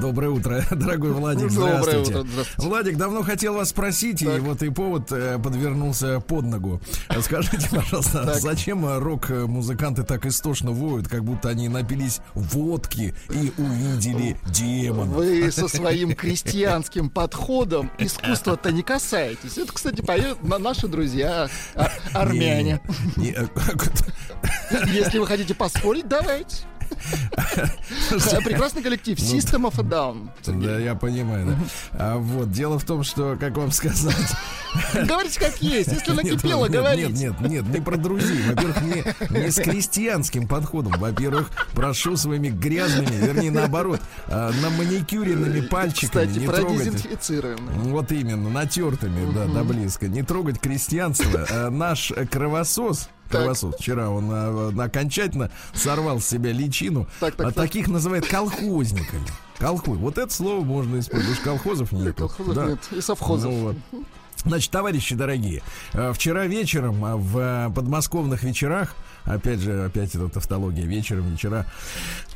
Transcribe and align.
Доброе 0.00 0.30
утро, 0.30 0.64
дорогой 0.70 1.12
Владик. 1.12 1.50
Здравствуйте. 1.50 2.12
Доброе 2.12 2.42
утро, 2.42 2.44
Владик, 2.58 2.96
давно 2.96 3.22
хотел 3.22 3.54
вас 3.54 3.70
спросить, 3.70 4.22
и 4.22 4.26
вот 4.26 4.62
и 4.62 4.70
повод 4.70 5.10
э, 5.12 5.38
подвернулся 5.38 6.20
под 6.20 6.44
ногу. 6.44 6.80
Скажите, 7.20 7.68
пожалуйста, 7.74 8.34
зачем 8.40 8.86
рок-музыканты 8.98 10.02
так 10.02 10.26
истошно 10.26 10.72
воют, 10.72 11.08
как 11.08 11.24
будто 11.24 11.48
они 11.48 11.68
напились 11.68 12.20
водки 12.34 13.14
и 13.30 13.52
увидели 13.56 14.36
демона? 14.46 15.12
Вы 15.12 15.50
со 15.52 15.68
своим 15.68 16.14
крестьянским 16.14 17.10
подходом 17.10 17.90
искусства-то 17.98 18.72
не 18.72 18.82
касаетесь. 18.82 19.58
Это, 19.58 19.72
кстати, 19.72 20.00
поют 20.00 20.42
наши 20.42 20.88
друзья 20.88 21.48
а, 21.74 21.88
армяне. 22.14 22.80
Э, 23.16 23.46
Если 24.86 25.18
вы 25.18 25.26
хотите 25.26 25.54
поспорить, 25.54 26.08
давайте. 26.08 26.56
Прекрасный 28.44 28.82
коллектив. 28.82 29.18
Ну, 29.18 29.24
System 29.24 29.70
of 29.70 29.78
a 29.78 29.82
Down. 29.82 30.28
Да, 30.46 30.78
я 30.78 30.94
понимаю. 30.94 31.56
А 31.92 32.16
вот, 32.16 32.50
дело 32.50 32.78
в 32.78 32.84
том, 32.84 33.02
что, 33.02 33.36
как 33.38 33.56
вам 33.56 33.70
сказать... 33.70 34.16
Говорите 34.94 35.38
как 35.38 35.60
есть. 35.60 35.92
Если 35.92 36.12
накипело, 36.12 36.68
говорите. 36.68 37.12
Нет, 37.12 37.40
нет, 37.40 37.50
нет, 37.50 37.68
не 37.68 37.80
про 37.80 37.96
друзей. 37.96 38.42
Во-первых, 38.48 38.82
не, 38.82 39.50
с 39.50 39.56
крестьянским 39.56 40.48
подходом. 40.48 40.92
Во-первых, 40.92 41.50
прошу 41.74 42.16
своими 42.16 42.48
грязными, 42.48 43.14
вернее, 43.14 43.50
наоборот, 43.50 44.00
а, 44.28 44.50
на 44.62 44.70
маникюренными 44.70 45.60
пальчиками 45.60 46.26
Кстати, 46.26 46.38
не 46.38 46.46
трогать. 46.46 47.68
Вот 47.84 48.12
именно, 48.12 48.48
натертыми, 48.48 49.32
да, 49.34 49.46
да 49.46 49.62
близко. 49.62 50.08
Не 50.08 50.22
трогать 50.22 50.58
крестьянство. 50.58 51.46
А, 51.50 51.70
наш 51.70 52.12
кровосос 52.30 53.08
Кровосос. 53.32 53.74
Вчера 53.76 54.10
он 54.10 54.28
а, 54.30 54.72
окончательно 54.84 55.50
сорвал 55.74 56.20
с 56.20 56.26
себя 56.26 56.52
личину. 56.52 57.06
Так, 57.20 57.34
так, 57.34 57.46
а 57.46 57.52
так. 57.52 57.64
таких 57.64 57.88
называют 57.88 58.26
колхозниками. 58.26 59.26
Колхоз. 59.58 59.98
Вот 59.98 60.18
это 60.18 60.32
слово 60.32 60.64
можно 60.64 60.98
использовать. 60.98 61.40
Колхозов 61.40 61.92
нет. 61.92 62.16
Колхозов 62.16 62.54
да. 62.54 62.66
нет. 62.66 62.80
И 62.90 63.00
совхозов. 63.00 63.52
Ну, 63.52 63.74
вот. 63.92 64.04
Значит, 64.44 64.70
товарищи 64.72 65.14
дорогие, 65.14 65.62
э, 65.92 66.12
вчера 66.12 66.46
вечером 66.46 67.00
в 67.00 67.72
подмосковных 67.74 68.42
вечерах 68.42 68.96
Опять 69.24 69.60
же, 69.60 69.84
опять 69.84 70.14
эта 70.14 70.28
тавтология 70.28 70.84
вечером, 70.84 71.30
вечера. 71.30 71.66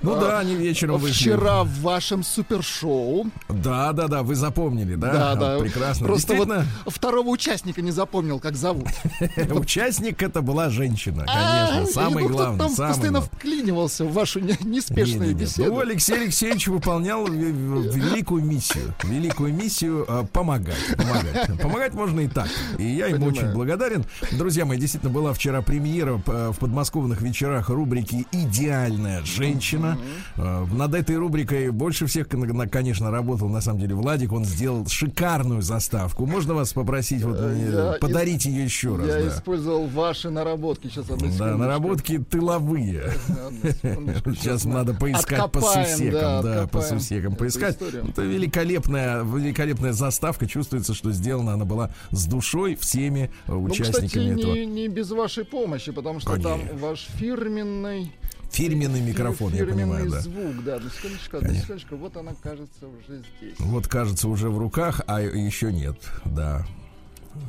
Ну 0.03 0.15
а, 0.15 0.20
да, 0.20 0.39
они 0.39 0.55
вечером 0.55 0.98
вышли. 0.98 1.31
Вчера 1.31 1.65
в 1.65 1.81
вашем 1.81 2.23
супершоу. 2.23 3.27
Да, 3.48 3.93
да, 3.93 4.06
да, 4.09 4.23
вы 4.23 4.34
запомнили, 4.34 4.95
да? 4.95 5.12
Да, 5.12 5.34
да. 5.34 5.59
Прекрасно. 5.59 6.06
Просто 6.06 6.34
вот 6.34 6.48
второго 6.87 7.28
участника 7.28 7.83
не 7.83 7.91
запомнил, 7.91 8.39
как 8.39 8.56
зовут. 8.56 8.89
Участник 9.51 10.23
это 10.23 10.43
была 10.43 10.70
женщина, 10.70 11.25
а, 11.27 11.69
конечно. 11.69 11.93
Самый 11.93 12.28
главный. 12.28 12.59
Там 12.59 12.77
постоянно 12.77 13.21
вклинивался 13.21 14.05
в 14.05 14.12
вашу 14.12 14.41
неспешную 14.41 15.34
беседу. 15.34 15.73
Ну, 15.73 15.81
Алексей 15.81 16.23
Алексеевич 16.23 16.69
выполнял 16.69 17.27
великую 17.27 18.45
миссию. 18.45 18.95
Великую 19.03 19.53
миссию 19.53 20.05
а, 20.09 20.25
помогать. 20.25 20.77
Помогать. 20.97 21.61
Помогать 21.61 21.95
можно 21.95 22.21
и 22.21 22.28
так. 22.28 22.48
И 22.78 22.84
я 22.84 23.06
ему 23.06 23.27
очень 23.27 23.53
благодарен. 23.53 24.05
Друзья 24.32 24.65
мои, 24.65 24.78
действительно 24.78 25.12
была 25.12 25.32
вчера 25.32 25.62
премьера 25.62 26.21
в 26.27 26.55
подмосковном 26.59 26.75
подмосковных 26.76 27.22
вечерах 27.22 27.70
рубрики 27.70 28.26
«Идеальная 28.32 29.22
женщина». 29.25 29.98
Mm-hmm. 30.37 30.75
Над 30.75 30.94
этой 30.94 31.16
рубрикой 31.16 31.70
больше 31.70 32.04
всех, 32.04 32.28
конечно, 32.28 33.10
работал, 33.10 33.48
на 33.48 33.62
самом 33.62 33.81
деле, 33.81 33.94
Владик. 33.94 34.31
Он 34.32 34.44
сделал 34.44 34.87
шикарную 34.87 35.62
заставку. 35.62 36.26
Можно 36.26 36.53
вас 36.53 36.75
попросить 36.75 37.22
вот, 37.22 37.38
э, 37.41 37.92
я 37.94 37.98
подарить 37.98 38.44
ее 38.44 38.64
еще 38.64 38.97
раз? 38.97 39.06
Я 39.06 39.22
да. 39.22 39.28
использовал 39.28 39.87
ваши 39.87 40.28
наработки. 40.28 40.88
Сейчас, 40.88 41.09
одну 41.09 41.31
Да, 41.38 41.56
наработки 41.56 42.19
тыловые. 42.19 43.10
Сейчас 43.82 44.66
надо 44.66 44.93
поискать 44.93 45.50
по 45.50 45.62
сусекам. 45.62 46.43
Да, 46.44 46.66
по 46.70 46.82
сусекам 46.82 47.37
поискать. 47.37 47.78
Это 47.81 48.20
великолепная, 48.20 49.22
великолепная 49.22 49.94
заставка. 49.94 50.47
Чувствуется, 50.47 50.93
что 50.93 51.10
сделана 51.10 51.54
она 51.54 51.64
была 51.64 51.88
с 52.10 52.26
душой 52.26 52.75
всеми 52.75 53.31
ну, 53.47 53.62
участниками 53.62 54.38
этого. 54.38 54.54
не 54.54 54.88
без 54.88 55.10
вашей 55.10 55.47
помощи, 55.47 55.91
потому 55.91 56.20
что 56.20 56.38
там 56.38 56.66
ваш 56.75 57.09
фирменный 57.19 58.12
Фирменный 58.50 59.00
микрофон, 59.00 59.53
Фирменный 59.53 59.81
я 59.82 59.87
понимаю, 59.87 60.10
да. 60.10 60.21
звук, 60.21 60.65
да. 60.65 60.78
Ну, 60.81 60.88
секундочку, 60.88 61.37
одну 61.37 61.54
секундочку. 61.54 61.97
Вот 61.97 62.16
она, 62.16 62.32
кажется, 62.43 62.87
уже 62.87 63.22
здесь. 63.38 63.54
Вот, 63.59 63.87
кажется, 63.87 64.28
уже 64.28 64.49
в 64.49 64.59
руках, 64.59 65.03
а 65.06 65.21
еще 65.21 65.72
нет, 65.72 65.99
да. 66.25 66.65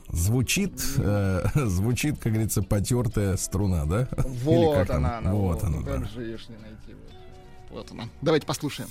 Звучит, 0.10 0.82
э, 0.98 1.46
звучит, 1.66 2.20
как 2.20 2.34
говорится, 2.34 2.62
потертая 2.62 3.38
струна, 3.38 3.86
да? 3.86 4.10
Вот 4.18 4.90
она, 4.90 5.20
она. 5.20 5.34
Вот, 5.34 5.62
вот 5.62 5.64
она, 5.64 5.78
ну, 5.78 5.84
да. 5.84 5.94
Как 5.94 6.10
же 6.10 6.24
ее 6.24 6.38
не 6.50 6.58
найти? 6.58 6.96
Вот 7.70 7.92
она. 7.92 8.10
Давайте 8.22 8.46
послушаем. 8.46 8.90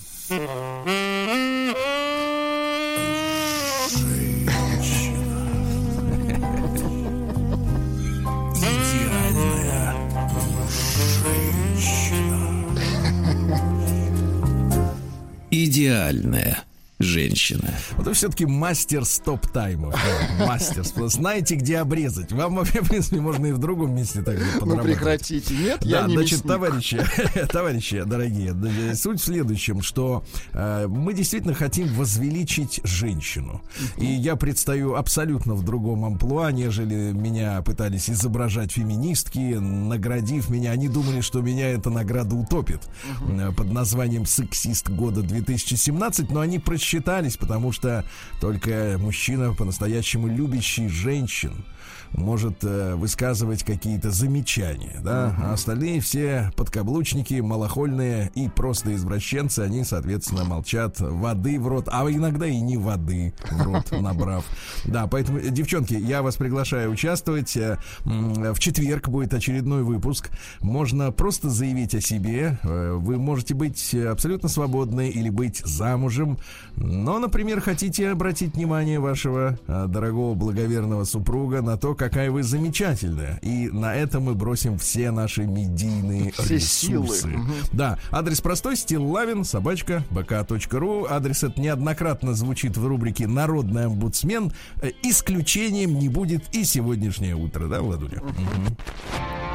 Идеальная 15.51 16.65
женщина. 16.99 17.75
Вот 17.97 18.07
вы 18.07 18.15
все-таки 18.15 18.47
мастер 18.47 19.05
стоп-таймов. 19.05 19.95
Мастер. 20.39 20.85
Знаете, 21.09 21.57
где 21.57 21.79
обрезать. 21.79 22.33
Вам 22.33 22.57
вообще, 22.57 22.81
в 22.81 22.89
принципе, 22.89 23.21
можно 23.21 23.47
и 23.47 23.53
в 23.53 23.59
другом 23.59 23.95
месте 23.95 24.23
так 24.23 24.39
Ну, 24.65 24.79
прекратите. 24.83 25.55
Нет, 25.55 25.85
я 25.85 26.07
не 26.07 26.15
значит, 26.15 26.43
товарищи, 26.43 27.05
товарищи 27.51 28.03
дорогие, 28.05 28.55
суть 28.95 29.21
в 29.21 29.25
следующем, 29.25 29.83
что 29.83 30.25
э, 30.53 30.87
мы 30.89 31.13
действительно 31.13 31.55
хотим 31.55 31.89
возвеличить 31.89 32.81
женщину. 32.85 33.63
И 33.99 34.07
я 34.07 34.37
предстаю 34.37 34.95
абсолютно 34.95 35.55
в 35.55 35.65
другом 35.65 36.05
амплуа, 36.05 36.51
нежели 36.51 37.13
меня 37.13 37.61
пытались 37.63 38.09
изображать 38.09 38.73
феминистки, 38.73 39.57
наградив 39.59 40.49
меня. 40.49 40.71
Они 40.71 40.89
думали, 40.89 41.21
что 41.21 41.43
меня 41.43 41.69
эта 41.69 41.91
награда 41.91 42.37
утопит 42.37 42.81
э, 43.29 43.53
под 43.53 43.71
названием 43.71 44.25
«Сексист 44.25 44.89
года 44.89 45.21
2017», 45.21 46.29
но 46.31 46.41
они 46.41 46.59
прочитали 46.59 46.86
считались, 46.87 47.37
потому 47.37 47.73
что 47.73 48.05
только 48.41 48.97
мужчина, 48.99 49.53
по-настоящему 49.53 50.29
любящий 50.29 50.89
женщин, 50.89 51.65
может 52.13 52.65
э, 52.65 52.95
высказывать 52.95 53.65
какие-то 53.65 54.11
замечания, 54.11 55.01
да, 55.03 55.35
а 55.39 55.53
остальные 55.55 56.01
все 56.01 56.51
подкаблучники, 56.57 57.41
малохольные 57.41 58.31
и 58.35 58.49
просто 58.49 58.95
извращенцы, 58.95 59.61
они, 59.61 59.85
соответственно, 59.85 60.45
молчат 60.45 60.99
воды 61.01 61.61
в 61.61 61.69
рот, 61.69 61.89
а 61.91 62.07
иногда 62.11 62.47
и 62.47 62.61
не 62.61 62.77
воды 62.77 63.35
в 63.51 63.63
рот 63.63 63.91
набрав. 64.01 64.45
Да, 64.85 65.07
поэтому, 65.07 65.41
девчонки, 65.41 65.95
я 65.95 66.23
вас 66.23 66.37
приглашаю 66.37 66.91
участвовать. 66.91 67.57
Э, 67.57 67.79
в 68.05 68.59
четверг 68.59 69.09
будет 69.09 69.35
очередной 69.35 69.83
выпуск. 69.83 70.31
Можно 70.61 71.13
просто 71.13 71.51
заявить 71.51 71.95
о 71.95 72.01
себе. 72.01 72.59
Э, 72.63 72.93
вы 72.93 73.19
можете 73.19 73.55
быть 73.55 73.95
абсолютно 73.95 74.49
свободны 74.49 75.09
или 75.09 75.31
быть 75.31 75.63
замужем. 75.65 76.39
Но, 76.77 77.19
например, 77.19 77.61
хотите 77.61 78.11
обратить 78.11 78.55
внимание 78.55 79.01
вашего 79.01 79.59
э, 79.67 79.87
дорогого 79.89 80.35
благоверного 80.35 81.05
супруга 81.05 81.63
на 81.63 81.77
то, 81.77 81.95
какая 82.09 82.31
вы 82.31 82.45
замечательная. 82.45 83.39
И 83.43 83.69
на 83.69 83.97
это 83.97 84.21
мы 84.21 84.37
бросим 84.37 84.79
все 84.79 85.11
наши 85.11 85.45
медийные 85.45 86.31
все 86.31 86.55
ресурсы. 86.55 87.23
Силы. 87.23 87.45
Да, 87.73 87.99
адрес 88.13 88.41
простой, 88.41 88.77
стиллавин, 88.77 89.43
собачка, 89.43 90.05
bk.ru. 90.11 91.07
Адрес 91.11 91.43
это 91.43 91.61
неоднократно 91.61 92.35
звучит 92.35 92.77
в 92.77 92.87
рубрике 92.87 93.27
«Народный 93.27 93.87
омбудсмен». 93.87 94.53
Э, 94.83 94.91
исключением 95.03 95.99
не 95.99 96.09
будет 96.09 96.55
и 96.55 96.63
сегодняшнее 96.63 97.35
утро, 97.35 97.67
да, 97.67 97.81
Владуля? 97.81 98.21
Угу. 98.21 99.46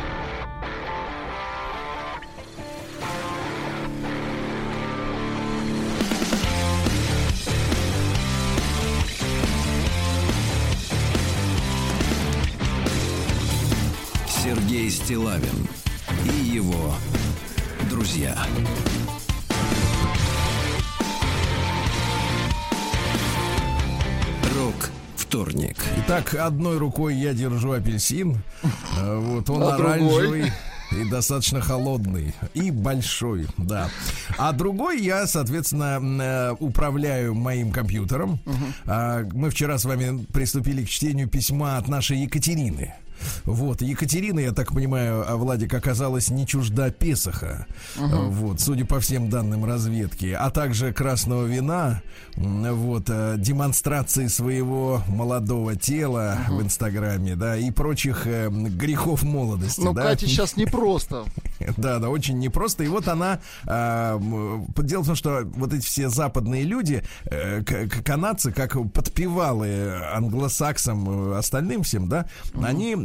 Стилавин 14.91 15.69
и 16.25 16.49
его 16.49 16.93
друзья. 17.89 18.37
Рок 24.53 24.91
вторник. 25.15 25.77
Итак, 25.99 26.33
одной 26.33 26.77
рукой 26.77 27.15
я 27.15 27.33
держу 27.33 27.71
апельсин. 27.71 28.43
Э, 28.97 29.17
вот 29.17 29.49
он 29.49 29.63
а 29.63 29.75
оранжевый. 29.75 30.41
Другой? 30.41 30.51
И 30.91 31.09
достаточно 31.09 31.61
холодный. 31.61 32.35
И 32.53 32.69
большой, 32.69 33.47
да. 33.57 33.89
А 34.37 34.51
другой 34.51 35.01
я, 35.01 35.25
соответственно, 35.25 35.99
э, 36.01 36.55
управляю 36.59 37.33
моим 37.33 37.71
компьютером. 37.71 38.41
Угу. 38.45 39.37
Мы 39.39 39.49
вчера 39.51 39.77
с 39.77 39.85
вами 39.85 40.25
приступили 40.25 40.83
к 40.83 40.89
чтению 40.89 41.29
письма 41.29 41.77
от 41.77 41.87
нашей 41.87 42.17
Екатерины. 42.17 42.93
Вот, 43.45 43.81
Екатерина, 43.81 44.39
я 44.39 44.51
так 44.51 44.73
понимаю, 44.73 45.23
а 45.27 45.35
Владик 45.35 45.73
оказалась 45.73 46.29
не 46.29 46.45
чужда 46.47 46.89
Песоха. 46.91 47.67
Угу. 47.97 48.29
Вот, 48.31 48.61
судя 48.61 48.85
по 48.85 48.99
всем 48.99 49.29
данным 49.29 49.65
разведки. 49.65 50.35
А 50.37 50.49
также 50.49 50.93
красного 50.93 51.45
вина, 51.45 52.01
вот, 52.35 53.05
э, 53.09 53.35
демонстрации 53.37 54.27
своего 54.27 55.03
молодого 55.07 55.75
тела 55.75 56.37
угу. 56.47 56.57
в 56.57 56.63
Инстаграме, 56.63 57.35
да, 57.35 57.57
и 57.57 57.71
прочих 57.71 58.25
э, 58.25 58.49
грехов 58.49 59.23
молодости. 59.23 59.81
Ну, 59.81 59.93
да? 59.93 60.03
Катя 60.03 60.27
сейчас 60.27 60.55
непросто. 60.57 61.25
Да, 61.77 61.99
да, 61.99 62.09
очень 62.09 62.39
непросто. 62.39 62.83
И 62.83 62.87
вот 62.87 63.07
она... 63.07 63.39
Э, 63.67 64.19
дело 64.77 65.03
в 65.03 65.07
том, 65.07 65.15
что 65.15 65.43
вот 65.55 65.73
эти 65.73 65.85
все 65.85 66.09
западные 66.09 66.63
люди, 66.63 67.03
э, 67.25 67.61
канадцы, 68.03 68.51
как 68.51 68.73
подпевалы 68.91 70.01
англосаксам, 70.13 71.31
э, 71.33 71.37
остальным 71.37 71.83
всем, 71.83 72.09
да, 72.09 72.27
угу. 72.53 72.63
они 72.63 72.95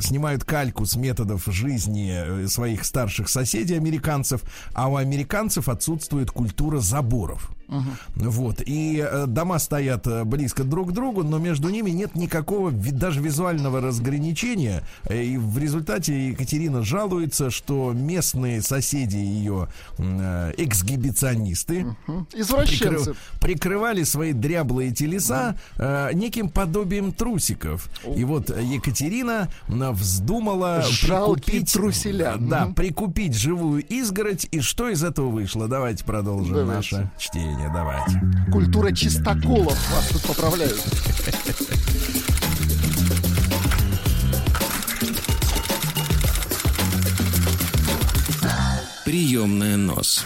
снимают 0.00 0.44
кальку 0.44 0.84
с 0.84 0.96
методов 0.96 1.44
жизни 1.46 2.12
э, 2.14 2.48
своих 2.48 2.84
старших 2.84 3.28
соседей 3.28 3.76
американцев, 3.76 4.42
а 4.74 4.88
у 4.88 4.96
американцев 4.96 5.68
отсутствует 5.68 6.30
культура 6.30 6.78
заборов. 6.78 7.55
Угу. 7.68 8.30
Вот. 8.30 8.62
И 8.64 9.04
э, 9.04 9.26
дома 9.26 9.58
стоят 9.58 10.06
э, 10.06 10.24
близко 10.24 10.62
друг 10.64 10.90
к 10.90 10.92
другу, 10.92 11.24
но 11.24 11.38
между 11.38 11.68
ними 11.68 11.90
нет 11.90 12.14
никакого 12.14 12.70
даже 12.70 13.20
визуального 13.20 13.80
разграничения. 13.80 14.82
Э, 15.04 15.20
и 15.20 15.36
в 15.36 15.58
результате 15.58 16.28
Екатерина 16.28 16.82
жалуется, 16.82 17.50
что 17.50 17.92
местные 17.92 18.62
соседи 18.62 19.16
ее 19.16 19.68
эксгибиционисты 19.98 21.86
угу. 22.06 22.26
Извращенцы. 22.32 22.86
Прикры, 22.86 23.16
прикрывали 23.40 24.04
свои 24.04 24.32
дряблые 24.32 24.92
телеса 24.92 25.58
э, 25.76 26.10
неким 26.12 26.48
подобием 26.48 27.12
трусиков. 27.12 27.88
И 28.14 28.24
вот 28.24 28.50
Екатерина 28.50 29.48
вздумала 29.68 30.82
Жалкие 30.82 31.44
прикупить, 31.44 31.72
труселя. 31.72 32.36
Да, 32.38 32.66
угу. 32.66 32.74
прикупить 32.74 33.34
живую 33.34 33.84
изгородь. 33.84 34.46
И 34.52 34.60
что 34.60 34.88
из 34.88 35.02
этого 35.02 35.28
вышло? 35.30 35.66
Давайте 35.68 36.04
продолжим 36.04 36.54
Давайте. 36.54 36.96
наше 36.96 37.10
чтение 37.18 37.55
мнение, 37.56 37.70
давайте. 37.72 38.20
Культура 38.50 38.92
чистоколов 38.92 39.76
вас 39.90 40.08
тут 40.08 40.22
поправляют. 40.22 40.82
Приемная 49.04 49.76
нос. 49.76 50.24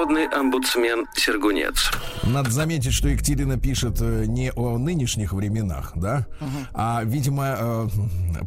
Народный 0.00 0.28
омбудсмен 0.28 1.06
Сергунец. 1.14 1.90
Надо 2.24 2.50
заметить, 2.50 2.94
что 2.94 3.08
Екатерина 3.08 3.58
пишет 3.58 4.00
э, 4.00 4.24
не 4.26 4.50
о 4.50 4.78
нынешних 4.78 5.34
временах, 5.34 5.92
да, 5.94 6.26
uh 6.40 6.46
а, 6.72 7.02
видимо, 7.04 7.44
э, 7.58 7.88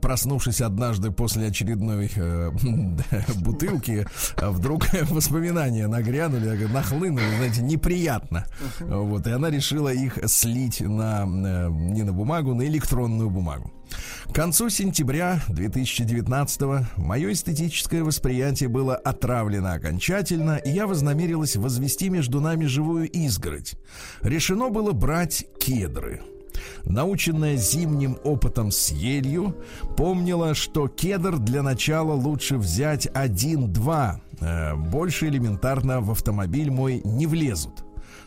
проснувшись 0.01 0.61
однажды 0.61 1.11
после 1.11 1.49
очередной 1.49 2.09
э, 2.15 2.49
бутылки, 3.35 4.07
вдруг 4.35 4.91
воспоминания 5.11 5.85
нагрянули, 5.85 6.65
нахлынули, 6.65 7.35
знаете, 7.37 7.61
неприятно. 7.61 8.47
Вот, 8.79 9.27
и 9.27 9.29
она 9.29 9.51
решила 9.51 9.93
их 9.93 10.17
слить 10.25 10.81
на, 10.81 11.25
не 11.25 12.01
на 12.01 12.13
бумагу, 12.13 12.55
на 12.55 12.63
электронную 12.65 13.29
бумагу. 13.29 13.71
К 14.29 14.33
концу 14.33 14.69
сентября 14.69 15.41
2019 15.49 16.61
мое 16.97 17.33
эстетическое 17.33 18.03
восприятие 18.03 18.69
было 18.69 18.95
отравлено 18.95 19.73
окончательно, 19.73 20.57
и 20.57 20.71
я 20.71 20.87
вознамерилась 20.87 21.55
возвести 21.55 22.09
между 22.09 22.39
нами 22.41 22.65
живую 22.65 23.09
изгородь. 23.09 23.75
Решено 24.21 24.69
было 24.69 24.91
брать 24.91 25.45
кедры. 25.59 26.21
Наученная 26.85 27.55
зимним 27.55 28.17
опытом 28.23 28.71
с 28.71 28.89
елью, 28.91 29.55
помнила, 29.97 30.53
что 30.53 30.87
кедр 30.87 31.37
для 31.37 31.61
начала 31.63 32.13
лучше 32.13 32.57
взять 32.57 33.07
один-два. 33.13 34.21
Э, 34.39 34.75
больше 34.75 35.27
элементарно 35.27 36.01
в 36.01 36.11
автомобиль 36.11 36.71
мой 36.71 37.01
не 37.03 37.27
влезут. 37.27 37.82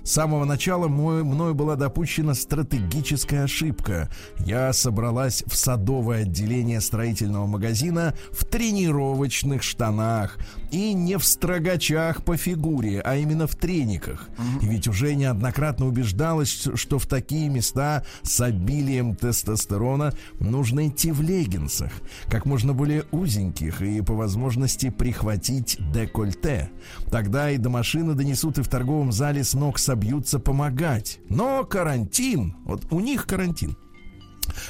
С 0.06 0.12
самого 0.12 0.44
начала 0.44 0.86
мой, 0.86 1.24
мною 1.24 1.56
была 1.56 1.74
допущена 1.74 2.34
стратегическая 2.34 3.42
ошибка. 3.42 4.08
Я 4.38 4.72
собралась 4.72 5.42
в 5.48 5.56
садовое 5.56 6.22
отделение 6.22 6.80
строительного 6.80 7.46
магазина 7.48 8.14
в 8.30 8.44
тренировочных 8.44 9.64
штанах 9.64 10.38
и 10.70 10.92
не 10.92 11.18
в 11.18 11.24
строгачах 11.24 12.22
по 12.22 12.36
фигуре, 12.36 13.00
а 13.00 13.16
именно 13.16 13.48
в 13.48 13.56
трениках. 13.56 14.28
И 14.62 14.66
ведь 14.66 14.86
уже 14.86 15.12
неоднократно 15.16 15.86
убеждалась, 15.86 16.68
что 16.74 17.00
в 17.00 17.06
такие 17.06 17.48
места 17.48 18.04
с 18.22 18.40
обилием 18.40 19.16
тестостерона 19.16 20.12
нужно 20.38 20.86
идти 20.86 21.10
в 21.10 21.20
леггинсах, 21.20 21.90
как 22.28 22.46
можно 22.46 22.74
более 22.74 23.06
узеньких 23.10 23.82
и 23.82 24.00
по 24.02 24.14
возможности 24.14 24.88
прихватить 24.88 25.78
декольте. 25.92 26.70
Тогда 27.10 27.50
и 27.50 27.58
до 27.58 27.70
машины 27.70 28.14
донесут 28.14 28.58
и 28.58 28.62
в 28.62 28.68
торговом 28.68 29.10
зале 29.10 29.42
с 29.42 29.54
ног 29.54 29.80
собой 29.80 29.95
собьются 29.96 30.38
помогать. 30.38 31.20
Но 31.30 31.64
карантин, 31.64 32.54
вот 32.66 32.84
у 32.90 33.00
них 33.00 33.26
карантин, 33.26 33.76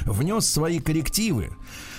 внес 0.04 0.46
свои 0.46 0.78
коррективы. 0.78 1.50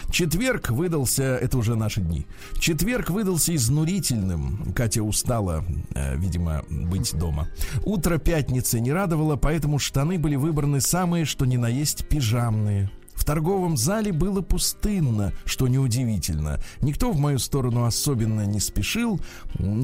Четверг 0.10 0.70
выдался, 0.70 1.24
это 1.24 1.58
уже 1.58 1.76
наши 1.76 2.00
дни. 2.00 2.26
Четверг 2.58 3.10
выдался 3.10 3.54
изнурительным. 3.54 4.72
Катя 4.74 5.04
устала, 5.04 5.66
э, 5.94 6.16
видимо, 6.16 6.64
быть 6.70 7.14
дома. 7.18 7.50
Утро 7.84 8.18
пятницы 8.18 8.80
не 8.80 8.94
радовало, 8.94 9.36
поэтому 9.36 9.78
штаны 9.78 10.18
были 10.18 10.38
выбраны 10.38 10.80
самые, 10.80 11.26
что 11.26 11.46
ни 11.46 11.58
на 11.58 11.68
есть, 11.68 12.08
пижамные 12.08 12.90
торговом 13.24 13.78
зале 13.78 14.12
было 14.12 14.42
пустынно, 14.42 15.34
что 15.46 15.68
неудивительно. 15.68 16.60
Никто 16.82 17.12
в 17.12 17.20
мою 17.20 17.40
сторону 17.40 17.86
особенно 17.86 18.46
не 18.46 18.60
спешил. 18.60 19.20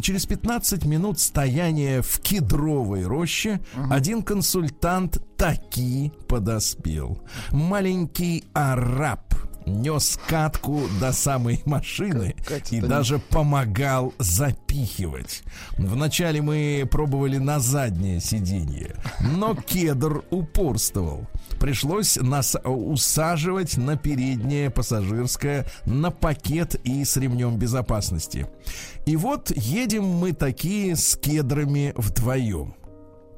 Через 0.02 0.26
15 0.26 0.86
минут 0.86 1.20
стояния 1.20 2.02
в 2.02 2.20
кедровой 2.20 3.06
роще 3.06 3.60
угу. 3.76 3.94
один 3.94 4.24
консультант 4.24 5.22
таки 5.38 6.12
подоспел. 6.28 7.22
Маленький 7.52 8.46
араб 8.54 9.34
нес 9.66 10.20
катку 10.28 10.82
до 11.00 11.12
самой 11.12 11.62
машины 11.66 12.36
и 12.72 12.82
даже 12.82 13.20
помогал 13.20 14.14
запихивать. 14.20 15.44
Вначале 15.78 16.42
мы 16.42 16.88
пробовали 16.90 17.38
на 17.38 17.60
заднее 17.60 18.20
сиденье, 18.20 18.96
но 19.20 19.56
кедр 19.56 20.24
упорствовал. 20.30 21.28
Пришлось 21.60 22.18
нас 22.18 22.56
усаживать 22.64 23.78
на 23.78 23.98
переднее 23.98 24.70
пассажирское, 24.70 25.66
на 25.86 26.12
пакет 26.12 26.76
и 26.84 27.04
с 27.06 27.18
ремнем 27.18 27.58
безопасности. 27.58 28.48
И 29.06 29.16
вот 29.16 29.52
едем 29.56 30.04
мы 30.06 30.34
такие 30.34 30.96
с 30.96 31.16
кедрами 31.16 31.94
вдвоем. 31.96 32.76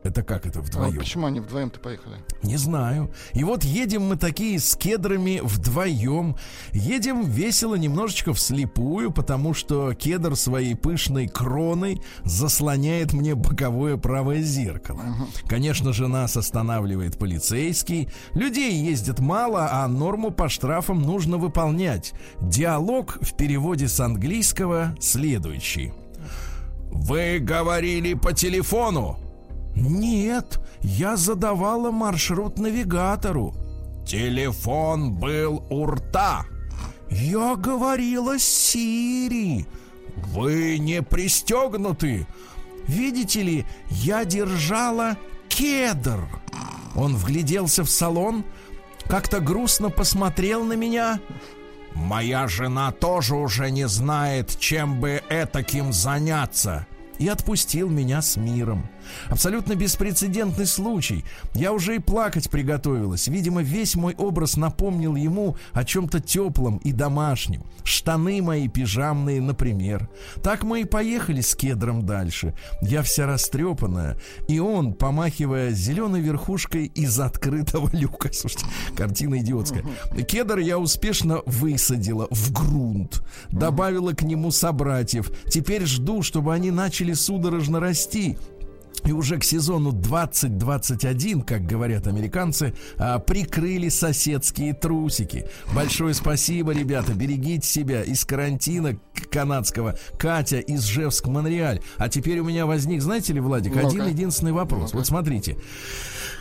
Это 0.06 0.22
как 0.22 0.46
это 0.46 0.62
вдвоем? 0.62 0.94
А 0.94 1.00
почему 1.00 1.26
они 1.26 1.40
вдвоем-то 1.40 1.80
поехали? 1.80 2.18
Не 2.44 2.58
знаю. 2.58 3.12
И 3.34 3.44
вот 3.44 3.64
едем 3.64 4.04
мы 4.04 4.18
такие 4.18 4.60
с 4.60 4.76
кедрами 4.76 5.42
вдвоем. 5.44 6.36
Едем 6.74 7.24
весело 7.24 7.74
немножечко 7.74 8.32
вслепую, 8.32 9.12
потому 9.12 9.56
что 9.56 9.96
кедр 9.96 10.36
своей 10.36 10.76
пышной 10.76 11.28
кроной 11.28 12.04
заслоняет 12.24 13.14
мне 13.14 13.34
боковое 13.34 13.98
правое 13.98 14.44
зеркало. 14.44 15.02
Угу. 15.02 15.28
Конечно 15.48 15.92
же, 15.92 16.08
нас 16.08 16.38
останавливает 16.38 17.18
полицейский. 17.18 18.10
Людей 18.34 18.76
ездит 18.76 19.20
мало, 19.20 19.70
а 19.72 19.88
норму 19.88 20.30
по 20.30 20.50
штрафам 20.50 21.02
нужно 21.02 21.38
выполнять. 21.38 22.14
Диалог 22.40 23.18
в 23.22 23.36
переводе 23.36 23.88
с 23.88 24.00
английского 24.00 24.96
следующий. 25.02 25.94
Вы 26.92 27.40
говорили 27.40 28.14
по 28.14 28.34
телефону. 28.34 29.25
Нет, 29.76 30.60
я 30.82 31.18
задавала 31.18 31.92
маршрут 31.92 32.58
навигатору. 32.58 33.54
Телефон 34.08 35.14
был 35.14 35.66
у 35.70 35.86
рта. 35.86 36.46
Я 37.10 37.56
говорила 37.56 38.40
с 38.40 38.44
Сири. 38.44 39.66
Вы 40.16 40.78
не 40.78 41.02
пристегнуты. 41.02 42.26
Видите 42.88 43.42
ли, 43.42 43.66
я 43.90 44.26
держала 44.26 45.18
кедр. 45.50 46.22
Он 46.96 47.16
вгляделся 47.16 47.84
в 47.84 47.90
салон, 47.90 48.46
как-то 49.08 49.40
грустно 49.40 49.90
посмотрел 49.90 50.64
на 50.64 50.74
меня. 50.74 51.20
Моя 51.94 52.48
жена 52.48 52.92
тоже 52.92 53.36
уже 53.36 53.72
не 53.72 53.88
знает, 53.88 54.58
чем 54.60 55.00
бы 55.00 55.22
этаким 55.30 55.92
заняться. 55.94 56.88
и 57.18 57.28
отпустил 57.30 57.90
меня 57.90 58.22
с 58.22 58.36
миром. 58.36 58.90
Абсолютно 59.30 59.76
беспрецедентный 59.76 60.66
случай. 60.66 61.26
Я 61.54 61.74
уже 61.74 61.96
и 61.96 62.00
плакать 62.00 62.50
приготовилась. 62.50 63.28
Видимо, 63.28 63.62
весь 63.62 63.96
мой 63.96 64.16
образ 64.16 64.58
напомнил 64.58 65.16
ему 65.16 65.58
о 65.74 65.84
чем-то 65.84 66.20
теплом 66.20 66.78
и 66.78 66.92
домашнем. 66.92 67.64
Штаны 67.84 68.42
мои 68.42 68.68
пижамные, 68.68 69.42
например. 69.42 70.10
Так 70.44 70.64
мы 70.64 70.82
и 70.82 70.86
поехали 70.86 71.42
с 71.42 71.56
кедром 71.56 72.06
дальше. 72.06 72.54
Я 72.82 73.02
вся 73.04 73.26
растрепанная. 73.26 74.18
И 74.48 74.60
он, 74.60 74.94
помахивая 74.94 75.72
зеленой 75.72 76.22
верхушкой 76.22 76.86
из 76.86 77.20
открытого 77.20 77.90
люка. 77.94 78.30
Слушайте, 78.32 78.66
картина 78.96 79.40
идиотская. 79.40 79.84
Кедр 80.28 80.60
я 80.60 80.80
успешно 80.80 81.42
высадила 81.46 82.28
в 82.32 82.52
грунт. 82.52 83.24
Добавила 83.52 84.14
к 84.14 84.24
нему 84.24 84.52
собратьев. 84.52 85.30
Теперь 85.50 85.86
жду, 85.86 86.24
чтобы 86.24 86.54
они 86.54 86.72
начали 86.72 87.14
судорожно 87.14 87.80
расти. 87.80 88.38
И 89.04 89.12
уже 89.12 89.38
к 89.38 89.44
сезону 89.44 89.92
2021, 89.92 91.42
как 91.42 91.66
говорят 91.66 92.08
американцы, 92.08 92.74
а, 92.98 93.20
прикрыли 93.20 93.90
соседские 93.90 94.74
трусики. 94.74 95.46
Большое 95.74 96.14
спасибо, 96.14 96.72
ребята. 96.72 97.14
Берегите 97.14 97.68
себя 97.68 98.04
из 98.04 98.26
карантина 98.26 98.98
канадского. 99.30 99.96
Катя 100.18 100.60
из 100.60 100.84
Жевск, 100.84 101.28
Монреаль. 101.28 101.82
А 101.98 102.10
теперь 102.10 102.40
у 102.40 102.44
меня 102.44 102.66
возник, 102.66 103.02
знаете 103.02 103.34
ли, 103.34 103.40
Владик, 103.40 103.78
один 103.78 104.08
единственный 104.08 104.54
вопрос. 104.54 104.94
Вот 104.94 105.06
смотрите. 105.06 105.58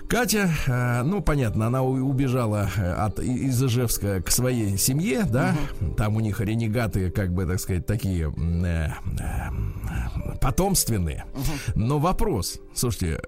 Катя, 0.08 0.50
э, 0.66 1.02
ну, 1.02 1.22
понятно, 1.22 1.66
она 1.66 1.82
убежала 1.82 2.68
э, 2.76 2.92
от, 2.92 3.18
из 3.20 3.62
Ижевска 3.62 4.22
к 4.22 4.30
своей 4.30 4.76
семье, 4.76 5.24
да, 5.24 5.56
угу. 5.80 5.94
там 5.94 6.16
у 6.16 6.20
них 6.20 6.40
ренегаты, 6.40 7.10
как 7.10 7.32
бы, 7.32 7.46
так 7.46 7.58
сказать, 7.60 7.86
такие 7.86 8.32
э, 8.36 8.88
э, 9.20 10.38
потомственные. 10.40 11.24
Угу. 11.32 11.80
Но 11.80 11.98
вопрос, 11.98 12.60
слушайте, 12.74 13.20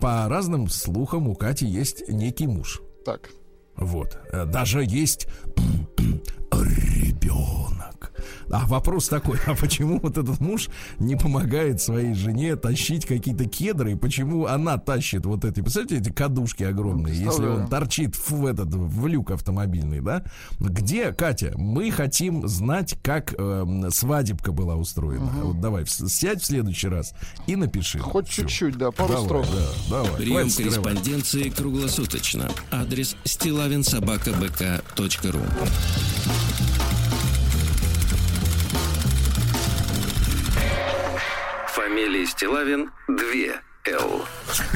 по 0.00 0.28
разным 0.28 0.68
слухам 0.68 1.28
у 1.28 1.34
Кати 1.34 1.66
есть 1.66 2.08
некий 2.08 2.46
муж. 2.46 2.80
Так. 3.04 3.30
Вот. 3.76 4.18
Э, 4.30 4.44
даже 4.44 4.84
есть 4.84 5.26
ребенок. 6.52 7.79
А 8.50 8.66
вопрос 8.66 9.08
такой, 9.08 9.38
а 9.46 9.54
почему 9.54 10.00
вот 10.00 10.18
этот 10.18 10.40
муж 10.40 10.68
не 10.98 11.16
помогает 11.16 11.80
своей 11.80 12.14
жене 12.14 12.56
тащить 12.56 13.06
какие-то 13.06 13.46
кедры, 13.46 13.92
и 13.92 13.94
почему 13.94 14.46
она 14.46 14.78
тащит 14.78 15.26
вот 15.26 15.44
эти, 15.44 15.60
представляете, 15.60 15.98
эти 15.98 16.10
кадушки 16.12 16.64
огромные, 16.64 17.14
если 17.14 17.46
он 17.46 17.68
торчит 17.68 18.16
в 18.28 18.46
этот, 18.46 18.74
в 18.74 19.06
люк 19.06 19.30
автомобильный, 19.30 20.00
да? 20.00 20.24
Где, 20.58 21.12
Катя, 21.12 21.52
мы 21.56 21.90
хотим 21.90 22.48
знать, 22.48 22.96
как 23.02 23.34
э, 23.36 23.88
свадебка 23.90 24.52
была 24.52 24.76
устроена. 24.76 25.24
Угу. 25.24 25.48
Вот 25.48 25.60
давай, 25.60 25.84
сядь 25.86 26.42
в 26.42 26.46
следующий 26.46 26.88
раз 26.88 27.14
и 27.46 27.56
напиши. 27.56 27.98
Хоть 27.98 28.28
чуть-чуть, 28.28 28.76
да, 28.76 28.90
пару 28.90 29.12
давай, 29.12 29.24
строк. 29.24 29.46
Да, 29.46 30.02
давай. 30.02 30.16
Прием 30.16 30.50
корреспонденции 30.50 31.50
круглосуточно. 31.50 32.50
Адрес 32.70 33.16
стилавинсобакабк.ру 33.24 35.40
Фамилия 41.90 42.24
Стилавин 42.24 42.92
2 43.08 43.69
Л. 43.90 44.22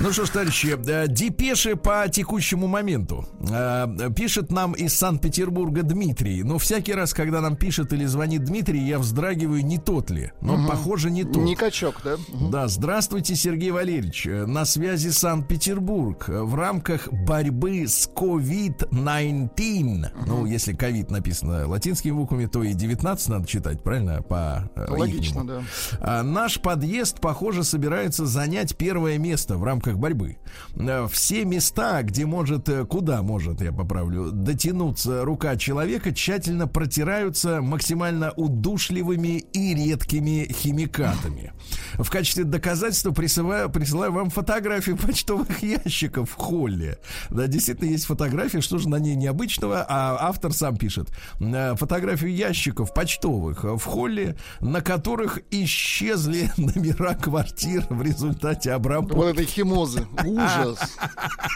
Ну 0.01 0.13
что 0.13 0.25
ж, 0.25 0.31
товарищи, 0.31 0.77
э, 0.87 1.07
депеши 1.09 1.77
по 1.77 2.09
текущему 2.09 2.67
моменту. 2.67 3.27
Э, 3.51 3.87
пишет 4.15 4.51
нам 4.51 4.73
из 4.73 4.95
Санкт-Петербурга 4.95 5.83
Дмитрий. 5.83 6.43
Но 6.43 6.59
всякий 6.59 6.93
раз, 6.93 7.15
когда 7.15 7.41
нам 7.41 7.57
пишет 7.57 7.93
или 7.93 8.05
звонит 8.05 8.45
Дмитрий, 8.45 8.81
я 8.81 8.99
вздрагиваю, 8.99 9.65
не 9.65 9.79
тот 9.79 10.11
ли. 10.11 10.33
Но, 10.41 10.55
угу. 10.55 10.69
похоже, 10.69 11.11
не 11.11 11.25
тот. 11.25 11.43
Не 11.43 11.57
качок, 11.57 12.01
да? 12.05 12.15
Угу. 12.15 12.49
Да, 12.51 12.69
здравствуйте, 12.69 13.35
Сергей 13.35 13.71
Валерьевич. 13.71 14.27
Э, 14.27 14.47
на 14.47 14.65
связи 14.65 15.09
Санкт-Петербург. 15.09 16.25
В 16.29 16.55
рамках 16.55 17.09
борьбы 17.13 17.87
с 17.87 18.09
COVID-19, 18.15 20.07
угу. 20.07 20.25
ну, 20.27 20.47
если 20.47 20.73
ковид 20.73 21.11
написано 21.11 21.67
латинскими 21.67 22.13
буквами, 22.13 22.47
то 22.47 22.63
и 22.63 22.75
19 22.75 23.29
надо 23.29 23.47
читать, 23.47 23.83
правильно? 23.83 24.23
По 24.23 24.71
Логично, 24.77 25.47
да. 25.47 25.63
А 26.01 26.23
наш 26.23 26.61
подъезд, 26.61 27.21
похоже, 27.21 27.65
собирается 27.65 28.27
занять 28.27 28.77
первый 28.77 29.04
первое 29.05 29.19
место 29.19 29.59
в 29.59 29.65
рамках 29.65 29.99
борьбы. 29.99 30.39
Э, 30.77 31.07
все 31.11 31.45
места, 31.45 32.03
где 32.03 32.25
может, 32.25 32.71
э, 32.71 32.87
куда 32.87 33.21
может, 33.21 33.61
я 33.61 33.71
поправлю, 33.71 34.31
дотянуться 34.33 35.27
рука 35.27 35.57
человека, 35.57 36.15
тщательно 36.15 36.67
протираются 36.67 37.61
максимально 37.61 38.33
удушливыми 38.33 39.45
и 39.53 39.75
редкими 39.75 40.51
химикатами. 40.51 41.53
В 41.95 42.11
качестве 42.11 42.45
доказательства 42.45 43.11
присылаю, 43.11 43.69
присылаю 43.69 44.13
вам 44.13 44.31
фотографию 44.31 44.97
почтовых 45.07 45.63
ящиков 45.63 46.31
в 46.31 46.35
холле. 46.35 46.99
Да, 47.29 47.47
действительно 47.47 47.91
есть 47.91 48.07
фотография, 48.07 48.63
что 48.63 48.79
же 48.79 48.89
на 48.89 48.97
ней 48.97 49.17
необычного, 49.17 49.85
а 49.87 50.17
автор 50.19 50.55
сам 50.55 50.79
пишет. 50.79 51.09
Э, 51.41 51.75
фотографию 51.77 52.35
ящиков 52.35 52.95
почтовых 52.95 53.65
в 53.65 53.85
холле, 53.85 54.37
на 54.61 54.81
которых 54.81 55.41
исчезли 55.51 56.51
номера 56.57 57.15
квартир 57.15 57.87
в 57.91 58.01
результате 58.01 58.73
обработки. 58.85 59.17
Вот 59.17 59.27
этой 59.27 59.47
химозы. 59.47 60.07
Ужас. 60.25 60.79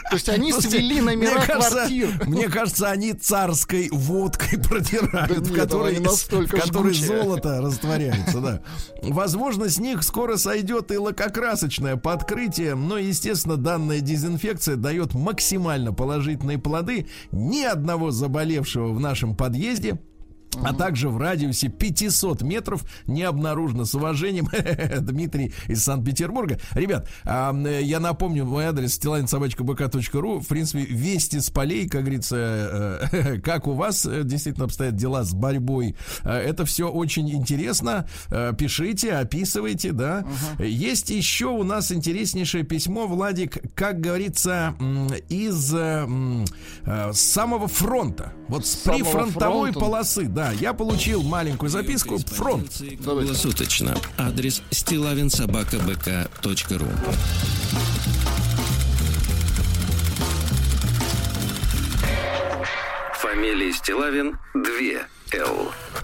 То 0.09 0.15
есть 0.15 0.29
они 0.29 0.51
свели 0.53 1.01
номера 1.01 1.45
квартир. 1.45 2.09
Мне 2.25 2.47
кажется, 2.47 2.89
они 2.89 3.13
царской 3.13 3.89
водкой 3.91 4.59
протирают, 4.59 5.47
в 5.47 5.55
которой, 5.55 6.93
золото 6.93 7.61
растворяется. 7.61 8.39
Да. 8.39 8.61
Возможно, 9.03 9.69
с 9.69 9.79
них 9.79 10.03
скоро 10.03 10.37
сойдет 10.37 10.91
и 10.91 10.97
лакокрасочное 10.97 11.95
подкрытие, 11.95 12.75
но, 12.75 12.97
естественно, 12.97 13.57
данная 13.57 14.01
дезинфекция 14.01 14.75
дает 14.75 15.13
максимально 15.13 15.93
положительные 15.93 16.57
плоды. 16.57 17.07
Ни 17.31 17.63
одного 17.63 18.11
заболевшего 18.11 18.89
в 18.93 18.99
нашем 18.99 19.35
подъезде 19.35 19.99
а 20.63 20.73
также 20.73 21.09
в 21.09 21.17
радиусе 21.17 21.69
500 21.69 22.41
метров 22.41 22.83
не 23.07 23.23
обнаружено. 23.23 23.85
С 23.85 23.95
уважением, 23.95 24.47
Дмитрий 25.01 25.53
из 25.67 25.83
Санкт-Петербурга. 25.83 26.59
Ребят, 26.73 27.09
я 27.25 27.99
напомню, 27.99 28.45
мой 28.45 28.65
адрес 28.65 28.93
стилайнсобачкабк.ру. 28.95 30.39
В 30.39 30.47
принципе, 30.47 30.85
вести 30.85 31.39
с 31.39 31.49
полей, 31.49 31.87
как 31.87 32.01
говорится, 32.01 33.07
э, 33.11 33.39
как 33.43 33.67
у 33.67 33.73
вас 33.73 34.05
э, 34.05 34.23
действительно 34.23 34.65
обстоят 34.65 34.95
дела 34.95 35.23
с 35.23 35.33
борьбой. 35.33 35.95
Э, 36.23 36.31
это 36.31 36.65
все 36.65 36.89
очень 36.89 37.29
интересно. 37.31 38.07
Пишите, 38.57 39.13
описывайте, 39.13 39.91
да. 39.91 40.25
Угу. 40.57 40.63
Есть 40.63 41.09
еще 41.09 41.47
у 41.47 41.63
нас 41.63 41.91
интереснейшее 41.91 42.63
письмо, 42.63 43.07
Владик, 43.07 43.57
как 43.75 43.99
говорится, 43.99 44.75
из 45.29 45.73
самого 47.17 47.67
фронта. 47.67 48.33
Вот 48.47 48.65
с 48.65 48.75
прифронтовой 48.77 49.73
полосы, 49.73 50.25
да, 50.39 50.51
я 50.53 50.73
получил 50.73 51.21
маленькую 51.21 51.69
записку. 51.69 52.17
Фронт. 52.17 52.71
Круглосуточно. 53.03 53.93
Адрес 54.17 54.63
стилавинсобакабк.ру 54.71 56.87
Фамилия 63.15 63.73
Стилавин 63.73 64.37
2 64.53 64.63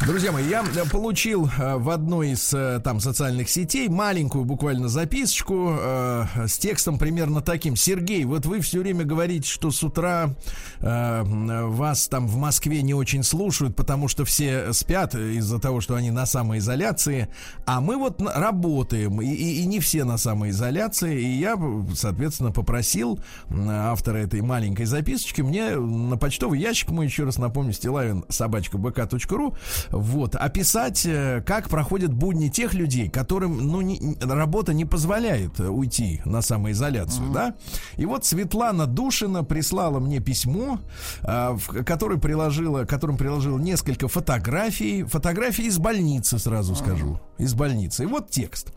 Друзья 0.06 0.32
мои, 0.32 0.48
я 0.48 0.64
получил 0.92 1.50
э, 1.58 1.78
в 1.78 1.90
одной 1.90 2.32
из 2.32 2.54
э, 2.54 2.80
там 2.84 3.00
социальных 3.00 3.50
сетей 3.50 3.88
маленькую 3.88 4.46
буквально 4.46 4.88
записочку 4.88 5.76
э, 5.80 6.26
с 6.48 6.60
текстом 6.60 7.00
примерно 7.00 7.42
таким. 7.42 7.76
Сергей, 7.76 8.24
вот 8.26 8.46
вы 8.46 8.60
все 8.60 8.82
время 8.82 9.04
говорите, 9.04 9.50
что 9.50 9.72
с 9.72 9.82
утра 9.84 10.36
э, 10.80 11.24
вас 11.24 12.08
там 12.08 12.28
в 12.28 12.38
Москве 12.38 12.84
не 12.84 12.94
очень 12.94 13.24
слушают, 13.24 13.76
потому 13.76 14.08
что 14.08 14.26
все 14.26 14.74
спят 14.74 15.16
из-за 15.16 15.60
того, 15.60 15.82
что 15.82 15.96
они 15.96 16.12
на 16.12 16.28
самоизоляции, 16.28 17.28
а 17.66 17.82
мы 17.82 17.98
вот 17.98 18.22
работаем, 18.22 19.22
и, 19.22 19.28
и, 19.28 19.66
не 19.66 19.80
все 19.80 20.04
на 20.04 20.18
самоизоляции, 20.18 21.20
и 21.20 21.40
я, 21.40 21.58
соответственно, 21.96 22.52
попросил 22.52 23.20
автора 23.50 24.18
этой 24.18 24.42
маленькой 24.42 24.86
записочки 24.86 25.42
мне 25.42 25.78
на 25.78 26.18
почтовый 26.18 26.60
ящик, 26.60 26.92
мы 26.92 27.06
еще 27.06 27.24
раз 27.24 27.40
напомню, 27.40 27.74
стилавин 27.74 28.24
собачка 28.30 28.78
bk.ru 29.16 29.56
вот, 29.92 30.36
описать, 30.36 31.06
э, 31.06 31.42
как 31.46 31.70
проходят 31.70 32.14
будни 32.14 32.50
тех 32.50 32.74
людей, 32.74 33.10
которым, 33.10 33.58
ну, 33.68 33.82
не, 33.82 34.18
работа 34.22 34.74
не 34.74 34.86
позволяет 34.86 35.60
уйти 35.60 36.22
на 36.26 36.42
самоизоляцию, 36.42 37.28
mm-hmm. 37.28 37.34
да. 37.34 37.56
И 37.98 38.06
вот 38.06 38.26
Светлана 38.26 38.86
Душина 38.86 39.44
прислала 39.44 40.00
мне 40.00 40.20
письмо, 40.20 40.80
э, 41.24 41.56
в 41.56 41.84
которое 41.84 42.20
приложила, 42.20 42.86
которым 42.86 43.18
приложила 43.18 43.58
несколько 43.58 44.08
фотографий, 44.08 45.04
фотографии 45.04 45.66
из 45.66 45.78
больницы, 45.78 46.40
сразу 46.40 46.74
mm-hmm. 46.74 46.78
скажу, 46.78 47.20
из 47.38 47.54
больницы. 47.54 48.04
И 48.04 48.08
вот 48.08 48.30
текст. 48.30 48.72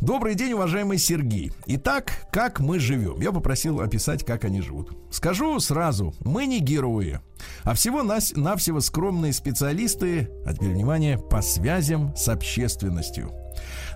Добрый 0.00 0.34
день, 0.34 0.52
уважаемый 0.52 0.98
Сергей. 0.98 1.52
Итак, 1.66 2.26
как 2.30 2.60
мы 2.60 2.78
живем? 2.78 3.20
Я 3.20 3.32
попросил 3.32 3.80
описать, 3.80 4.24
как 4.24 4.44
они 4.44 4.60
живут. 4.60 4.96
Скажу 5.10 5.58
сразу, 5.60 6.14
мы 6.20 6.46
не 6.46 6.60
герои, 6.60 7.20
а 7.62 7.74
всего 7.74 8.02
нас, 8.02 8.32
навсего 8.36 8.80
скромные 8.80 9.32
специалисты, 9.32 10.28
а 10.44 10.52
теперь 10.52 10.70
внимание, 10.70 11.18
по 11.18 11.40
связям 11.40 12.14
с 12.16 12.28
общественностью. 12.28 13.32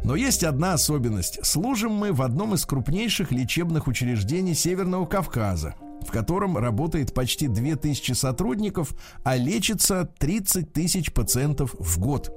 Но 0.02 0.16
есть 0.16 0.42
одна 0.42 0.72
особенность. 0.72 1.44
Служим 1.44 1.92
мы 1.92 2.12
в 2.12 2.22
одном 2.22 2.54
из 2.54 2.64
крупнейших 2.64 3.30
лечебных 3.30 3.86
учреждений 3.86 4.54
Северного 4.54 5.04
Кавказа 5.04 5.74
в 6.06 6.10
котором 6.10 6.56
работает 6.56 7.12
почти 7.14 7.48
2000 7.48 8.12
сотрудников, 8.12 8.94
а 9.24 9.36
лечится 9.36 10.10
30 10.18 10.72
тысяч 10.72 11.12
пациентов 11.12 11.74
в 11.78 11.98
год. 11.98 12.30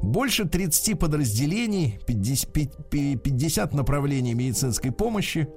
Больше 0.00 0.46
30 0.46 0.98
подразделений, 0.98 1.98
50, 2.06 2.52
50 2.90 3.74
направлений 3.74 4.34
медицинской 4.34 4.92
помощи, 4.92 5.48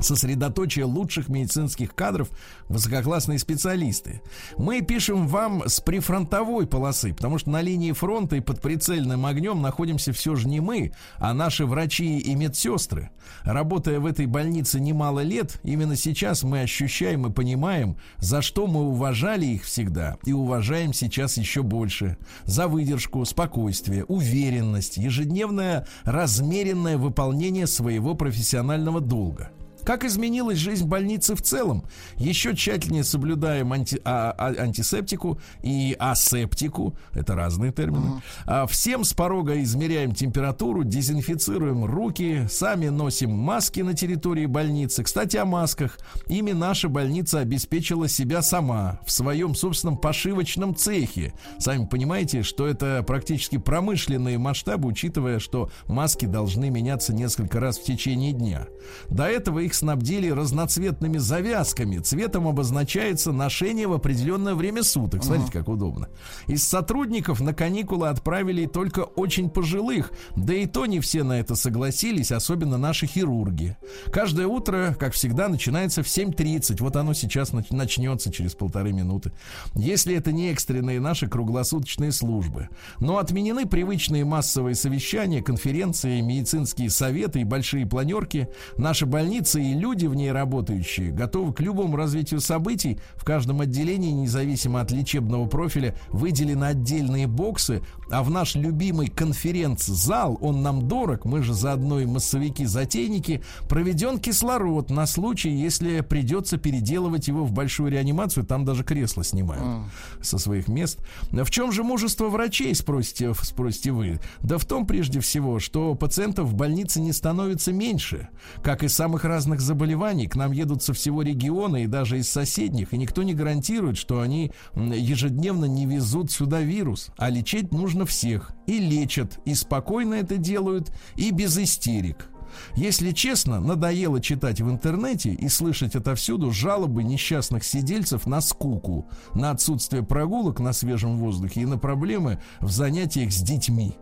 сосредоточие 0.00 0.84
лучших 0.84 1.28
медицинских 1.28 1.94
кадров, 1.94 2.28
высококлассные 2.68 3.38
специалисты. 3.38 4.22
Мы 4.56 4.80
пишем 4.80 5.28
вам 5.28 5.62
с 5.66 5.80
прифронтовой 5.80 6.66
полосы, 6.66 7.14
потому 7.14 7.38
что 7.38 7.50
на 7.50 7.62
линии 7.62 7.92
фронта 7.92 8.36
и 8.36 8.40
под 8.40 8.60
прицельным 8.60 9.26
огнем 9.26 9.62
находимся 9.62 10.12
все 10.12 10.34
же 10.34 10.48
не 10.48 10.60
мы, 10.60 10.92
а 11.16 11.34
наши 11.34 11.66
врачи 11.66 12.18
и 12.18 12.34
медсестры. 12.34 13.10
Работая 13.42 14.00
в 14.00 14.06
этой 14.06 14.26
больнице 14.26 14.80
немало 14.80 15.20
лет, 15.20 15.60
именно 15.62 15.96
сейчас 15.96 16.42
мы 16.42 16.60
ощущаем 16.60 17.26
и 17.26 17.32
понимаем, 17.32 17.96
за 18.18 18.42
что 18.42 18.66
мы 18.66 18.82
уважали 18.82 19.46
их 19.46 19.64
всегда 19.64 20.16
и 20.24 20.32
уважаем 20.32 20.92
сейчас 20.92 21.36
еще 21.36 21.62
больше. 21.62 22.16
За 22.44 22.68
выдержку, 22.68 23.24
спокойствие, 23.24 24.04
уверенность, 24.04 24.96
ежедневное 24.96 25.86
размеренное 26.04 26.98
выполнение 26.98 27.66
своего 27.66 28.14
профессионального 28.14 29.00
долга. 29.00 29.50
Как 29.86 30.04
изменилась 30.04 30.58
жизнь 30.58 30.84
больницы 30.84 31.36
в 31.36 31.42
целом? 31.42 31.84
Еще 32.16 32.56
тщательнее 32.56 33.04
соблюдаем 33.04 33.72
анти, 33.72 34.00
а, 34.04 34.34
а, 34.36 34.48
антисептику 34.60 35.38
и 35.62 35.94
асептику. 35.96 36.96
Это 37.12 37.36
разные 37.36 37.70
термины. 37.70 38.20
Uh-huh. 38.46 38.66
Всем 38.66 39.04
с 39.04 39.12
порога 39.12 39.62
измеряем 39.62 40.12
температуру, 40.12 40.82
дезинфицируем 40.82 41.84
руки, 41.84 42.48
сами 42.50 42.88
носим 42.88 43.30
маски 43.30 43.80
на 43.80 43.94
территории 43.94 44.46
больницы. 44.46 45.04
Кстати, 45.04 45.36
о 45.36 45.44
масках. 45.44 46.00
Ими 46.26 46.50
наша 46.50 46.88
больница 46.88 47.38
обеспечила 47.38 48.08
себя 48.08 48.42
сама 48.42 48.98
в 49.06 49.12
своем 49.12 49.54
собственном 49.54 49.98
пошивочном 49.98 50.74
цехе. 50.74 51.32
Сами 51.60 51.86
понимаете, 51.86 52.42
что 52.42 52.66
это 52.66 53.04
практически 53.06 53.56
промышленные 53.56 54.36
масштабы, 54.36 54.88
учитывая, 54.88 55.38
что 55.38 55.70
маски 55.86 56.26
должны 56.26 56.70
меняться 56.70 57.14
несколько 57.14 57.60
раз 57.60 57.78
в 57.78 57.84
течение 57.84 58.32
дня. 58.32 58.66
До 59.08 59.26
этого 59.28 59.60
их 59.60 59.75
снабдили 59.76 60.28
разноцветными 60.28 61.18
завязками. 61.18 61.98
Цветом 61.98 62.48
обозначается 62.48 63.32
ношение 63.32 63.86
в 63.86 63.92
определенное 63.92 64.54
время 64.54 64.82
суток. 64.82 65.22
Смотрите, 65.22 65.52
как 65.52 65.68
удобно. 65.68 66.08
Из 66.46 66.66
сотрудников 66.66 67.40
на 67.40 67.54
каникулы 67.54 68.08
отправили 68.08 68.66
только 68.66 69.00
очень 69.00 69.50
пожилых. 69.50 70.10
Да 70.34 70.54
и 70.54 70.66
то 70.66 70.86
не 70.86 71.00
все 71.00 71.22
на 71.22 71.38
это 71.38 71.54
согласились, 71.54 72.32
особенно 72.32 72.78
наши 72.78 73.06
хирурги. 73.06 73.76
Каждое 74.12 74.46
утро, 74.46 74.96
как 74.98 75.12
всегда, 75.12 75.48
начинается 75.48 76.02
в 76.02 76.06
7.30. 76.06 76.76
Вот 76.80 76.96
оно 76.96 77.14
сейчас 77.14 77.52
начнется 77.52 78.32
через 78.32 78.54
полторы 78.54 78.92
минуты. 78.92 79.32
Если 79.74 80.14
это 80.14 80.32
не 80.32 80.50
экстренные 80.50 81.00
наши 81.00 81.28
круглосуточные 81.28 82.12
службы. 82.12 82.68
Но 82.98 83.18
отменены 83.18 83.66
привычные 83.66 84.24
массовые 84.24 84.74
совещания, 84.74 85.42
конференции, 85.42 86.20
медицинские 86.20 86.90
советы 86.90 87.40
и 87.40 87.44
большие 87.44 87.86
планерки. 87.86 88.48
Наши 88.76 89.06
больницы 89.06 89.60
и 89.70 89.74
люди 89.74 90.06
в 90.06 90.14
ней 90.14 90.32
работающие 90.32 91.10
готовы 91.10 91.52
к 91.52 91.60
любому 91.60 91.96
развитию 91.96 92.40
событий. 92.40 92.98
В 93.16 93.24
каждом 93.24 93.60
отделении, 93.60 94.10
независимо 94.10 94.80
от 94.80 94.90
лечебного 94.90 95.46
профиля, 95.46 95.94
выделены 96.08 96.64
отдельные 96.64 97.26
боксы, 97.26 97.82
а 98.10 98.22
в 98.22 98.30
наш 98.30 98.54
любимый 98.54 99.08
конференц-зал, 99.08 100.38
он 100.40 100.62
нам 100.62 100.88
дорог, 100.88 101.24
мы 101.24 101.42
же 101.42 101.54
заодно 101.54 102.00
и 102.00 102.06
массовики-затейники, 102.06 103.42
проведен 103.68 104.18
кислород 104.18 104.90
на 104.90 105.06
случай, 105.06 105.50
если 105.50 106.00
придется 106.00 106.56
переделывать 106.56 107.28
его 107.28 107.44
в 107.44 107.52
большую 107.52 107.90
реанимацию, 107.90 108.44
там 108.44 108.64
даже 108.64 108.84
кресло 108.84 109.24
снимают 109.24 109.64
mm. 109.64 109.84
со 110.22 110.38
своих 110.38 110.68
мест. 110.68 110.98
В 111.30 111.50
чем 111.50 111.72
же 111.72 111.82
мужество 111.82 112.28
врачей, 112.28 112.74
спросите, 112.74 113.32
спросите 113.42 113.92
вы? 113.92 114.20
Да 114.40 114.58
в 114.58 114.64
том 114.64 114.86
прежде 114.86 115.20
всего, 115.20 115.58
что 115.58 115.94
пациентов 115.94 116.48
в 116.48 116.54
больнице 116.54 117.00
не 117.00 117.12
становится 117.12 117.72
меньше, 117.72 118.28
как 118.62 118.82
и 118.82 118.88
самых 118.88 119.24
разных 119.24 119.55
заболеваний. 119.60 120.26
К 120.26 120.36
нам 120.36 120.52
едут 120.52 120.82
со 120.82 120.92
всего 120.92 121.22
региона 121.22 121.82
и 121.82 121.86
даже 121.86 122.18
из 122.18 122.28
соседних, 122.28 122.92
и 122.92 122.98
никто 122.98 123.22
не 123.22 123.34
гарантирует, 123.34 123.96
что 123.96 124.20
они 124.20 124.52
ежедневно 124.74 125.66
не 125.66 125.86
везут 125.86 126.30
сюда 126.30 126.60
вирус, 126.60 127.08
а 127.16 127.30
лечить 127.30 127.72
нужно 127.72 128.06
всех. 128.06 128.52
И 128.66 128.78
лечат, 128.78 129.38
и 129.44 129.54
спокойно 129.54 130.14
это 130.14 130.36
делают, 130.36 130.92
и 131.16 131.30
без 131.30 131.56
истерик. 131.58 132.28
Если 132.74 133.12
честно, 133.12 133.60
надоело 133.60 134.20
читать 134.20 134.60
в 134.60 134.70
интернете 134.70 135.30
и 135.32 135.48
слышать 135.48 135.94
отовсюду 135.94 136.52
жалобы 136.52 137.02
несчастных 137.04 137.64
сидельцев 137.64 138.26
на 138.26 138.40
скуку, 138.40 139.08
на 139.34 139.50
отсутствие 139.50 140.02
прогулок 140.02 140.60
на 140.60 140.72
свежем 140.72 141.18
воздухе 141.18 141.62
и 141.62 141.66
на 141.66 141.78
проблемы 141.78 142.40
в 142.60 142.70
занятиях 142.70 143.32
с 143.32 143.42
детьми. 143.42 143.96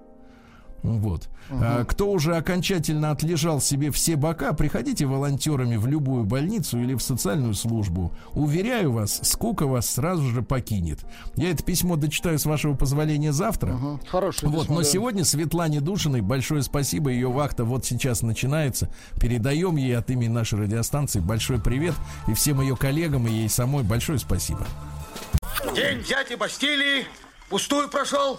Вот. 0.84 1.30
Угу. 1.48 1.58
А, 1.62 1.84
кто 1.86 2.10
уже 2.10 2.36
окончательно 2.36 3.10
отлежал 3.10 3.60
себе 3.60 3.90
все 3.90 4.16
бока, 4.16 4.52
приходите 4.52 5.06
волонтерами 5.06 5.76
в 5.76 5.86
любую 5.86 6.24
больницу 6.24 6.78
или 6.78 6.94
в 6.94 7.00
социальную 7.00 7.54
службу. 7.54 8.12
Уверяю 8.34 8.92
вас, 8.92 9.18
скука 9.22 9.66
вас 9.66 9.88
сразу 9.88 10.22
же 10.24 10.42
покинет. 10.42 11.00
Я 11.36 11.50
это 11.50 11.64
письмо 11.64 11.96
дочитаю 11.96 12.38
с 12.38 12.44
вашего 12.44 12.74
позволения 12.74 13.32
завтра. 13.32 13.72
Угу. 13.72 14.00
Хорошее 14.08 14.52
Вот, 14.52 14.62
письмо, 14.64 14.74
но 14.74 14.80
да. 14.82 14.86
сегодня 14.86 15.24
Светлане 15.24 15.80
Душиной 15.80 16.20
большое 16.20 16.62
спасибо. 16.62 17.10
Ее 17.10 17.28
вахта 17.28 17.64
вот 17.64 17.86
сейчас 17.86 18.20
начинается. 18.20 18.90
Передаем 19.18 19.76
ей 19.76 19.96
от 19.96 20.10
имени 20.10 20.28
нашей 20.28 20.60
радиостанции 20.60 21.20
большой 21.20 21.60
привет. 21.60 21.94
И 22.28 22.34
всем 22.34 22.60
ее 22.60 22.76
коллегам 22.76 23.26
и 23.26 23.32
ей 23.32 23.48
самой 23.48 23.84
большое 23.84 24.18
спасибо. 24.18 24.66
День 25.74 26.02
дяди 26.06 26.34
Бастилии 26.34 27.06
пустую 27.48 27.88
прошел. 27.88 28.38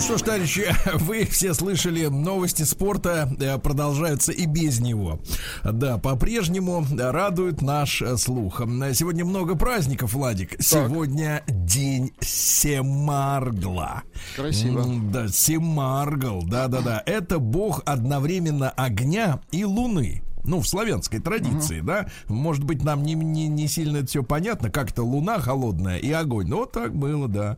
ну 0.00 0.04
что 0.04 0.16
ж, 0.16 0.22
товарищи, 0.22 0.74
вы 0.94 1.26
все 1.26 1.52
слышали, 1.52 2.06
новости 2.06 2.62
спорта 2.62 3.30
э, 3.38 3.58
продолжаются 3.58 4.32
и 4.32 4.46
без 4.46 4.80
него. 4.80 5.20
Да, 5.62 5.98
по-прежнему 5.98 6.86
радует 6.98 7.60
наш 7.60 8.00
э, 8.00 8.16
слух. 8.16 8.62
Сегодня 8.94 9.26
много 9.26 9.56
праздников, 9.56 10.14
Владик. 10.14 10.52
Так. 10.52 10.62
Сегодня 10.62 11.42
день 11.48 12.12
Семаргла. 12.20 14.02
Красиво. 14.36 14.86
Да, 15.12 15.28
Семаргл, 15.28 16.44
да-да-да. 16.44 17.02
Это 17.04 17.38
бог 17.38 17.82
одновременно 17.84 18.70
огня 18.70 19.40
и 19.50 19.66
луны 19.66 20.22
ну, 20.50 20.60
в 20.60 20.66
славянской 20.66 21.20
традиции, 21.20 21.80
uh-huh. 21.80 21.84
да, 21.84 22.06
может 22.28 22.64
быть, 22.64 22.82
нам 22.82 23.02
не, 23.04 23.14
не, 23.14 23.46
не 23.46 23.68
сильно 23.68 23.98
это 23.98 24.06
все 24.08 24.22
понятно, 24.24 24.70
как 24.70 24.90
это 24.90 25.02
луна 25.02 25.38
холодная 25.38 25.96
и 25.98 26.10
огонь. 26.10 26.48
Ну, 26.48 26.58
вот 26.58 26.72
так 26.72 26.94
было, 26.94 27.28
да. 27.28 27.56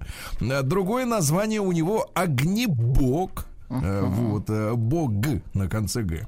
Другое 0.62 1.06
название 1.06 1.60
у 1.60 1.72
него 1.72 2.10
огнебог. 2.14 3.46
Uh-huh. 3.70 4.06
Вот, 4.06 4.50
э, 4.50 4.74
бог 4.74 5.12
на 5.54 5.66
конце 5.66 6.02
Г. 6.02 6.26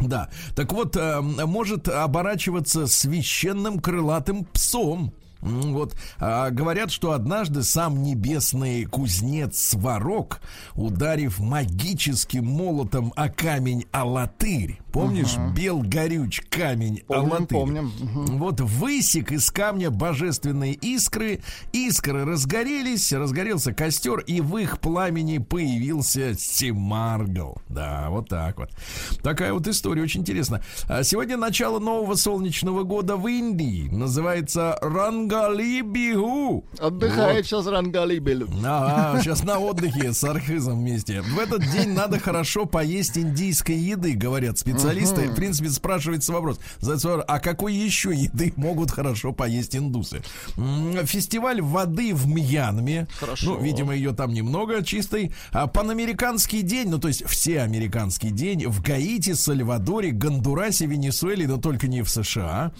Да, 0.00 0.28
так 0.56 0.72
вот, 0.72 0.96
э, 0.96 1.20
может 1.20 1.88
оборачиваться 1.88 2.88
священным 2.88 3.78
крылатым 3.78 4.44
псом. 4.44 5.14
Вот 5.40 5.94
а, 6.18 6.50
говорят, 6.50 6.90
что 6.90 7.12
однажды 7.12 7.62
сам 7.62 8.02
небесный 8.02 8.84
кузнец 8.84 9.58
Сварог, 9.58 10.40
ударив 10.74 11.38
магическим 11.38 12.46
молотом 12.46 13.12
о 13.16 13.28
камень 13.28 13.86
Алатырь, 13.92 14.80
помнишь, 14.96 15.36
угу. 15.36 15.50
бел 15.54 15.82
горюч 15.82 16.42
камень 16.48 17.02
помним, 17.06 17.32
Алатырь, 17.32 17.46
помним. 17.48 17.92
Угу. 18.00 18.36
вот 18.38 18.60
высек 18.60 19.32
из 19.32 19.50
камня 19.50 19.90
божественные 19.90 20.72
искры, 20.74 21.40
искры 21.72 22.24
разгорелись, 22.24 23.12
разгорелся 23.12 23.72
костер, 23.72 24.20
и 24.20 24.40
в 24.40 24.56
их 24.56 24.80
пламени 24.80 25.38
появился 25.38 26.34
Симаргл. 26.34 27.58
Да, 27.68 28.08
вот 28.10 28.28
так 28.28 28.58
вот. 28.58 28.70
Такая 29.22 29.52
вот 29.52 29.66
история, 29.68 30.02
очень 30.02 30.22
интересно. 30.22 30.62
А 30.88 31.02
сегодня 31.02 31.36
начало 31.36 31.78
нового 31.78 32.14
солнечного 32.14 32.82
года 32.82 33.16
в 33.16 33.26
Индии, 33.28 33.88
называется 33.90 34.78
Ранга 34.80 35.26
Рангалибигу. 35.26 36.64
Отдыхает 36.78 37.36
вот. 37.36 37.46
сейчас 37.46 37.66
Рангалибелю. 37.66 38.48
Ага, 38.64 39.20
сейчас 39.22 39.44
на 39.44 39.58
отдыхе 39.58 40.12
с 40.12 40.24
архизом 40.24 40.80
вместе. 40.80 41.22
В 41.22 41.38
этот 41.38 41.62
день 41.70 41.92
надо 41.92 42.18
хорошо 42.18 42.66
поесть 42.66 43.18
индийской 43.18 43.76
еды, 43.76 44.14
говорят 44.14 44.58
специалисты. 44.58 44.85
Специалиста, 44.86 45.22
uh-huh. 45.22 45.32
в 45.32 45.34
принципе, 45.34 45.70
спрашивается 45.70 46.32
вопрос, 46.32 46.60
а 47.26 47.38
какой 47.38 47.74
еще 47.74 48.14
еды 48.14 48.52
могут 48.56 48.90
хорошо 48.90 49.32
поесть 49.32 49.76
индусы? 49.76 50.22
Фестиваль 51.04 51.60
воды 51.60 52.14
в 52.14 52.26
Мьянме. 52.26 53.08
Хорошо. 53.18 53.54
Ну, 53.54 53.62
видимо, 53.62 53.94
ее 53.94 54.12
там 54.12 54.32
немного 54.32 54.82
чистой. 54.84 55.32
А 55.52 55.66
панамериканский 55.66 56.62
день, 56.62 56.88
ну, 56.88 56.98
то 56.98 57.08
есть 57.08 57.24
все 57.26 57.60
американский 57.60 58.30
день 58.30 58.66
в 58.66 58.82
Гаити, 58.82 59.34
Сальвадоре, 59.34 60.10
Гондурасе, 60.10 60.86
Венесуэле, 60.86 61.46
но 61.46 61.58
только 61.58 61.88
не 61.88 62.02
в 62.02 62.08
США. 62.08 62.72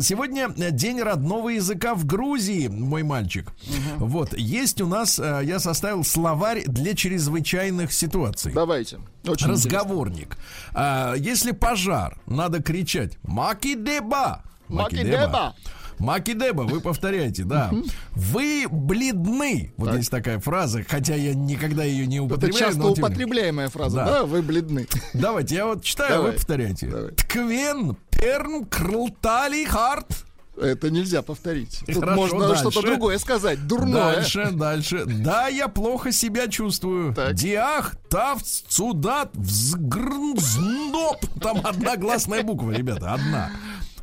Сегодня 0.00 0.48
день 0.48 1.00
родного 1.00 1.50
языка 1.50 1.94
в 1.94 2.04
Грузии, 2.04 2.68
мой 2.68 3.02
мальчик. 3.02 3.52
Угу. 3.98 4.06
Вот, 4.06 4.38
есть 4.38 4.80
у 4.80 4.86
нас, 4.86 5.18
э, 5.18 5.42
я 5.44 5.58
составил 5.58 6.04
словарь 6.04 6.64
для 6.66 6.94
чрезвычайных 6.94 7.92
ситуаций. 7.92 8.52
Давайте. 8.52 9.00
Очень 9.26 9.48
Разговорник. 9.48 10.36
А, 10.74 11.14
если 11.14 11.51
пожар, 11.52 12.18
надо 12.26 12.62
кричать 12.62 13.18
«Макидеба!» 13.22 14.44
Макидеба! 14.68 15.54
Макидеба, 15.98 16.62
вы 16.62 16.80
повторяете, 16.80 17.44
да. 17.44 17.70
Вы 18.12 18.66
бледны. 18.68 19.72
Вот 19.76 19.90
так. 19.90 19.98
есть 19.98 20.10
такая 20.10 20.40
фраза, 20.40 20.82
хотя 20.86 21.14
я 21.14 21.34
никогда 21.34 21.84
ее 21.84 22.06
не 22.06 22.18
употребляю. 22.18 22.54
Это 22.54 22.74
часто 22.74 22.88
употребляемая 22.88 23.68
фраза, 23.68 23.96
да. 23.96 24.04
да, 24.06 24.24
вы 24.24 24.42
бледны. 24.42 24.88
Давайте, 25.14 25.54
я 25.54 25.66
вот 25.66 25.84
читаю, 25.84 26.14
Давай. 26.14 26.26
вы 26.26 26.32
повторяйте. 26.36 26.86
Давай. 26.88 27.12
Тквен, 27.12 27.96
перн, 28.10 28.64
крлтали, 28.64 29.64
харт. 29.64 30.24
Это 30.62 30.90
нельзя 30.90 31.22
повторить. 31.22 31.80
Тут 31.86 31.96
Хорошо, 31.96 32.16
можно 32.16 32.56
что-то 32.56 32.82
другое 32.82 33.18
сказать. 33.18 33.66
Дурное. 33.66 34.14
Дальше, 34.14 34.50
дальше. 34.52 35.04
Да, 35.06 35.48
я 35.48 35.68
плохо 35.68 36.12
себя 36.12 36.48
чувствую. 36.48 37.14
Так. 37.14 37.34
Диах, 37.34 37.96
тавц, 38.08 38.62
цудат, 38.68 39.30
взгрнзноп. 39.34 41.18
Там 41.40 41.60
одна 41.64 41.96
гласная 41.96 42.42
буква, 42.42 42.70
ребята, 42.70 43.14
одна. 43.14 43.50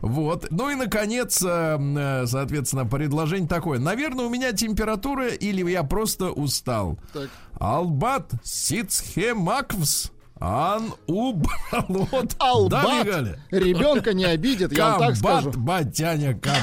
Вот. 0.02 0.48
Ну 0.50 0.70
и, 0.70 0.76
наконец, 0.76 1.42
э, 1.44 1.78
э, 1.78 2.26
соответственно, 2.26 2.86
предложение 2.86 3.50
такое. 3.50 3.80
Наверное, 3.80 4.26
у 4.26 4.30
меня 4.30 4.54
температура 4.54 5.28
или 5.28 5.70
я 5.70 5.84
просто 5.84 6.32
устал. 6.32 6.98
Так. 7.14 7.30
Албат 7.60 8.32
сицхемаквс. 8.44 10.12
Ан 10.40 10.94
убалот. 11.08 12.36
Албат. 12.40 13.06
Да, 13.06 13.36
Ребенка 13.52 14.14
не 14.14 14.26
обидит, 14.26 14.72
я 14.72 14.92
вам 14.92 15.00
так 15.00 15.16
скажу. 15.18 15.52
батяня, 15.52 16.34
комбат, 16.34 16.62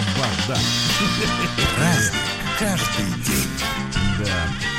да. 0.48 0.56
Праздник 1.76 2.22
каждый 2.58 3.24
день. 3.24 3.50
Да. 4.18 4.76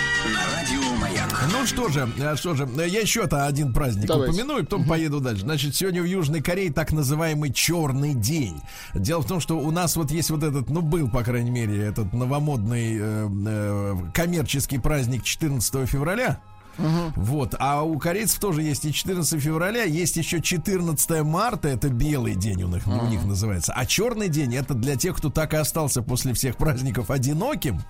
Ну 1.52 1.66
что 1.66 1.90
же, 1.90 2.10
э, 2.18 2.36
что 2.36 2.56
же, 2.56 2.68
я 2.76 3.00
еще-то 3.00 3.46
один 3.46 3.72
праздник 3.72 4.08
Давайте. 4.08 4.34
упомяну, 4.34 4.60
и 4.60 4.64
потом 4.64 4.82
угу. 4.82 4.90
поеду 4.90 5.20
дальше. 5.20 5.42
Значит, 5.42 5.76
сегодня 5.76 6.02
в 6.02 6.06
Южной 6.06 6.42
Корее 6.42 6.74
так 6.74 6.92
называемый 6.92 7.54
черный 7.54 8.14
день. 8.16 8.60
Дело 8.94 9.22
в 9.22 9.28
том, 9.28 9.40
что 9.40 9.58
у 9.58 9.72
нас 9.72 9.96
вот 9.96 10.12
есть 10.12 10.30
вот 10.30 10.44
этот, 10.44 10.70
ну, 10.70 10.82
был, 10.82 11.10
по 11.10 11.24
крайней 11.24 11.52
мере, 11.52 11.82
этот 11.82 12.14
новомодный 12.14 12.98
э, 13.00 13.30
э, 13.48 13.96
коммерческий 14.14 14.80
праздник 14.80 15.24
14 15.24 15.88
февраля. 15.88 16.42
Угу. 16.78 17.14
Вот. 17.16 17.56
А 17.60 17.84
у 17.84 17.98
корейцев 17.98 18.40
тоже 18.40 18.64
есть 18.64 18.86
и 18.86 18.94
14 18.94 19.42
февраля, 19.42 19.84
есть 19.84 20.18
еще 20.18 20.42
14 20.42 21.24
марта, 21.24 21.68
это 21.68 21.90
белый 21.90 22.36
день 22.36 22.64
у 22.64 22.68
них, 22.68 22.86
угу. 22.88 23.06
у 23.06 23.08
них 23.08 23.24
называется. 23.26 23.74
А 23.76 23.86
черный 23.86 24.30
день 24.30 24.56
это 24.56 24.74
для 24.74 24.96
тех, 24.96 25.18
кто 25.18 25.30
так 25.30 25.54
и 25.54 25.58
остался 25.58 26.02
после 26.02 26.34
всех 26.34 26.58
праздников 26.58 27.10
одиноким. 27.12 27.82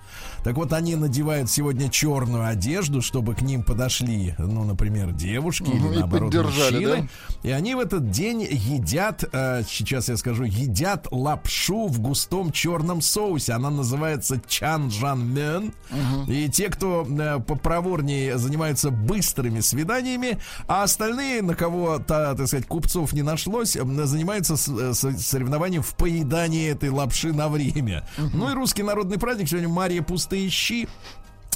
Так 0.44 0.56
вот, 0.56 0.72
они 0.72 0.96
надевают 0.96 1.50
сегодня 1.50 1.88
черную 1.88 2.46
одежду, 2.46 3.02
чтобы 3.02 3.34
к 3.34 3.42
ним 3.42 3.62
подошли, 3.62 4.34
ну, 4.38 4.64
например, 4.64 5.12
девушки 5.12 5.64
угу, 5.64 5.76
или 5.76 5.98
наоборот 5.98 6.34
мужчины. 6.34 7.08
Да? 7.42 7.48
И 7.48 7.52
они 7.52 7.74
в 7.74 7.78
этот 7.80 8.10
день 8.10 8.46
едят, 8.50 9.24
э, 9.32 9.62
сейчас 9.68 10.08
я 10.08 10.16
скажу, 10.16 10.44
едят 10.44 11.08
лапшу 11.10 11.86
в 11.86 12.00
густом 12.00 12.52
черном 12.52 13.00
соусе. 13.00 13.52
Она 13.52 13.70
называется 13.70 14.40
чанжанмен. 14.46 15.72
Угу. 15.90 16.30
И 16.30 16.48
те, 16.48 16.68
кто 16.68 17.06
э, 17.08 17.40
попроворнее 17.40 18.38
занимаются 18.38 18.77
занимаются 18.78 18.90
быстрыми 18.90 19.60
свиданиями, 19.60 20.38
а 20.66 20.84
остальные, 20.84 21.42
на 21.42 21.54
кого, 21.54 21.98
то, 21.98 22.34
так 22.36 22.46
сказать, 22.46 22.66
купцов 22.66 23.12
не 23.12 23.22
нашлось, 23.22 23.72
занимаются 23.72 24.54
э, 24.54 24.92
соревнованием 24.94 25.82
в 25.82 25.94
поедании 25.94 26.70
этой 26.70 26.90
лапши 26.90 27.32
на 27.32 27.48
время. 27.48 28.06
Uh-huh. 28.16 28.30
Ну 28.34 28.50
и 28.50 28.54
русский 28.54 28.82
народный 28.82 29.18
праздник 29.18 29.48
сегодня 29.48 29.68
Мария 29.68 30.02
пустые 30.02 30.48
щи. 30.48 30.88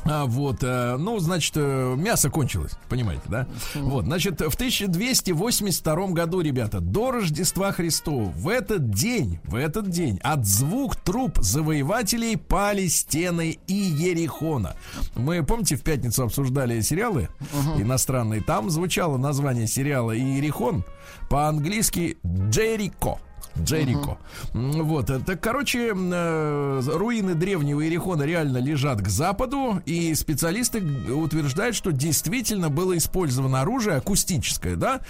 А, 0.05 0.27
вот, 0.27 0.59
э, 0.63 0.97
ну, 0.99 1.19
значит, 1.19 1.53
э, 1.57 1.95
мясо 1.97 2.29
кончилось, 2.31 2.73
понимаете, 2.89 3.23
да? 3.27 3.47
Вот, 3.75 4.05
значит, 4.05 4.41
в 4.41 4.55
1282 4.55 6.07
году, 6.09 6.41
ребята, 6.41 6.81
до 6.81 7.13
Рождества 7.13 7.73
Христова, 7.73 8.25
в 8.25 8.49
этот 8.49 8.91
день, 8.91 9.39
в 9.45 9.55
этот 9.55 9.91
день 9.91 10.19
от 10.23 10.45
звук 10.45 10.97
труп 10.97 11.39
завоевателей 11.39 12.37
пали 12.37 12.89
стены 12.89 13.59
Иерихона. 13.69 14.77
Мы, 15.15 15.45
помните, 15.45 15.77
в 15.77 15.83
пятницу 15.83 16.25
обсуждали 16.25 16.81
сериалы 16.81 17.29
uh-huh. 17.53 17.83
иностранные, 17.83 18.43
там 18.43 18.71
звучало 18.71 19.19
название 19.19 19.67
сериала 19.67 20.17
Иерихон 20.17 20.85
по-английски 21.29 22.19
«Джерико». 22.27 23.19
Джерико. 23.59 24.19
Uh-huh. 24.53 24.83
Вот, 24.83 25.11
это, 25.11 25.37
короче, 25.37 25.93
э, 25.95 26.81
руины 26.87 27.35
древнего 27.35 27.83
Иерихона 27.83 28.23
реально 28.23 28.59
лежат 28.59 29.01
к 29.01 29.09
западу, 29.09 29.83
и 29.87 30.15
специалисты 30.15 30.83
утверждают, 31.13 31.77
что 31.77 31.93
действительно 31.93 32.69
было 32.69 32.97
использовано 32.97 33.61
оружие 33.61 33.97
акустическое, 33.97 34.77
да, 34.77 35.01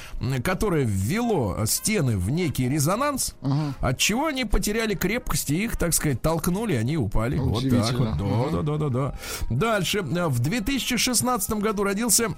которое 0.42 0.85
ввело 0.85 1.64
стены 1.66 2.16
в 2.16 2.31
некий 2.31 2.68
резонанс, 2.68 3.35
uh-huh. 3.42 3.72
от 3.81 3.98
чего 3.98 4.26
они 4.26 4.44
потеряли 4.44 4.94
крепкость 4.94 5.50
и 5.50 5.64
их, 5.64 5.76
так 5.76 5.94
сказать, 5.94 6.20
толкнули, 6.20 6.74
они 6.74 6.96
упали. 6.96 7.38
Вот 7.38 7.68
так 7.68 7.92
вот. 7.98 8.18
Да, 8.18 8.24
uh-huh. 8.24 8.52
да, 8.52 8.62
да, 8.62 8.76
да, 8.76 8.88
да. 8.88 9.14
Дальше. 9.50 10.02
В 10.02 10.40
2016 10.40 11.50
году 11.55 11.85
родился 11.85 12.35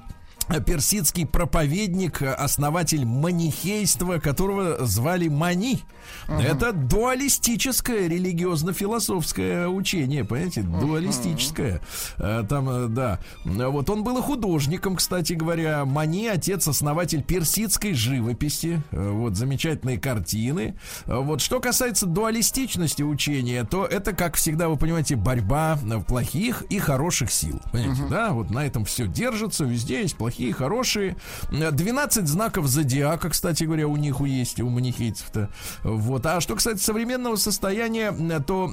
персидский 0.66 1.26
проповедник, 1.26 2.22
основатель 2.22 3.04
манихейства, 3.04 4.18
которого 4.18 4.84
звали 4.84 5.28
Мани. 5.28 5.80
Uh-huh. 6.28 6.42
Это 6.42 6.72
дуалистическое 6.72 8.08
религиозно-философское 8.08 9.68
учение, 9.68 10.24
понимаете, 10.24 10.60
uh-huh. 10.60 10.80
дуалистическое. 10.80 11.80
Э, 12.18 12.44
там, 12.48 12.68
э, 12.68 12.86
да. 12.88 13.20
Вот 13.44 13.88
он 13.88 14.04
был 14.04 14.18
и 14.18 14.22
художником, 14.22 14.96
кстати 14.96 15.32
говоря. 15.32 15.84
Мани, 15.84 16.28
отец-основатель 16.28 17.22
персидской 17.22 17.94
живописи. 17.94 18.82
Э, 18.90 19.10
вот 19.10 19.36
замечательные 19.36 19.98
картины. 19.98 20.74
Вот 21.06 21.40
что 21.40 21.60
касается 21.60 22.06
дуалистичности 22.06 23.02
учения, 23.02 23.64
то 23.64 23.86
это, 23.86 24.12
как 24.12 24.36
всегда, 24.36 24.68
вы 24.68 24.76
понимаете, 24.76 25.16
борьба 25.16 25.78
плохих 26.06 26.62
и 26.68 26.78
хороших 26.78 27.32
сил. 27.32 27.60
Понимаете, 27.72 28.02
uh-huh. 28.02 28.10
да? 28.10 28.30
Вот 28.32 28.50
на 28.50 28.66
этом 28.66 28.84
все 28.84 29.06
держится, 29.06 29.64
везде 29.64 30.02
есть 30.02 30.16
плохие 30.16 30.33
плохие, 30.34 30.52
хорошие. 30.52 31.16
12 31.50 32.26
знаков 32.26 32.66
зодиака, 32.66 33.30
кстати 33.30 33.64
говоря, 33.64 33.86
у 33.86 33.96
них 33.96 34.20
есть, 34.20 34.60
у 34.60 34.68
манихейцев-то. 34.68 35.48
Вот. 35.82 36.26
А 36.26 36.40
что, 36.40 36.56
кстати, 36.56 36.78
современного 36.78 37.36
состояния, 37.36 38.12
то 38.46 38.70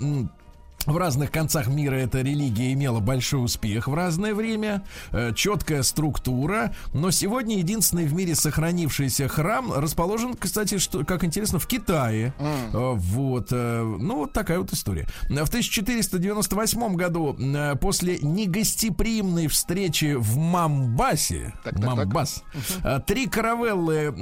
в 0.86 0.98
разных 0.98 1.32
концах 1.32 1.67
мира 1.67 1.96
эта 1.96 2.22
религия 2.22 2.74
имела 2.74 3.00
большой 3.00 3.44
успех 3.44 3.88
в 3.88 3.94
разное 3.94 4.34
время, 4.34 4.84
э, 5.12 5.32
четкая 5.36 5.84
структура, 5.84 6.74
но 6.94 7.12
сегодня 7.12 7.58
единственный 7.58 8.06
в 8.06 8.13
мире 8.13 8.36
сохранившийся 8.36 9.28
храм 9.28 9.72
расположен, 9.74 10.34
кстати, 10.34 10.78
что, 10.78 11.06
как 11.06 11.24
интересно, 11.24 11.60
в 11.60 11.67
Китае. 11.67 12.34
Mm. 12.39 12.96
Вот, 12.96 13.50
э, 13.52 13.84
ну 13.84 14.17
вот 14.17 14.34
такая 14.34 14.60
вот 14.60 14.74
история. 14.74 15.08
В 15.24 15.50
1498 15.50 16.96
году 16.96 17.38
после 17.80 18.20
негостеприимной 18.20 19.48
встречи 19.48 20.15
в 20.17 20.38
Мамбасе, 20.38 21.54
так, 21.63 21.76
так, 21.76 21.84
Мамбас, 21.84 22.44
так. 22.82 23.06
три 23.06 23.28
каравеллы 23.28 24.13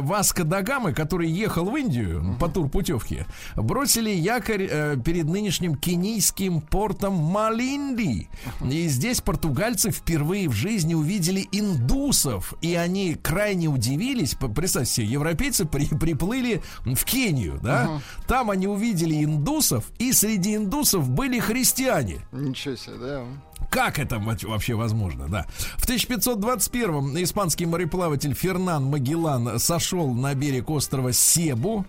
Васка 0.00 0.44
Дагамы, 0.44 0.92
который 0.92 1.28
ехал 1.28 1.70
в 1.70 1.76
Индию 1.76 2.20
uh-huh. 2.20 2.38
по 2.38 2.48
турпутевке, 2.48 3.26
бросили 3.56 4.10
якорь 4.10 4.98
перед 5.02 5.26
нынешним 5.26 5.74
Кенийским 5.74 5.97
кенийским 5.98 6.60
портом 6.60 7.14
Малинди. 7.14 8.28
И 8.64 8.88
здесь 8.88 9.20
португальцы 9.20 9.90
впервые 9.90 10.48
в 10.48 10.52
жизни 10.52 10.94
увидели 10.94 11.46
индусов. 11.50 12.54
И 12.62 12.74
они 12.74 13.14
крайне 13.14 13.68
удивились. 13.68 14.36
Представьте 14.54 14.92
себе, 14.92 15.06
европейцы 15.06 15.64
при, 15.64 15.86
приплыли 15.86 16.62
в 16.84 17.04
Кению, 17.04 17.58
да? 17.62 17.88
Угу. 17.90 18.02
Там 18.28 18.50
они 18.50 18.68
увидели 18.68 19.24
индусов, 19.24 19.84
и 19.98 20.12
среди 20.12 20.54
индусов 20.54 21.10
были 21.10 21.40
христиане. 21.40 22.20
Ничего 22.32 22.76
себе, 22.76 22.96
да. 22.98 23.24
Как 23.70 23.98
это 23.98 24.18
вообще 24.18 24.74
возможно, 24.74 25.28
да? 25.28 25.46
В 25.76 25.88
1521-м 25.88 27.22
испанский 27.22 27.66
мореплаватель 27.66 28.34
Фернан 28.34 28.84
Магеллан 28.84 29.58
сошел 29.58 30.14
на 30.14 30.34
берег 30.34 30.70
острова 30.70 31.12
Себу, 31.12 31.84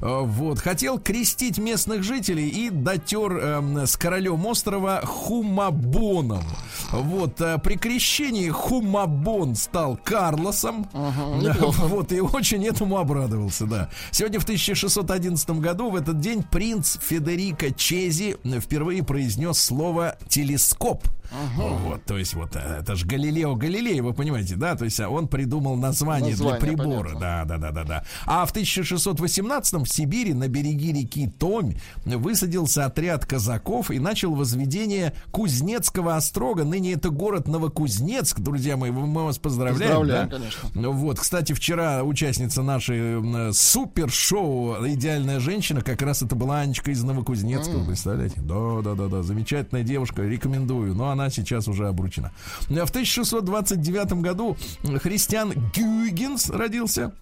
вот, 0.00 0.58
хотел 0.58 0.98
крестить 0.98 1.58
местных 1.58 2.02
жителей 2.02 2.48
и 2.48 2.70
дотер 2.70 3.32
э, 3.36 3.86
с 3.86 3.96
королем 3.96 4.46
острова 4.46 5.00
Хумабоном. 5.04 6.44
Вот, 6.90 7.40
э, 7.40 7.58
при 7.58 7.76
крещении 7.76 8.48
Хумабон 8.48 9.54
стал 9.54 9.98
Карлосом. 10.02 10.88
Ага, 10.92 11.66
вот, 11.66 12.12
и 12.12 12.20
очень 12.20 12.66
этому 12.66 12.98
обрадовался, 12.98 13.66
да. 13.66 13.90
Сегодня 14.10 14.40
в 14.40 14.44
1611 14.44 15.50
году, 15.50 15.90
в 15.90 15.96
этот 15.96 16.20
день, 16.20 16.42
принц 16.42 16.98
Федерико 17.00 17.72
Чези 17.72 18.36
впервые 18.60 19.02
произнес 19.02 19.58
слово 19.58 20.16
«телескоп». 20.28 21.04
Ага. 21.30 21.68
Вот, 21.68 22.04
то 22.04 22.18
есть 22.18 22.34
вот 22.34 22.56
э, 22.56 22.80
это 22.80 22.96
же 22.96 23.06
Галилео 23.06 23.54
Галилей, 23.54 24.00
вы 24.00 24.12
понимаете, 24.12 24.56
да? 24.56 24.74
То 24.74 24.84
есть 24.84 25.00
а 25.00 25.08
он 25.08 25.28
придумал 25.28 25.76
название, 25.76 26.30
название 26.32 26.58
для 26.58 26.68
прибора. 26.68 27.14
Понятно. 27.14 27.20
Да, 27.20 27.44
да, 27.44 27.58
да, 27.58 27.70
да, 27.70 27.84
да. 27.84 28.04
А 28.26 28.46
в 28.46 28.50
1618 28.50 29.74
в 29.74 29.86
Сибири 29.86 30.34
на 30.34 30.48
береги 30.48 30.92
реки 30.92 31.28
Томь 31.28 31.74
высадился 32.04 32.84
отряд 32.84 33.26
казаков 33.26 33.90
и 33.90 33.98
начал 33.98 34.34
возведение 34.34 35.14
Кузнецкого 35.30 36.16
острога. 36.16 36.64
Ныне 36.64 36.94
это 36.94 37.10
город 37.10 37.48
Новокузнецк, 37.48 38.40
друзья 38.40 38.76
мои, 38.76 38.90
мы 38.90 39.24
вас 39.24 39.38
поздравляем. 39.38 40.00
Поздравляем, 40.00 40.28
да? 40.28 40.36
конечно. 40.36 40.90
Вот, 40.90 41.20
кстати, 41.20 41.52
вчера 41.52 42.02
участница 42.02 42.62
нашей 42.62 43.52
супер-шоу 43.52 44.86
«Идеальная 44.88 45.40
женщина» 45.40 45.82
как 45.82 46.02
раз 46.02 46.22
это 46.22 46.34
была 46.34 46.60
Анечка 46.60 46.90
из 46.90 47.02
Новокузнецка, 47.02 47.72
mm. 47.72 47.86
представляете? 47.86 48.40
Да, 48.40 48.80
да, 48.82 48.94
да, 48.94 49.08
да, 49.08 49.22
замечательная 49.22 49.82
девушка, 49.82 50.22
рекомендую. 50.22 50.94
Но 50.94 51.10
она 51.10 51.19
она 51.20 51.30
сейчас 51.30 51.68
уже 51.68 51.88
обручена. 51.88 52.32
В 52.62 52.70
1629 52.72 54.12
году 54.14 54.56
Христиан 55.02 55.52
Гюйгенс 55.74 56.50
родился. 56.50 57.12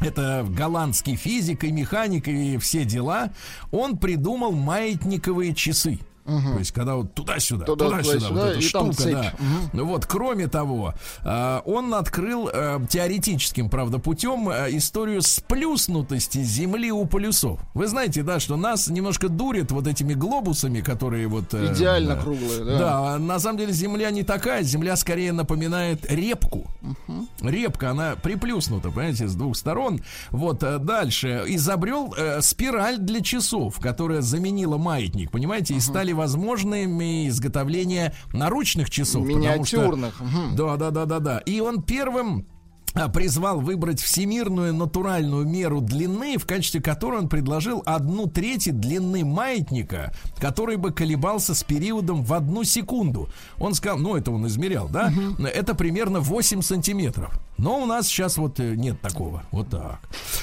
Это 0.00 0.44
голландский 0.48 1.16
физик 1.16 1.64
и 1.64 1.72
механик 1.72 2.28
и 2.28 2.58
все 2.58 2.84
дела. 2.84 3.30
Он 3.70 3.96
придумал 3.96 4.52
маятниковые 4.52 5.54
часы. 5.54 6.00
Угу. 6.24 6.52
То 6.54 6.58
есть, 6.58 6.72
когда 6.72 6.94
вот 6.94 7.12
туда-сюда, 7.12 7.66
туда-сюда, 7.66 8.28
вот 8.30 8.38
эта 8.38 8.60
штука, 8.62 9.04
да. 9.04 9.34
Угу. 9.74 9.84
Вот, 9.84 10.06
кроме 10.06 10.48
того, 10.48 10.94
э, 11.22 11.60
он 11.66 11.92
открыл 11.92 12.48
э, 12.50 12.80
теоретическим, 12.88 13.68
правда, 13.68 13.98
путем 13.98 14.48
э, 14.48 14.68
историю 14.70 15.20
сплюснутости 15.20 16.42
Земли 16.42 16.90
у 16.90 17.04
полюсов. 17.04 17.60
Вы 17.74 17.88
знаете, 17.88 18.22
да, 18.22 18.40
что 18.40 18.56
нас 18.56 18.88
немножко 18.88 19.28
дурит 19.28 19.70
вот 19.70 19.86
этими 19.86 20.14
глобусами, 20.14 20.80
которые 20.80 21.26
вот... 21.26 21.52
Идеально 21.52 22.16
круглые, 22.16 22.64
да. 22.64 22.78
Да, 22.78 23.18
на 23.18 23.38
самом 23.38 23.58
деле 23.58 23.72
Земля 23.74 24.10
не 24.10 24.22
такая, 24.22 24.62
Земля 24.62 24.96
скорее 24.96 25.32
напоминает 25.32 26.10
репку. 26.10 26.70
Угу. 26.80 27.48
Репка, 27.50 27.90
она 27.90 28.14
приплюснута, 28.16 28.90
понимаете, 28.90 29.28
с 29.28 29.34
двух 29.34 29.56
сторон. 29.56 30.00
Вот, 30.30 30.60
дальше. 30.84 31.44
Изобрел 31.48 32.14
спираль 32.40 32.96
для 32.96 33.20
часов, 33.20 33.78
которая 33.78 34.22
заменила 34.22 34.78
маятник, 34.78 35.30
понимаете, 35.30 35.74
и 35.74 35.80
стали 35.80 36.13
возможными 36.14 37.28
изготовления 37.28 38.14
наручных 38.32 38.90
часов. 38.90 39.26
Миниатюрных. 39.26 40.14
Что, 40.14 40.76
да, 40.76 40.76
да, 40.76 40.90
да, 40.90 41.04
да, 41.04 41.18
да. 41.18 41.38
И 41.38 41.60
он 41.60 41.82
первым 41.82 42.46
а, 42.94 43.08
призвал 43.08 43.60
выбрать 43.60 44.00
всемирную 44.00 44.72
натуральную 44.72 45.44
меру 45.44 45.80
длины, 45.80 46.38
в 46.38 46.46
качестве 46.46 46.80
которой 46.80 47.20
он 47.20 47.28
предложил 47.28 47.82
одну 47.84 48.28
треть 48.28 48.72
длины 48.78 49.24
маятника, 49.24 50.14
который 50.38 50.76
бы 50.76 50.92
колебался 50.92 51.54
с 51.54 51.64
периодом 51.64 52.22
в 52.22 52.32
одну 52.32 52.62
секунду. 52.62 53.28
Он 53.58 53.74
сказал, 53.74 53.98
ну 53.98 54.16
это 54.16 54.30
он 54.30 54.46
измерял, 54.46 54.88
да? 54.88 55.12
Угу. 55.12 55.44
Это 55.44 55.74
примерно 55.74 56.20
8 56.20 56.62
сантиметров. 56.62 57.32
Но 57.58 57.80
у 57.80 57.86
нас 57.86 58.06
сейчас 58.06 58.36
вот 58.36 58.58
э, 58.60 58.74
нет 58.74 59.00
такого. 59.00 59.44
Вот 59.50 59.70
так. 59.70 60.00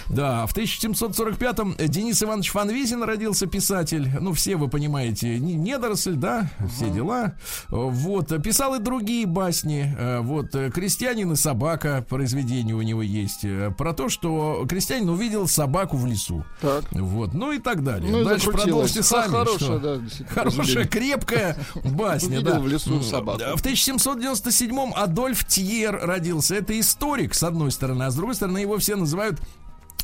Да, 0.09 0.45
в 0.45 0.55
1745-м 0.55 1.75
Денис 1.77 2.21
Иванович 2.23 2.51
Фанвизин 2.51 3.03
родился 3.03 3.47
писатель. 3.47 4.09
Ну, 4.19 4.33
все 4.33 4.55
вы 4.55 4.69
понимаете, 4.69 5.39
недоросль, 5.39 6.15
да, 6.15 6.49
все 6.73 6.85
угу. 6.85 6.95
дела. 6.95 7.35
Вот, 7.69 8.29
писал 8.43 8.75
и 8.75 8.79
другие 8.79 9.25
басни. 9.25 9.93
Э, 9.97 10.19
вот, 10.21 10.51
«Крестьянин 10.51 11.33
и 11.33 11.35
собака» 11.35 12.05
произведение 12.07 12.75
у 12.75 12.81
него 12.81 13.01
есть 13.01 13.43
э, 13.43 13.71
про 13.77 13.93
то, 13.93 14.09
что 14.09 14.65
крестьянин 14.67 15.09
увидел 15.09 15.47
собаку 15.47 15.97
в 15.97 16.05
лесу. 16.05 16.45
Так. 16.61 16.85
Вот, 16.91 17.33
ну 17.33 17.51
и 17.51 17.59
так 17.59 17.83
далее. 17.83 18.11
Ну, 18.11 18.23
Дальше 18.23 18.51
продолжите 18.51 19.03
сами. 19.03 19.31
Хорошая, 19.31 19.79
да, 19.79 19.99
Хорошая, 20.29 20.85
крепкая 20.85 21.57
басня. 21.83 22.41
Да. 22.41 22.59
в 22.59 22.67
лесу 22.67 23.01
собаку. 23.01 23.39
В 23.57 23.63
1797-м 23.63 24.93
Адольф 24.95 25.45
Тьер 25.45 25.99
родился. 26.01 26.55
Это 26.55 26.79
историк, 27.01 27.33
с 27.33 27.41
одной 27.41 27.71
стороны, 27.71 28.03
а 28.03 28.11
с 28.11 28.15
другой 28.15 28.35
стороны 28.35 28.59
его 28.59 28.77
все 28.77 28.95
называют 28.95 29.41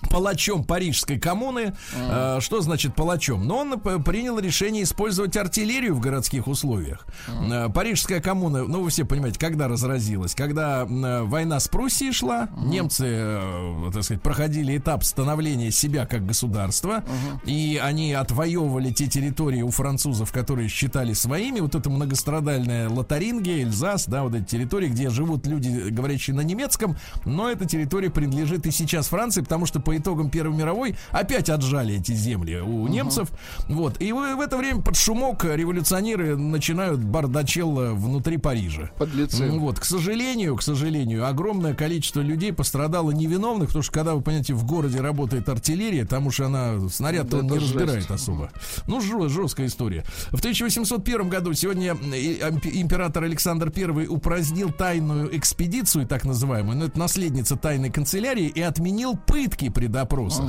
палачом 0.09 0.63
Парижской 0.63 1.19
коммуны. 1.19 1.73
Mm. 1.93 2.41
что 2.41 2.61
значит 2.61 2.95
палачом? 2.95 3.45
Но 3.45 3.59
он 3.59 3.79
принял 4.03 4.39
решение 4.39 4.83
использовать 4.83 5.35
артиллерию 5.37 5.95
в 5.95 5.99
городских 5.99 6.47
условиях. 6.47 7.05
Mm. 7.27 7.71
Парижская 7.73 8.21
коммуна, 8.21 8.63
ну 8.63 8.81
вы 8.81 8.89
все 8.89 9.05
понимаете, 9.05 9.39
когда 9.39 9.67
разразилась? 9.67 10.35
Когда 10.35 10.85
война 10.85 11.59
с 11.59 11.67
Пруссией 11.67 12.11
шла, 12.11 12.45
mm. 12.45 12.67
немцы, 12.67 13.05
э, 13.07 13.91
так 13.93 14.03
сказать, 14.03 14.21
проходили 14.21 14.77
этап 14.77 15.03
становления 15.03 15.71
себя 15.71 16.05
как 16.05 16.25
государства, 16.25 17.03
mm. 17.05 17.45
и 17.45 17.77
они 17.77 18.13
отвоевывали 18.13 18.91
те 18.91 19.07
территории 19.07 19.61
у 19.61 19.71
французов, 19.71 20.31
которые 20.31 20.69
считали 20.69 21.13
своими. 21.13 21.59
Вот 21.59 21.75
это 21.75 21.89
многострадальная 21.89 22.89
Лотарингия, 22.89 23.63
Эльзас, 23.63 24.07
да, 24.07 24.23
вот 24.23 24.35
эти 24.35 24.45
территории, 24.45 24.89
где 24.89 25.09
живут 25.09 25.45
люди, 25.47 25.89
говорящие 25.89 26.35
на 26.35 26.41
немецком, 26.41 26.97
но 27.25 27.49
эта 27.49 27.65
территория 27.65 28.09
принадлежит 28.09 28.65
и 28.65 28.71
сейчас 28.71 29.07
Франции, 29.07 29.41
потому 29.41 29.65
что 29.65 29.79
по 29.87 29.95
итогам 29.95 30.29
Первой 30.29 30.53
мировой 30.53 30.97
опять 31.11 31.49
отжали 31.49 31.95
эти 31.95 32.11
земли 32.11 32.59
у 32.59 32.85
uh-huh. 32.85 32.91
немцев. 32.91 33.29
Вот. 33.69 34.01
И 34.01 34.11
в, 34.11 34.17
в 34.35 34.41
это 34.41 34.57
время 34.57 34.81
под 34.81 34.97
шумок 34.97 35.45
революционеры 35.45 36.35
начинают 36.35 36.99
бардачел 36.99 37.95
внутри 37.95 38.35
Парижа. 38.35 38.91
Подлецы. 38.97 39.49
Вот. 39.49 39.79
К 39.79 39.85
сожалению, 39.85 40.57
к 40.57 40.61
сожалению, 40.61 41.25
огромное 41.25 41.73
количество 41.73 42.19
людей 42.19 42.51
пострадало 42.51 43.11
невиновных, 43.11 43.67
потому 43.69 43.81
что 43.81 43.93
когда, 43.93 44.13
вы 44.13 44.21
понимаете, 44.21 44.55
в 44.55 44.65
городе 44.65 44.99
работает 44.99 45.47
артиллерия, 45.47 46.03
там 46.03 46.27
уж 46.27 46.41
она 46.41 46.89
снаряд 46.89 47.29
да, 47.29 47.39
не 47.39 47.57
разбирает 47.57 47.99
жесть. 47.99 48.11
особо. 48.11 48.51
Ну, 48.87 48.99
жесткая 48.99 49.67
история. 49.67 50.03
В 50.31 50.39
1801 50.39 51.29
году 51.29 51.53
сегодня 51.53 51.91
император 51.93 53.23
Александр 53.23 53.71
I 53.73 54.07
упразднил 54.07 54.69
тайную 54.73 55.33
экспедицию, 55.37 56.05
так 56.07 56.25
называемую, 56.25 56.77
но 56.77 56.85
это 56.87 56.99
наследница 56.99 57.55
тайной 57.55 57.89
канцелярии, 57.89 58.47
и 58.47 58.59
отменил 58.59 59.15
пытки 59.15 59.69
при 59.77 59.85
допросах. 59.85 60.45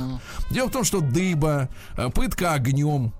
Дело 0.49 0.69
в 0.69 0.71
том, 0.71 0.83
что 0.83 1.01
дыба, 1.01 1.69
э, 1.95 2.09
пытка 2.09 2.53
огнем, 2.53 3.13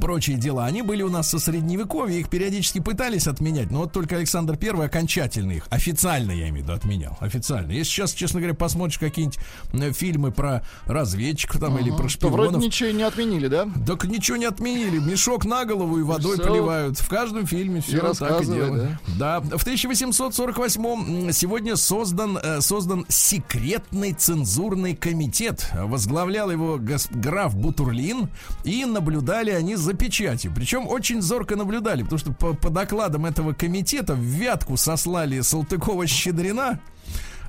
прочие 0.00 0.36
дела, 0.36 0.66
они 0.66 0.82
были 0.82 1.02
у 1.02 1.10
нас 1.10 1.28
со 1.30 1.38
средневековья, 1.38 2.18
их 2.18 2.28
периодически 2.28 2.80
пытались 2.80 3.26
отменять, 3.26 3.70
но 3.70 3.80
вот 3.80 3.92
только 3.92 4.16
Александр 4.16 4.56
Первый 4.56 4.86
окончательно 4.86 5.52
их, 5.52 5.66
официально 5.70 6.32
я 6.32 6.48
имею 6.48 6.64
в 6.64 6.68
виду, 6.68 6.72
отменял, 6.72 7.16
официально. 7.20 7.72
Если 7.72 7.90
сейчас, 7.90 8.12
честно 8.12 8.40
говоря, 8.40 8.54
посмотришь 8.54 8.98
какие-нибудь 8.98 9.38
э, 9.72 9.92
фильмы 9.92 10.32
про 10.32 10.62
разведчиков 10.86 11.60
там 11.60 11.76
uh-huh. 11.76 11.80
или 11.80 11.90
про 11.90 12.08
шпионов... 12.08 12.36
То 12.36 12.50
вроде 12.50 12.66
ничего 12.66 12.90
не 12.90 13.02
отменили, 13.02 13.48
да? 13.48 13.68
Так 13.86 14.04
ничего 14.04 14.36
не 14.36 14.46
отменили, 14.46 14.98
мешок 14.98 15.44
на 15.44 15.64
голову 15.64 15.98
и 15.98 16.02
водой 16.02 16.34
все. 16.34 16.46
поливают. 16.46 16.98
В 16.98 17.08
каждом 17.08 17.46
фильме 17.46 17.80
все 17.80 17.98
и 17.98 18.14
так 18.14 18.42
и 18.42 18.46
делают. 18.46 18.98
Да? 19.18 19.40
да, 19.40 19.56
в 19.56 19.62
1848 19.62 21.32
сегодня 21.32 21.76
создан, 21.76 22.38
э, 22.42 22.60
создан 22.60 23.04
секретный 23.08 24.12
цензурный 24.12 24.94
комитет. 24.94 25.70
Возглавлял 25.74 26.50
его 26.50 26.78
граф 27.10 27.54
Бутурлин, 27.56 28.28
и 28.64 28.84
наблюдали 28.84 29.50
они 29.50 29.76
за 29.82 29.94
печатью. 29.94 30.52
Причем 30.54 30.88
очень 30.88 31.20
зорко 31.20 31.56
наблюдали, 31.56 32.02
потому 32.02 32.18
что 32.18 32.32
по, 32.32 32.54
по 32.54 32.70
докладам 32.70 33.26
этого 33.26 33.52
комитета 33.52 34.14
в 34.14 34.20
Вятку 34.20 34.76
сослали 34.76 35.40
Салтыкова-Щедрина, 35.40 36.78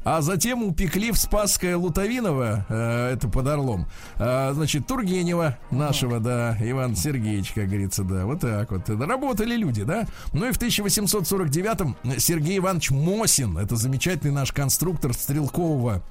а 0.04 0.22
затем 0.22 0.64
упекли 0.64 1.12
в 1.12 1.18
Спасское 1.18 1.78
Лутовиново, 1.78 2.66
э, 2.68 3.14
это 3.14 3.30
под 3.30 3.48
Орлом, 3.48 3.88
э, 4.18 4.52
значит, 4.54 4.86
Тургенева 4.86 5.58
нашего, 5.72 6.20
да, 6.20 6.58
Иван 6.60 6.96
Сергеевич, 6.96 7.54
как 7.54 7.68
говорится, 7.68 8.04
да, 8.04 8.26
вот 8.26 8.42
так 8.42 8.70
вот. 8.72 8.90
Работали 8.90 9.56
люди, 9.56 9.84
да. 9.84 10.06
Ну 10.34 10.48
и 10.48 10.52
в 10.52 10.58
1849-м 10.58 11.96
Сергей 12.18 12.58
Иванович 12.58 12.92
Мосин, 12.92 13.58
это 13.58 13.76
замечательный 13.78 14.32
наш 14.32 14.52
конструктор 14.52 15.14
стрелкового 15.14 16.04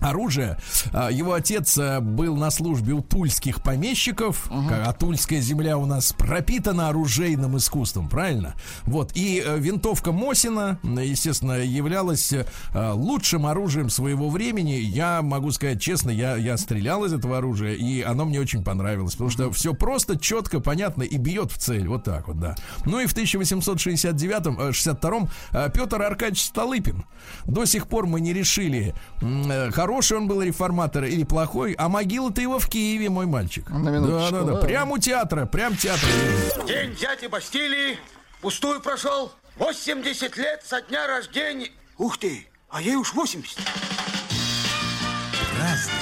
оружие. 0.00 0.58
А, 0.92 1.10
его 1.10 1.32
отец 1.34 1.76
э, 1.78 2.00
был 2.00 2.36
на 2.36 2.50
службе 2.50 2.92
у 2.92 3.02
тульских 3.02 3.62
помещиков. 3.62 4.50
Угу. 4.50 4.70
А 4.70 4.92
тульская 4.92 5.40
земля 5.40 5.78
у 5.78 5.86
нас 5.86 6.12
пропитана 6.12 6.88
оружейным 6.88 7.56
искусством, 7.56 8.08
правильно? 8.08 8.54
Вот. 8.84 9.12
И 9.14 9.40
э, 9.44 9.58
винтовка 9.58 10.12
Мосина, 10.12 10.78
естественно, 10.82 11.64
являлась 11.64 12.32
э, 12.32 12.46
лучшим 12.74 13.46
оружием 13.46 13.90
своего 13.90 14.30
времени. 14.30 14.72
Я 14.72 15.22
могу 15.22 15.50
сказать 15.52 15.80
честно, 15.80 16.10
я, 16.10 16.36
я 16.36 16.56
стрелял 16.56 17.04
из 17.04 17.12
этого 17.12 17.38
оружия, 17.38 17.74
и 17.74 18.02
оно 18.02 18.24
мне 18.24 18.40
очень 18.40 18.64
понравилось. 18.64 19.14
Потому 19.14 19.30
что 19.30 19.52
все 19.52 19.74
просто, 19.74 20.18
четко, 20.18 20.58
понятно 20.60 21.02
и 21.02 21.16
бьет 21.16 21.50
в 21.52 21.58
цель. 21.58 21.88
Вот 21.88 22.04
так 22.04 22.28
вот, 22.28 22.38
да. 22.40 22.54
Ну 22.84 23.00
и 23.00 23.06
в 23.06 23.14
1869-62 23.14 25.30
Петр 25.72 26.02
Аркадьевич 26.02 26.44
Столыпин. 26.44 27.04
До 27.46 27.64
сих 27.64 27.88
пор 27.88 28.06
мы 28.06 28.20
не 28.20 28.32
решили, 28.32 28.94
хороший 29.82 30.16
он 30.16 30.28
был 30.28 30.42
реформатор 30.42 31.04
или 31.04 31.24
плохой, 31.24 31.74
а 31.76 31.88
могила-то 31.88 32.40
его 32.40 32.60
в 32.60 32.68
Киеве, 32.68 33.10
мой 33.10 33.26
мальчик. 33.26 33.68
На 33.68 34.00
да, 34.00 34.30
да, 34.30 34.42
да. 34.42 34.56
Прямо 34.60 34.92
у 34.92 34.98
театра, 34.98 35.44
прям 35.44 35.76
театр. 35.76 36.08
День 36.68 36.94
дяди 36.94 37.26
Бастилии 37.26 37.98
пустую 38.40 38.80
прошел. 38.80 39.32
80 39.56 40.36
лет 40.36 40.62
со 40.64 40.80
дня 40.82 41.08
рождения. 41.08 41.70
Ух 41.98 42.16
ты, 42.16 42.46
а 42.70 42.80
ей 42.80 42.94
уж 42.94 43.12
80. 43.12 43.58
Разный, 45.58 45.92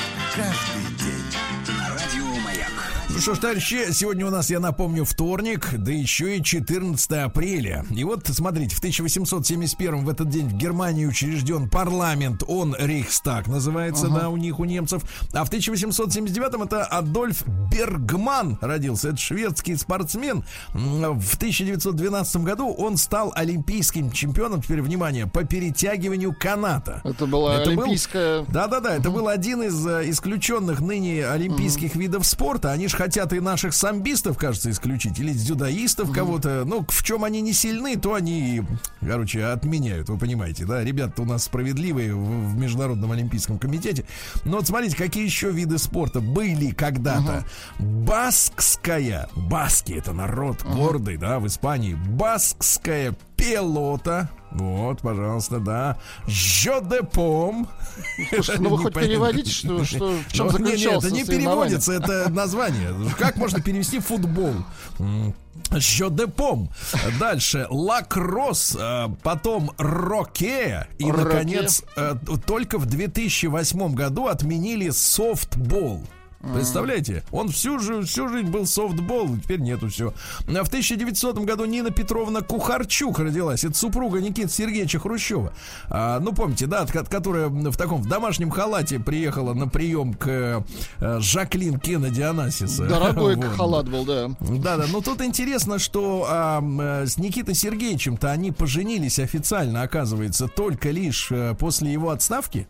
ну 3.21 3.23
что 3.23 3.35
ж, 3.35 3.39
товарищи, 3.39 3.93
сегодня 3.93 4.27
у 4.27 4.31
нас, 4.31 4.49
я 4.49 4.61
напомню, 4.61 5.05
вторник, 5.05 5.75
да 5.77 5.93
еще 5.93 6.39
и 6.39 6.43
14 6.43 7.13
апреля. 7.13 7.85
И 7.91 8.03
вот, 8.03 8.27
смотрите, 8.27 8.75
в 8.75 8.79
1871 8.79 10.07
в 10.07 10.09
этот 10.09 10.31
день 10.31 10.49
в 10.49 10.55
Германии 10.55 11.05
учрежден 11.05 11.69
парламент, 11.69 12.43
он 12.49 12.75
Рейхстаг 12.79 13.47
называется, 13.47 14.07
uh-huh. 14.07 14.21
да, 14.21 14.29
у 14.31 14.39
них, 14.39 14.59
у 14.59 14.65
немцев. 14.65 15.03
А 15.35 15.45
в 15.45 15.49
1879 15.49 16.65
это 16.65 16.83
Адольф 16.87 17.45
Бергман 17.71 18.57
родился, 18.63 19.11
это 19.11 19.19
шведский 19.19 19.77
спортсмен. 19.77 20.43
В 20.73 21.37
1912 21.37 22.37
году 22.39 22.73
он 22.73 22.97
стал 22.97 23.35
олимпийским 23.37 24.13
чемпионом, 24.13 24.63
теперь, 24.63 24.81
внимание, 24.81 25.27
по 25.27 25.45
перетягиванию 25.45 26.35
каната. 26.35 27.03
Это 27.05 27.27
была 27.27 27.61
это 27.61 27.69
олимпийская... 27.69 28.47
Да-да-да, 28.49 28.97
это 28.97 29.11
был 29.11 29.29
один 29.29 29.63
из 29.63 29.87
э, 29.87 30.09
исключенных 30.09 30.81
ныне 30.81 31.27
олимпийских 31.27 31.97
uh-huh. 31.97 32.01
видов 32.01 32.27
спорта. 32.27 32.71
Они 32.71 32.89
же 32.89 32.97
хотят 33.11 33.33
и 33.33 33.41
наших 33.41 33.75
самбистов, 33.75 34.39
кажется, 34.39 34.71
исключить, 34.71 35.19
или 35.19 35.33
дзюдоистов 35.33 36.13
кого-то. 36.13 36.63
Ну, 36.65 36.87
в 36.89 37.03
чем 37.03 37.25
они 37.25 37.41
не 37.41 37.53
сильны, 37.53 37.97
то 37.97 38.15
они, 38.15 38.63
короче, 39.01 39.47
отменяют, 39.47 40.09
вы 40.09 40.17
понимаете, 40.17 40.65
да? 40.65 40.85
Ребята 40.85 41.23
у 41.23 41.25
нас 41.25 41.43
справедливые 41.43 42.15
в, 42.15 42.51
в 42.51 42.57
Международном 42.57 43.11
Олимпийском 43.11 43.59
комитете. 43.59 44.05
Но 44.45 44.59
вот 44.59 44.69
смотрите, 44.69 44.97
какие 44.97 45.25
еще 45.25 45.51
виды 45.51 45.79
спорта 45.79 46.21
были 46.21 46.71
когда-то. 46.71 47.45
Mm-hmm. 47.81 48.05
Баскская, 48.05 49.29
баски 49.35 49.95
это 49.95 50.13
народ 50.13 50.63
mm-hmm. 50.63 50.77
гордый, 50.77 51.17
да, 51.17 51.41
в 51.41 51.49
Испании. 51.49 51.95
Баскская 51.95 53.17
пелота. 53.35 54.31
Вот, 54.53 55.01
пожалуйста, 55.01 55.61
да. 55.61 55.99
Жодепом. 56.27 57.69
Слушайте, 58.31 58.63
ну 58.63 58.71
вы 58.71 58.79
хоть 58.79 58.95
переводите, 58.95 59.51
что, 59.51 59.85
что 59.85 60.13
в 60.29 60.33
чем 60.33 60.47
ну, 60.47 60.53
заключался 60.53 60.89
Нет, 60.89 61.05
это 61.05 61.15
не 61.15 61.25
переводится, 61.25 61.93
это 61.93 62.29
название. 62.31 62.95
Как 63.19 63.37
можно 63.37 63.61
перевести 63.61 64.01
футбол? 64.01 64.55
Жодепом. 65.73 66.71
Дальше 67.21 67.67
лакросс, 67.71 68.77
э, 68.79 69.09
потом 69.23 69.71
роке 69.79 70.89
и, 70.99 71.11
наконец, 71.11 71.85
э, 71.97 72.17
только 72.47 72.79
в 72.79 72.87
2008 72.87 73.95
году 73.95 74.27
отменили 74.27 74.91
софтбол. 74.91 76.03
Представляете? 76.41 77.23
Он 77.33 77.49
всю, 77.49 77.79
же, 77.79 78.03
всю 78.03 78.29
жизнь 78.29 78.49
был 78.49 78.67
софтбол, 78.67 79.37
теперь 79.37 79.61
нету 79.61 79.89
все. 79.89 80.15
В 80.47 80.69
1900 80.69 81.39
году 81.41 81.67
Нина 81.67 81.91
Петровна 81.91 82.41
Кухарчук 82.41 83.19
родилась. 83.19 83.63
Это 83.63 83.77
супруга 83.77 84.21
Никиты 84.21 84.49
Сергеевича 84.49 84.99
Хрущева. 84.99 85.53
А, 85.91 86.19
ну, 86.19 86.33
помните, 86.33 86.67
да, 86.67 86.87
которая 86.87 87.49
в 87.49 87.77
таком 87.77 88.01
в 88.01 88.09
домашнем 88.09 88.51
халате 88.51 88.99
приехала 88.99 89.53
на 89.53 89.69
прием 89.69 90.15
к 90.15 90.65
э, 90.99 91.21
Жаклин 91.21 91.79
Кеннеди 91.79 92.23
Анасиса. 92.23 92.87
Дорогой 92.87 93.37
вот. 93.37 93.57
халат 93.57 93.89
был, 93.91 94.07
да. 94.07 94.31
Да-да, 94.41 94.87
но 94.91 95.03
тут 95.03 95.21
интересно, 95.21 95.79
что 95.79 96.27
а, 96.27 96.63
э, 96.63 97.07
с 97.07 97.19
Никитой 97.19 97.55
Сергеевичем-то 97.55 98.31
они 98.31 98.51
поженились 98.51 99.19
официально, 99.19 99.83
оказывается, 99.83 100.49
только 100.49 100.91
лишь 100.91 101.31
э, 101.31 101.55
после 101.59 101.93
его 101.93 102.11
отставки. 102.11 102.67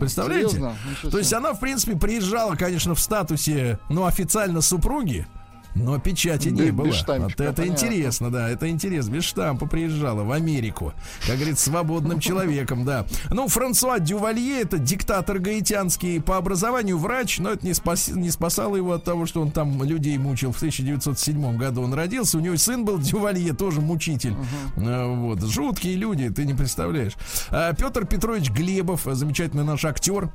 Представляете? 0.00 0.74
То 1.02 1.18
есть 1.18 1.32
она, 1.32 1.52
в 1.52 1.60
принципе, 1.60 1.96
приезжала, 1.96 2.56
конечно, 2.56 2.94
в 2.94 3.00
статусе, 3.02 3.78
ну, 3.88 4.06
официально 4.06 4.60
супруги, 4.60 5.26
но 5.74 5.98
печати 5.98 6.48
не 6.48 6.70
было. 6.70 6.86
Без 6.86 7.02
вот 7.06 7.08
это 7.08 7.34
понятно. 7.34 7.64
интересно, 7.64 8.30
да, 8.30 8.48
это 8.48 8.68
интересно. 8.68 9.12
Без 9.12 9.24
штампа 9.24 9.66
приезжала 9.66 10.22
в 10.22 10.32
Америку, 10.32 10.92
как 11.26 11.36
говорится, 11.36 11.70
свободным 11.70 12.20
человеком, 12.20 12.84
да. 12.84 13.06
Ну, 13.30 13.48
Франсуа 13.48 13.98
Дювалье, 13.98 14.60
это 14.60 14.78
диктатор 14.78 15.38
гаитянский, 15.38 16.20
по 16.20 16.36
образованию 16.36 16.98
врач, 16.98 17.38
но 17.38 17.50
это 17.50 17.66
не, 17.66 17.74
спас, 17.74 18.08
не 18.08 18.30
спасало 18.30 18.76
его 18.76 18.92
от 18.92 19.04
того, 19.04 19.26
что 19.26 19.40
он 19.40 19.50
там 19.50 19.82
людей 19.82 20.18
мучил. 20.18 20.52
В 20.52 20.56
1907 20.56 21.56
году 21.56 21.82
он 21.82 21.94
родился, 21.94 22.36
у 22.38 22.40
него 22.40 22.56
сын 22.56 22.84
был 22.84 22.98
Дювалье, 22.98 23.54
тоже 23.54 23.80
мучитель. 23.80 24.34
Uh-huh. 24.76 25.16
Вот, 25.16 25.42
жуткие 25.42 25.96
люди, 25.96 26.28
ты 26.28 26.44
не 26.44 26.54
представляешь. 26.54 27.14
А, 27.50 27.72
Петр 27.72 28.06
Петрович 28.06 28.50
Глебов, 28.50 29.02
замечательный 29.04 29.64
наш 29.64 29.84
актер, 29.84 30.30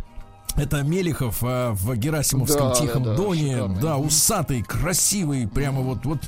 это 0.58 0.82
Мелихов 0.84 1.38
а, 1.42 1.72
в 1.74 1.96
Герасимовском 1.96 2.70
да, 2.70 2.76
Тихом 2.76 3.04
да, 3.04 3.16
Доне. 3.16 3.54
Шикарный. 3.54 3.82
Да, 3.82 3.98
усатый, 3.98 4.64
красивый, 4.64 5.48
прямо 5.48 5.82
вот, 5.82 6.06
вот, 6.06 6.20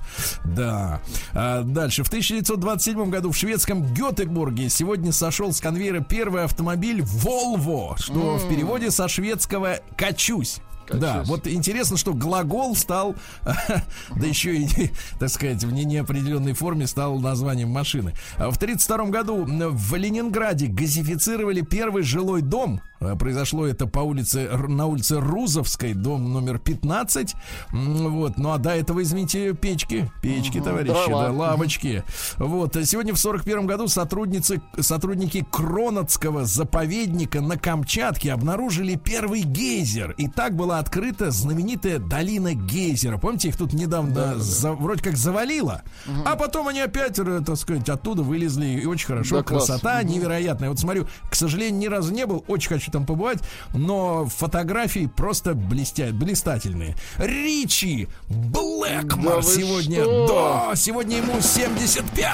да. 0.46 1.02
А, 1.34 1.64
дальше. 1.64 2.04
В 2.04 2.08
1927 2.08 3.10
году 3.10 3.32
в 3.32 3.38
шведском 3.38 3.94
Гетеборге 3.94 4.70
сегодня 4.70 5.12
сошел 5.12 5.52
с 5.52 5.60
конвейера 5.60 6.02
первый 6.02 6.44
автомобиль 6.44 7.02
Volvo, 7.02 7.96
что 7.98 8.36
mm. 8.36 8.38
в 8.38 8.50
переводе 8.50 8.92
со 8.92 9.08
шведского 9.08 9.80
«качусь». 9.98 10.60
Да, 10.92 11.24
вот 11.26 11.48
интересно, 11.48 11.98
что 11.98 12.14
глагол 12.14 12.76
стал, 12.76 13.16
да 13.44 14.26
еще 14.26 14.58
и, 14.58 14.92
так 15.20 15.30
сказать, 15.30 15.64
в 15.64 15.72
неопределенной 15.72 16.54
форме 16.54 16.88
стал 16.88 17.20
названием 17.20 17.70
машины. 17.70 18.14
В 18.38 18.58
1932 18.58 19.06
году 19.06 19.46
в 19.46 19.96
Ленинграде 19.96 20.68
газифицировали 20.68 21.62
первый 21.62 22.04
жилой 22.04 22.42
дом. 22.42 22.82
Произошло 23.18 23.66
это 23.66 23.88
по 23.88 24.00
улице, 24.00 24.50
на 24.68 24.86
улице 24.88 25.20
Рузовской, 25.20 25.94
дом 25.94 26.34
номер 26.34 26.60
15. 26.60 27.34
Вот, 27.72 28.38
ну 28.38 28.52
а 28.52 28.58
до 28.58 28.72
этого, 28.72 29.02
извините, 29.02 29.54
печки, 29.54 30.12
печки, 30.22 30.58
угу, 30.58 30.66
товарищи, 30.66 31.10
да, 31.10 31.32
лавочки. 31.32 32.04
Вот, 32.38 32.76
сегодня 32.84 33.14
в 33.14 33.20
41 33.20 33.68
году 33.68 33.88
сотрудницы, 33.88 34.62
сотрудники 34.80 35.46
Кронотского 35.50 36.46
заповедника 36.46 37.42
на 37.42 37.58
Камчатке 37.58 38.34
обнаружили 38.34 38.96
первый 38.96 39.42
гейзер. 39.42 40.16
И 40.18 40.28
так 40.28 40.56
была 40.56 40.80
открыта 40.80 41.32
знаменитая 41.32 42.00
долина 42.00 42.54
Гейзера. 42.54 43.18
Помните, 43.18 43.50
их 43.50 43.58
тут 43.58 43.74
недавно 43.74 44.14
да, 44.14 44.36
за, 44.38 44.74
вроде 44.74 45.04
как 45.04 45.16
завалило, 45.16 45.84
угу. 46.06 46.22
а 46.26 46.36
потом 46.36 46.68
они 46.68 46.82
опять, 46.82 47.16
так 47.16 47.58
сказать, 47.58 47.88
оттуда 47.90 48.24
вылезли. 48.24 48.66
И 48.66 48.86
очень 48.86 49.08
хорошо. 49.08 49.38
Да, 49.38 49.44
Красота 49.44 50.02
класс. 50.02 50.04
невероятная. 50.04 50.70
Вот 50.70 50.80
смотрю, 50.80 51.08
к 51.30 51.36
сожалению, 51.36 51.80
ни 51.80 51.88
разу 51.88 52.14
не 52.14 52.26
был. 52.26 52.44
Очень 52.48 52.70
хочу 52.70 52.89
там 52.90 53.06
побывать. 53.06 53.40
Но 53.74 54.26
фотографии 54.26 55.08
просто 55.08 55.54
блестят, 55.54 56.14
блистательные. 56.14 56.96
Ричи 57.18 58.08
Блэкмор 58.28 59.38
да 59.38 59.42
сегодня. 59.42 60.04
Что? 60.04 60.28
Да, 60.70 60.76
сегодня 60.76 61.18
ему 61.18 61.40
75. 61.42 62.34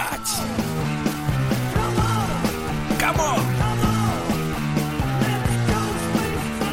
Come 2.99 3.22
on! 3.22 3.39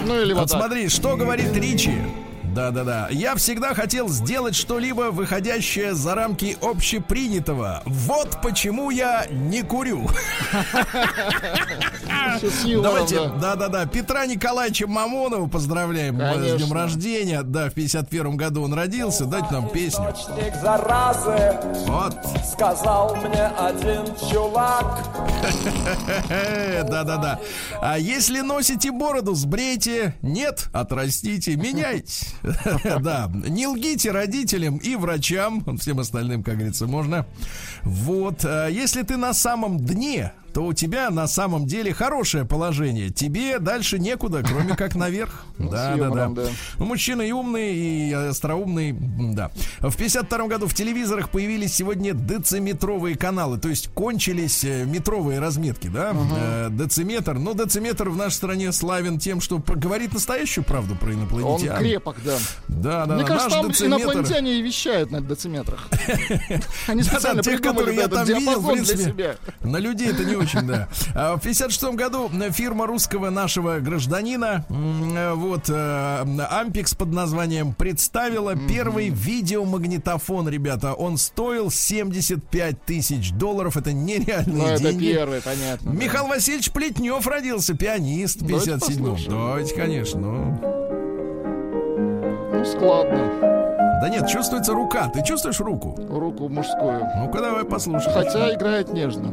Ну 0.06 0.20
или 0.20 0.32
вот, 0.32 0.40
вот 0.40 0.50
смотри, 0.50 0.88
что 0.88 1.16
говорит 1.16 1.54
Ричи. 1.56 1.98
Да-да-да. 2.54 3.08
Я 3.10 3.34
всегда 3.36 3.74
хотел 3.74 4.08
сделать 4.08 4.54
что-либо, 4.54 5.10
выходящее 5.10 5.94
за 5.94 6.14
рамки 6.14 6.56
общепринятого. 6.60 7.82
Вот 7.86 8.40
почему 8.42 8.90
я 8.90 9.26
не 9.30 9.62
курю. 9.62 10.06
Давайте, 12.82 13.28
да-да-да, 13.40 13.86
Петра 13.86 14.26
Николаевича 14.26 14.86
Мамонова 14.86 15.48
поздравляем 15.48 16.18
с 16.20 16.56
днем 16.56 16.72
рождения. 16.72 17.42
Да, 17.42 17.70
в 17.70 17.74
51 17.74 18.36
году 18.36 18.62
он 18.62 18.74
родился. 18.74 19.24
Дайте 19.24 19.48
нам 19.50 19.68
песню. 19.70 20.14
Вот. 21.86 22.16
Сказал 22.52 23.16
мне 23.16 23.46
один 23.46 24.04
чувак. 24.30 24.98
Да-да-да. 26.28 27.38
А 27.80 27.98
если 27.98 28.40
носите 28.40 28.90
бороду, 28.90 29.34
сбрейте. 29.34 30.14
Нет, 30.22 30.68
отрастите, 30.72 31.56
меняйте. 31.56 32.26
Да, 33.00 33.30
не 33.32 33.66
лгите 33.66 34.10
родителям 34.10 34.78
и 34.78 34.96
врачам, 34.96 35.64
всем 35.78 36.00
остальным, 36.00 36.42
как 36.42 36.54
говорится, 36.54 36.86
можно. 36.86 37.26
Вот, 37.82 38.44
а 38.44 38.68
если 38.68 39.02
ты 39.02 39.16
на 39.16 39.34
самом 39.34 39.78
дне, 39.78 40.32
то 40.52 40.64
у 40.64 40.72
тебя 40.72 41.10
на 41.10 41.26
самом 41.26 41.66
деле 41.66 41.94
хорошее 41.94 42.44
положение. 42.44 43.10
Тебе 43.10 43.58
дальше 43.58 43.98
некуда, 43.98 44.42
кроме 44.42 44.76
как 44.76 44.94
наверх. 44.94 45.44
Ну, 45.62 45.70
да, 45.70 45.94
да, 45.94 46.28
да. 46.28 46.48
Ну, 46.78 46.86
мужчина 46.86 47.22
и 47.22 47.30
умный, 47.30 47.72
и 47.74 48.12
остроумный, 48.12 48.92
да. 48.92 49.52
В 49.78 49.96
52 49.96 50.46
году 50.48 50.66
в 50.66 50.74
телевизорах 50.74 51.30
появились 51.30 51.72
сегодня 51.72 52.14
дециметровые 52.14 53.16
каналы, 53.16 53.58
то 53.58 53.68
есть 53.68 53.88
кончились 53.88 54.64
э, 54.64 54.84
метровые 54.84 55.38
разметки, 55.38 55.86
да, 55.86 56.10
угу. 56.10 56.74
дециметр. 56.74 57.34
Но 57.34 57.52
дециметр 57.52 58.08
в 58.08 58.16
нашей 58.16 58.34
стране 58.34 58.72
славен 58.72 59.20
тем, 59.20 59.40
что 59.40 59.58
говорит 59.58 60.14
настоящую 60.14 60.64
правду 60.64 60.96
про 60.96 61.12
инопланетян. 61.12 61.76
Он 61.76 61.78
крепок, 61.78 62.16
да. 62.24 62.38
Да, 62.66 63.06
да, 63.06 63.14
Мне 63.14 63.24
кажется, 63.24 63.50
там 63.50 63.70
инопланетяне 63.70 64.58
и 64.58 64.62
вещают 64.62 65.12
на 65.12 65.20
дециметрах. 65.20 65.88
Они 66.88 67.04
специально 67.04 67.42
тех, 67.42 67.60
которые 67.60 67.98
я 67.98 68.08
там 68.08 68.26
видел, 68.26 68.60
в 68.60 68.72
принципе, 68.72 69.36
на 69.60 69.76
людей 69.76 70.08
это 70.08 70.24
не 70.24 70.34
очень, 70.42 70.66
да. 70.66 70.88
А 71.14 71.36
в 71.36 71.40
56 71.40 71.82
году 71.94 72.30
фирма 72.50 72.86
русского 72.86 73.30
нашего 73.30 73.78
гражданина, 73.80 74.64
вот, 74.68 75.70
Ампекс 75.70 76.94
под 76.94 77.12
названием 77.12 77.74
представила 77.74 78.54
первый 78.56 79.08
видеомагнитофон, 79.08 80.48
ребята. 80.48 80.94
Он 80.94 81.16
стоил 81.18 81.70
75 81.70 82.84
тысяч 82.84 83.32
долларов. 83.32 83.76
Это 83.76 83.92
нереальные 83.92 84.72
ну, 84.72 84.76
деньги. 84.78 85.08
это 85.08 85.18
первый, 85.18 85.42
понятно. 85.42 85.90
Михаил 85.90 86.24
да. 86.24 86.30
Васильевич 86.30 86.70
Плетнев 86.72 87.26
родился, 87.26 87.74
пианист 87.74 88.42
в 88.42 88.46
57-м. 88.46 89.16
Давайте, 89.28 89.74
конечно. 89.74 90.20
Ну, 90.20 90.58
ну 92.52 92.64
складно. 92.64 93.52
Да 94.02 94.08
нет, 94.08 94.26
чувствуется 94.28 94.72
рука. 94.72 95.08
Ты 95.08 95.22
чувствуешь 95.24 95.60
руку? 95.60 95.96
Руку 96.08 96.48
мужскую. 96.48 97.08
Ну-ка 97.16 97.40
давай 97.40 97.64
послушаем. 97.64 98.12
Хотя 98.12 98.52
играет 98.52 98.92
нежно. 98.92 99.32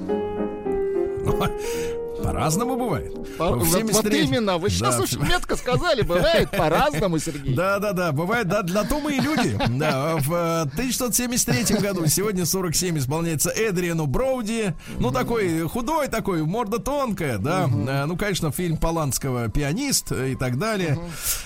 going 1.38 1.52
on. 1.52 2.09
По-разному 2.24 2.76
бывает. 2.76 3.38
По, 3.38 3.56
вот, 3.56 3.68
вот 3.68 4.06
именно, 4.14 4.58
вы 4.58 4.70
сейчас 4.70 4.98
да. 4.98 5.04
очень 5.04 5.22
метко 5.22 5.56
сказали, 5.56 6.02
бывает 6.02 6.52
по-разному, 6.52 7.20
Сергей. 7.20 7.56
Да, 7.56 7.80
да, 7.80 7.94
да, 7.94 8.12
бывает, 8.12 8.48
да, 8.48 8.62
для 8.62 8.84
то 8.84 9.00
мы 9.00 9.16
и 9.16 9.20
люди. 9.20 9.58
Да, 9.80 10.18
в 10.18 10.62
1973 10.62 11.76
э, 11.76 11.80
году, 11.80 12.06
сегодня 12.08 12.46
47 12.46 12.98
исполняется 12.98 13.50
Эдриану 13.50 14.08
Броуди, 14.08 14.74
ну 15.00 15.12
такой 15.12 15.62
худой 15.68 16.08
такой, 16.08 16.44
морда 16.44 16.80
тонкая, 16.80 17.38
да, 17.38 17.66
uh 17.66 18.06
ну, 18.06 18.18
конечно, 18.18 18.52
фильм 18.52 18.78
Поланского 18.78 19.50
«Пианист» 19.50 20.12
и 20.12 20.36
так 20.36 20.58
далее. 20.58 21.00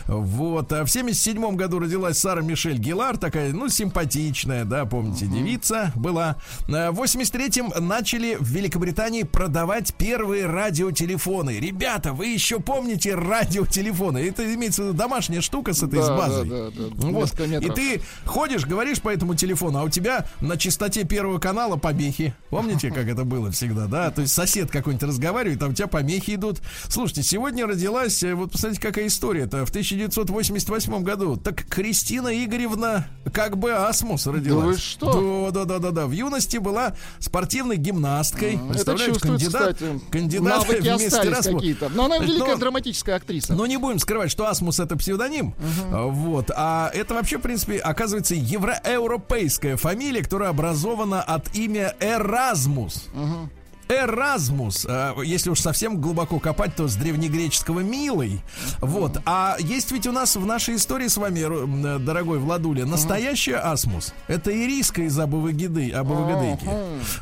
Вот, 0.07 0.71
а 0.71 0.85
в 0.85 0.89
77 0.89 1.55
году 1.55 1.79
родилась 1.79 2.17
Сара 2.17 2.41
Мишель 2.41 2.77
Гилар, 2.77 3.17
такая, 3.17 3.53
ну, 3.53 3.69
симпатичная, 3.69 4.65
да, 4.65 4.85
помните, 4.85 5.25
девица 5.25 5.91
была. 5.95 6.37
Э, 6.67 6.91
в 6.91 7.01
83-м 7.01 7.73
начали 7.87 8.35
в 8.39 8.47
Великобритании 8.47 9.23
продавать 9.23 9.93
первые 9.95 10.45
радиотелефоны. 10.63 11.59
Ребята, 11.59 12.13
вы 12.13 12.27
еще 12.27 12.59
помните 12.59 13.15
радиотелефоны? 13.15 14.19
Это 14.29 14.53
имеется 14.53 14.83
в 14.83 14.85
виду 14.87 14.97
домашняя 14.97 15.41
штука 15.41 15.73
с 15.73 15.83
этой 15.83 15.99
да, 15.99 16.05
с 16.05 16.09
базой. 16.09 16.49
Да, 16.49 16.69
да, 16.71 16.87
да. 16.89 17.07
Вот. 17.07 17.39
И 17.39 17.69
ты 17.69 18.01
ходишь, 18.25 18.65
говоришь 18.65 19.01
по 19.01 19.09
этому 19.09 19.35
телефону, 19.35 19.79
а 19.79 19.83
у 19.83 19.89
тебя 19.89 20.25
на 20.41 20.57
частоте 20.57 21.03
первого 21.03 21.39
канала 21.39 21.75
помехи. 21.75 22.33
Помните, 22.49 22.91
как 22.91 23.07
это 23.07 23.25
было 23.25 23.51
всегда, 23.51 23.87
да? 23.87 24.11
То 24.11 24.21
есть 24.21 24.33
сосед 24.33 24.71
какой-нибудь 24.71 25.07
разговаривает, 25.07 25.61
а 25.63 25.67
у 25.67 25.73
тебя 25.73 25.87
помехи 25.87 26.35
идут. 26.35 26.61
Слушайте, 26.87 27.23
сегодня 27.23 27.67
родилась, 27.67 28.23
э, 28.23 28.33
вот 28.33 28.53
посмотрите, 28.53 28.81
какая 28.81 29.07
история. 29.07 29.43
Это 29.43 29.65
в 29.65 29.69
1988 29.69 31.03
году. 31.03 31.35
Так 31.35 31.65
Кристина 31.65 32.43
Игоревна 32.43 33.07
как 33.33 33.57
бы 33.57 33.71
Асмус 33.71 34.27
родилась. 34.27 34.63
Да 34.63 34.71
вы 34.71 34.77
что? 34.77 35.51
Да, 35.51 35.65
да, 35.65 35.79
да, 35.79 35.79
да, 35.79 35.91
да. 35.91 36.07
В 36.07 36.11
юности 36.11 36.57
была 36.57 36.95
спортивной 37.19 37.77
гимнасткой. 37.77 38.59
Представляете, 38.69 39.19
кандидат, 39.19 39.75
кстати. 39.75 39.99
кандидат 40.09 40.52
навыки 40.57 40.87
остались 40.87 41.45
какие-то. 41.45 41.89
Но 41.89 42.05
она 42.05 42.17
великая 42.19 42.55
драматическая 42.55 43.15
актриса. 43.15 43.53
Но 43.53 43.65
не 43.65 43.77
будем 43.77 43.99
скрывать, 43.99 44.31
что 44.31 44.47
Асмус 44.47 44.79
это 44.79 44.95
псевдоним. 44.95 45.55
Угу. 45.59 46.09
Вот. 46.09 46.51
А 46.55 46.91
это 46.93 47.13
вообще, 47.13 47.37
в 47.37 47.41
принципе, 47.41 47.77
оказывается 47.77 48.35
евроевропейская 48.35 49.77
фамилия, 49.77 50.23
которая 50.23 50.49
образована 50.49 51.21
от 51.21 51.55
имя 51.55 51.95
Эразмус. 51.99 53.07
Угу. 53.13 53.49
Эразмус, 53.89 54.85
э, 54.89 55.13
если 55.23 55.49
уж 55.49 55.59
совсем 55.59 55.99
глубоко 56.01 56.39
копать, 56.39 56.75
то 56.75 56.87
с 56.87 56.95
древнегреческого 56.95 57.81
«милый». 57.81 58.41
Вот. 58.79 59.21
А 59.25 59.57
есть 59.59 59.91
ведь 59.91 60.07
у 60.07 60.11
нас 60.11 60.35
в 60.35 60.45
нашей 60.45 60.75
истории 60.75 61.07
с 61.07 61.17
вами, 61.17 61.41
э, 61.45 61.99
дорогой 61.99 62.39
Владуля, 62.39 62.85
настоящая 62.85 63.57
Асмус. 63.57 64.13
Это 64.27 64.51
Ириска 64.51 65.03
из 65.03 65.17
Абовыгиды, 65.19 65.91
Абовыгидыки. 65.91 66.67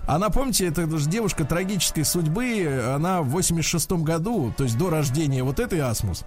Она, 0.07 0.29
помните, 0.29 0.67
это 0.67 0.87
же 0.97 1.09
девушка 1.09 1.45
трагической 1.45 2.05
судьбы. 2.05 2.91
Она 2.95 3.21
в 3.21 3.29
86 3.29 4.03
году, 4.03 4.53
то 4.55 4.63
есть 4.63 4.77
до 4.77 4.89
рождения 4.89 5.43
вот 5.43 5.59
этой 5.59 5.79
Асмус, 5.79 6.23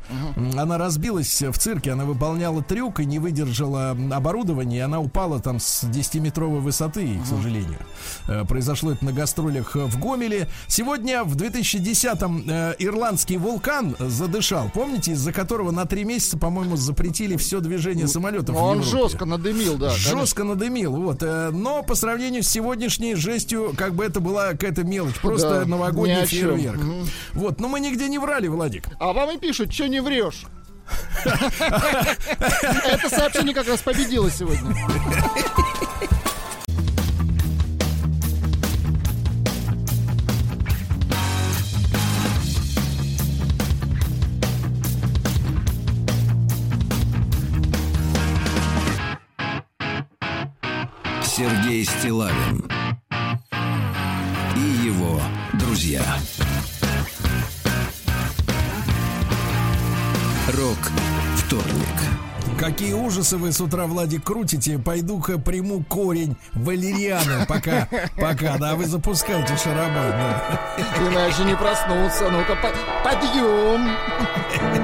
она 0.57 0.79
разбилась 0.79 1.43
в 1.43 1.59
цирке, 1.59 1.93
она 1.93 2.05
выполняла 2.05 2.63
трюк 2.63 3.01
и 3.01 3.05
не 3.05 3.19
выдержала 3.19 3.97
оборудование, 4.13 4.85
она 4.85 5.01
упала 5.01 5.41
там 5.41 5.61
с 5.61 5.85
10-метровой 5.85 6.61
высоты, 6.61 7.19
к 7.23 7.27
сожалению. 7.27 7.79
Э, 8.29 8.45
произошло 8.45 8.93
это 8.93 9.05
на 9.05 9.13
гастролях 9.13 9.75
в 9.75 9.99
Гомеле 9.99 10.24
вспомнили. 10.25 10.49
Сегодня 10.69 11.25
в 11.25 11.37
2010-м 11.37 12.45
э, 12.49 12.75
ирландский 12.79 13.37
вулкан 13.37 13.97
задышал. 13.99 14.71
Помните, 14.73 15.13
из-за 15.13 15.33
которого 15.33 15.71
на 15.71 15.87
три 15.87 16.05
месяца, 16.05 16.39
по-моему, 16.39 16.77
запретили 16.77 17.37
все 17.37 17.61
движение 17.61 18.09
самолетов. 18.09 18.57
Он 18.57 18.83
жестко 18.83 19.25
надымил, 19.25 19.77
да. 19.77 19.91
Жестко 19.91 20.43
конечно. 20.43 20.45
надымил, 20.45 20.97
вот. 20.97 21.23
Э, 21.23 21.51
но 21.51 21.83
по 21.83 21.95
сравнению 21.95 22.43
с 22.43 22.49
сегодняшней 22.49 23.15
жестью, 23.15 23.75
как 23.77 23.95
бы 23.95 24.05
это 24.05 24.21
была 24.21 24.53
какая-то 24.53 24.85
мелочь, 24.85 25.21
просто 25.21 25.61
да, 25.61 25.67
новогодний 25.67 26.25
фейерверк. 26.27 26.79
Угу. 26.79 27.07
Вот, 27.35 27.61
но 27.61 27.69
мы 27.69 27.81
нигде 27.81 28.09
не 28.09 28.19
врали, 28.19 28.49
Владик. 28.49 28.89
А 28.99 29.13
вам 29.13 29.31
и 29.31 29.39
пишут, 29.39 29.73
что 29.73 29.87
не 29.89 30.01
врешь. 30.01 30.45
Это 31.25 33.09
сообщение 33.09 33.55
как 33.55 33.67
раз 33.67 33.81
победило 33.81 34.31
сегодня. 34.31 34.75
Сергей 51.37 51.85
Стилавин 51.85 52.65
и 54.57 54.87
его 54.87 55.21
друзья. 55.55 56.01
Рок 60.57 60.79
вторник. 61.39 61.75
Какие 62.57 62.93
ужасы 62.93 63.37
вы 63.37 63.51
с 63.51 63.61
утра, 63.61 63.87
Владик, 63.87 64.23
крутите. 64.23 64.79
Пойду-ка 64.79 65.41
приму 65.41 65.83
корень 65.83 66.37
валерианы. 66.53 67.45
Пока, 67.49 67.89
пока, 68.17 68.57
да, 68.57 68.77
вы 68.77 68.87
запускайте 68.87 69.57
шарабан. 69.57 70.11
Да. 70.13 70.61
Иначе 71.01 71.43
не 71.43 71.57
проснуться. 71.57 72.31
Ну-ка, 72.31 72.57
подъем. 73.03 74.84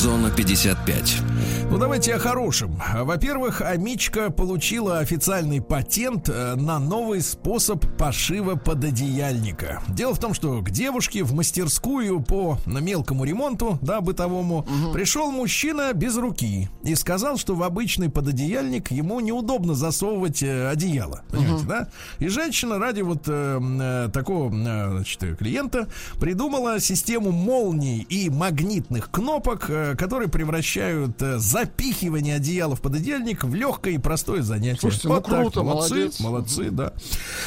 Зона 0.00 0.30
55. 0.30 1.22
Ну, 1.70 1.78
давайте 1.78 2.16
о 2.16 2.18
хорошем. 2.18 2.82
Во-первых, 2.92 3.60
Амичка 3.60 4.30
получила 4.30 4.98
официальный 4.98 5.62
патент 5.62 6.28
э, 6.28 6.56
на 6.56 6.80
новый 6.80 7.22
способ 7.22 7.86
пошива 7.96 8.56
пододеяльника. 8.56 9.80
Дело 9.86 10.12
в 10.12 10.18
том, 10.18 10.34
что 10.34 10.62
к 10.62 10.70
девушке 10.70 11.22
в 11.22 11.32
мастерскую 11.32 12.22
по 12.22 12.58
мелкому 12.66 13.24
ремонту, 13.24 13.78
да, 13.82 14.00
бытовому, 14.00 14.58
угу. 14.58 14.92
пришел 14.92 15.30
мужчина 15.30 15.92
без 15.92 16.16
руки 16.16 16.68
и 16.82 16.96
сказал, 16.96 17.36
что 17.36 17.54
в 17.54 17.62
обычный 17.62 18.10
пододеяльник 18.10 18.90
ему 18.90 19.20
неудобно 19.20 19.74
засовывать 19.74 20.42
э, 20.42 20.68
одеяло. 20.68 21.22
Понимаете, 21.30 21.62
угу. 21.62 21.68
да? 21.68 21.88
И 22.18 22.26
женщина 22.26 22.80
ради 22.80 23.02
вот 23.02 23.28
э, 23.28 23.60
э 23.60 24.08
такого 24.12 24.50
значит, 24.50 25.38
клиента 25.38 25.86
придумала 26.18 26.80
систему 26.80 27.30
молний 27.30 28.00
и 28.00 28.28
магнитных 28.28 29.12
кнопок, 29.12 29.66
э, 29.70 29.94
которые 29.94 30.28
превращают 30.28 31.22
э, 31.22 31.38
запихивание 31.60 32.36
одеяла 32.36 32.74
в 32.74 32.80
пододеяльник 32.80 33.44
в 33.44 33.54
легкое 33.54 33.94
и 33.94 33.98
простое 33.98 34.42
занятие. 34.42 34.80
Слушайте, 34.80 35.08
ну 35.08 35.14
вот 35.14 35.28
ну 35.28 35.34
круто, 35.36 35.54
так, 35.54 35.64
молодцы, 35.64 35.94
молодец. 35.94 36.20
молодцы, 36.20 36.70
да. 36.70 36.92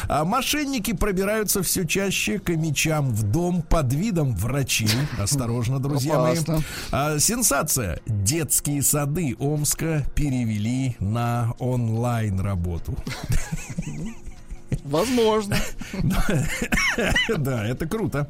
А 0.07 0.23
мошенники 0.23 0.93
пробираются 0.93 1.63
все 1.63 1.85
чаще 1.85 2.39
к 2.39 2.49
мечам 2.49 3.11
в 3.11 3.23
дом 3.23 3.61
под 3.61 3.93
видом 3.93 4.35
врачей. 4.35 4.89
Осторожно, 5.19 5.79
друзья 5.79 6.19
мои. 6.19 6.37
А, 6.91 7.17
сенсация. 7.19 7.99
Детские 8.05 8.83
сады 8.83 9.35
Омска 9.39 10.03
перевели 10.15 10.95
на 10.99 11.53
онлайн 11.59 12.39
работу. 12.39 12.95
Возможно. 14.83 15.55
Да, 17.37 17.65
это 17.65 17.87
круто. 17.87 18.29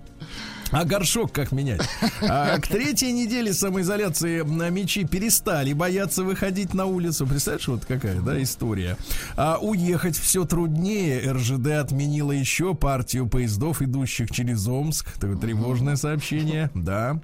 А 0.73 0.85
горшок 0.85 1.31
как 1.31 1.51
менять? 1.51 1.81
А 2.21 2.57
к 2.57 2.67
третьей 2.67 3.13
неделе 3.13 3.53
самоизоляции 3.53 4.41
на 4.41 4.69
мечи 4.69 5.05
перестали 5.05 5.73
бояться 5.73 6.23
выходить 6.23 6.73
на 6.73 6.85
улицу. 6.85 7.27
Представляешь, 7.27 7.67
вот 7.67 7.85
какая, 7.85 8.19
да, 8.21 8.41
история. 8.41 8.97
А 9.35 9.59
уехать 9.61 10.17
все 10.17 10.45
труднее. 10.45 11.31
РЖД 11.31 11.67
отменила 11.79 12.31
еще 12.31 12.73
партию 12.73 13.27
поездов, 13.27 13.81
идущих 13.83 14.31
через 14.31 14.67
Омск. 14.67 15.11
Такое 15.13 15.37
тревожное 15.37 15.95
сообщение, 15.95 16.71
да. 16.73 17.21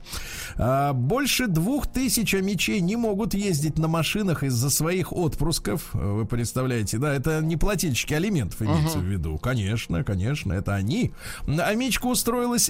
А, 0.55 0.93
больше 0.93 1.47
двух 1.47 1.87
тысяч 1.87 2.33
мечей 2.33 2.81
не 2.81 2.95
могут 2.95 3.33
ездить 3.33 3.79
на 3.79 3.87
машинах 3.87 4.43
из-за 4.43 4.69
своих 4.69 5.11
отпусков. 5.11 5.89
Вы 5.93 6.25
представляете, 6.25 6.99
да, 6.99 7.13
это 7.13 7.41
не 7.41 7.57
плательщики 7.57 8.13
алиментов 8.13 8.61
имеется 8.61 8.99
uh-huh. 8.99 9.01
в 9.01 9.05
виду. 9.05 9.37
Конечно, 9.39 10.03
конечно, 10.03 10.53
это 10.53 10.75
они. 10.75 11.13
Амичка 11.47 12.05
устроилась 12.05 12.69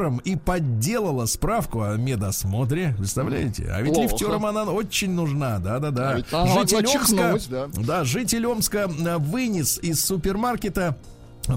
лифтером 0.00 0.18
и 0.18 0.36
подделала 0.36 1.26
справку 1.26 1.82
о 1.82 1.96
медосмотре. 1.96 2.94
Представляете? 2.96 3.70
А 3.72 3.80
ведь 3.82 3.94
Плохо. 3.94 4.12
лифтерам 4.12 4.46
она 4.46 4.64
очень 4.64 5.12
нужна, 5.12 5.58
да-да-да. 5.58 6.22
А 6.32 6.46
житель 6.46 6.86
Омска, 6.86 7.38
да. 7.48 7.68
да, 7.74 8.04
житель 8.04 8.46
Омска 8.46 8.88
вынес 8.88 9.78
из 9.82 10.04
супермаркета 10.04 10.96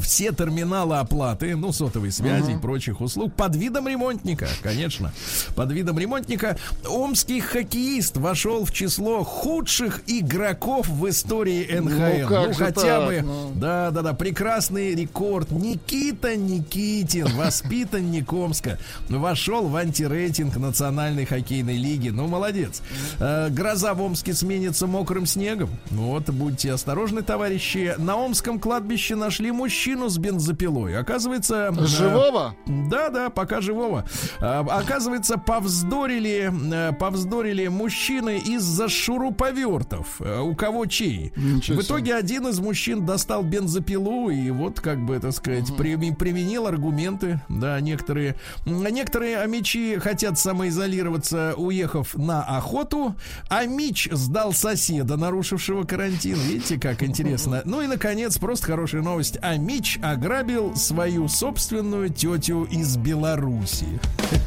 все 0.02 0.32
терминалы 0.32 0.98
оплаты, 0.98 1.56
ну, 1.56 1.72
сотовой 1.72 2.12
связи 2.12 2.52
uh-huh. 2.52 2.58
и 2.58 2.62
прочих 2.62 3.02
услуг 3.02 3.34
под 3.34 3.56
видом 3.56 3.88
ремонтника, 3.88 4.48
конечно. 4.62 5.14
Под 5.56 5.72
видом 5.72 6.00
ремонтника 6.00 6.58
омский 6.88 7.42
хоккеист 7.42 8.18
вошел 8.18 8.66
в 8.66 8.72
число 8.72 9.24
худших 9.24 10.02
игроков 10.08 10.88
в 10.88 11.08
истории 11.10 11.68
НХЛ. 11.80 12.34
Ну, 12.34 12.48
ну 12.48 12.54
хотя 12.54 12.82
так, 12.82 13.08
бы, 13.08 13.22
ну... 13.22 13.52
да, 13.56 13.92
да, 13.92 14.02
да, 14.02 14.14
прекрасный 14.14 14.96
рекорд. 14.96 15.52
Никита 15.52 16.36
Никитин, 16.36 17.28
воспитанник 17.36 18.32
Омска, 18.32 18.80
вошел 19.10 19.68
в 19.68 19.76
антирейтинг 19.76 20.56
Национальной 20.58 21.26
хоккейной 21.26 21.78
лиги. 21.78 22.10
Ну, 22.10 22.28
молодец. 22.28 22.82
Uh-huh. 23.20 23.50
Гроза 23.52 23.94
в 23.94 24.02
Омске 24.02 24.34
сменится 24.34 24.88
мокрым 24.88 25.26
снегом. 25.26 25.70
Вот, 25.92 26.30
будьте 26.30 26.72
осторожны, 26.72 27.22
товарищи. 27.22 27.96
На 27.98 28.16
Омском 28.16 28.60
кладбище 28.60 29.16
нашли 29.16 29.52
мужчину 29.52 29.74
мужчину 29.84 30.08
с 30.08 30.18
бензопилой. 30.18 30.98
Оказывается... 30.98 31.74
Э, 31.78 31.86
живого? 31.86 32.56
да, 32.66 33.10
да, 33.10 33.30
пока 33.30 33.60
живого. 33.60 34.06
А, 34.40 34.62
оказывается, 34.62 35.38
повздорили, 35.38 36.52
э, 36.74 36.94
повздорили 36.94 37.68
мужчины 37.68 38.38
из-за 38.38 38.88
шуруповертов. 38.88 40.22
Э, 40.22 40.40
у 40.40 40.56
кого 40.56 40.86
чей? 40.86 41.34
В 41.36 41.82
итоге 41.82 42.16
один 42.16 42.48
из 42.48 42.60
мужчин 42.60 43.06
достал 43.06 43.44
бензопилу 43.44 44.30
и 44.30 44.52
вот, 44.52 44.80
как 44.80 45.04
бы, 45.04 45.20
так 45.20 45.34
сказать, 45.34 45.70
угу. 45.70 45.78
применил 45.78 46.68
аргументы. 46.68 47.42
Да, 47.50 47.80
некоторые... 47.82 48.36
Некоторые 48.66 49.40
амичи 49.40 50.00
хотят 50.00 50.40
самоизолироваться, 50.40 51.56
уехав 51.58 52.16
на 52.16 52.42
охоту, 52.44 53.16
а 53.50 53.66
Мич 53.66 54.08
сдал 54.12 54.54
соседа, 54.54 55.18
нарушившего 55.18 55.84
карантин. 55.84 56.36
Видите, 56.36 56.80
как 56.80 57.04
интересно. 57.04 57.64
Ну 57.66 57.82
и, 57.82 57.88
наконец, 57.88 58.38
просто 58.38 58.68
хорошая 58.68 59.02
новость. 59.02 59.38
Амич 59.42 59.63
Мич 59.64 59.98
ограбил 60.04 60.76
свою 60.76 61.30
собственную 61.30 62.10
тетю 62.10 62.66
из 62.66 62.98
Беларуси. 62.98 63.88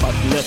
Подлец. 0.00 0.46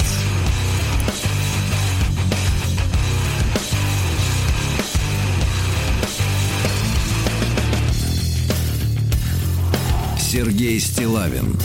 Сергей 10.18 10.80
Стилавин 10.80 11.56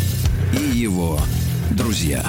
и 0.53 0.77
его 0.77 1.19
друзья. 1.71 2.23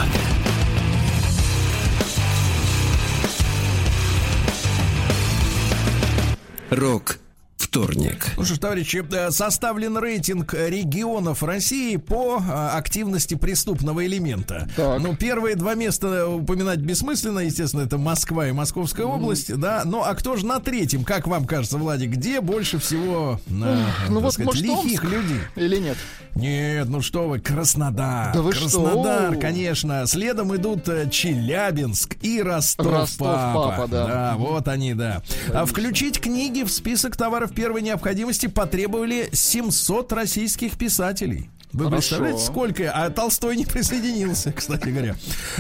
Рок 6.70 7.20
вторник. 7.68 8.28
Ну 8.38 8.46
что 8.46 8.56
ж, 8.56 8.60
товарищи, 8.60 9.06
э, 9.12 9.32
составлен 9.32 9.98
рейтинг 9.98 10.54
регионов 10.54 11.44
России 11.44 11.98
по 11.98 12.40
э, 12.40 12.70
активности 12.78 13.36
преступного 13.36 14.06
элемента. 14.06 14.70
Так. 14.76 15.02
Ну, 15.02 15.16
первые 15.16 15.56
два 15.56 15.76
места 15.76 16.28
упоминать 16.28 16.80
бессмысленно, 16.80 17.40
естественно, 17.40 17.82
это 17.82 17.98
Москва 17.98 18.48
и 18.48 18.52
Московская 18.54 19.06
mm. 19.06 19.16
область, 19.16 19.56
да. 19.56 19.84
Ну, 19.86 20.02
а 20.02 20.16
кто 20.16 20.38
же 20.38 20.46
на 20.46 20.60
третьем, 20.60 21.04
как 21.04 21.28
вам 21.28 21.46
кажется, 21.46 21.78
Владик, 21.78 22.12
где 22.12 22.40
больше 22.40 22.80
всего, 22.80 23.40
э, 23.48 23.86
ну, 24.10 24.20
вот, 24.22 24.34
сказать, 24.34 24.46
может, 24.48 24.64
лихих 24.64 25.04
Омск 25.04 25.04
людей? 25.04 25.42
Или 25.58 25.78
нет? 25.78 25.98
Нет, 26.36 26.88
ну 26.88 27.02
что 27.02 27.28
вы, 27.28 27.40
Краснодар. 27.40 28.34
Да 28.34 28.42
вы 28.42 28.52
Краснодар, 28.52 29.32
что? 29.32 29.42
конечно. 29.42 30.06
Следом 30.06 30.56
идут 30.56 30.86
Челябинск 31.12 32.16
и 32.22 32.42
Ростов, 32.42 32.86
Ростов 32.86 33.28
папа. 33.28 33.70
папа 33.70 33.88
да. 33.88 34.08
да, 34.08 34.36
вот 34.38 34.68
они, 34.68 34.94
да. 34.94 35.22
А 35.52 35.66
включить 35.66 36.22
книги 36.22 36.64
в 36.64 36.72
список 36.72 37.18
товаров 37.18 37.52
первой 37.58 37.82
необходимости 37.82 38.46
потребовали 38.46 39.30
700 39.34 40.14
российских 40.14 40.78
писателей. 40.78 41.50
Вы 41.74 41.86
Хорошо. 41.86 41.98
представляете, 41.98 42.40
сколько? 42.46 42.92
А 42.92 43.10
Толстой 43.10 43.58
не 43.58 43.66
присоединился, 43.66 44.52
кстати 44.54 44.90
говоря. 44.90 45.16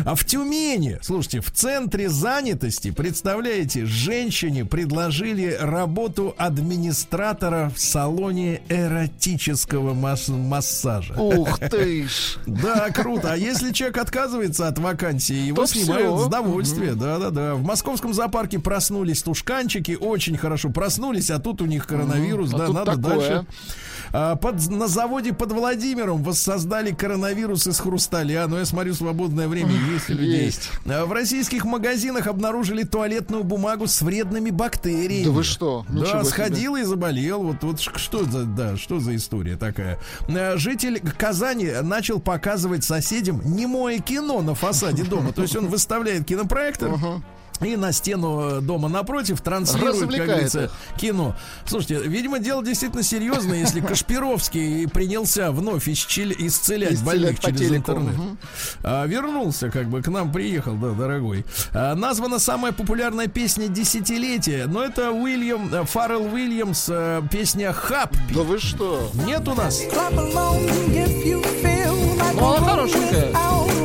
А 0.05 0.15
в 0.15 0.23
Тюмени, 0.25 0.97
слушайте, 1.01 1.41
в 1.41 1.51
центре 1.51 2.09
занятости, 2.09 2.91
представляете, 2.91 3.85
женщине 3.85 4.63
предложили 4.65 5.55
работу 5.59 6.33
администратора 6.37 7.71
в 7.75 7.79
салоне 7.79 8.61
эротического 8.69 9.93
масс- 9.93 10.29
массажа. 10.29 11.13
Ух 11.15 11.59
ты 11.71 12.07
ж! 12.07 12.37
Да, 12.45 12.89
круто. 12.91 13.33
А 13.33 13.35
если 13.37 13.71
человек 13.71 13.97
отказывается 13.97 14.67
от 14.67 14.79
вакансии, 14.79 15.35
его 15.35 15.63
То 15.63 15.67
снимают 15.67 16.07
все. 16.07 16.17
с 16.23 16.27
удовольствия. 16.27 16.93
Да-да-да. 16.95 17.55
В 17.55 17.63
московском 17.63 18.13
зоопарке 18.13 18.59
проснулись 18.59 19.23
тушканчики, 19.23 19.97
очень 19.99 20.37
хорошо 20.37 20.69
проснулись, 20.69 21.29
а 21.31 21.39
тут 21.39 21.61
у 21.61 21.65
них 21.65 21.85
коронавирус, 21.85 22.53
а 22.53 22.57
да, 22.57 22.67
надо 22.69 22.95
такое. 22.95 23.17
дальше. 23.17 23.45
А, 24.13 24.35
под, 24.35 24.69
на 24.69 24.87
заводе 24.87 25.33
под 25.33 25.51
Владимиром 25.51 26.23
воссоздали 26.23 26.91
коронавирус 26.91 27.67
из 27.67 27.79
хрусталя. 27.79 28.47
Но 28.47 28.59
я 28.59 28.65
смотрю, 28.65 28.93
свободное 28.93 29.47
время 29.47 29.71
есть 29.93 30.09
у 30.09 30.13
людей. 30.13 30.45
Есть. 30.45 30.69
А, 30.85 31.05
в 31.05 31.11
российских 31.11 31.65
магазинах 31.65 32.27
обнаружили 32.27 32.83
туалетную 32.83 33.43
бумагу 33.43 33.87
с 33.87 34.01
вредными 34.01 34.49
бактериями. 34.49 35.25
Да 35.25 35.31
вы 35.31 35.43
что? 35.43 35.85
Ничего 35.89 36.19
да, 36.19 36.23
сходил 36.23 36.75
и 36.75 36.83
заболел. 36.83 37.43
Вот, 37.43 37.63
вот 37.63 37.79
что 37.79 38.23
за, 38.23 38.45
да, 38.45 38.77
что 38.77 38.99
за 38.99 39.15
история 39.15 39.57
такая? 39.57 39.99
А, 40.27 40.57
житель 40.57 40.99
Казани 41.17 41.71
начал 41.81 42.19
показывать 42.19 42.83
соседям 42.83 43.41
немое 43.43 43.99
кино 43.99 44.41
на 44.41 44.55
фасаде 44.55 45.03
дома. 45.03 45.33
То 45.33 45.43
есть 45.43 45.55
он 45.55 45.67
выставляет 45.67 46.25
кинопроектор. 46.25 46.89
Uh-huh 46.91 47.21
и 47.61 47.75
на 47.75 47.91
стену 47.91 48.61
дома 48.61 48.89
напротив 48.89 49.41
транслирует, 49.41 50.11
как 50.15 50.25
говорится, 50.27 50.71
кино. 50.97 51.35
Слушайте, 51.65 52.07
видимо, 52.07 52.39
дело 52.39 52.63
действительно 52.63 53.03
серьезное, 53.03 53.59
если 53.59 53.79
Кашпировский 53.87 54.87
принялся 54.87 55.51
вновь 55.51 55.87
исчель, 55.87 56.33
исцелять, 56.37 56.93
исцелять 56.93 57.03
больных 57.03 57.39
через 57.39 57.59
телеку. 57.59 57.75
интернет. 57.75 58.15
Угу. 58.15 58.37
А, 58.83 59.05
вернулся, 59.05 59.69
как 59.69 59.89
бы, 59.89 60.01
к 60.01 60.07
нам 60.07 60.31
приехал, 60.31 60.75
да, 60.75 60.91
дорогой. 60.91 61.45
А, 61.73 61.95
названа 61.95 62.39
самая 62.39 62.71
популярная 62.71 63.27
песня 63.27 63.67
десятилетия, 63.67 64.65
но 64.67 64.83
это 64.83 65.11
Уильям, 65.11 65.73
э, 65.73 65.83
Фаррелл 65.85 66.33
Уильямс, 66.33 66.87
э, 66.89 67.21
песня 67.31 67.73
«Хап». 67.73 68.15
Да 68.33 68.41
вы 68.41 68.59
что? 68.59 69.09
Нет 69.25 69.47
у 69.47 69.53
нас? 69.53 69.81
Ну, 72.33 72.53
она 72.53 72.67
хорошенькая. 72.67 73.31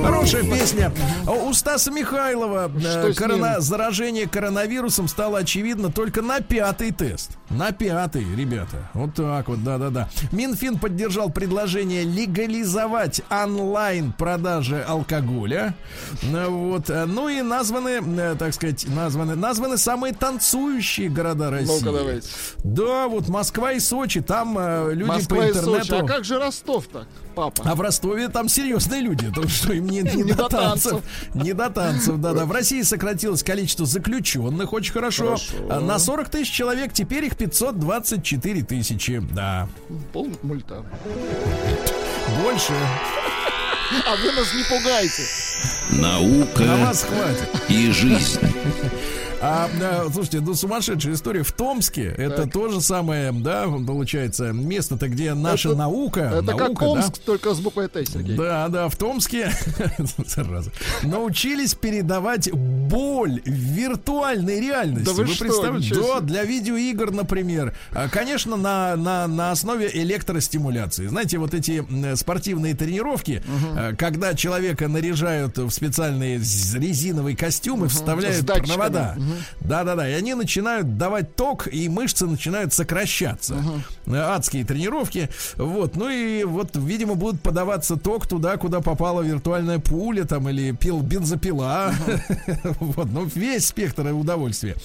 Хорошая 0.02 0.42
песня. 0.42 0.92
У 1.26 1.52
Стаса 1.52 1.90
Михайлова 1.92 2.70
э, 2.84 3.12
корона... 3.14 3.60
заражение 3.60 4.28
коронавирусом 4.28 5.06
стало 5.06 5.38
очевидно 5.38 5.92
только 5.92 6.22
на 6.22 6.40
пятый 6.40 6.90
тест. 6.90 7.38
На 7.50 7.70
пятый, 7.70 8.24
ребята. 8.34 8.90
Вот 8.94 9.14
так 9.14 9.48
вот, 9.48 9.62
да-да-да. 9.62 10.08
Минфин 10.32 10.78
поддержал 10.78 11.30
предложение 11.30 12.02
легализовать 12.02 13.22
онлайн 13.30 14.12
продажи 14.12 14.82
алкоголя. 14.82 15.74
Э, 16.22 16.48
вот. 16.48 16.88
Ну 16.88 17.28
и 17.28 17.40
названы, 17.42 18.00
э, 18.00 18.36
так 18.36 18.54
сказать, 18.54 18.86
названы, 18.88 19.36
названы 19.36 19.78
самые 19.78 20.14
танцующие 20.14 21.10
города 21.10 21.50
России. 21.50 21.84
ну 21.84 21.92
давайте. 21.92 22.28
Да, 22.64 23.06
вот 23.06 23.28
Москва 23.28 23.72
и 23.72 23.78
Сочи. 23.78 24.20
Там 24.20 24.58
люди 24.90 25.08
Москва 25.08 25.38
по 25.38 25.48
интернету... 25.48 25.76
И 25.76 25.84
Сочи. 25.84 25.94
А 25.94 26.06
как 26.06 26.24
же 26.24 26.38
Ростов-то? 26.38 27.06
папа. 27.32 27.62
А 27.64 27.74
в 27.74 27.80
Ростове 27.80 28.28
там 28.28 28.48
серьезные 28.48 29.00
люди, 29.00 29.30
то 29.34 29.46
что 29.48 29.72
им 29.72 29.86
не, 29.92 30.02
не, 30.02 30.22
не 30.22 30.32
до 30.32 30.48
танцев. 30.48 31.00
Не 31.34 31.52
до 31.52 31.70
танцев, 31.70 32.16
да-да. 32.18 32.44
В 32.46 32.52
России 32.52 32.82
сократилось 32.82 33.42
количество 33.42 33.86
заключенных 33.86 34.72
очень 34.72 34.92
хорошо. 34.92 35.36
хорошо. 35.36 35.80
На 35.80 35.98
40 35.98 36.28
тысяч 36.28 36.50
человек, 36.52 36.92
теперь 36.92 37.24
их 37.24 37.36
524 37.36 38.62
тысячи, 38.62 39.22
да. 39.32 39.68
Пол 40.12 40.30
мульта. 40.42 40.84
Больше. 42.42 42.72
А 44.06 44.16
вы 44.16 44.32
нас 44.32 44.54
не 44.54 44.62
пугайте. 44.64 45.22
Наука 45.90 46.62
На 46.62 46.86
вас 46.86 47.04
хватит. 47.04 47.50
и 47.68 47.90
жизнь. 47.90 48.40
А, 49.42 49.68
да, 49.80 50.04
слушайте, 50.12 50.40
ну 50.40 50.54
сумасшедшая 50.54 51.14
история. 51.14 51.42
В 51.42 51.50
Томске 51.52 52.14
это 52.16 52.46
то 52.46 52.68
же 52.68 52.80
самое, 52.80 53.32
да, 53.32 53.66
получается, 53.66 54.52
место-то, 54.52 55.08
где 55.08 55.34
наша 55.34 55.70
Это- 55.70 55.78
наука. 55.78 56.20
Это 56.20 56.42
наука, 56.42 56.64
как 56.68 56.78
да? 56.78 56.86
Омск, 56.86 57.18
только 57.18 57.52
с 57.54 57.60
буквой 57.60 57.88
Т, 57.88 58.04
Сергей. 58.06 58.36
Да, 58.36 58.68
да, 58.68 58.88
в 58.88 58.96
Томске 58.96 59.50
зараза, 60.26 60.70
научились 61.02 61.74
передавать 61.74 62.52
боль 62.52 63.42
в 63.44 63.50
виртуальной 63.50 64.60
реальности. 64.60 65.06
Да 65.06 65.12
вы 65.12 65.26
что, 65.26 65.44
представляете? 65.44 65.94
Да, 65.94 66.20
для 66.20 66.44
видеоигр, 66.44 67.10
например. 67.10 67.74
А, 67.90 68.08
Конечно, 68.08 68.56
на, 68.56 68.94
на, 68.96 69.26
на 69.26 69.50
основе 69.50 69.90
электростимуляции. 69.92 71.06
Знаете, 71.08 71.38
вот 71.38 71.52
эти 71.54 71.84
спортивные 72.14 72.74
тренировки, 72.74 73.42
э, 73.76 73.94
когда 73.96 74.34
человека 74.34 74.86
наряжают 74.86 75.58
в 75.58 75.70
специальные 75.70 76.38
резиновые 76.38 77.36
костюмы, 77.36 77.88
С 77.88 77.92
вставляют 77.94 78.46
провода. 78.46 79.16
Да-да-да, 79.60 80.08
и 80.08 80.12
они 80.12 80.34
начинают 80.34 80.96
давать 80.96 81.36
ток, 81.36 81.68
и 81.72 81.88
мышцы 81.88 82.26
начинают 82.26 82.72
сокращаться. 82.72 83.56
Э, 84.06 84.16
Адские 84.16 84.64
тренировки. 84.64 85.28
Вот, 85.56 85.96
ну 85.96 86.08
и 86.08 86.44
вот, 86.44 86.70
видимо, 86.74 87.14
будут 87.14 87.40
подаваться 87.40 87.96
ток 87.96 88.26
туда, 88.26 88.56
куда 88.56 88.80
попала 88.80 89.22
виртуальная 89.22 89.78
пуля 89.78 90.24
там 90.24 90.48
или 90.48 90.72
пил 90.72 91.00
бензопила. 91.00 91.92
Вот, 92.80 93.08
ну 93.10 93.24
весь 93.34 93.66
спектр 93.66 94.06
удовольствия. 94.12 94.76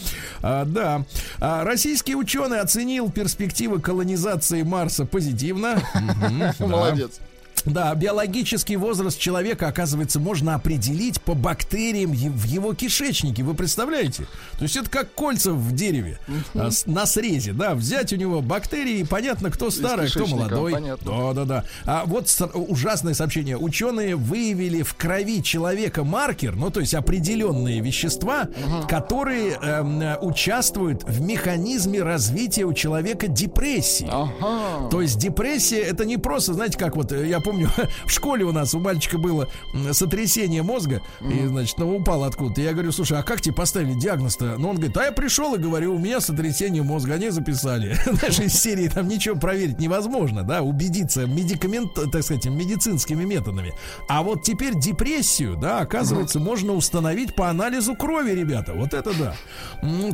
А, 0.42 0.66
да. 0.66 1.04
А, 1.40 1.64
российский 1.64 2.16
ученый 2.16 2.60
оценил 2.60 3.10
перспективы 3.10 3.80
колонизации 3.80 4.64
Марса 4.64 5.06
позитивно. 5.06 5.82
Молодец. 6.60 7.20
Да, 7.68 7.94
биологический 7.96 8.76
возраст 8.78 9.20
человека, 9.20 9.68
оказывается, 9.68 10.20
можно 10.20 10.56
определить 10.56 11.22
по 11.22 11.34
бактериям 11.34 12.12
в 12.12 12.44
его 12.46 12.74
кишечнике. 12.74 13.44
Вы 13.44 13.54
представляете? 13.54 14.28
То 14.58 14.64
есть 14.64 14.76
это 14.76 14.90
как 14.90 15.14
кольца 15.14 15.52
в 15.52 15.72
дереве 15.74 16.20
с- 16.54 16.86
на 16.86 17.06
срезе, 17.06 17.54
да, 17.54 17.76
взять 17.76 18.14
у 18.14 18.16
него 18.16 18.42
бактерии, 18.42 19.00
и 19.00 19.04
понятно, 19.04 19.52
кто 19.52 19.70
старый, 19.70 20.10
кто 20.10 20.26
молодой. 20.26 20.72
понятно. 20.74 21.12
Да, 21.12 21.34
да, 21.34 21.46
да. 21.46 21.64
А 21.86 22.04
вот 22.06 22.28
ужасное 22.54 23.14
сообщение. 23.14 23.58
Ученые 23.58 24.16
выявили 24.16 24.82
в 24.82 24.94
крови 24.96 25.42
человека 25.44 26.04
маркер, 26.04 26.56
ну 26.56 26.70
то 26.70 26.80
есть 26.80 26.94
определенные 26.94 27.80
вещества, 27.82 28.48
которые 28.88 29.58
э, 29.62 30.18
участвуют 30.22 31.04
в 31.04 31.22
механизме 31.22 32.02
развития 32.02 32.66
у 32.66 32.74
человека 32.74 33.28
депрессии. 33.28 34.08
Ага. 34.10 34.90
То 34.90 35.02
есть 35.02 35.18
депрессия 35.18 35.80
это 35.80 36.06
не 36.06 36.18
просто, 36.18 36.54
знаете, 36.54 36.78
как 36.78 36.96
вот 36.96 37.12
э, 37.12 37.28
я 37.28 37.40
помню 37.40 37.57
в 38.06 38.12
школе 38.12 38.46
у 38.46 38.52
нас 38.52 38.74
у 38.74 38.80
мальчика 38.80 39.18
было 39.18 39.48
сотрясение 39.92 40.64
мозга 40.64 41.02
и 41.22 41.46
значит 41.48 41.78
ну, 41.78 41.98
упал 41.98 42.24
откуда-то. 42.24 42.62
Я 42.62 42.74
говорю, 42.74 42.92
слушай, 42.92 43.18
а 43.18 43.24
как 43.24 43.42
тебе 43.42 43.56
поставили 43.56 43.94
диагноз-то? 43.94 44.56
Ну 44.58 44.70
он 44.70 44.76
говорит, 44.78 44.98
а 44.98 45.06
я 45.06 45.12
пришел 45.12 45.56
и 45.56 45.58
говорю, 45.58 45.96
у 45.96 46.00
меня 46.00 46.20
сотрясение 46.20 46.84
мозга, 46.84 47.16
они 47.16 47.30
записали. 47.30 47.98
Знаешь, 48.06 48.40
из 48.40 48.54
серии 48.54 48.88
там 48.88 49.08
ничего 49.08 49.36
проверить 49.36 49.80
невозможно, 49.80 50.44
да, 50.44 50.62
убедиться 50.62 51.26
медикамент, 51.26 51.94
так 52.12 52.24
сказать, 52.24 52.46
медицинскими 52.46 53.24
методами. 53.24 53.74
А 54.08 54.24
вот 54.24 54.44
теперь 54.44 54.78
депрессию, 54.78 55.58
да, 55.58 55.80
оказывается, 55.80 56.40
можно 56.40 56.74
установить 56.74 57.36
по 57.36 57.50
анализу 57.50 57.96
крови, 57.96 58.32
ребята. 58.32 58.74
Вот 58.74 58.94
это 58.94 59.12
да. 59.18 59.36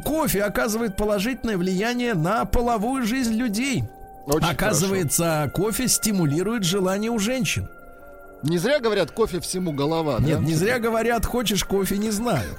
Кофе 0.03 0.43
оказывает 0.43 0.95
положительное 0.95 1.57
влияние 1.57 2.13
на 2.13 2.45
половую 2.45 3.05
жизнь 3.05 3.33
людей. 3.33 3.83
Очень 4.26 4.47
Оказывается, 4.47 5.51
кофе 5.53 5.88
стимулирует 5.88 6.63
желание 6.63 7.11
у 7.11 7.19
женщин. 7.19 7.67
Не 8.41 8.57
зря 8.57 8.80
говорят, 8.80 9.11
кофе 9.11 9.39
всему 9.39 9.71
голова. 9.71 10.19
Нет, 10.19 10.39
да? 10.39 10.45
не 10.45 10.53
зря 10.53 10.80
говорят, 10.80 11.26
хочешь 11.26 11.63
кофе, 11.63 11.97
не 11.97 12.11
знаю. 12.11 12.49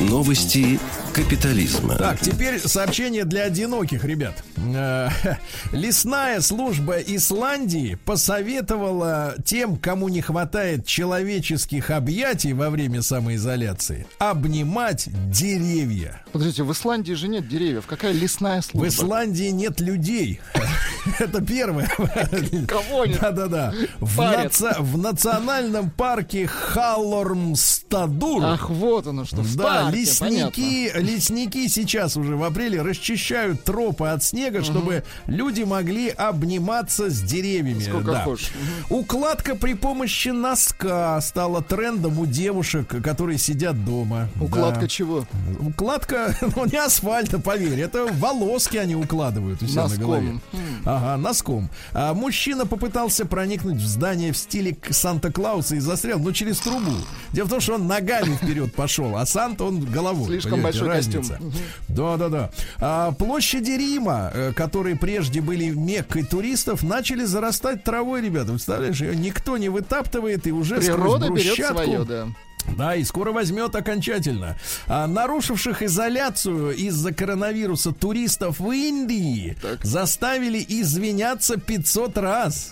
Новости 0.00 0.78
капитализма. 1.14 1.94
Так, 1.96 2.18
теперь 2.20 2.58
сообщение 2.58 3.24
для 3.24 3.44
одиноких, 3.44 4.04
ребят. 4.04 4.34
Э, 4.56 5.08
Лесная 5.72 6.40
служба 6.40 6.96
Исландии 6.98 7.96
посоветовала 8.04 9.36
тем, 9.44 9.76
кому 9.76 10.08
не 10.08 10.20
хватает 10.20 10.86
человеческих 10.86 11.90
объятий 11.90 12.52
во 12.52 12.68
время 12.70 13.00
самоизоляции, 13.00 14.06
обнимать 14.18 15.08
деревья. 15.30 16.20
Подождите, 16.32 16.64
в 16.64 16.72
Исландии 16.72 17.12
же 17.12 17.28
нет 17.28 17.48
деревьев. 17.48 17.84
Какая 17.86 18.12
лесная 18.12 18.60
В 18.60 18.64
служба? 18.64 18.88
Исландии 18.88 19.50
нет 19.50 19.80
людей. 19.80 20.40
Это 21.20 21.40
первое. 21.40 21.86
Кого 22.66 23.02
они 23.02 23.14
Да-да-да. 23.20 23.72
В, 24.00 24.18
наца- 24.20 24.80
в 24.80 24.98
национальном 24.98 25.90
парке 25.90 26.46
Халлормстадур. 26.48 28.42
Ах, 28.44 28.68
вот 28.70 29.06
оно 29.06 29.24
что. 29.24 29.36
в 29.42 29.56
Да, 29.56 29.62
парке, 29.84 29.98
лесники, 29.98 30.90
лесники 31.04 31.66
сейчас 31.68 32.16
уже 32.16 32.36
в 32.36 32.42
апреле 32.44 32.82
расчищают 32.82 33.64
тропы 33.64 34.06
от 34.06 34.22
снега, 34.24 34.62
чтобы 34.62 35.04
люди 35.26 35.62
могли 35.62 36.08
обниматься 36.08 37.10
с 37.10 37.20
деревьями. 37.22 37.82
Сколько 37.82 38.12
Да. 38.12 38.24
хочешь. 38.24 38.50
Укладка 38.90 39.54
при 39.54 39.74
помощи 39.74 40.28
носка 40.28 41.20
стала 41.20 41.62
трендом 41.62 42.18
у 42.18 42.26
девушек, 42.26 42.88
которые 43.02 43.38
сидят 43.38 43.84
дома. 43.84 44.28
Укладка 44.40 44.82
Да. 44.82 44.88
чего? 44.88 45.26
Укладка, 45.60 46.36
ну 46.56 46.66
не 46.66 46.76
асфальта, 46.78 47.38
поверь, 47.38 47.80
это 47.80 48.06
волоски 48.12 48.78
они 48.78 48.96
укладывают 48.96 49.62
у 49.62 49.66
себя 49.66 49.82
Носком. 49.82 50.00
на 50.00 50.06
голове. 50.06 50.40
Ага, 50.84 51.16
носком. 51.16 51.70
А 51.92 52.14
мужчина 52.14 52.66
попытался 52.66 53.24
проникнуть 53.26 53.76
в 53.76 53.86
здание 53.86 54.32
в 54.32 54.36
стиле 54.36 54.76
Санта-Клауса 54.88 55.76
и 55.76 55.78
застрял, 55.80 56.18
но 56.18 56.32
через 56.32 56.58
трубу. 56.58 56.92
Дело 57.32 57.46
в 57.46 57.50
том, 57.50 57.60
что 57.60 57.74
он 57.74 57.86
ногами 57.86 58.34
вперед 58.36 58.74
пошел, 58.74 59.16
а 59.16 59.26
Санта 59.26 59.64
он 59.64 59.80
головой. 59.80 60.26
Слишком 60.26 60.52
понимаете, 60.52 60.78
большой 60.80 60.93
разница. 60.96 61.34
костюм. 61.34 61.52
Да, 61.88 62.16
да, 62.16 62.28
да. 62.28 62.50
А, 62.80 63.12
площади 63.12 63.72
Рима, 63.72 64.30
э, 64.32 64.52
которые 64.52 64.96
прежде 64.96 65.40
были 65.40 65.70
меккой 65.70 66.24
туристов, 66.24 66.82
начали 66.82 67.24
зарастать 67.24 67.84
травой, 67.84 68.22
ребята. 68.22 68.50
Представляешь, 68.50 69.00
ее 69.00 69.16
никто 69.16 69.56
не 69.56 69.68
вытаптывает 69.68 70.46
и 70.46 70.52
уже 70.52 70.76
Природа 70.76 71.26
сквозь 71.26 71.40
берет 71.40 71.56
брусчатку 71.56 71.82
свое, 71.82 72.04
да. 72.04 72.28
Да, 72.76 72.94
и 72.96 73.04
скоро 73.04 73.32
возьмет 73.32 73.74
окончательно. 73.74 74.56
А, 74.86 75.06
нарушивших 75.06 75.82
изоляцию 75.82 76.72
из-за 76.76 77.12
коронавируса 77.12 77.92
туристов 77.92 78.60
в 78.60 78.70
Индии 78.70 79.56
Так. 79.60 79.84
заставили 79.84 80.64
извиняться 80.66 81.56
500 81.56 82.18
раз. 82.18 82.70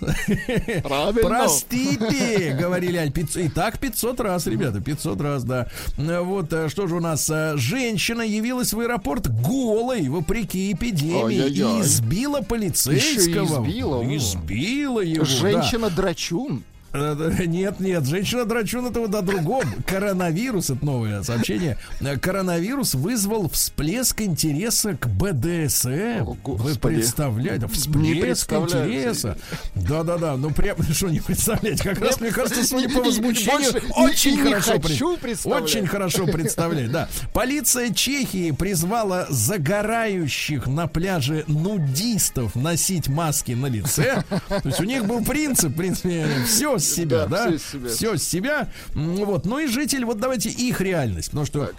Правильно. 0.83 1.29
Простите, 1.29 2.57
говорили 2.59 2.97
они. 2.97 3.13
И 3.37 3.49
так 3.49 3.79
500 3.79 4.21
раз, 4.21 4.47
ребята, 4.47 4.81
500 4.81 5.21
раз, 5.21 5.45
да. 5.45 5.69
Вот, 5.97 6.53
э, 6.53 6.69
что 6.69 6.87
же 6.87 6.97
у 6.97 7.01
нас? 7.01 7.29
э, 7.31 7.55
Женщина 7.57 8.23
явилась 8.23 8.73
в 8.73 8.81
аэропорт 8.81 9.29
голой, 9.43 10.09
вопреки 10.09 10.73
эпидемии, 10.73 11.35
и 11.37 11.41
Ай-яй-яй. 11.41 11.81
избила 11.83 12.41
полицейского. 12.41 13.47
избила, 13.67 13.99
о. 13.99 14.17
Избила 14.17 15.01
его, 15.01 15.25
да. 15.25 15.31
Женщина-драчун. 15.31 16.59
Да, 16.59 16.72
Нет, 16.93 17.81
нет, 17.81 18.05
женщина 18.07 18.45
драчун 18.45 18.87
это 18.87 19.01
вот 19.01 19.15
о 19.15 19.23
другом. 19.23 19.65
Коронавирус, 19.87 20.71
это 20.71 20.85
новое 20.85 21.23
сообщение. 21.23 21.79
Э, 22.01 22.19
Коронавирус 22.19 22.95
вызвал 22.95 23.49
всплеск 23.49 24.21
интереса 24.21 24.95
к 24.95 25.09
БДСМ. 25.09 26.23
О, 26.23 26.37
Вы 26.45 26.75
представляете? 26.75 27.67
Всплеск 27.69 28.53
интереса. 28.53 29.39
Да-да-да, 29.75 30.37
ну 30.37 30.51
прям, 30.51 30.83
что 30.83 31.09
не 31.09 31.21
представляете? 31.21 31.83
Как 31.83 32.01
раз, 32.01 32.21
мне 32.21 32.31
кажется, 32.31 32.63
судя 32.67 32.89
по 32.91 33.01
возмущению, 33.01 33.83
очень 33.97 34.39
хорошо 34.39 34.79
представлять. 35.17 35.63
Очень 35.63 35.87
хорошо 35.87 36.27
представлять, 36.27 36.91
да. 36.91 37.09
Полиция 37.33 37.93
Чехии 37.95 38.51
призвала 38.51 39.27
загорающих 39.31 40.67
на 40.67 40.87
пляже 40.89 41.45
нудистов 41.47 42.55
носить 42.55 43.09
маски 43.09 43.53
на 43.53 43.67
лице. 43.67 44.25
То 44.49 44.63
есть 44.69 44.81
у 44.81 44.85
них 44.85 45.07
был 45.07 45.25
принцип, 45.25 45.73
в 45.73 45.77
принципе, 45.77 46.27
все 46.47 46.79
с 46.83 46.95
себя, 46.95 47.27
Да, 47.27 47.49
всё 47.49 47.59
с 47.59 47.63
себя. 47.63 47.89
Все 47.89 48.17
с 48.17 48.23
себя. 48.23 48.69
Вот. 48.95 49.47
Ну 49.47 49.59
и 49.59 49.67
житель, 49.67 50.05
вот 50.05 50.19
давайте 50.21 50.51
их 50.51 50.81
реальность, 50.81 51.31
потому 51.31 51.47
что 51.47 51.71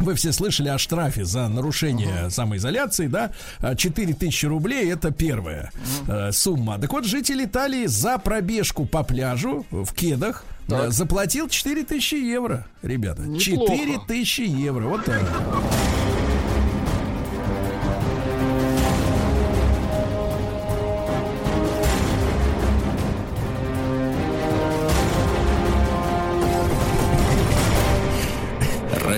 вы 0.00 0.14
все 0.14 0.32
слышали 0.32 0.68
о 0.68 0.78
штрафе 0.78 1.24
за 1.24 1.48
нарушение 1.48 2.24
uh-huh. 2.24 2.30
самоизоляции, 2.30 3.06
да? 3.06 3.32
4 3.76 4.14
тысячи 4.14 4.46
рублей 4.46 4.90
это 4.90 5.10
первая 5.10 5.70
uh-huh. 6.06 6.32
сумма. 6.32 6.78
Так 6.78 6.92
вот, 6.92 7.04
житель 7.04 7.44
Италии 7.44 7.86
за 7.86 8.18
пробежку 8.18 8.86
по 8.86 9.02
пляжу 9.04 9.66
в 9.70 9.92
кедах 9.94 10.44
так. 10.66 10.92
заплатил 10.92 11.48
4 11.48 11.84
тысячи 11.84 12.14
евро, 12.14 12.66
ребята. 12.82 13.22
Неплохо. 13.22 13.76
4 13.76 13.98
тысячи 14.06 14.42
евро. 14.42 14.86
Вот 14.86 15.04
так. 15.04 15.22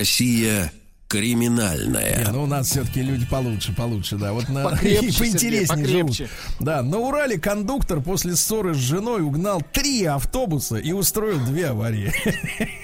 Россия 0.03 0.69
криминальная. 1.07 2.25
Не, 2.25 2.31
ну 2.31 2.43
у 2.43 2.45
нас 2.45 2.67
все-таки 2.67 3.01
люди 3.01 3.25
получше, 3.25 3.73
получше, 3.73 4.17
да. 4.17 4.33
Вот 4.33 4.49
на 4.49 4.63
покрепче, 4.65 5.13
поинтереснее 5.17 5.85
Сергей, 5.85 6.01
покрепче. 6.01 6.29
Да, 6.59 6.81
на 6.81 6.97
Урале 6.97 7.39
кондуктор 7.39 8.01
после 8.01 8.35
ссоры 8.35 8.73
с 8.73 8.77
женой 8.77 9.21
угнал 9.21 9.61
три 9.71 10.03
автобуса 10.03 10.75
и 10.75 10.91
устроил 10.91 11.39
две 11.45 11.67
аварии. 11.67 12.11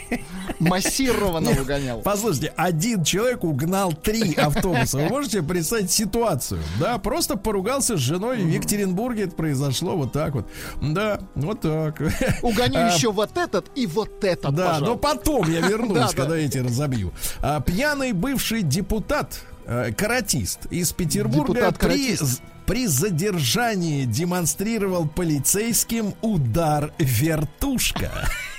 Массированно 0.60 1.52
угонял. 1.52 2.02
Послушайте, 2.02 2.54
один 2.56 3.04
человек 3.04 3.44
угнал 3.44 3.94
три 3.94 4.34
автобуса. 4.34 4.98
Вы 4.98 5.10
можете 5.10 5.42
представить 5.42 5.92
ситуацию? 5.92 6.62
Да, 6.80 6.98
просто 6.98 7.38
поругался 7.38 7.98
с 7.98 8.00
женой 8.00 8.44
в 8.44 8.48
Екатеринбурге. 8.48 9.24
Это 9.24 9.36
произошло 9.36 9.96
вот 9.96 10.12
так 10.12 10.34
вот. 10.34 10.48
Да, 10.82 11.20
вот 11.36 11.62
так. 11.62 12.02
Угоню 12.42 12.80
а, 12.80 12.94
еще 12.94 13.12
вот 13.12 13.38
этот 13.38 13.68
и 13.76 13.88
вот 13.88 14.24
этот, 14.24 14.54
Да, 14.54 14.80
но 14.80 14.96
потом 14.96 15.50
я 15.50 15.62
вернусь, 15.62 16.12
когда 16.16 16.36
эти 16.36 16.58
разобью. 16.58 17.14
А, 17.42 17.62
пьяный 17.62 18.12
бывший 18.12 18.62
депутат, 18.62 19.42
э, 19.66 19.92
каратист 19.94 20.66
из 20.70 20.92
Петербурга 20.92 21.72
при, 21.72 22.18
при 22.66 22.88
задержании 22.88 24.06
демонстрировал 24.06 25.08
полицейским 25.08 26.14
удар 26.22 26.94
вертушка. 26.98 28.12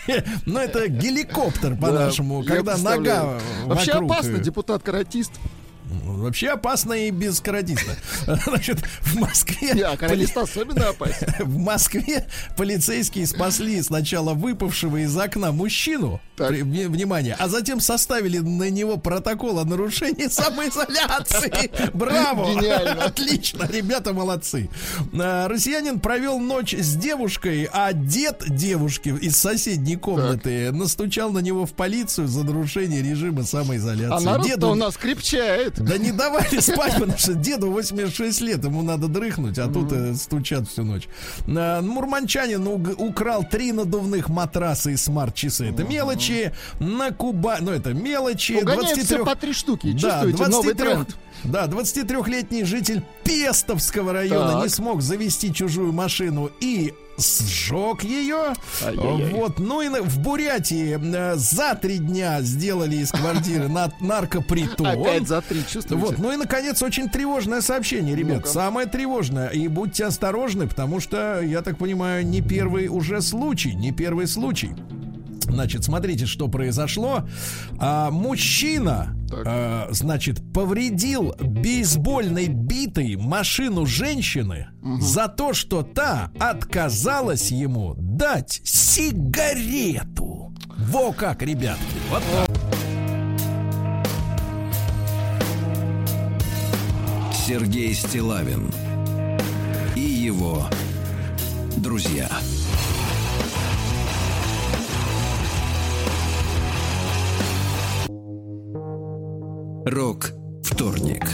Ну, 0.46 0.58
это 0.58 0.88
геликоптер, 0.88 1.76
по-нашему, 1.76 2.44
когда 2.44 2.76
нога 2.76 3.38
Вообще 3.64 3.92
опасно, 3.92 4.38
депутат-каратист. 4.38 5.32
Вообще 5.90 6.50
опасно 6.50 6.92
и 6.92 7.10
без 7.10 7.40
каратиста. 7.40 7.96
Значит, 8.44 8.78
в 9.00 9.16
Москве... 9.16 9.84
А 9.84 9.96
каратист 9.96 10.36
особенно 10.36 10.88
опасен. 10.88 11.26
В 11.40 11.58
Москве 11.58 12.26
полицейские 12.56 13.26
спасли 13.26 13.82
сначала 13.82 14.34
выпавшего 14.34 14.98
из 14.98 15.16
окна 15.16 15.52
мужчину, 15.52 16.20
внимание, 16.38 17.36
а 17.38 17.48
затем 17.48 17.80
составили 17.80 18.38
на 18.38 18.70
него 18.70 18.96
протокол 18.96 19.58
о 19.58 19.64
нарушении 19.64 20.28
самоизоляции. 20.28 21.70
Браво! 21.94 22.54
Гениально. 22.54 23.04
Отлично, 23.04 23.68
ребята 23.70 24.12
молодцы. 24.12 24.70
А, 25.18 25.48
россиянин 25.48 26.00
провел 26.00 26.38
ночь 26.38 26.74
с 26.74 26.94
девушкой, 26.96 27.68
а 27.72 27.92
дед 27.92 28.44
девушки 28.48 29.08
из 29.08 29.36
соседней 29.36 29.96
комнаты 29.96 30.66
так. 30.66 30.74
настучал 30.74 31.30
на 31.32 31.40
него 31.40 31.66
в 31.66 31.72
полицию 31.72 32.28
за 32.28 32.44
нарушение 32.44 33.02
режима 33.02 33.42
самоизоляции. 33.42 34.16
А 34.16 34.20
народ 34.20 34.64
у 34.64 34.74
нас 34.74 34.96
крепчает. 34.96 35.79
Да 35.84 35.98
не 35.98 36.12
давали 36.12 36.60
спать, 36.60 36.94
потому 36.94 37.18
что 37.18 37.34
деду 37.34 37.70
86 37.70 38.40
лет, 38.40 38.64
ему 38.64 38.82
надо 38.82 39.08
дрыхнуть, 39.08 39.58
а 39.58 39.68
тут 39.68 39.92
э, 39.92 40.14
стучат 40.14 40.68
всю 40.68 40.84
ночь. 40.84 41.08
А, 41.46 41.80
мурманчанин 41.80 42.66
украл 42.66 43.44
три 43.44 43.72
надувных 43.72 44.28
матраса 44.28 44.90
и 44.90 44.96
смарт-часы. 44.96 45.66
Это 45.66 45.84
мелочи. 45.84 46.52
На 46.78 47.10
Куба... 47.10 47.58
Ну, 47.60 47.70
это 47.72 47.92
мелочи. 47.94 48.60
23... 48.60 49.24
по 49.24 49.34
три 49.36 49.52
штуки. 49.52 49.96
Да, 50.00 50.24
23... 50.24 50.88
Да, 51.44 51.66
23-летний 51.66 52.64
житель 52.64 53.02
Пестовского 53.24 54.12
района 54.12 54.62
не 54.62 54.68
смог 54.68 55.00
завести 55.00 55.52
чужую 55.52 55.92
машину 55.92 56.50
и 56.60 56.92
сжег 57.20 58.04
ее. 58.04 58.54
Ай-яй-яй. 58.84 59.32
Вот, 59.32 59.58
ну 59.58 59.82
и 59.82 59.88
в 60.00 60.18
Бурятии 60.18 60.98
э, 61.00 61.36
за 61.36 61.74
три 61.74 61.98
дня 61.98 62.40
сделали 62.42 62.96
из 62.96 63.10
квартиры 63.10 63.68
на 63.68 63.92
наркопритон. 64.00 64.86
Опять 64.86 65.28
за 65.28 65.40
три, 65.42 65.60
чувствуете? 65.66 65.96
Вот, 65.96 66.18
ну 66.18 66.32
и 66.32 66.36
наконец 66.36 66.82
очень 66.82 67.08
тревожное 67.08 67.60
сообщение, 67.60 68.16
ребят, 68.16 68.42
ну 68.44 68.50
самое 68.50 68.86
тревожное. 68.86 69.48
И 69.48 69.68
будьте 69.68 70.04
осторожны, 70.04 70.66
потому 70.66 71.00
что 71.00 71.40
я 71.40 71.62
так 71.62 71.78
понимаю, 71.78 72.26
не 72.26 72.40
первый 72.40 72.88
уже 72.88 73.20
случай, 73.22 73.74
не 73.74 73.92
первый 73.92 74.26
случай. 74.26 74.70
Значит, 75.50 75.84
смотрите, 75.84 76.26
что 76.26 76.48
произошло. 76.48 77.28
А, 77.78 78.10
мужчина, 78.10 79.16
а, 79.32 79.88
значит, 79.90 80.40
повредил 80.52 81.34
бейсбольной 81.40 82.48
битой 82.48 83.16
машину 83.16 83.86
женщины 83.86 84.68
угу. 84.82 85.00
за 85.00 85.28
то, 85.28 85.52
что 85.52 85.82
та 85.82 86.30
отказалась 86.38 87.50
ему 87.50 87.94
дать 87.96 88.60
сигарету. 88.64 90.52
Во 90.78 91.12
как, 91.12 91.42
ребятки. 91.42 91.80
Вот 92.10 92.22
так. 92.32 92.50
Сергей 97.50 97.92
Стилавин 97.94 98.70
и 99.96 100.00
его 100.00 100.68
друзья. 101.76 102.28
Рок 109.84 110.39
вторник. 110.70 111.26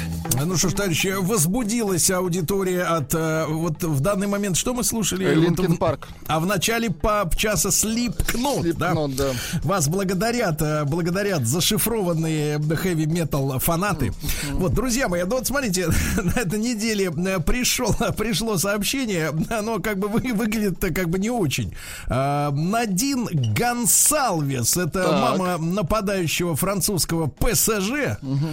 Ну 0.45 0.57
что 0.57 0.69
ж, 0.69 0.75
товарищи, 0.75 1.15
возбудилась 1.19 2.11
аудитория 2.11 2.83
от... 2.83 3.15
Э, 3.15 3.47
вот 3.49 3.83
в 3.83 4.01
данный 4.01 4.27
момент 4.27 4.57
что 4.57 4.75
мы 4.75 4.85
слушали? 4.85 5.35
Линкен 5.35 5.71
вот, 5.71 5.79
Парк. 5.79 6.09
А 6.27 6.41
в 6.41 6.47
начале 6.47 6.91
по 6.91 7.29
часа 7.35 7.71
Slipknot, 7.71 8.75
да? 8.75 8.95
да? 9.09 9.33
Вас 9.63 9.89
благодарят, 9.89 10.61
э, 10.61 10.85
благодарят 10.85 11.47
зашифрованные 11.47 12.59
хэви-метал 12.59 13.59
фанаты. 13.61 14.13
Вот, 14.53 14.75
друзья 14.75 15.09
мои, 15.09 15.23
ну 15.23 15.37
вот 15.37 15.47
смотрите, 15.47 15.89
на 16.23 16.41
этой 16.41 16.59
неделе 16.59 17.11
э, 17.17 17.41
пришел, 17.41 17.95
пришло 18.17 18.59
сообщение, 18.59 19.33
оно 19.51 19.81
как 19.81 19.99
бы 19.99 20.09
вы, 20.09 20.33
выглядит 20.35 20.79
как 20.95 21.09
бы 21.09 21.19
не 21.19 21.31
очень. 21.31 21.75
А, 22.09 22.51
Надин 22.51 23.27
Гонсалвес, 23.55 24.77
это 24.77 25.03
так. 25.03 25.39
мама 25.39 25.59
нападающего 25.59 26.57
французского 26.57 27.27
ПСЖ, 27.27 28.19
угу. 28.23 28.49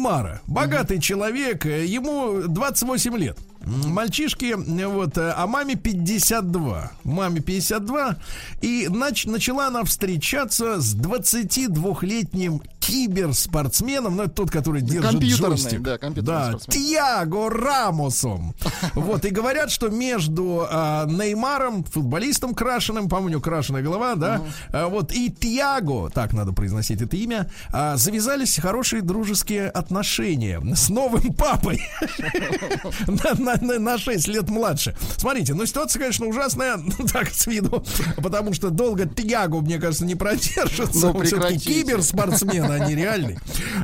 Неймара. 0.00 0.40
Богатый 0.46 0.98
человек, 0.98 1.66
э, 1.66 1.84
ему 1.84 2.42
28 2.48 3.16
лет. 3.18 3.38
Мальчишки, 3.62 4.54
вот, 4.86 5.18
э, 5.18 5.34
а 5.36 5.46
маме 5.46 5.74
52. 5.74 6.90
Маме 7.04 7.40
52. 7.40 8.16
И 8.62 8.88
нач, 8.88 9.26
начала 9.26 9.66
она 9.66 9.84
встречаться 9.84 10.80
с 10.80 10.94
22-летним 10.94 12.62
киберспортсменом, 12.90 14.16
ну, 14.16 14.24
это 14.24 14.32
тот, 14.32 14.50
который 14.50 14.82
держит 14.82 15.20
джойстик. 15.20 15.82
Да, 15.82 15.98
да 15.98 16.54
Тиаго 16.68 17.50
Рамосом. 17.50 18.54
Вот, 18.94 19.24
и 19.24 19.30
говорят, 19.30 19.70
что 19.70 19.88
между 19.88 20.66
а, 20.68 21.06
Неймаром, 21.06 21.84
футболистом 21.84 22.54
крашеным, 22.54 23.08
по-моему, 23.08 23.40
крашеная 23.40 23.82
голова, 23.82 24.14
да, 24.14 24.42
а, 24.72 24.88
вот, 24.88 25.12
и 25.12 25.30
Тиаго, 25.30 26.10
так 26.10 26.32
надо 26.32 26.52
произносить 26.52 27.00
это 27.00 27.16
имя, 27.16 27.50
а, 27.72 27.96
завязались 27.96 28.58
хорошие 28.58 29.02
дружеские 29.02 29.68
отношения 29.68 30.60
с 30.74 30.88
новым 30.88 31.32
папой. 31.32 31.82
на, 33.06 33.56
на, 33.60 33.78
на 33.78 33.98
6 33.98 34.28
лет 34.28 34.48
младше. 34.48 34.96
Смотрите, 35.16 35.54
ну 35.54 35.66
ситуация, 35.66 36.00
конечно, 36.00 36.26
ужасная, 36.26 36.76
ну, 36.98 37.06
так, 37.06 37.30
с 37.30 37.46
виду, 37.46 37.84
потому 38.16 38.52
что 38.54 38.70
долго 38.70 39.06
Тиаго, 39.06 39.60
мне 39.60 39.78
кажется, 39.78 40.04
не 40.04 40.14
продержится. 40.14 41.06
Ну, 41.06 41.18
Он 41.18 41.24
все-таки 41.24 41.58
киберспортсмен, 41.58 42.70
а 42.70 42.79
не 42.86 42.94
реальный. 42.94 43.38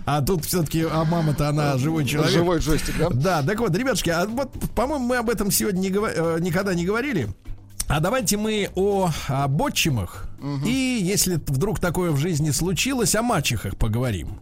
А 0.05 0.21
тут 0.23 0.45
все-таки, 0.45 0.83
а 0.83 1.05
мама-то 1.05 1.49
она 1.49 1.79
живой 1.79 2.05
человек. 2.05 2.33
Живой 2.33 2.59
джойстик, 2.59 2.95
да? 2.99 3.09
Да, 3.11 3.43
так 3.43 3.61
вот, 3.61 3.77
ребятушки, 3.77 4.11
а 4.11 4.27
вот, 4.27 4.53
по-моему, 4.75 5.07
мы 5.07 5.17
об 5.17 5.31
этом 5.31 5.51
сегодня 5.51 5.81
не, 5.81 5.91
э, 5.91 6.39
никогда 6.41 6.75
не 6.75 6.85
говорили. 6.85 7.29
А 7.89 8.01
давайте 8.01 8.37
мы 8.37 8.71
о, 8.75 9.11
о 9.29 9.49
отчимах 9.65 10.27
угу. 10.41 10.67
и, 10.67 10.99
если 11.01 11.37
вдруг 11.47 11.79
такое 11.79 12.11
в 12.11 12.17
жизни 12.17 12.51
случилось, 12.51 13.15
о 13.15 13.23
мачехах 13.23 13.77
поговорим. 13.77 14.41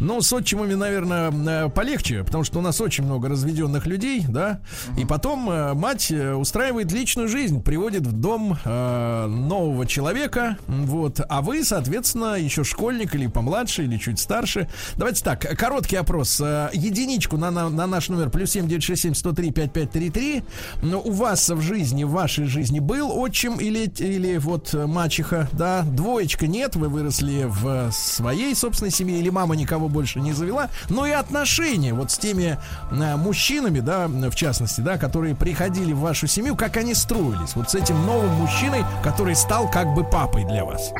Ну, 0.00 0.20
с 0.20 0.32
отчимами, 0.32 0.74
наверное, 0.74 1.30
э, 1.30 1.68
полегче, 1.68 2.24
потому 2.24 2.44
что 2.44 2.58
у 2.58 2.62
нас 2.62 2.80
очень 2.80 3.04
много 3.04 3.28
разведенных 3.28 3.86
людей, 3.86 4.24
да. 4.28 4.60
Угу. 4.88 5.00
И 5.00 5.04
потом 5.04 5.50
э, 5.50 5.74
мать 5.74 6.10
э, 6.10 6.34
устраивает 6.34 6.92
личную 6.92 7.28
жизнь, 7.28 7.62
приводит 7.62 8.06
в 8.06 8.12
дом 8.12 8.58
э, 8.64 9.26
нового 9.26 9.86
человека, 9.86 10.56
вот. 10.66 11.20
А 11.28 11.42
вы, 11.42 11.64
соответственно, 11.64 12.34
еще 12.34 12.64
школьник 12.64 13.14
или 13.14 13.26
помладше, 13.26 13.84
или 13.84 13.96
чуть 13.96 14.18
старше. 14.18 14.68
Давайте 14.96 15.24
так, 15.24 15.40
короткий 15.58 15.96
опрос. 15.96 16.40
Единичку 16.40 17.36
на, 17.36 17.50
на, 17.50 17.68
на 17.68 17.86
наш 17.86 18.08
номер 18.08 18.30
плюс 18.30 18.50
семь 18.50 18.68
девять 18.68 18.84
шесть 18.84 19.02
семь 19.02 19.14
сто 19.14 19.32
три 19.32 19.50
пять 19.50 19.72
пять 19.72 19.90
три 19.90 20.10
три. 20.10 20.42
Но 20.82 21.00
у 21.00 21.10
вас 21.10 21.48
в 21.50 21.60
жизни, 21.60 22.04
в 22.04 22.10
вашей 22.10 22.46
жизни 22.46 22.80
был 22.80 23.10
отчим 23.18 23.56
или, 23.56 23.86
или 23.98 24.36
вот 24.38 24.74
мачеха 24.74 25.48
да, 25.52 25.82
двоечка 25.82 26.46
нет, 26.46 26.76
вы 26.76 26.88
выросли 26.88 27.44
в 27.46 27.90
своей 27.92 28.54
собственной 28.54 28.90
семье, 28.90 29.18
или 29.18 29.30
мама 29.30 29.53
никого 29.54 29.88
больше 29.88 30.20
не 30.20 30.32
завела, 30.32 30.68
но 30.88 31.06
и 31.06 31.10
отношения 31.10 31.94
вот 31.94 32.10
с 32.10 32.18
теми 32.18 32.58
э, 32.90 33.16
мужчинами, 33.16 33.80
да, 33.80 34.08
в 34.08 34.34
частности, 34.34 34.80
да, 34.80 34.98
которые 34.98 35.34
приходили 35.34 35.92
в 35.92 36.00
вашу 36.00 36.26
семью, 36.26 36.56
как 36.56 36.76
они 36.76 36.94
строились, 36.94 37.54
вот 37.54 37.70
с 37.70 37.74
этим 37.74 38.04
новым 38.06 38.30
мужчиной, 38.32 38.84
который 39.02 39.34
стал 39.34 39.70
как 39.70 39.94
бы 39.94 40.04
папой 40.04 40.44
для 40.44 40.64
вас. 40.64 40.92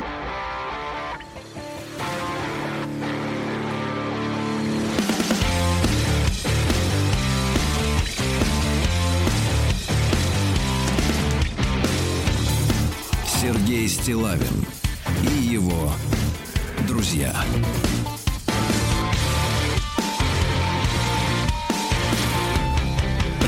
Сергей 13.45 13.87
Стилавин 13.87 14.65
и 15.21 15.43
его 15.43 15.91
друзья. 16.87 17.31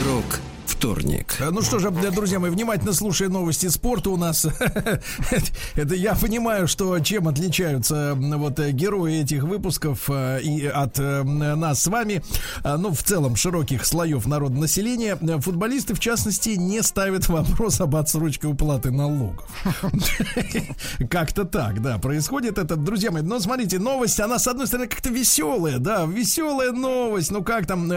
Рок 0.08 0.47
вторник. 0.78 1.38
Э, 1.40 1.50
ну 1.50 1.64
что 1.64 1.80
же, 1.80 1.90
друзья 1.90 2.40
мои, 2.40 2.52
внимательно 2.52 2.94
слушая 2.94 3.30
новости 3.30 3.68
спорта 3.68 4.12
у 4.12 4.18
нас. 4.18 4.46
Это 5.76 5.96
я 5.96 6.14
понимаю, 6.14 6.68
что 6.68 7.00
чем 7.00 7.28
отличаются 7.28 8.14
вот 8.16 8.60
э, 8.60 8.72
герои 8.72 9.22
этих 9.22 9.44
выпусков 9.44 10.08
э, 10.08 10.40
и 10.44 10.68
от 10.68 11.00
нас 11.00 11.82
с 11.82 11.88
вами, 11.88 12.24
ну, 12.64 12.94
в 12.94 13.02
целом, 13.02 13.36
широких 13.36 13.86
слоев 13.86 14.28
народного 14.28 14.62
населения. 14.62 15.16
Футболисты, 15.40 15.96
в 15.96 16.00
частности, 16.00 16.50
не 16.50 16.84
ставят 16.84 17.28
вопрос 17.28 17.82
об 17.82 17.96
отсрочке 17.96 18.48
уплаты 18.48 18.92
налогов. 18.92 19.48
Как-то 21.10 21.46
так, 21.46 21.82
да, 21.82 21.98
происходит 21.98 22.60
это, 22.60 22.76
друзья 22.76 23.10
мои. 23.10 23.24
Но 23.24 23.40
смотрите, 23.40 23.80
новость, 23.80 24.20
она, 24.20 24.38
с 24.38 24.48
одной 24.48 24.68
стороны, 24.68 24.88
как-то 24.88 25.10
веселая, 25.10 25.80
да, 25.80 26.06
веселая 26.06 26.72
новость. 26.72 27.32
Ну, 27.32 27.44
как 27.44 27.66
там, 27.66 27.90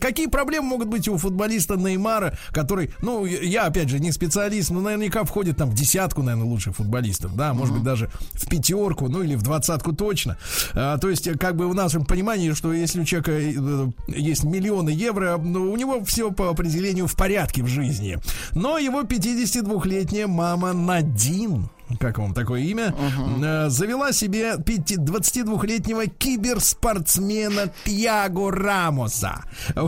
какие 0.00 0.26
проблемы 0.26 0.68
могут 0.68 0.88
быть 0.88 1.06
у 1.08 1.16
футболиста 1.16 1.76
Неймара 1.76 2.15
Неймара, 2.16 2.36
который, 2.52 2.90
ну, 3.02 3.24
я, 3.24 3.66
опять 3.66 3.88
же, 3.88 4.00
не 4.00 4.12
специалист, 4.12 4.70
но 4.70 4.80
наверняка 4.80 5.24
входит 5.24 5.56
там 5.56 5.70
в 5.70 5.74
десятку, 5.74 6.22
наверное, 6.22 6.48
лучших 6.48 6.76
футболистов, 6.76 7.36
да, 7.36 7.54
может 7.54 7.74
быть, 7.74 7.82
даже 7.82 8.10
в 8.32 8.48
пятерку, 8.48 9.08
ну, 9.08 9.22
или 9.22 9.34
в 9.34 9.42
двадцатку 9.42 9.92
точно. 9.92 10.36
А, 10.74 10.98
то 10.98 11.08
есть, 11.08 11.28
как 11.38 11.56
бы 11.56 11.68
в 11.68 11.74
нашем 11.74 12.04
понимании, 12.04 12.52
что 12.52 12.72
если 12.72 13.00
у 13.00 13.04
человека 13.04 13.32
э, 13.32 13.86
есть 14.08 14.44
миллионы 14.44 14.90
евро, 14.90 15.38
ну, 15.38 15.70
у 15.70 15.76
него 15.76 16.04
все 16.04 16.30
по 16.30 16.50
определению 16.50 17.06
в 17.06 17.16
порядке 17.16 17.62
в 17.62 17.68
жизни. 17.68 18.18
Но 18.52 18.78
его 18.78 19.02
52-летняя 19.02 20.26
мама 20.26 20.72
Надин 20.72 21.68
как 22.00 22.18
вам 22.18 22.34
такое 22.34 22.62
имя, 22.62 22.94
uh-huh. 22.98 23.70
завела 23.70 24.12
себе 24.12 24.54
22-летнего 24.56 26.06
киберспортсмена 26.06 27.70
Тьяго 27.84 28.50
Рамоса. 28.50 29.44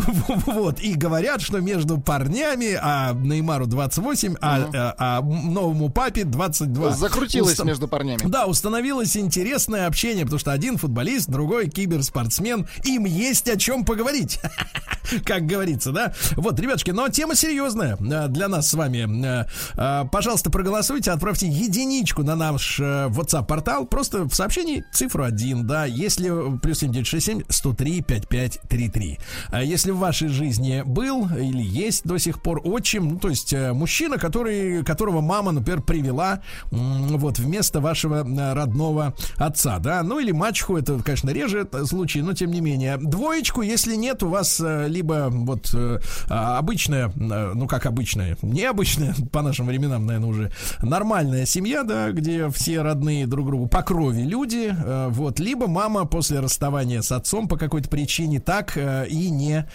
Вот. 0.46 0.80
И 0.80 0.94
говорят, 0.94 1.40
что 1.40 1.61
между 1.61 1.99
парнями, 1.99 2.78
а 2.80 3.12
Неймару 3.12 3.66
28, 3.66 4.32
uh-huh. 4.32 4.38
а, 4.40 4.94
а, 4.99 5.18
а 5.18 5.22
новому 5.22 5.90
папе 5.90 6.24
22. 6.24 6.92
Закрутилось 6.92 7.53
Уста... 7.53 7.64
между 7.64 7.88
парнями. 7.88 8.20
Да, 8.24 8.46
установилось 8.46 9.16
интересное 9.16 9.86
общение, 9.86 10.24
потому 10.24 10.38
что 10.38 10.53
один 10.53 10.78
футболист, 10.78 11.28
другой 11.28 11.68
киберспортсмен. 11.68 12.68
Им 12.84 13.05
есть 13.05 13.49
о 13.49 13.57
чем 13.57 13.84
поговорить. 13.84 14.40
Как 15.24 15.46
говорится, 15.46 15.90
да? 15.90 16.14
Вот, 16.36 16.59
ребятушки, 16.61 16.90
но 16.90 17.09
тема 17.09 17.34
серьезная 17.34 17.96
э, 17.96 18.28
для 18.28 18.49
нас 18.49 18.68
с 18.68 18.74
вами. 18.74 19.46
Пожалуйста, 20.11 20.51
проголосуйте, 20.51 21.11
отправьте 21.11 21.46
единицу 21.49 21.88
единичку 21.89 22.22
на 22.22 22.36
наш 22.36 22.80
э, 22.80 23.09
WhatsApp-портал, 23.09 23.86
просто 23.86 24.24
в 24.24 24.34
сообщении 24.34 24.84
цифру 24.93 25.24
1, 25.24 25.66
да, 25.66 25.86
если 25.86 26.28
плюс 26.59 26.78
7967 26.78 27.43
103 27.49 28.03
5533. 28.03 29.18
А 29.51 29.62
если 29.62 29.91
в 29.91 29.99
вашей 29.99 30.28
жизни 30.28 30.82
был 30.84 31.28
или 31.28 31.62
есть 31.62 32.05
до 32.05 32.18
сих 32.18 32.43
пор 32.43 32.61
отчим, 32.64 33.09
ну, 33.09 33.18
то 33.18 33.28
есть 33.28 33.53
э, 33.53 33.72
мужчина, 33.72 34.18
который, 34.18 34.84
которого 34.84 35.20
мама, 35.20 35.53
например, 35.53 35.82
привела 35.82 36.43
вот 36.70 37.39
вместо 37.39 37.80
вашего 37.80 38.26
э, 38.26 38.53
родного 38.53 39.14
отца, 39.36 39.78
да, 39.78 40.03
ну 40.03 40.18
или 40.18 40.32
мачеху, 40.32 40.76
это, 40.76 40.99
конечно, 41.03 41.30
реже 41.30 41.68
случай, 41.84 42.22
но 42.22 42.34
тем 42.34 42.51
не 42.51 42.61
менее. 42.61 42.99
Двоечку, 42.99 43.62
если 43.62 43.95
нет, 43.95 44.22
у 44.22 44.28
вас 44.28 44.61
либо 44.61 45.28
вот 45.30 45.74
обычная, 46.28 47.11
ну 47.14 47.66
как 47.66 47.86
обычная, 47.86 48.36
необычная 48.43 49.14
по 49.32 49.43
нашим 49.43 49.66
временам, 49.66 50.07
наверное, 50.07 50.28
уже 50.28 50.53
нормальная 50.82 51.47
семья, 51.47 51.78
семья, 51.79 51.83
да, 51.85 52.12
где 52.12 52.49
все 52.51 52.83
родные 52.83 53.26
друг 53.26 53.47
другу 53.47 53.66
по 53.68 53.83
крови 53.83 54.22
люди, 54.22 54.74
э, 54.76 55.09
вот, 55.11 55.39
либо 55.39 55.66
мама 55.66 56.05
после 56.05 56.41
расставания 56.41 57.03
с 57.03 57.12
отцом 57.12 57.49
по 57.49 57.57
какой-то 57.57 57.89
причине 57.89 58.41
так 58.41 58.76
э, 58.76 59.07
и 59.09 59.31
не 59.31 59.68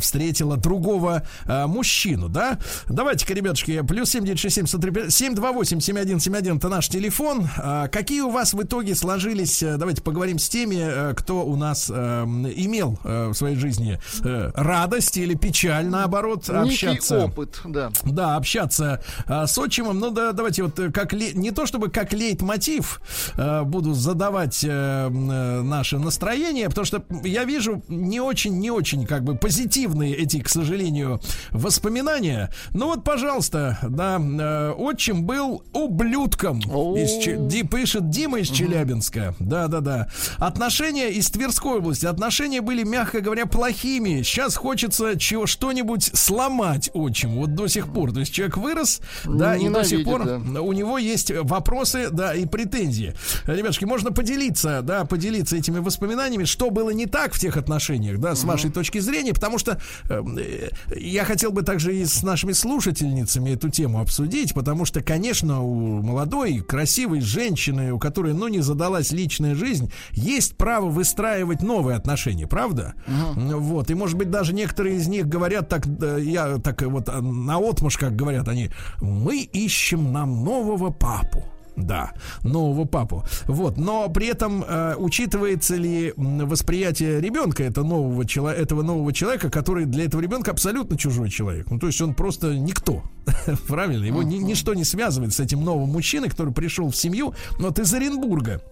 встретила 0.00 0.56
другого 0.56 1.22
э, 1.46 1.66
мужчину, 1.66 2.28
да. 2.28 2.58
Давайте-ка, 2.88 3.34
ребятушки, 3.34 3.82
плюс 3.82 4.10
7967 4.10 5.10
728 5.10 5.80
7171 5.80 6.56
это 6.56 6.68
наш 6.68 6.88
телефон. 6.88 7.48
Какие 7.90 8.20
у 8.20 8.30
вас 8.30 8.54
в 8.54 8.62
итоге 8.62 8.94
сложились, 8.94 9.62
давайте 9.62 10.02
поговорим 10.02 10.38
с 10.38 10.48
теми, 10.48 11.14
кто 11.14 11.44
у 11.44 11.56
нас 11.56 11.90
имел 11.90 12.98
в 13.02 13.34
своей 13.34 13.56
жизни 13.56 13.98
радость 14.22 15.16
или 15.16 15.34
печаль, 15.34 15.86
наоборот, 15.86 16.48
общаться. 16.48 17.14
Некий 17.14 17.26
опыт, 17.26 17.60
да. 17.64 17.90
Да, 18.04 18.36
общаться 18.36 19.02
с 19.26 19.58
отчимом. 19.58 19.98
Ну 19.98 20.10
да, 20.10 20.32
давайте 20.32 20.62
вот 20.62 20.80
как 20.92 21.12
не 21.44 21.50
то 21.50 21.66
чтобы 21.66 21.90
как 21.90 22.14
лейтмотив 22.14 23.00
э, 23.36 23.62
буду 23.64 23.92
задавать 23.92 24.64
э, 24.64 24.68
э, 24.68 25.62
наше 25.62 25.98
настроение, 25.98 26.68
потому 26.70 26.86
что 26.86 27.04
я 27.22 27.44
вижу 27.44 27.82
не 27.88 28.18
очень, 28.18 28.58
не 28.58 28.70
очень 28.70 29.06
как 29.06 29.24
бы 29.24 29.36
позитивные 29.36 30.14
эти, 30.14 30.40
к 30.40 30.48
сожалению, 30.48 31.20
воспоминания. 31.50 32.50
Ну 32.72 32.86
вот, 32.86 33.04
пожалуйста, 33.04 33.78
да, 33.82 34.18
э, 34.18 34.70
отчим 34.70 35.24
был 35.24 35.62
ублюдком. 35.74 36.60
Из, 36.60 37.48
Ди, 37.52 37.62
пишет 37.62 38.08
Дима 38.08 38.40
из 38.40 38.48
Челябинска. 38.48 39.34
Да, 39.38 39.68
да, 39.68 39.80
да. 39.80 40.08
Отношения 40.38 41.10
из 41.10 41.28
Тверской 41.28 41.76
области. 41.76 42.06
Отношения 42.06 42.62
были, 42.62 42.84
мягко 42.84 43.20
говоря, 43.20 43.44
плохими. 43.44 44.22
Сейчас 44.22 44.56
хочется 44.56 45.18
чего 45.18 45.46
что-нибудь 45.46 46.10
сломать 46.14 46.90
отчим. 46.94 47.36
Вот 47.36 47.54
до 47.54 47.66
сих 47.68 47.92
пор. 47.92 48.12
То 48.12 48.20
есть 48.20 48.32
человек 48.32 48.56
вырос, 48.56 49.00
да, 49.26 49.56
и 49.56 49.68
до 49.68 49.84
сих 49.84 50.04
пор 50.04 50.24
да. 50.24 50.62
у 50.62 50.72
него 50.72 50.96
есть 50.96 51.33
вопросы, 51.42 52.08
да, 52.10 52.34
и 52.34 52.46
претензии. 52.46 53.14
Ребятушки, 53.46 53.84
можно 53.84 54.12
поделиться, 54.12 54.80
да, 54.82 55.04
поделиться 55.04 55.56
этими 55.56 55.78
воспоминаниями, 55.78 56.44
что 56.44 56.70
было 56.70 56.90
не 56.90 57.06
так 57.06 57.34
в 57.34 57.38
тех 57.38 57.56
отношениях, 57.56 58.18
да, 58.18 58.34
с 58.34 58.40
угу. 58.40 58.48
вашей 58.52 58.70
точки 58.70 58.98
зрения, 58.98 59.34
потому 59.34 59.58
что 59.58 59.80
эм, 60.08 60.38
э, 60.38 60.70
я 60.96 61.24
хотел 61.24 61.50
бы 61.52 61.62
также 61.62 61.96
и 61.96 62.04
с 62.04 62.22
нашими 62.22 62.52
слушательницами 62.52 63.50
эту 63.50 63.68
тему 63.68 64.00
обсудить, 64.00 64.54
потому 64.54 64.84
что, 64.84 65.02
конечно, 65.02 65.62
у 65.62 66.02
молодой, 66.02 66.60
красивой 66.60 67.20
женщины, 67.20 67.92
у 67.92 67.98
которой, 67.98 68.34
ну, 68.34 68.48
не 68.48 68.60
задалась 68.60 69.12
личная 69.12 69.54
жизнь, 69.54 69.92
есть 70.12 70.56
право 70.56 70.88
выстраивать 70.88 71.62
новые 71.62 71.96
отношения, 71.96 72.46
правда? 72.46 72.94
Угу. 73.06 73.58
Вот, 73.58 73.90
и, 73.90 73.94
может 73.94 74.16
быть, 74.16 74.30
даже 74.30 74.54
некоторые 74.54 74.96
из 74.96 75.08
них 75.08 75.26
говорят 75.26 75.68
так, 75.68 75.86
я 76.20 76.58
так 76.58 76.82
вот 76.82 77.08
на 77.22 77.58
отмуж, 77.58 77.96
как 77.96 78.16
говорят 78.16 78.48
они, 78.48 78.70
мы 79.00 79.40
ищем 79.40 80.12
нам 80.12 80.44
нового 80.44 80.90
папу 80.90 81.23
папу. 81.24 81.44
Да, 81.76 82.12
нового 82.44 82.84
папу. 82.84 83.24
Вот, 83.46 83.76
но 83.76 84.08
при 84.08 84.28
этом 84.28 84.62
э, 84.62 84.94
учитывается 84.96 85.74
ли 85.74 86.12
восприятие 86.16 87.20
ребенка 87.20 87.64
это 87.64 87.82
нового 87.82 88.22
этого 88.52 88.82
нового 88.82 89.12
человека, 89.12 89.50
который 89.50 89.84
для 89.84 90.04
этого 90.04 90.20
ребенка 90.20 90.52
абсолютно 90.52 90.96
чужой 90.96 91.30
человек. 91.30 91.68
Ну, 91.70 91.80
то 91.80 91.88
есть 91.88 92.00
он 92.00 92.14
просто 92.14 92.54
никто. 92.54 93.02
Правильно? 93.66 94.04
Его 94.04 94.22
ни, 94.22 94.36
ничто 94.36 94.74
не 94.74 94.84
связывает 94.84 95.32
с 95.32 95.40
этим 95.40 95.64
новым 95.64 95.90
мужчиной, 95.90 96.28
который 96.28 96.52
пришел 96.52 96.90
в 96.90 96.96
семью, 96.96 97.34
но 97.58 97.68
вот 97.68 97.78
из 97.80 97.92
Оренбурга 97.92 98.62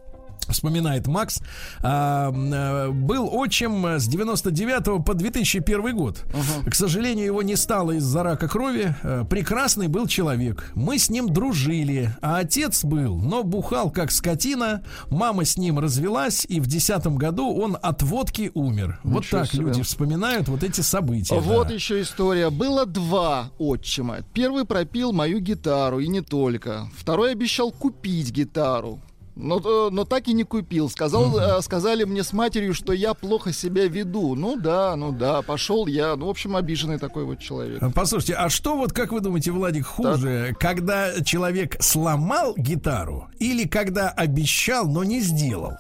вспоминает 0.49 1.07
Макс, 1.07 1.41
а, 1.81 2.33
а, 2.33 2.91
был 2.91 3.29
отчим 3.33 3.85
с 3.87 4.07
99 4.07 5.05
по 5.05 5.15
2001 5.15 5.97
год. 5.97 6.23
Uh-huh. 6.25 6.71
К 6.71 6.75
сожалению, 6.75 7.27
его 7.27 7.43
не 7.43 7.57
стало 7.57 7.93
из-за 7.93 8.23
рака 8.23 8.49
крови. 8.49 8.95
А, 9.03 9.25
прекрасный 9.25 9.89
был 9.89 10.07
человек. 10.07 10.71
Мы 10.75 10.99
с 10.99 11.11
ним 11.11 11.29
дружили, 11.33 12.11
а 12.21 12.39
отец 12.39 12.85
был, 12.85 13.17
но 13.17 13.43
бухал 13.43 13.91
как 13.91 14.11
скотина. 14.11 14.83
Мама 15.11 15.45
с 15.45 15.57
ним 15.57 15.79
развелась, 15.79 16.45
и 16.49 16.61
в 16.61 16.67
10 16.67 17.07
году 17.17 17.55
он 17.55 17.77
от 17.81 18.03
водки 18.03 18.51
умер. 18.55 19.01
Ничего 19.05 19.15
вот 19.15 19.29
так 19.31 19.51
себе. 19.51 19.65
люди 19.65 19.83
вспоминают 19.83 20.49
вот 20.49 20.63
эти 20.63 20.81
события. 20.81 21.35
Вот 21.35 21.69
да. 21.69 21.75
еще 21.75 22.01
история. 22.01 22.51
Было 22.51 22.87
два 22.87 23.51
отчима. 23.59 24.19
Первый 24.33 24.65
пропил 24.65 25.13
мою 25.13 25.41
гитару, 25.41 26.01
и 26.01 26.09
не 26.09 26.21
только. 26.21 26.89
Второй 26.97 27.33
обещал 27.33 27.71
купить 27.71 28.31
гитару. 28.31 29.01
Но, 29.35 29.59
э, 29.59 29.91
но 29.91 30.05
так 30.05 30.29
и 30.29 30.35
не 30.35 30.45
купил. 30.45 30.89
Сказал, 30.91 31.39
uh 31.39 31.63
сказали 31.63 32.05
мне 32.05 32.23
с 32.23 32.33
матерью, 32.33 32.75
что 32.75 32.93
я 32.93 33.15
плохо 33.15 33.53
себя 33.53 33.87
веду. 33.87 34.35
Ну 34.35 34.57
да, 34.57 34.95
ну 34.97 35.13
да, 35.13 35.43
пошел 35.43 35.87
я. 35.87 36.17
Ну, 36.17 36.27
в 36.27 36.31
общем, 36.31 36.57
обиженный 36.57 36.99
такой 36.99 37.25
вот 37.25 37.39
человек. 37.39 37.83
Послушайте, 37.95 38.35
а 38.35 38.49
что 38.49 38.77
вот, 38.77 38.93
как 38.93 39.13
вы 39.13 39.21
думаете, 39.21 39.51
Владик, 39.53 39.87
хуже, 39.87 40.49
так. 40.51 40.59
когда 40.59 41.23
человек 41.23 41.77
сломал 41.81 42.55
гитару 42.57 43.29
или 43.39 43.67
когда 43.67 44.11
обещал, 44.11 44.87
но 44.87 45.05
не 45.05 45.21
сделал? 45.21 45.73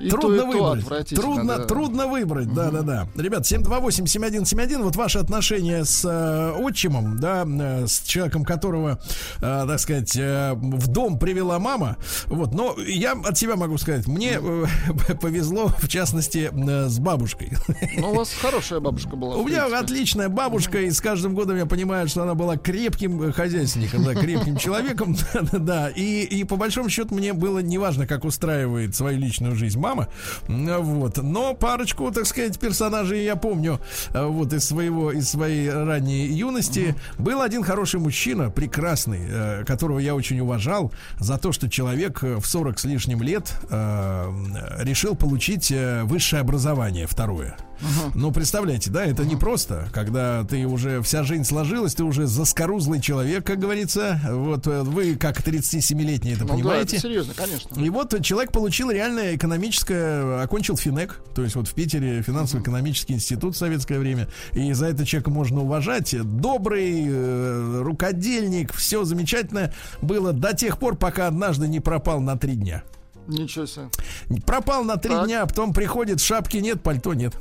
И 0.00 0.10
трудно 0.10 0.42
то, 0.42 0.52
и 0.52 0.60
выбрать. 0.60 1.08
То 1.08 1.16
трудно, 1.16 1.58
да. 1.58 1.64
трудно 1.64 2.06
выбрать, 2.06 2.52
да, 2.52 2.70
да, 2.70 2.82
да. 2.82 3.08
Ребят, 3.16 3.42
728-7171, 3.42 4.82
вот 4.82 4.96
ваше 4.96 5.18
отношение 5.18 5.84
с 5.84 6.04
э, 6.04 6.54
отчимом, 6.58 7.18
да, 7.18 7.44
э, 7.46 7.86
с 7.86 8.00
человеком, 8.02 8.44
которого, 8.44 8.98
э, 9.38 9.40
так 9.40 9.80
сказать, 9.80 10.16
э, 10.16 10.54
в 10.54 10.88
дом 10.88 11.18
привела 11.18 11.58
мама. 11.58 11.96
Вот, 12.26 12.52
но 12.52 12.76
я 12.86 13.12
от 13.12 13.36
себя 13.38 13.56
могу 13.56 13.78
сказать, 13.78 14.06
мне 14.06 14.38
э, 14.40 14.64
повезло, 15.20 15.68
в 15.78 15.88
частности, 15.88 16.50
э, 16.52 16.88
с 16.88 16.98
бабушкой. 16.98 17.52
Ну, 17.96 18.12
у 18.12 18.14
вас 18.14 18.32
хорошая 18.32 18.80
бабушка 18.80 19.16
была. 19.16 19.36
У 19.36 19.46
меня 19.46 19.66
отличная 19.78 20.28
бабушка, 20.28 20.80
и 20.80 20.90
с 20.90 21.00
каждым 21.00 21.34
годом 21.34 21.56
я 21.56 21.66
понимаю, 21.66 22.08
что 22.08 22.22
она 22.22 22.34
была 22.34 22.56
крепким 22.56 23.32
хозяйственником, 23.32 24.04
да, 24.04 24.14
крепким 24.14 24.56
человеком, 24.56 25.16
да, 25.52 25.88
и, 25.90 26.22
и 26.22 26.44
по 26.44 26.56
большому 26.56 26.88
счету 26.88 27.14
мне 27.14 27.32
было 27.32 27.58
неважно, 27.58 28.06
как 28.06 28.24
устраивает 28.24 28.94
свою 28.94 29.18
личную 29.18 29.55
жизнь 29.56 29.78
мама. 29.78 30.08
Вот. 30.48 31.18
Но 31.18 31.54
парочку, 31.54 32.10
так 32.10 32.26
сказать, 32.26 32.58
персонажей 32.58 33.24
я 33.24 33.36
помню 33.36 33.80
э, 34.12 34.24
вот 34.24 34.52
из 34.52 34.64
своего, 34.64 35.12
из 35.12 35.28
своей 35.28 35.70
ранней 35.70 36.26
юности. 36.26 36.94
uh 37.18 37.22
Был 37.22 37.42
один 37.42 37.62
хороший 37.62 38.00
мужчина, 38.00 38.50
прекрасный, 38.50 39.20
э, 39.28 39.64
которого 39.64 39.98
я 39.98 40.14
очень 40.14 40.40
уважал 40.40 40.92
за 41.18 41.38
то, 41.38 41.52
что 41.52 41.68
человек 41.68 42.22
э, 42.22 42.36
в 42.36 42.46
40 42.46 42.78
с 42.78 42.84
лишним 42.84 43.22
лет 43.22 43.54
решил 44.78 45.14
получить 45.14 45.72
высшее 46.04 46.40
образование, 46.40 47.06
второе. 47.06 47.56
Uh-huh. 47.80 48.12
Ну, 48.14 48.32
представляете, 48.32 48.90
да, 48.90 49.04
это 49.04 49.22
uh-huh. 49.22 49.26
не 49.26 49.36
просто, 49.36 49.88
когда 49.92 50.44
ты 50.44 50.66
уже 50.66 51.02
вся 51.02 51.22
жизнь 51.24 51.44
сложилась, 51.44 51.94
ты 51.94 52.04
уже 52.04 52.26
заскорузлый 52.26 53.00
человек, 53.00 53.44
как 53.44 53.58
говорится. 53.58 54.20
Вот 54.30 54.66
вы, 54.66 55.16
как 55.16 55.40
37-летний, 55.40 56.32
это 56.32 56.44
ну, 56.44 56.54
понимаете. 56.54 56.92
Да, 56.92 56.96
это 56.96 56.98
серьезно, 57.00 57.34
конечно. 57.34 57.78
И 57.78 57.90
вот 57.90 58.22
человек 58.22 58.52
получил 58.52 58.90
реальное 58.90 59.36
экономическое, 59.46 60.42
окончил 60.42 60.76
ФИНЕК, 60.76 61.20
то 61.34 61.42
есть 61.42 61.54
вот 61.54 61.68
в 61.68 61.74
Питере 61.74 62.20
финансово-экономический 62.20 63.14
институт 63.14 63.54
в 63.54 63.58
советское 63.58 63.98
время. 63.98 64.28
И 64.52 64.72
за 64.72 64.86
это 64.86 65.06
человека 65.06 65.30
можно 65.30 65.60
уважать. 65.60 66.14
Добрый, 66.20 67.06
э, 67.08 67.82
рукодельник, 67.82 68.74
все 68.74 69.04
замечательно 69.04 69.72
было 70.02 70.32
до 70.32 70.54
тех 70.54 70.78
пор, 70.78 70.96
пока 70.96 71.28
однажды 71.28 71.68
не 71.68 71.78
пропал 71.78 72.20
на 72.20 72.36
три 72.36 72.56
дня. 72.56 72.82
Ничего 73.28 73.66
себе. 73.66 73.88
Пропал 74.44 74.84
на 74.84 74.96
три 74.96 75.14
дня, 75.24 75.42
а 75.42 75.46
потом 75.46 75.72
приходит, 75.72 76.20
шапки 76.20 76.56
нет, 76.56 76.82
пальто 76.82 77.14
нет. 77.14 77.34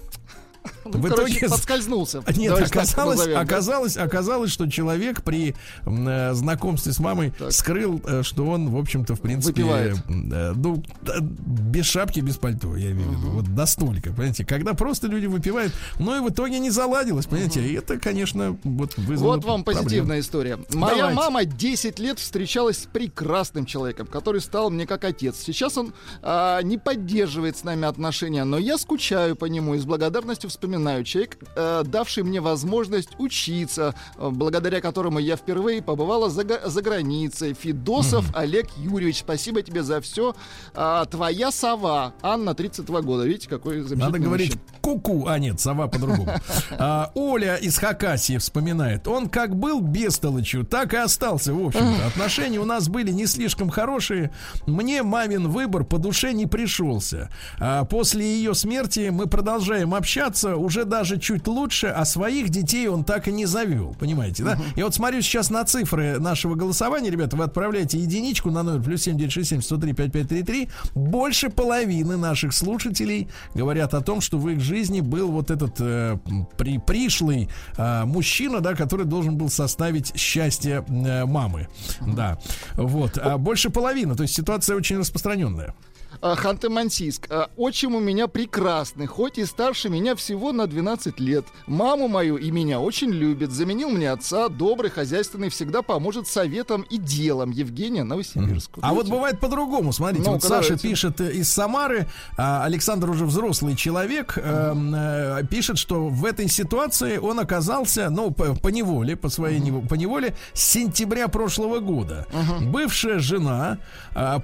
Ну, 0.85 0.99
в 0.99 1.09
короче, 1.09 1.37
итоге 1.37 1.49
подскользнулся. 1.49 2.23
Нет, 2.35 2.53
оказалось, 2.53 3.17
назовем, 3.17 3.39
оказалось, 3.39 3.93
да? 3.95 4.03
оказалось, 4.03 4.51
что 4.51 4.69
человек 4.69 5.23
при 5.23 5.55
э, 5.85 6.33
знакомстве 6.33 6.93
с 6.93 6.99
мамой 6.99 7.31
так. 7.37 7.51
скрыл, 7.51 8.01
э, 8.05 8.23
что 8.23 8.45
он, 8.45 8.69
в 8.69 8.77
общем-то, 8.77 9.15
в 9.15 9.21
принципе, 9.21 9.63
Выпивает. 9.63 9.97
Э, 10.07 10.53
ну, 10.55 10.83
без 11.21 11.85
шапки, 11.85 12.19
без 12.19 12.37
пальто, 12.37 12.75
я 12.75 12.91
имею 12.91 13.09
в 13.09 13.17
виду, 13.17 13.29
вот 13.31 13.47
настолько, 13.47 14.11
понимаете, 14.11 14.45
когда 14.45 14.73
просто 14.73 15.07
люди 15.07 15.25
выпивают, 15.25 15.73
но 15.99 16.15
и 16.15 16.19
в 16.19 16.29
итоге 16.29 16.59
не 16.59 16.69
заладилось, 16.69 17.25
понимаете, 17.25 17.61
uh 17.61 17.65
и 17.65 17.73
это, 17.73 17.97
конечно, 17.97 18.57
вот 18.63 18.95
вызвало 18.97 19.35
Вот 19.35 19.45
вам 19.45 19.63
проблем. 19.63 19.83
позитивная 19.83 20.19
история. 20.19 20.59
Моя 20.73 20.97
Давайте. 20.97 21.15
мама 21.15 21.45
10 21.45 21.99
лет 21.99 22.19
встречалась 22.19 22.83
с 22.83 22.85
прекрасным 22.85 23.65
человеком, 23.65 24.07
который 24.07 24.41
стал 24.41 24.69
мне 24.69 24.85
как 24.85 25.03
отец. 25.03 25.37
Сейчас 25.39 25.77
он 25.77 25.93
а, 26.21 26.61
не 26.61 26.77
поддерживает 26.77 27.57
с 27.57 27.63
нами 27.63 27.87
отношения, 27.87 28.43
но 28.43 28.57
я 28.57 28.77
скучаю 28.77 29.35
по 29.35 29.45
нему 29.45 29.75
и 29.75 29.79
с 29.79 29.85
благодарностью 29.85 30.49
вспоминаю, 30.49 30.74
человек, 31.03 31.37
э, 31.55 31.83
давший 31.85 32.23
мне 32.23 32.41
возможность 32.41 33.09
учиться, 33.17 33.95
э, 34.17 34.29
благодаря 34.29 34.81
которому 34.81 35.19
я 35.19 35.35
впервые 35.35 35.81
побывала 35.81 36.29
за, 36.29 36.43
за 36.65 36.81
границей. 36.81 37.53
Фидосов 37.53 38.29
mm-hmm. 38.29 38.39
Олег 38.39 38.67
Юрьевич, 38.77 39.19
спасибо 39.19 39.61
тебе 39.61 39.83
за 39.83 40.01
все. 40.01 40.35
А, 40.73 41.05
твоя 41.05 41.51
сова, 41.51 42.13
Анна, 42.21 42.53
32 42.53 43.01
года. 43.01 43.25
Видите, 43.25 43.49
какой 43.49 43.81
замечательный 43.81 44.05
Надо 44.05 44.19
говорить 44.19 44.57
куку, 44.81 45.27
а 45.27 45.39
нет, 45.39 45.59
сова 45.59 45.87
по-другому. 45.87 46.29
А, 46.77 47.11
Оля 47.15 47.55
из 47.55 47.77
Хакасии 47.77 48.37
вспоминает. 48.37 49.07
Он 49.07 49.29
как 49.29 49.55
был 49.55 49.79
бестолочью, 49.79 50.65
так 50.65 50.93
и 50.93 50.97
остался, 50.97 51.53
в 51.53 51.67
общем-то. 51.67 52.07
Отношения 52.07 52.59
у 52.59 52.65
нас 52.65 52.89
были 52.89 53.11
не 53.11 53.25
слишком 53.27 53.69
хорошие. 53.69 54.31
Мне 54.65 55.03
мамин 55.03 55.49
выбор 55.49 55.83
по 55.83 55.97
душе 55.97 56.33
не 56.33 56.45
пришелся. 56.45 57.29
А 57.59 57.85
после 57.85 58.25
ее 58.25 58.53
смерти 58.53 59.09
мы 59.11 59.27
продолжаем 59.27 59.93
общаться 59.93 60.55
уже 60.65 60.83
даже 60.83 61.19
чуть 61.19 61.47
лучше, 61.47 61.87
а 61.87 62.03
своих 62.05 62.49
детей 62.49 62.87
он 62.87 63.03
так 63.03 63.27
и 63.27 63.31
не 63.31 63.45
завел. 63.45 63.95
Понимаете, 63.99 64.43
да? 64.43 64.53
Uh-huh. 64.53 64.63
И 64.75 64.83
вот 64.83 64.95
смотрю 64.95 65.21
сейчас 65.21 65.49
на 65.49 65.63
цифры 65.63 66.19
нашего 66.19 66.55
голосования, 66.55 67.09
ребята, 67.09 67.37
вы 67.37 67.43
отправляете 67.43 67.99
единичку 67.99 68.51
на 68.51 68.63
номер 68.63 68.83
плюс 68.83 69.03
7967 69.03 69.61
103 69.61 69.93
5533. 69.93 70.69
Больше 70.95 71.49
половины 71.49 72.17
наших 72.17 72.53
слушателей 72.53 73.29
говорят 73.53 73.93
о 73.93 74.01
том, 74.01 74.21
что 74.21 74.37
в 74.37 74.49
их 74.49 74.59
жизни 74.59 75.01
был 75.01 75.31
вот 75.31 75.51
этот 75.51 75.75
э, 75.79 76.17
при, 76.57 76.79
пришлый 76.79 77.49
э, 77.77 78.05
мужчина, 78.05 78.59
да, 78.59 78.73
который 78.73 79.05
должен 79.05 79.37
был 79.37 79.49
составить 79.49 80.17
счастье 80.17 80.83
э, 80.87 81.25
мамы. 81.25 81.67
Uh-huh. 81.99 82.15
Да. 82.15 82.39
Вот. 82.73 83.17
А 83.17 83.37
больше 83.37 83.69
половины. 83.69 84.15
То 84.15 84.23
есть 84.23 84.33
ситуация 84.33 84.75
очень 84.75 84.97
распространенная. 84.97 85.73
А, 86.21 86.35
Ханты-Мансийск. 86.35 87.27
А, 87.29 87.49
отчим 87.57 87.95
у 87.95 87.99
меня 87.99 88.27
прекрасный, 88.27 89.05
хоть 89.05 89.37
и 89.37 89.45
старше 89.45 89.89
меня 89.89 90.15
всего 90.15 90.51
на 90.51 90.67
12 90.67 91.19
лет. 91.19 91.45
Маму 91.67 92.07
мою 92.07 92.37
и 92.37 92.51
меня 92.51 92.79
очень 92.79 93.09
любит. 93.11 93.51
Заменил 93.51 93.89
мне 93.89 94.11
отца, 94.11 94.49
добрый, 94.49 94.89
хозяйственный, 94.89 95.49
всегда 95.49 95.81
поможет 95.81 96.27
советом 96.27 96.83
и 96.83 96.97
делом. 96.97 97.51
Евгения 97.51 98.03
Новосибирск. 98.03 98.71
А 98.81 98.93
вот 98.93 99.07
бывает 99.07 99.39
по-другому. 99.39 99.93
Смотрите, 99.93 100.25
ну, 100.25 100.33
вот 100.33 100.43
Саша 100.43 100.69
давайте. 100.69 100.87
пишет 100.87 101.21
э, 101.21 101.31
из 101.31 101.49
Самары, 101.49 102.07
а 102.37 102.63
Александр 102.63 103.09
уже 103.09 103.25
взрослый 103.25 103.75
человек, 103.75 104.37
э, 104.37 105.43
пишет, 105.49 105.77
что 105.77 106.07
в 106.07 106.25
этой 106.25 106.47
ситуации 106.47 107.17
он 107.17 107.39
оказался, 107.39 108.09
ну, 108.09 108.31
по, 108.31 108.55
по 108.55 108.69
неволе, 108.69 109.15
по 109.15 109.29
своей 109.29 109.59
uh-huh. 109.59 109.87
по 109.87 109.95
неволе, 109.95 110.35
с 110.53 110.61
сентября 110.61 111.27
прошлого 111.27 111.79
года. 111.79 112.27
Uh-huh. 112.31 112.69
Бывшая 112.69 113.19
жена 113.19 113.77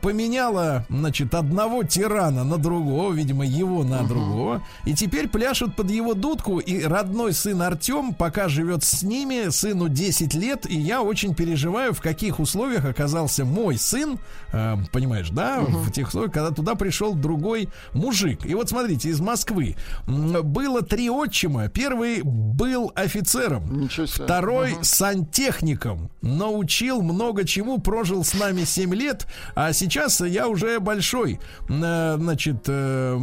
поменяла, 0.02 0.86
значит, 0.90 1.34
одна 1.34 1.61
одного 1.62 1.84
тирана 1.84 2.44
на 2.44 2.58
другого, 2.58 3.14
видимо, 3.14 3.46
его 3.46 3.84
на 3.84 4.02
угу. 4.02 4.08
другого. 4.08 4.64
И 4.86 4.94
теперь 4.94 5.28
пляшут 5.28 5.76
под 5.76 5.92
его 5.92 6.14
дудку. 6.14 6.60
И 6.60 6.84
родной 6.84 7.34
сын 7.34 7.62
Артем 7.62 8.14
пока 8.14 8.50
живет 8.50 8.84
с 8.84 9.04
ними, 9.04 9.50
сыну 9.50 9.88
10 9.88 10.34
лет. 10.34 10.66
И 10.70 10.78
я 10.78 11.02
очень 11.02 11.36
переживаю, 11.36 11.94
в 11.94 12.02
каких 12.02 12.40
условиях 12.40 12.86
оказался 12.86 13.46
мой 13.46 13.78
сын. 13.78 14.18
Э, 14.54 14.78
понимаешь, 14.92 15.30
да? 15.30 15.60
Угу. 15.62 15.78
В 15.78 15.92
тех 15.92 16.08
условиях, 16.08 16.34
когда 16.34 16.52
туда 16.52 16.76
пришел 16.76 17.14
другой 17.14 17.70
мужик. 17.94 18.46
И 18.46 18.56
вот 18.56 18.70
смотрите, 18.70 19.10
из 19.10 19.20
Москвы 19.20 19.76
было 20.08 20.82
три 20.82 21.10
отчима. 21.10 21.68
Первый 21.68 22.22
был 22.24 22.92
офицером. 22.96 23.88
Второй 23.90 24.74
угу. 24.74 24.84
сантехником. 24.84 26.10
Научил 26.22 27.02
много 27.02 27.46
чему, 27.46 27.80
прожил 27.80 28.24
с 28.24 28.34
нами 28.34 28.64
7 28.64 28.94
лет. 28.96 29.28
А 29.56 29.74
сейчас 29.74 30.22
я 30.22 30.48
уже 30.48 30.80
большой. 30.80 31.40
Э, 31.70 32.18
значит, 32.18 32.66
э, 32.68 33.18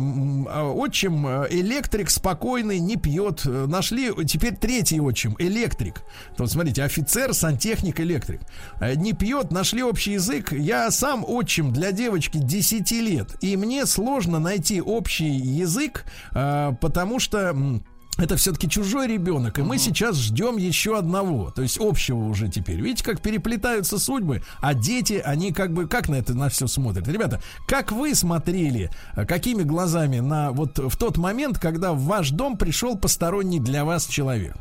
а, 0.48 0.72
отчим 0.72 1.26
э, 1.26 1.46
электрик 1.50 2.10
спокойный, 2.10 2.78
не 2.78 2.96
пьет. 2.96 3.44
Нашли 3.44 4.12
теперь 4.26 4.56
третий 4.56 5.00
отчим, 5.00 5.36
электрик. 5.38 6.02
Вот 6.36 6.50
смотрите, 6.50 6.82
офицер, 6.82 7.34
сантехник, 7.34 8.00
электрик. 8.00 8.40
Не 8.80 9.12
пьет, 9.12 9.50
нашли 9.50 9.82
общий 9.82 10.12
язык. 10.12 10.52
Я 10.52 10.90
сам 10.90 11.24
отчим 11.26 11.72
для 11.72 11.92
девочки 11.92 12.38
10 12.38 12.90
лет. 12.92 13.36
И 13.40 13.56
мне 13.56 13.86
сложно 13.86 14.38
найти 14.38 14.80
общий 14.80 15.28
язык, 15.28 16.04
потому 16.32 17.18
что 17.18 17.54
это 18.18 18.36
все-таки 18.36 18.68
чужой 18.68 19.06
ребенок, 19.06 19.58
и 19.58 19.62
мы 19.62 19.78
сейчас 19.78 20.16
ждем 20.16 20.56
еще 20.56 20.98
одного, 20.98 21.50
то 21.50 21.62
есть 21.62 21.78
общего 21.78 22.18
уже 22.18 22.48
теперь. 22.48 22.80
Видите, 22.80 23.04
как 23.04 23.20
переплетаются 23.20 23.98
судьбы, 23.98 24.42
а 24.60 24.74
дети, 24.74 25.22
они 25.24 25.52
как 25.52 25.72
бы, 25.72 25.86
как 25.86 26.08
на 26.08 26.16
это 26.16 26.34
на 26.34 26.48
все 26.48 26.66
смотрят? 26.66 27.06
Ребята, 27.08 27.40
как 27.66 27.92
вы 27.92 28.14
смотрели, 28.14 28.90
э, 29.14 29.24
какими 29.24 29.62
глазами 29.62 30.18
на 30.18 30.50
вот 30.50 30.78
в 30.78 30.96
тот 30.96 31.16
момент, 31.16 31.58
когда 31.58 31.92
в 31.92 32.00
ваш 32.02 32.30
дом 32.30 32.56
пришел 32.56 32.98
посторонний 32.98 33.60
для 33.60 33.84
вас 33.84 34.06
человек? 34.06 34.56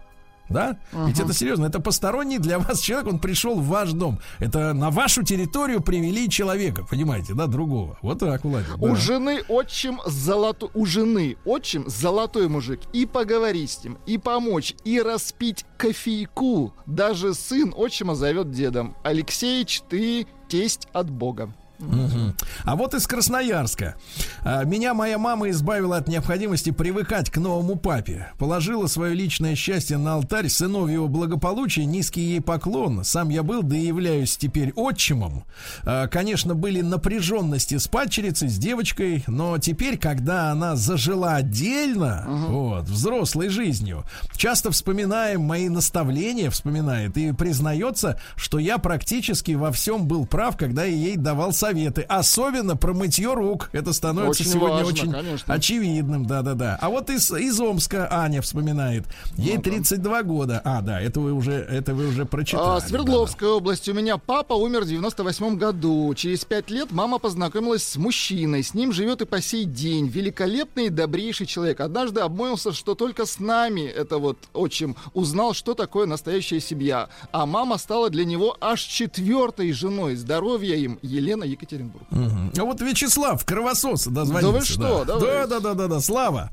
Да? 0.50 0.78
uh 0.92 1.08
Ведь 1.08 1.20
это 1.20 1.34
серьезно, 1.34 1.66
это 1.66 1.80
посторонний 1.80 2.38
для 2.38 2.60
вас 2.60 2.80
человек, 2.80 3.08
он 3.08 3.20
пришел 3.20 3.56
в 3.56 3.68
ваш 3.68 3.92
дом. 3.92 4.20
Это 4.40 4.74
на 4.74 4.90
вашу 4.90 5.24
территорию 5.24 5.82
привели 5.82 6.30
человека, 6.30 6.84
понимаете, 6.84 7.34
да, 7.34 7.48
другого. 7.48 7.98
Вот 8.02 8.20
так, 8.20 8.44
Владимир. 8.44 8.78
У 8.80 8.90
да. 8.90 8.96
жены 8.96 9.42
отчим 9.48 10.00
золотой, 10.06 10.70
у 10.74 10.86
жены 10.86 11.38
отчим 11.46 11.88
золотой 11.88 12.48
мужик. 12.48 12.80
И 12.94 13.06
поговорить 13.06 13.72
с 13.72 13.84
ним, 13.84 13.98
и 14.06 14.18
помочь, 14.18 14.76
и 14.84 15.02
распить 15.02 15.66
кофейку. 15.78 16.74
Даже 16.86 17.34
сын 17.34 17.74
отчима 17.76 18.16
зовет 18.16 18.52
дедом. 18.52 18.96
Алексеич, 19.04 19.82
ты 19.90 20.28
тесть 20.48 20.88
от 20.94 21.10
Бога. 21.10 21.54
Угу. 21.80 22.34
А 22.64 22.76
вот 22.76 22.94
из 22.94 23.06
Красноярска. 23.06 23.96
А, 24.44 24.64
меня 24.64 24.94
моя 24.94 25.18
мама 25.18 25.50
избавила 25.50 25.98
от 25.98 26.08
необходимости 26.08 26.72
привыкать 26.72 27.30
к 27.30 27.38
новому 27.38 27.76
папе. 27.76 28.32
Положила 28.40 28.88
свое 28.88 29.14
личное 29.14 29.56
счастье 29.56 29.98
на 29.98 30.16
алтарь 30.16 30.50
сыновьего 30.50 31.08
благополучия, 31.08 31.86
низкий 31.86 32.22
ей 32.22 32.42
поклон. 32.42 33.04
Сам 33.04 33.30
я 33.30 33.44
был, 33.44 33.62
да 33.62 33.78
и 33.78 33.86
являюсь 33.86 34.38
теперь 34.38 34.74
отчимом. 34.76 35.44
А, 35.84 36.08
конечно, 36.08 36.56
были 36.56 36.82
напряженности 36.82 37.78
с 37.78 37.88
падчерицей, 37.88 38.50
с 38.50 38.58
девочкой, 38.58 39.24
но 39.28 39.58
теперь, 39.60 39.98
когда 39.98 40.52
она 40.52 40.76
зажила 40.76 41.36
отдельно, 41.36 42.26
угу. 42.28 42.54
вот, 42.54 42.86
взрослой 42.86 43.50
жизнью, 43.50 44.04
часто 44.36 44.72
вспоминаем 44.72 45.42
мои 45.42 45.70
наставления, 45.70 46.50
вспоминает 46.50 47.18
и 47.18 47.32
признается, 47.34 48.20
что 48.36 48.58
я 48.58 48.80
практически 48.80 49.52
во 49.52 49.72
всем 49.72 50.08
был 50.08 50.26
прав, 50.26 50.58
когда 50.58 50.84
я 50.84 50.96
ей 50.96 51.18
давал 51.18 51.54
совет 51.54 51.67
советы, 51.68 52.02
особенно 52.04 52.78
про 52.78 52.94
мытье 52.94 53.34
рук. 53.34 53.70
Это 53.74 53.92
становится 53.92 54.42
очень 54.42 54.52
сегодня 54.52 54.86
важно, 54.86 54.92
очень 54.92 55.12
конечно. 55.12 55.54
очевидным, 55.54 56.26
да-да-да. 56.26 56.78
А 56.82 56.90
вот 56.90 57.10
из, 57.10 57.30
из 57.32 57.60
Омска 57.60 58.08
Аня 58.10 58.42
вспоминает. 58.42 59.04
Ей 59.36 59.58
32 59.58 60.24
года. 60.24 60.62
А, 60.64 60.82
да, 60.82 61.02
это 61.02 61.20
вы 61.20 61.34
уже, 61.34 61.54
это 61.54 61.94
вы 61.94 62.08
уже 62.08 62.26
прочитали. 62.26 62.78
А, 62.78 62.80
Свердловская 62.80 63.50
да, 63.50 63.56
область. 63.56 63.90
У 63.90 63.94
меня 63.94 64.18
папа 64.18 64.54
умер 64.54 64.84
в 64.84 64.88
98 64.88 65.58
году. 65.58 66.14
Через 66.16 66.46
5 66.46 66.70
лет 66.70 66.92
мама 66.92 67.20
познакомилась 67.20 67.84
с 67.84 67.98
мужчиной. 67.98 68.64
С 68.64 68.74
ним 68.74 68.94
живет 68.94 69.22
и 69.22 69.26
по 69.26 69.42
сей 69.42 69.66
день. 69.66 70.08
Великолепный 70.08 70.86
и 70.86 70.90
добрейший 70.90 71.48
человек. 71.48 71.82
Однажды 71.82 72.22
обмолвился, 72.22 72.72
что 72.72 72.96
только 72.96 73.26
с 73.26 73.40
нами, 73.40 73.82
это 73.82 74.20
вот 74.20 74.38
отчим, 74.54 74.96
узнал, 75.14 75.54
что 75.54 75.74
такое 75.74 76.06
настоящая 76.06 76.62
семья. 76.62 77.10
А 77.34 77.46
мама 77.46 77.78
стала 77.78 78.10
для 78.10 78.24
него 78.24 78.56
аж 78.62 78.82
четвертой 78.82 79.74
женой. 79.74 80.16
Здоровья 80.16 80.76
им, 80.76 80.98
Елена 81.02 81.44
Екатеринбург. 81.58 82.04
Угу. 82.12 82.62
А 82.62 82.64
вот 82.64 82.82
Вячеслав, 82.82 83.44
кровосос, 83.44 84.08
дозвонился. 84.08 84.78
Да 84.78 84.92
вы 84.92 85.02
что? 85.02 85.06
Да, 85.06 85.20
да, 85.20 85.48
да, 85.48 85.60
да, 85.60 85.74
да, 85.74 85.88
да, 85.88 86.00
Слава. 86.00 86.50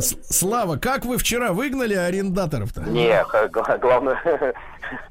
Слава, 0.00 0.76
как 0.76 1.04
вы 1.04 1.18
вчера 1.18 1.52
выгнали 1.52 1.94
арендаторов-то? 1.94 2.82
Не, 2.82 3.24
главное, 3.78 4.20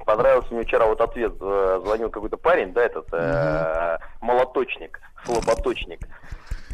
понравился 0.06 0.54
мне 0.54 0.64
вчера 0.64 0.86
вот 0.86 1.02
ответ. 1.02 1.34
Э, 1.42 1.82
звонил 1.84 2.10
какой-то 2.10 2.38
парень, 2.38 2.72
да, 2.72 2.84
этот 2.84 3.08
э, 3.12 3.98
молоточник, 4.22 5.02
слаботочник. 5.26 6.08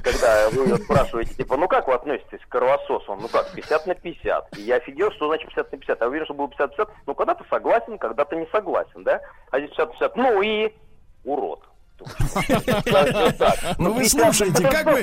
Когда 0.03 0.49
вы 0.49 0.77
спрашиваете, 0.77 1.33
типа, 1.33 1.55
ну 1.55 1.67
как 1.67 1.87
вы 1.87 1.93
относитесь 1.93 2.41
к 2.45 2.49
кровососу? 2.49 3.15
Ну 3.15 3.27
как, 3.29 3.49
50 3.53 3.87
на 3.87 3.95
50. 3.95 4.57
И 4.57 4.61
я 4.63 4.75
офигел, 4.75 5.11
что 5.11 5.27
значит 5.27 5.47
50 5.47 5.71
на 5.71 5.77
50. 5.77 6.01
Я 6.01 6.07
уверен, 6.07 6.25
что 6.25 6.33
было 6.33 6.49
50 6.49 6.77
на 6.77 6.85
50. 6.85 7.07
Ну 7.07 7.15
когда 7.15 7.33
ты 7.33 7.43
согласен, 7.49 7.97
когда 7.97 8.25
ты 8.25 8.35
не 8.35 8.45
согласен, 8.51 9.03
да? 9.03 9.21
А 9.49 9.59
здесь 9.59 9.71
50 9.71 9.87
на 9.87 9.93
50. 9.93 10.15
Ну 10.17 10.41
и 10.41 10.73
урод. 11.23 11.61
Ну 13.77 13.93
вы 13.93 14.09
слушаете, 14.09 14.63
как 14.67 14.85
вы... 14.85 15.01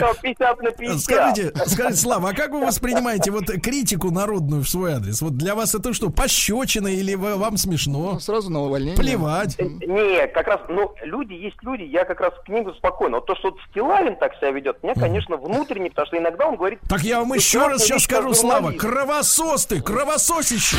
Скажите, 0.98 1.52
скажите, 1.66 1.96
Слава, 1.96 2.30
а 2.30 2.32
как 2.32 2.50
вы 2.50 2.64
воспринимаете 2.64 3.30
вот 3.30 3.46
критику 3.46 4.10
народную 4.10 4.62
в 4.62 4.68
свой 4.68 4.94
адрес? 4.94 5.22
Вот 5.22 5.36
для 5.36 5.54
вас 5.54 5.74
это 5.74 5.92
что, 5.92 6.10
пощечина 6.10 6.88
или 6.88 7.14
вам 7.14 7.56
смешно? 7.56 8.12
Ну, 8.12 8.20
сразу 8.20 8.50
на 8.50 8.60
увольнение. 8.60 8.96
Плевать. 8.96 9.58
Нет, 9.58 10.32
как 10.32 10.46
раз, 10.46 10.60
ну, 10.68 10.94
люди 11.02 11.34
есть 11.34 11.56
люди, 11.62 11.82
я 11.82 12.04
как 12.04 12.20
раз 12.20 12.32
к 12.44 12.48
ним 12.48 12.72
спокойно. 12.74 13.16
Вот 13.16 13.26
то, 13.26 13.36
что 13.36 13.56
Стилавин 13.70 14.16
так 14.16 14.34
себя 14.36 14.50
ведет, 14.50 14.82
мне, 14.82 14.94
конечно, 14.94 15.36
внутренне, 15.36 15.90
потому 15.90 16.06
что 16.06 16.18
иногда 16.18 16.46
он 16.46 16.56
говорит... 16.56 16.80
Так 16.88 17.02
я 17.02 17.20
вам 17.20 17.32
еще 17.34 17.66
раз 17.66 17.82
сейчас 17.82 18.04
скажу, 18.04 18.34
Слава, 18.34 18.72
кровосос 18.72 19.66
ты, 19.66 19.80
кровососище! 19.80 20.76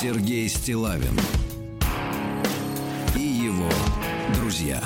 Сергей 0.00 0.48
Стилавин 0.48 1.18
друзья. 4.54 4.80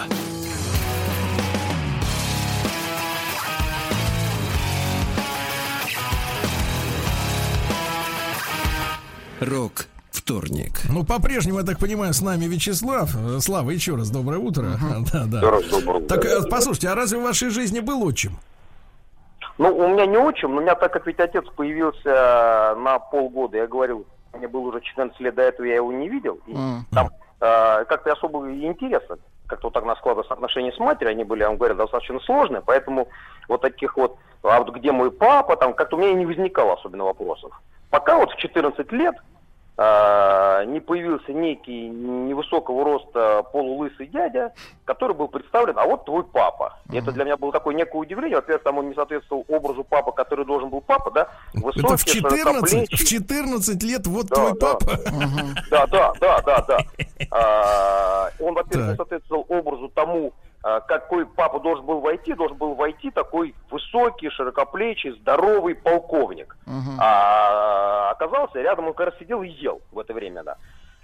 Рок 9.40 9.86
вторник. 10.10 10.80
Ну, 10.90 11.04
по-прежнему, 11.04 11.58
я 11.58 11.66
так 11.66 11.78
понимаю, 11.78 12.14
с 12.14 12.22
нами 12.22 12.46
Вячеслав. 12.46 13.10
Слава, 13.40 13.70
еще 13.70 13.94
раз 13.94 14.10
доброе 14.10 14.38
утро. 14.38 14.62
Uh-huh. 14.62 15.04
Да, 15.12 15.24
да. 15.26 15.40
Доброе, 15.40 16.00
так, 16.06 16.22
да, 16.22 16.48
послушайте, 16.50 16.88
а 16.88 16.94
разве 16.94 17.18
в 17.18 17.22
вашей 17.22 17.50
жизни 17.50 17.80
был 17.80 18.02
отчим? 18.04 18.38
Ну, 19.58 19.76
у 19.76 19.88
меня 19.88 20.06
не 20.06 20.16
отчим, 20.16 20.52
но 20.52 20.58
у 20.58 20.60
меня, 20.62 20.76
так 20.76 20.92
как 20.92 21.06
ведь 21.06 21.20
отец 21.20 21.44
появился 21.56 22.74
на 22.78 22.98
полгода, 22.98 23.58
я 23.58 23.66
говорил, 23.66 24.06
мне 24.32 24.48
было 24.48 24.68
уже 24.68 24.80
14 24.80 25.20
лет, 25.20 25.34
до 25.34 25.42
этого 25.42 25.66
я 25.66 25.74
его 25.74 25.92
не 25.92 26.08
видел. 26.08 26.38
И 26.46 26.52
uh-huh. 26.52 26.80
Там 26.90 27.08
э, 27.40 27.84
как-то 27.84 28.12
особо 28.12 28.50
интереса 28.50 29.18
как-то 29.48 29.68
вот 29.68 29.74
так 29.74 29.84
на 29.84 29.96
складывались 29.96 30.30
отношения 30.30 30.72
с 30.72 30.78
матерью, 30.78 31.10
они 31.10 31.24
были, 31.24 31.40
я 31.40 31.48
вам 31.48 31.56
говорю, 31.56 31.74
достаточно 31.74 32.20
сложные, 32.20 32.62
поэтому 32.62 33.08
вот 33.48 33.62
таких 33.62 33.96
вот, 33.96 34.16
а 34.42 34.58
вот 34.58 34.74
где 34.74 34.92
мой 34.92 35.10
папа, 35.10 35.56
там 35.56 35.74
как-то 35.74 35.96
у 35.96 35.98
меня 35.98 36.12
не 36.12 36.26
возникало 36.26 36.74
особенно 36.74 37.04
вопросов. 37.04 37.50
Пока 37.90 38.18
вот 38.18 38.30
в 38.30 38.36
14 38.36 38.92
лет 38.92 39.16
не 39.78 40.80
появился 40.80 41.32
некий 41.32 41.88
невысокого 41.88 42.84
роста 42.84 43.44
полулысый 43.52 44.08
дядя, 44.08 44.52
который 44.84 45.14
был 45.14 45.28
представлен, 45.28 45.78
а 45.78 45.86
вот 45.86 46.04
твой 46.04 46.24
папа. 46.24 46.78
И 46.90 46.96
это 46.96 47.12
для 47.12 47.24
меня 47.24 47.36
было 47.36 47.52
такое 47.52 47.76
некое 47.76 47.98
удивление. 47.98 48.36
Во-первых, 48.36 48.64
там 48.64 48.78
он 48.78 48.88
не 48.88 48.94
соответствовал 48.94 49.44
образу 49.46 49.84
папа, 49.84 50.10
который 50.10 50.44
должен 50.44 50.68
был 50.68 50.80
папа, 50.80 51.12
да? 51.12 51.28
Высокий, 51.54 51.86
это 51.86 51.96
в 51.96 52.04
14, 52.04 52.92
в 52.92 53.06
14 53.06 53.82
лет 53.84 54.06
вот 54.08 54.26
да, 54.26 54.34
твой 54.34 54.58
да. 54.58 54.66
папа? 54.66 54.98
Да, 55.70 55.86
да, 55.86 56.12
да, 56.20 56.42
да, 56.42 56.64
да. 56.66 56.78
А, 57.30 58.30
он, 58.40 58.54
во-первых, 58.54 58.90
не 58.90 58.96
соответствовал 58.96 59.44
образу 59.48 59.88
тому, 59.88 60.32
а, 60.32 60.47
какой 60.86 61.26
папа 61.26 61.60
должен 61.60 61.84
был 61.84 62.00
войти, 62.00 62.34
должен 62.34 62.56
был 62.56 62.74
войти 62.74 63.10
такой 63.10 63.54
высокий, 63.70 64.30
широкоплечий, 64.30 65.10
здоровый 65.12 65.74
полковник. 65.74 66.56
Uh-huh. 66.66 66.96
А 66.98 68.10
оказался, 68.10 68.60
рядом 68.60 68.86
он 68.88 68.94
как 68.94 69.08
раз 69.08 69.18
сидел 69.18 69.42
и 69.42 69.48
ел 69.48 69.80
в 69.92 69.98
это 69.98 70.14
время, 70.14 70.42
да. 70.42 70.56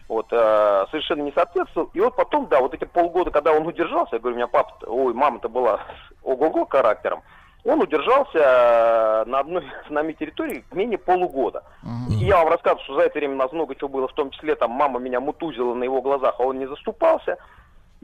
Вот, 0.09 0.27
э, 0.33 0.85
совершенно 0.91 1.23
не 1.23 1.33
соответствовал. 1.33 1.91
И 1.95 2.01
вот 2.01 2.15
потом, 2.15 2.47
да, 2.47 2.61
вот 2.61 2.75
эти 2.75 2.85
полгода, 2.85 3.31
когда 3.31 3.53
он 3.53 3.67
удержался, 3.67 4.17
я 4.17 4.19
говорю, 4.19 4.35
у 4.35 4.39
меня 4.39 4.47
папа, 4.47 4.75
ой, 4.87 5.15
мама-то 5.15 5.49
была 5.49 5.81
ого-го 6.23 6.67
характером, 6.67 7.23
он 7.65 7.81
удержался 7.81 8.39
э, 8.39 9.25
на 9.27 9.41
одной 9.41 9.65
с 9.87 9.91
нами 9.91 10.13
территории 10.13 10.65
менее 10.73 10.99
полугода. 10.99 11.63
Uh-huh. 11.83 12.13
И 12.13 12.25
я 12.27 12.39
вам 12.39 12.49
рассказываю, 12.49 12.85
что 12.85 12.95
за 12.97 13.03
это 13.03 13.19
время 13.19 13.35
у 13.35 13.39
нас 13.39 13.53
много 13.53 13.75
чего 13.75 13.89
было, 13.89 14.09
в 14.09 14.13
том 14.13 14.31
числе 14.31 14.55
там 14.55 14.73
мама 14.73 14.99
меня 14.99 15.21
мутузила 15.21 15.75
на 15.75 15.85
его 15.85 16.03
глазах, 16.03 16.35
а 16.39 16.43
он 16.43 16.59
не 16.59 16.67
заступался. 16.67 17.39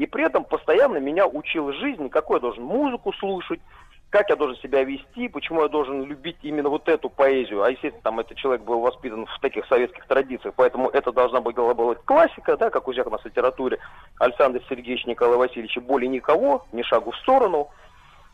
И 0.01 0.07
при 0.07 0.25
этом 0.25 0.45
постоянно 0.45 0.97
меня 0.97 1.27
учил 1.27 1.75
жизни, 1.75 2.09
какой 2.09 2.39
я 2.39 2.41
должен 2.41 2.65
музыку 2.65 3.13
слушать, 3.13 3.61
как 4.09 4.31
я 4.31 4.37
должен 4.37 4.57
себя 4.63 4.83
вести, 4.83 5.29
почему 5.29 5.61
я 5.61 5.69
должен 5.69 6.05
любить 6.05 6.39
именно 6.41 6.71
вот 6.71 6.89
эту 6.89 7.11
поэзию. 7.11 7.63
А 7.63 7.71
естественно, 7.71 8.03
там 8.03 8.19
этот 8.19 8.39
человек 8.39 8.63
был 8.63 8.81
воспитан 8.81 9.27
в 9.27 9.41
таких 9.41 9.67
советских 9.67 10.07
традициях, 10.07 10.55
поэтому 10.57 10.89
это 10.89 11.13
должна 11.13 11.43
была 11.43 11.75
быть 11.75 11.99
классика, 12.07 12.57
да, 12.57 12.71
как 12.71 12.89
у 12.89 12.93
всех 12.93 13.09
у 13.09 13.11
нас 13.11 13.21
в 13.21 13.27
литературе. 13.27 13.79
Александр 14.19 14.63
Сергеевич 14.71 15.05
Николай 15.05 15.37
Васильевич 15.37 15.77
более 15.77 16.09
никого, 16.09 16.65
ни 16.73 16.81
шагу 16.81 17.11
в 17.11 17.17
сторону. 17.19 17.69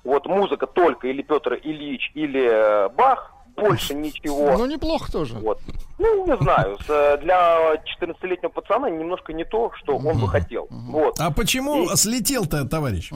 Вот 0.05 0.27
музыка 0.27 0.69
только 0.69 1.09
или 1.09 1.23
Петр 1.23 1.55
Ильич, 1.55 2.13
или 2.15 2.49
э, 2.49 2.89
Бах, 2.91 3.35
больше 3.57 3.95
ничего. 3.95 4.57
Ну, 4.57 4.67
неплохо 4.67 5.11
тоже. 5.11 5.35
Вот. 5.35 5.61
Ну, 5.99 6.27
не 6.27 6.37
знаю, 6.37 6.79
э, 6.89 7.19
для 7.19 7.75
14-летнего 8.01 8.51
пацана 8.51 8.91
немножко 8.91 9.33
не 9.33 9.45
то, 9.45 9.73
что 9.77 9.97
он 9.97 10.19
бы 10.19 10.29
хотел. 10.29 10.67
Вот. 10.71 11.19
А 11.19 11.31
почему 11.31 11.85
И... 11.85 11.97
слетел-то, 11.97 12.65
товарищ? 12.69 13.11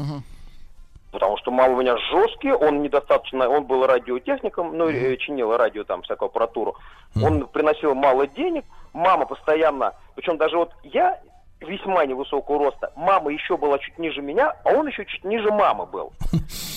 Потому 1.12 1.36
что 1.38 1.50
мама 1.50 1.74
у 1.74 1.80
меня 1.80 1.96
жесткий, 2.12 2.52
он 2.52 2.82
недостаточно, 2.82 3.48
он 3.48 3.64
был 3.64 3.84
радиотехником, 3.84 4.76
ну, 4.76 4.88
mm 4.88 5.16
чинил 5.16 5.56
радио, 5.56 5.82
там, 5.84 6.02
всякую 6.02 6.28
аппаратуру. 6.28 6.76
Он 7.20 7.46
приносил 7.48 7.94
мало 7.94 8.26
денег, 8.26 8.64
мама 8.92 9.26
постоянно, 9.26 9.94
причем 10.14 10.36
даже 10.36 10.56
вот 10.56 10.72
я 10.84 11.20
весьма 11.60 12.06
невысокого 12.06 12.58
роста. 12.58 12.92
Мама 12.96 13.30
еще 13.32 13.56
была 13.56 13.78
чуть 13.78 13.98
ниже 13.98 14.22
меня, 14.22 14.54
а 14.64 14.70
он 14.70 14.86
еще 14.86 15.04
чуть 15.04 15.24
ниже 15.24 15.50
мамы 15.50 15.86
был. 15.86 16.12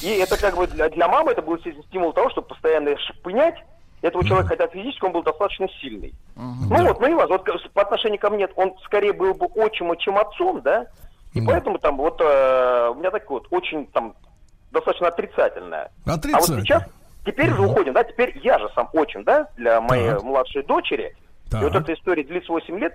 И 0.03 0.09
это 0.17 0.39
как 0.39 0.55
бы 0.55 0.67
для, 0.67 0.89
для 0.89 1.07
мамы 1.07 1.31
это 1.31 1.41
был 1.41 1.57
стимул 1.59 2.13
того, 2.13 2.29
чтобы 2.29 2.47
постоянно 2.47 2.97
шпынять 2.97 3.55
этого 4.01 4.25
человека, 4.25 4.49
хотя 4.49 4.67
физически 4.67 5.05
он 5.05 5.13
был 5.13 5.23
достаточно 5.23 5.67
сильный. 5.81 6.13
Uh-huh, 6.35 6.67
ну 6.69 6.77
да. 6.77 6.83
вот, 6.83 6.99
ну 6.99 7.07
и 7.07 7.13
вас, 7.13 7.29
вот 7.29 7.45
по 7.73 7.81
отношению 7.81 8.19
ко 8.19 8.29
мне, 8.29 8.47
он 8.55 8.75
скорее 8.83 9.13
был 9.13 9.33
бы 9.33 9.45
отчимом, 9.45 9.97
чем 9.97 10.17
отцом, 10.17 10.61
да? 10.61 10.87
И 11.33 11.39
uh-huh. 11.39 11.45
поэтому 11.47 11.79
там 11.79 11.95
вот 11.97 12.19
э, 12.19 12.89
у 12.91 12.95
меня 12.95 13.11
так 13.11 13.29
вот 13.29 13.47
очень 13.49 13.87
там 13.87 14.13
достаточно 14.71 15.07
отрицательное. 15.07 15.89
Отрицательное. 16.05 16.35
А 16.35 16.39
вот 16.39 16.65
сейчас, 16.65 16.83
теперь 17.25 17.47
uh-huh. 17.47 17.55
же 17.55 17.61
уходим, 17.61 17.93
да, 17.93 18.03
теперь 18.03 18.37
я 18.43 18.59
же 18.59 18.69
сам 18.75 18.89
отчим, 18.91 19.23
да, 19.23 19.47
для 19.55 19.79
моей 19.79 20.09
uh-huh. 20.09 20.23
младшей 20.23 20.63
дочери. 20.63 21.15
Так. 21.49 21.61
И 21.61 21.65
вот 21.65 21.75
эта 21.75 21.93
история 21.93 22.23
длится 22.23 22.51
8 22.51 22.77
лет. 22.79 22.93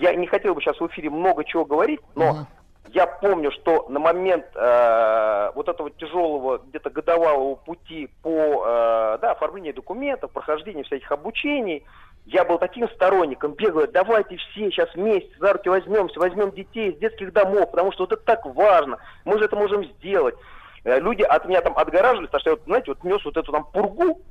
Я 0.00 0.14
не 0.14 0.28
хотел 0.28 0.54
бы 0.54 0.60
сейчас 0.60 0.78
в 0.78 0.86
эфире 0.86 1.10
много 1.10 1.44
чего 1.44 1.64
говорить, 1.64 1.98
но 2.14 2.30
uh-huh. 2.30 2.90
я 2.92 3.08
помню, 3.08 3.50
что 3.50 3.86
на 3.88 3.98
момент 3.98 4.44
э, 4.54 5.50
вот 5.56 5.68
этого 5.68 5.90
тяжелого 5.90 6.58
где-то 6.58 6.90
годовалого 6.90 7.56
пути 7.56 8.08
по 8.22 8.30
э, 8.30 9.18
да, 9.20 9.32
оформлению 9.32 9.74
документов, 9.74 10.30
прохождению 10.30 10.84
всяких 10.84 11.10
обучений, 11.10 11.84
я 12.26 12.44
был 12.44 12.58
таким 12.58 12.88
сторонником, 12.90 13.54
бегал, 13.54 13.88
давайте 13.92 14.36
все 14.36 14.70
сейчас 14.70 14.94
вместе 14.94 15.34
за 15.40 15.54
руки 15.54 15.68
возьмемся, 15.68 16.20
возьмем 16.20 16.52
детей 16.52 16.92
из 16.92 16.98
детских 16.98 17.32
домов, 17.32 17.72
потому 17.72 17.90
что 17.90 18.04
вот 18.04 18.12
это 18.12 18.22
так 18.22 18.46
важно, 18.46 18.98
мы 19.24 19.36
же 19.38 19.46
это 19.46 19.56
можем 19.56 19.84
сделать. 19.84 20.36
Э, 20.84 21.00
люди 21.00 21.22
от 21.22 21.44
меня 21.48 21.60
там 21.60 21.76
отгораживались, 21.76 22.28
потому 22.28 22.40
что 22.42 22.50
я, 22.50 22.56
вот, 22.56 22.64
знаете, 22.66 22.92
вот 22.92 23.02
нес 23.02 23.24
вот 23.24 23.36
эту 23.36 23.50
там 23.50 23.64
пургу, 23.64 24.22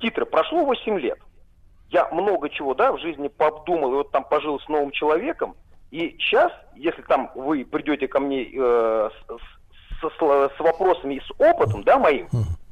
титры, 0.00 0.26
прошло 0.26 0.64
8 0.64 0.98
лет. 0.98 1.20
Я 1.90 2.08
много 2.12 2.48
чего, 2.48 2.74
да, 2.74 2.92
в 2.92 2.98
жизни 2.98 3.28
пообдумал, 3.28 3.92
и 3.92 3.96
вот 3.96 4.10
там 4.12 4.24
пожил 4.24 4.60
с 4.60 4.68
новым 4.68 4.92
человеком, 4.92 5.56
и 5.90 6.16
сейчас, 6.18 6.52
если 6.76 7.02
там 7.02 7.30
вы 7.34 7.64
придете 7.64 8.06
ко 8.06 8.20
мне 8.20 8.44
э, 8.44 9.10
с, 9.10 9.32
с, 10.00 10.08
с, 10.08 10.56
с 10.56 10.60
вопросами 10.60 11.14
и 11.14 11.20
с 11.20 11.30
опытом, 11.38 11.82
да, 11.82 11.98
моим, 11.98 12.28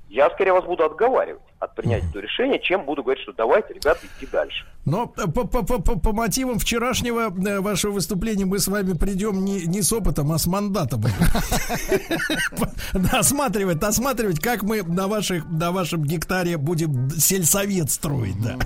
я 0.08 0.30
скорее 0.30 0.52
вас 0.52 0.64
буду 0.64 0.84
отговаривать 0.84 1.42
от 1.60 1.74
принятия 1.74 2.06
этого 2.06 2.22
решения, 2.22 2.60
чем 2.60 2.84
буду 2.84 3.02
говорить, 3.02 3.22
что 3.22 3.32
давайте, 3.32 3.74
ребята, 3.74 4.00
идти 4.06 4.28
дальше. 4.30 4.64
Но 4.84 5.06
по, 5.06 5.26
по, 5.26 5.62
по, 5.62 5.98
по 5.98 6.12
мотивам 6.12 6.58
вчерашнего 6.58 7.30
э, 7.30 7.60
вашего 7.60 7.92
выступления 7.92 8.46
мы 8.46 8.58
с 8.58 8.68
вами 8.68 8.94
придем 8.94 9.44
не, 9.44 9.66
не 9.66 9.82
с 9.82 9.92
опытом, 9.92 10.32
а 10.32 10.38
с 10.38 10.46
мандатом. 10.46 11.04
Осматривать, 13.12 13.82
осматривать, 13.82 14.40
как 14.40 14.62
мы 14.62 14.82
на, 14.82 15.08
ваших, 15.08 15.44
на 15.50 15.72
вашем 15.72 16.04
гектаре 16.04 16.56
будем 16.56 17.10
сельсовет 17.10 17.90
строить. 17.90 18.40
Да. 18.40 18.56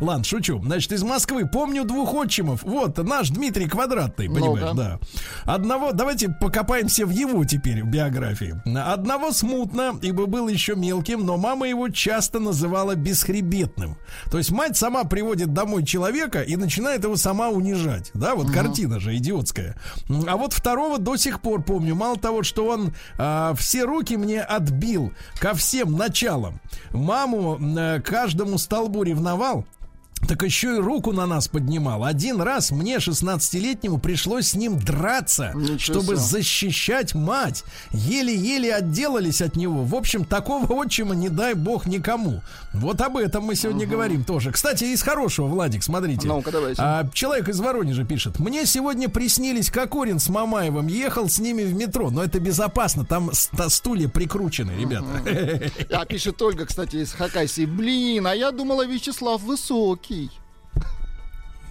Ладно, 0.00 0.24
шучу. 0.24 0.60
Значит, 0.60 0.92
из 0.92 1.04
Москвы 1.04 1.46
помню 1.46 1.84
двух 1.84 2.14
отчимов. 2.14 2.62
Вот, 2.64 2.98
наш 2.98 3.28
Дмитрий 3.28 3.68
Квадратный, 3.68 4.28
понимаешь, 4.28 4.74
да. 4.76 4.98
Одного, 5.44 5.92
давайте 5.92 6.30
покопаемся 6.30 7.06
в 7.06 7.10
его 7.10 7.44
теперь 7.44 7.84
в 7.84 7.86
биографии. 7.86 8.60
Одного 8.76 9.30
смутно, 9.30 9.96
ибо 10.02 10.26
был 10.26 10.48
еще 10.48 10.74
мелким, 10.74 11.24
но 11.24 11.36
мама 11.36 11.68
его 11.68 11.90
часто 11.90 12.13
называла 12.40 12.94
бесхребетным. 12.94 13.96
То 14.30 14.38
есть 14.38 14.50
мать 14.50 14.76
сама 14.76 15.04
приводит 15.04 15.52
домой 15.52 15.84
человека 15.84 16.42
и 16.42 16.56
начинает 16.56 17.04
его 17.04 17.16
сама 17.16 17.48
унижать. 17.48 18.10
Да, 18.14 18.34
вот 18.34 18.46
угу. 18.46 18.54
картина 18.54 19.00
же 19.00 19.16
идиотская. 19.16 19.76
А 20.26 20.36
вот 20.36 20.52
второго 20.52 20.98
до 20.98 21.16
сих 21.16 21.40
пор 21.40 21.62
помню. 21.62 21.94
Мало 21.94 22.16
того, 22.16 22.42
что 22.42 22.66
он 22.66 22.94
а, 23.18 23.54
все 23.54 23.84
руки 23.84 24.16
мне 24.16 24.40
отбил 24.40 25.12
ко 25.40 25.54
всем 25.54 25.92
началам. 25.92 26.60
Маму 26.90 27.58
а, 27.60 28.00
каждому 28.00 28.58
столбу 28.58 29.02
ревновал 29.02 29.64
так 30.26 30.42
еще 30.42 30.76
и 30.76 30.78
руку 30.78 31.12
на 31.12 31.26
нас 31.26 31.48
поднимал. 31.48 32.04
Один 32.04 32.40
раз 32.40 32.70
мне, 32.70 32.96
16-летнему, 32.96 33.98
пришлось 33.98 34.48
с 34.48 34.54
ним 34.54 34.78
драться, 34.78 35.52
Ничего 35.54 35.78
чтобы 35.78 36.16
себе. 36.16 36.16
защищать 36.16 37.14
мать. 37.14 37.64
Еле-еле 37.90 38.74
отделались 38.74 39.42
от 39.42 39.56
него. 39.56 39.84
В 39.84 39.94
общем, 39.94 40.24
такого 40.24 40.66
отчима 40.72 41.14
не 41.14 41.28
дай 41.28 41.54
бог 41.54 41.86
никому. 41.86 42.42
Вот 42.72 43.00
об 43.00 43.18
этом 43.18 43.44
мы 43.44 43.54
сегодня 43.54 43.84
угу. 43.84 43.92
говорим 43.92 44.24
тоже. 44.24 44.50
Кстати, 44.50 44.84
из 44.84 45.02
хорошего, 45.02 45.46
Владик, 45.46 45.82
смотрите. 45.82 46.26
Ну-ка, 46.26 46.50
давайте. 46.50 46.80
А, 46.82 47.06
человек 47.12 47.48
из 47.48 47.60
Воронежа 47.60 48.04
пишет. 48.04 48.38
Мне 48.38 48.64
сегодня 48.66 49.08
приснились 49.08 49.70
Кокорин 49.70 50.18
с 50.18 50.28
Мамаевым. 50.28 50.86
Ехал 50.86 51.28
с 51.28 51.38
ними 51.38 51.64
в 51.64 51.74
метро. 51.74 52.10
Но 52.10 52.24
это 52.24 52.40
безопасно. 52.40 53.04
Там 53.04 53.30
стулья 53.32 54.08
прикручены, 54.08 54.72
ребята. 54.72 55.06
А 55.90 56.04
пишет 56.06 56.40
Ольга, 56.40 56.64
кстати, 56.64 56.96
из 56.96 57.12
Хакасии. 57.12 57.66
Блин, 57.66 58.26
а 58.26 58.34
я 58.34 58.50
думала, 58.50 58.86
Вячеслав 58.86 59.42
высокий. 59.42 60.03
Тихий. 60.06 60.30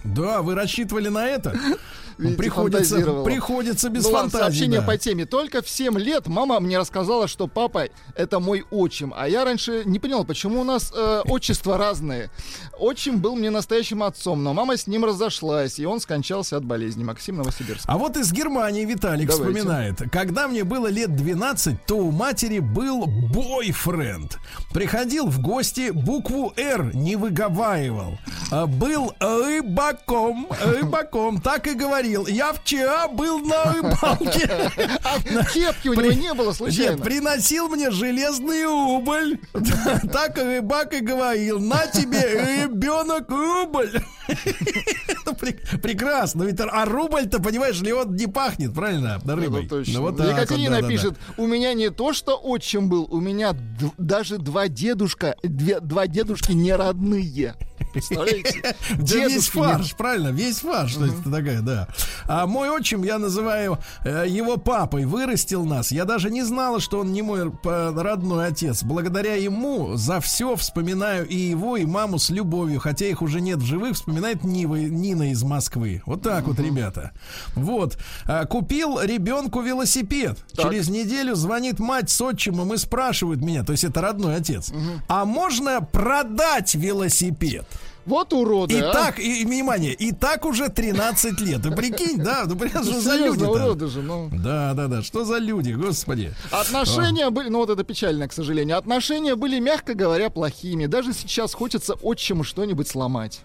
Да, 0.04 0.42
вы 0.42 0.54
рассчитывали 0.54 1.08
на 1.08 1.26
это? 1.26 1.56
Видите, 2.18 2.38
приходится, 2.38 3.22
приходится 3.24 3.88
без 3.88 4.04
ну, 4.04 4.10
фантазии. 4.10 4.44
Сообщение 4.44 4.80
да. 4.80 4.86
по 4.86 4.96
теме. 4.96 5.26
Только 5.26 5.62
в 5.62 5.68
7 5.68 5.98
лет 5.98 6.26
мама 6.26 6.60
мне 6.60 6.78
рассказала, 6.78 7.28
что 7.28 7.46
папа 7.46 7.86
это 8.16 8.40
мой 8.40 8.64
отчим. 8.70 9.12
А 9.16 9.28
я 9.28 9.44
раньше 9.44 9.82
не 9.84 9.98
понял, 9.98 10.24
почему 10.24 10.60
у 10.60 10.64
нас 10.64 10.92
э, 10.94 11.22
отчества 11.26 11.76
разные. 11.76 12.30
Отчим 12.78 13.20
был 13.20 13.36
мне 13.36 13.50
настоящим 13.50 14.02
отцом, 14.02 14.42
но 14.42 14.54
мама 14.54 14.76
с 14.76 14.86
ним 14.86 15.04
разошлась, 15.04 15.78
и 15.78 15.86
он 15.86 16.00
скончался 16.00 16.56
от 16.56 16.64
болезни. 16.64 17.04
Максим 17.04 17.36
Новосибирск. 17.36 17.84
А 17.86 17.98
вот 17.98 18.16
из 18.16 18.32
Германии 18.32 18.84
Виталик 18.84 19.28
Давайте. 19.28 19.52
вспоминает. 19.52 20.02
Когда 20.10 20.48
мне 20.48 20.64
было 20.64 20.86
лет 20.86 21.14
12, 21.14 21.86
то 21.86 21.96
у 21.96 22.10
матери 22.10 22.60
был 22.60 23.06
бойфренд. 23.06 24.38
Приходил 24.72 25.26
в 25.26 25.40
гости, 25.40 25.90
букву 25.90 26.52
«Р» 26.56 26.94
не 26.94 27.16
выговаривал. 27.16 28.18
А 28.50 28.66
был 28.66 29.12
рыбаком, 29.20 30.48
рыбаком, 30.62 31.40
так 31.40 31.66
и 31.66 31.74
говорил 31.74 32.03
говорил, 32.04 32.26
я 32.26 32.52
вчера 32.52 33.08
был 33.08 33.40
на 33.40 33.72
рыбалке. 33.72 34.50
А 35.04 35.18
кепки 35.52 35.88
у 35.88 35.94
него 35.94 36.12
не 36.12 36.34
было 36.34 36.52
случайно? 36.52 36.92
Нет, 36.92 37.02
приносил 37.02 37.68
мне 37.68 37.90
железный 37.90 38.64
рубль. 38.64 39.38
Так 40.12 40.36
рыбак 40.38 40.94
и 40.94 41.00
говорил, 41.00 41.60
на 41.60 41.86
тебе, 41.86 42.62
ребенок, 42.62 43.28
рубль. 43.30 43.90
Прекрасно. 45.82 46.44
Ведь, 46.44 46.60
а 46.60 46.84
рубль-то, 46.84 47.40
понимаешь 47.40 47.80
ли, 47.80 47.92
он 47.92 48.14
не 48.14 48.26
пахнет, 48.26 48.74
правильно, 48.74 49.20
рыбой. 49.24 49.68
Ну, 49.70 50.02
вот 50.02 50.20
Екатерина 50.20 50.82
пишет, 50.82 51.16
у 51.36 51.46
меня 51.46 51.74
не 51.74 51.90
то, 51.90 52.12
что 52.12 52.38
отчим 52.42 52.88
был, 52.88 53.06
у 53.10 53.20
меня 53.20 53.54
даже 53.98 54.38
два 54.38 54.68
дедушка, 54.68 55.36
два 55.42 56.06
дедушки 56.06 56.52
не 56.52 56.74
родные. 56.74 57.54
Представляете? 57.94 58.74
Весь 58.98 59.48
фарш, 59.48 59.94
правильно, 59.94 60.28
весь 60.28 60.58
фарш, 60.58 60.92
что 60.92 61.06
это 61.06 61.30
такая, 61.30 61.62
да. 61.62 61.88
А 62.26 62.46
мой 62.46 62.68
отчим, 62.68 63.04
я 63.04 63.18
называю 63.18 63.78
э, 64.04 64.24
его 64.28 64.56
папой, 64.56 65.04
вырастил 65.04 65.64
нас. 65.64 65.92
Я 65.92 66.04
даже 66.04 66.30
не 66.30 66.42
знала, 66.42 66.80
что 66.80 67.00
он 67.00 67.12
не 67.12 67.22
мой 67.22 67.52
родной 67.62 68.48
отец. 68.48 68.82
Благодаря 68.82 69.36
ему 69.36 69.96
за 69.96 70.20
все 70.20 70.56
вспоминаю 70.56 71.26
и 71.26 71.36
его, 71.36 71.76
и 71.76 71.86
маму 71.86 72.18
с 72.18 72.30
любовью. 72.30 72.80
Хотя 72.80 73.06
их 73.06 73.22
уже 73.22 73.40
нет 73.40 73.58
в 73.58 73.64
живых, 73.64 73.94
вспоминает 73.94 74.42
Нива, 74.42 74.74
Нина 74.74 75.30
из 75.30 75.42
Москвы. 75.44 76.02
Вот 76.04 76.22
так 76.22 76.46
вот, 76.46 76.58
ребята. 76.58 77.12
Вот. 77.54 77.96
А, 78.24 78.44
купил 78.44 79.00
ребенку 79.00 79.60
велосипед. 79.60 80.38
Через 80.56 80.88
неделю 80.88 81.36
звонит 81.36 81.78
мать 81.78 82.10
с 82.10 82.20
отчимом 82.20 82.74
и 82.74 82.76
спрашивает 82.76 83.40
меня, 83.40 83.62
то 83.62 83.72
есть 83.72 83.84
это 83.84 84.00
родной 84.00 84.36
отец, 84.36 84.72
а 85.08 85.24
можно 85.24 85.80
продать 85.80 86.74
велосипед? 86.74 87.66
Вот 88.06 88.32
уроды, 88.32 88.74
И 88.74 88.80
а? 88.80 88.92
так, 88.92 89.18
и, 89.18 89.42
и, 89.42 89.44
внимание, 89.44 89.92
и 89.92 90.12
так 90.12 90.44
уже 90.44 90.68
13 90.68 91.40
лет. 91.40 91.62
Ты 91.62 91.70
прикинь, 91.70 92.18
да? 92.18 92.44
Ну, 92.46 92.54
блин, 92.54 92.72
что 92.82 93.00
за 93.00 93.16
люди 93.16 93.42
уроды 93.44 93.86
же, 93.88 94.02
ну. 94.02 94.28
Да, 94.32 94.74
да, 94.74 94.88
да. 94.88 95.02
Что 95.02 95.24
за 95.24 95.38
люди, 95.38 95.72
господи. 95.72 96.34
Отношения 96.50 97.30
были, 97.30 97.48
ну 97.48 97.58
вот 97.58 97.70
это 97.70 97.82
печально, 97.84 98.28
к 98.28 98.32
сожалению. 98.32 98.76
Отношения 98.76 99.36
были, 99.36 99.58
мягко 99.58 99.94
говоря, 99.94 100.30
плохими. 100.30 100.86
Даже 100.86 101.12
сейчас 101.12 101.54
хочется 101.54 101.94
отчиму 101.94 102.44
что-нибудь 102.44 102.88
сломать. 102.88 103.40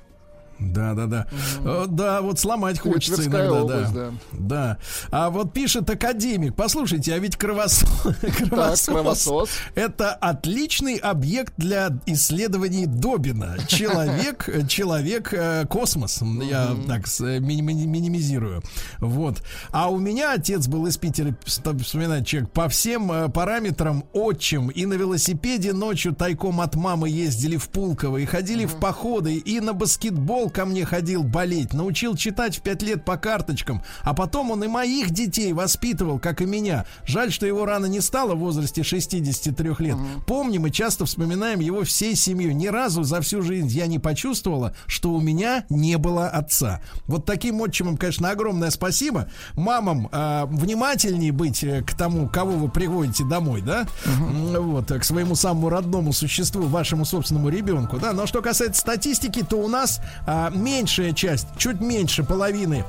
Да, 0.60 0.94
да, 0.94 1.06
да. 1.06 1.28
Угу. 1.64 1.88
Да, 1.88 2.22
вот 2.22 2.40
сломать 2.40 2.80
хочется 2.80 3.22
Тверская 3.22 3.48
иногда, 3.48 3.64
область, 3.64 3.94
да. 3.94 4.12
да. 4.32 4.50
Да. 4.50 4.78
А 5.12 5.30
вот 5.30 5.54
пишет 5.54 5.90
академик. 5.90 6.56
Послушайте, 6.56 7.14
а 7.14 7.20
ведь 7.20 7.38
кровосос, 7.38 7.90
кровосос, 8.38 8.86
так, 8.86 8.96
кровосос 8.96 9.50
это 9.76 10.14
отличный 10.14 10.96
объект 10.96 11.54
для 11.58 11.90
исследований 12.06 12.86
Добина. 12.86 13.58
Человек, 13.68 14.50
человек, 14.68 15.34
э, 15.34 15.66
космос. 15.68 16.22
Я 16.22 16.76
так 16.88 17.06
минимизирую. 17.20 18.62
Вот. 19.00 19.42
А 19.72 19.90
у 19.90 19.98
меня 19.98 20.34
отец 20.34 20.68
был 20.68 20.88
из 20.88 20.98
Питера, 20.98 21.36
вспоминать 21.46 22.28
человек, 22.28 22.52
по 22.52 22.68
всем 22.68 23.12
э, 23.12 23.30
параметрам 23.30 24.04
отчим. 24.14 24.70
И 24.70 24.86
на 24.86 24.94
велосипеде 24.94 25.74
ночью 25.74 26.14
тайком 26.14 26.62
от 26.62 26.76
мамы 26.76 27.10
ездили 27.10 27.58
в 27.58 27.70
Пулково, 27.70 28.18
и 28.18 28.26
ходили 28.26 28.66
в 28.66 28.76
походы, 28.76 29.36
и 29.36 29.60
на 29.60 29.74
баскетбол 29.74 30.49
ко 30.50 30.66
мне 30.66 30.86
ходил 30.86 31.24
болеть, 31.24 31.74
научил 31.74 32.16
читать 32.16 32.58
в 32.58 32.62
пять 32.62 32.82
лет 32.82 33.06
по 33.06 33.18
карточкам, 33.18 33.84
а 34.04 34.14
потом 34.14 34.52
он 34.52 34.64
и 34.64 34.68
моих 34.68 35.12
детей 35.12 35.54
воспитывал, 35.54 36.20
как 36.20 36.42
и 36.42 36.46
меня. 36.46 36.86
Жаль, 37.06 37.32
что 37.32 37.46
его 37.46 37.66
рано 37.66 37.86
не 37.86 38.02
стало 38.02 38.36
в 38.36 38.40
возрасте 38.40 38.84
63 38.84 39.72
лет. 39.80 39.98
Помним 40.26 40.68
и 40.68 40.72
часто 40.72 41.06
вспоминаем 41.06 41.60
его 41.60 41.84
всей 41.84 42.16
семьей. 42.16 42.54
Ни 42.54 42.68
разу 42.68 43.04
за 43.04 43.22
всю 43.22 43.42
жизнь 43.42 43.68
я 43.68 43.88
не 43.88 44.00
почувствовала, 44.00 44.74
что 44.88 45.12
у 45.12 45.22
меня 45.22 45.66
не 45.70 45.98
было 45.98 46.28
отца. 46.28 46.82
Вот 47.06 47.26
таким 47.26 47.62
отчимам, 47.62 47.98
конечно, 47.98 48.30
огромное 48.30 48.70
спасибо. 48.70 49.30
Мамам 49.56 50.10
э, 50.12 50.46
внимательнее 50.46 51.32
быть 51.32 51.64
э, 51.64 51.84
к 51.84 51.94
тому, 51.94 52.28
кого 52.28 52.52
вы 52.52 52.70
приводите 52.70 53.24
домой, 53.24 53.62
да? 53.62 53.88
Угу. 54.06 54.62
Вот, 54.62 54.92
к 54.92 55.04
своему 55.04 55.36
самому 55.36 55.70
родному 55.70 56.14
существу, 56.14 56.64
вашему 56.64 57.06
собственному 57.06 57.50
ребенку, 57.50 58.00
да? 58.00 58.14
Но 58.14 58.26
что 58.26 58.42
касается 58.42 58.82
статистики, 58.82 59.44
то 59.44 59.58
у 59.58 59.68
нас 59.68 60.02
э, 60.26 60.32
а, 60.40 60.50
меньшая 60.50 61.12
часть, 61.12 61.48
чуть 61.58 61.82
меньше 61.82 62.24
половины 62.24 62.86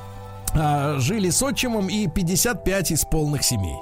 а, 0.55 0.99
жили 0.99 1.31
с 1.31 1.43
отчимом 1.43 1.89
и 1.89 2.07
55 2.07 2.93
из 2.93 3.05
полных 3.05 3.43
семей. 3.43 3.77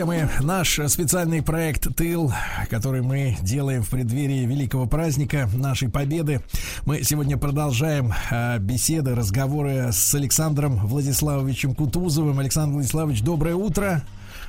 Друзья 0.00 0.26
мои, 0.26 0.46
наш 0.46 0.80
специальный 0.86 1.42
проект 1.42 1.94
«Тыл», 1.94 2.32
который 2.70 3.02
мы 3.02 3.36
делаем 3.42 3.82
в 3.82 3.90
преддверии 3.90 4.46
великого 4.46 4.86
праздника 4.86 5.46
нашей 5.52 5.90
победы. 5.90 6.40
Мы 6.86 7.02
сегодня 7.02 7.36
продолжаем 7.36 8.10
э, 8.30 8.58
беседы, 8.60 9.14
разговоры 9.14 9.92
с 9.92 10.14
Александром 10.14 10.76
Владиславовичем 10.86 11.74
Кутузовым. 11.74 12.38
Александр 12.38 12.74
Владиславович, 12.76 13.20
доброе 13.20 13.56
утро. 13.56 14.02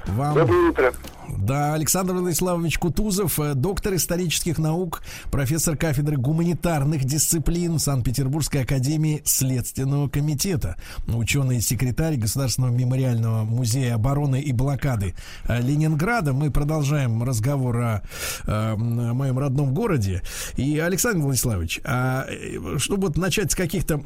Вам... 0.08 0.36
Доброе 0.36 0.70
утро. 0.70 0.94
Да, 1.38 1.74
Александр 1.74 2.14
Владиславович 2.14 2.78
Кутузов, 2.78 3.40
э, 3.40 3.54
доктор 3.54 3.96
исторических 3.96 4.58
наук, 4.58 5.02
профессор 5.32 5.78
кафедры 5.78 6.18
гуманитарных 6.18 7.04
дисциплин 7.04 7.80
Санкт-Петербургской 7.80 8.64
академии 8.64 9.22
Следственного 9.26 10.10
комитета, 10.10 10.76
ученый-секретарь 11.08 12.18
Государственного 12.18 12.72
мемориального 12.72 13.44
музея 13.44 13.96
обороны 13.96 14.42
и 14.42 14.52
блокады 14.52 15.16
э, 15.48 15.62
Ленинграда. 15.62 16.34
Мы 16.34 16.52
продолжаем 16.52 17.24
разговор 17.24 17.78
о, 17.78 18.04
о 18.46 18.76
моем 18.76 19.40
родном 19.40 19.74
городе. 19.74 20.22
И, 20.58 20.80
Александр 20.80 21.24
Владиславович, 21.24 21.82
а, 21.84 22.26
э, 22.28 22.78
чтобы 22.78 23.08
вот 23.08 23.18
начать 23.18 23.52
с 23.52 23.56
каких-то, 23.56 24.02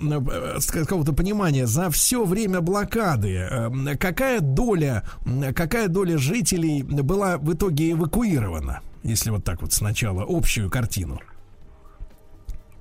с 0.60 0.68
какого-то 0.68 1.14
понимания, 1.14 1.66
за 1.66 1.90
все 1.90 2.24
время 2.24 2.62
блокады 2.62 3.48
какая 4.00 4.40
доля, 4.40 5.04
какая 5.56 5.85
доля 5.88 6.18
жителей 6.18 6.84
была 6.84 7.16
была 7.16 7.38
в 7.38 7.54
итоге 7.54 7.92
эвакуирована, 7.92 8.82
если 9.04 9.30
вот 9.30 9.44
так 9.44 9.62
вот 9.62 9.74
сначала 9.74 10.26
общую 10.28 10.70
картину? 10.70 11.20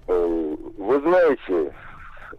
Э, 0.07 0.57
вы 0.79 1.01
знаете, 1.01 1.75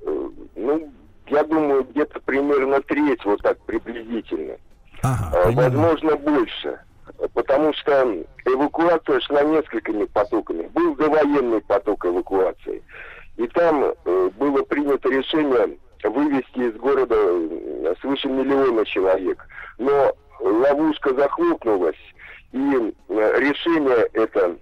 э, 0.01 0.29
ну, 0.55 0.93
я 1.27 1.43
думаю, 1.43 1.87
где-то 1.91 2.19
примерно 2.21 2.81
треть, 2.81 3.23
вот 3.25 3.41
так 3.41 3.57
приблизительно. 3.65 4.55
Ага, 5.01 5.37
э, 5.37 5.51
Возможно, 5.51 6.15
больше. 6.17 6.79
Потому 7.33 7.73
что 7.73 8.23
эвакуация 8.45 9.19
шла 9.21 9.43
несколькими 9.43 10.05
потоками. 10.05 10.67
Был 10.73 10.95
довоенный 10.95 11.61
поток 11.61 12.05
эвакуации. 12.05 12.81
И 13.37 13.47
там 13.47 13.93
было 14.37 14.63
принято 14.63 15.09
решение 15.09 15.77
вывести 16.03 16.69
из 16.69 16.75
города 16.77 17.15
свыше 18.01 18.27
миллиона 18.27 18.85
человек. 18.85 19.45
Но 19.77 20.13
ловушка 20.39 21.13
захлопнулась, 21.13 21.95
и 22.51 22.57
э, 22.59 23.39
решение 23.39 24.07
это 24.13 24.55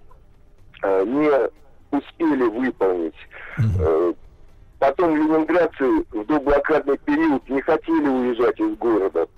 э, 0.82 1.04
не 1.04 1.96
успели 1.96 2.42
выполнить. 2.44 3.14
Э, 3.80 4.12
потом 4.78 5.16
ленинградцы 5.16 6.04
в 6.12 6.24
доблокадный 6.26 6.98
период 6.98 7.48
не 7.48 7.60
хотели 7.60 8.08
уезжать 8.08 8.58
из 8.60 8.76
города, 8.76 9.28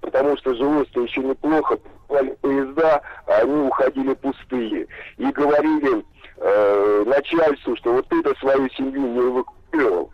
потому 0.00 0.36
что 0.38 0.54
жилось-то 0.54 1.02
еще 1.02 1.22
неплохо, 1.22 1.76
покупали 1.76 2.36
поезда, 2.40 3.02
а 3.26 3.38
они 3.42 3.66
уходили 3.66 4.14
пустые. 4.14 4.86
И 5.18 5.26
говорили 5.26 6.04
э, 6.36 7.04
начальству, 7.06 7.76
что 7.76 7.92
вот 7.94 8.08
ты-то 8.08 8.34
свою 8.40 8.68
семью 8.70 9.00
не 9.00 9.20
эвакуировал. 9.20 10.10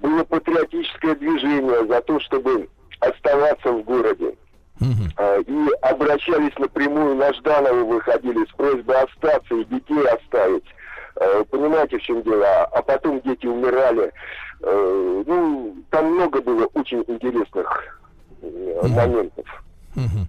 Было 0.00 0.24
патриотическое 0.24 1.14
движение 1.16 1.86
за 1.86 2.00
то, 2.02 2.20
чтобы 2.20 2.68
оставаться 3.00 3.72
в 3.72 3.82
городе. 3.84 4.34
Uh-huh. 4.80 5.44
И 5.46 5.68
обращались 5.82 6.58
напрямую 6.58 7.16
на 7.16 7.32
Жданова, 7.34 7.84
выходили 7.84 8.44
с 8.46 8.56
просьбой 8.56 9.02
остаться 9.02 9.54
и 9.54 9.64
детей 9.64 10.06
оставить. 10.08 10.64
А, 11.16 11.44
понимаете, 11.44 11.98
в 11.98 12.02
чем 12.02 12.22
дело? 12.22 12.46
А, 12.46 12.64
а 12.64 12.82
потом 12.82 13.20
дети 13.20 13.46
умирали. 13.46 14.10
А, 14.62 15.22
ну, 15.26 15.76
там 15.90 16.14
много 16.14 16.40
было 16.40 16.64
очень 16.72 17.04
интересных 17.08 17.98
uh-huh. 18.42 18.88
моментов. 18.88 19.46
Угу. 19.96 20.28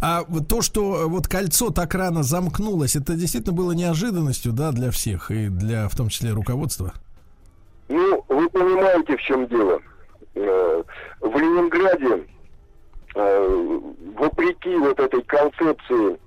А 0.00 0.24
то, 0.48 0.62
что 0.62 1.06
вот 1.06 1.28
кольцо 1.28 1.70
так 1.70 1.94
рано 1.94 2.22
замкнулось, 2.22 2.96
это 2.96 3.12
действительно 3.12 3.54
было 3.54 3.72
неожиданностью, 3.72 4.52
да, 4.52 4.72
для 4.72 4.90
всех 4.90 5.30
и 5.30 5.48
для, 5.48 5.88
в 5.90 5.94
том 5.94 6.08
числе, 6.08 6.30
руководства? 6.30 6.94
Ну, 7.88 8.24
вы 8.28 8.48
понимаете, 8.48 9.16
в 9.18 9.20
чем 9.20 9.46
дело. 9.48 9.80
Э, 10.34 10.82
в 11.20 11.38
Ленинграде 11.38 12.24
Э, 12.24 12.41
вопреки 13.14 14.74
вот 14.76 14.98
этой 14.98 15.22
концепции 15.22 16.18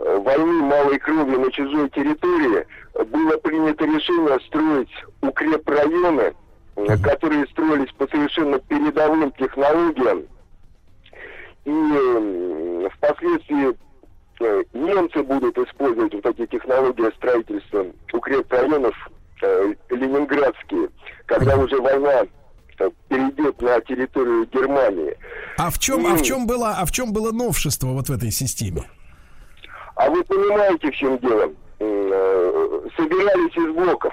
э, 0.00 0.18
войны 0.18 0.62
малой 0.64 0.98
крови 0.98 1.36
на 1.36 1.50
чужой 1.52 1.88
территории, 1.90 2.66
было 3.06 3.36
принято 3.38 3.84
решение 3.84 4.38
строить 4.46 4.90
укрепрайоны, 5.20 6.34
uh 6.76 7.02
которые 7.02 7.46
строились 7.46 7.92
по 7.92 8.06
совершенно 8.08 8.58
передовым 8.58 9.30
технологиям. 9.32 10.24
И 11.64 12.88
впоследствии 12.96 13.76
немцы 14.74 15.22
будут 15.22 15.56
использовать 15.58 16.14
вот 16.14 16.26
эти 16.26 16.46
технологии 16.46 17.14
строительства 17.16 17.86
укрепрайонов 18.12 18.94
э, 19.42 19.74
ленинградские, 19.90 20.88
когда 21.26 21.56
уже 21.56 21.80
война 21.80 22.26
перейдет 23.08 23.60
на 23.60 23.80
территорию 23.80 24.46
Германии. 24.52 25.16
А 25.58 25.70
в 25.70 25.78
чем, 25.78 26.06
И... 26.06 26.12
а 26.12 26.16
в 26.16 26.22
чем 26.22 26.46
было, 26.46 26.70
а 26.78 26.84
в 26.84 26.90
чем 26.90 27.12
было 27.12 27.32
новшество 27.32 27.88
вот 27.88 28.08
в 28.08 28.12
этой 28.12 28.30
системе? 28.30 28.84
А 29.96 30.10
вы 30.10 30.24
понимаете, 30.24 30.90
в 30.90 30.94
чем 30.94 31.18
дело? 31.18 31.52
Э, 31.78 32.80
собирались 32.96 33.56
из 33.56 33.74
блоков, 33.74 34.12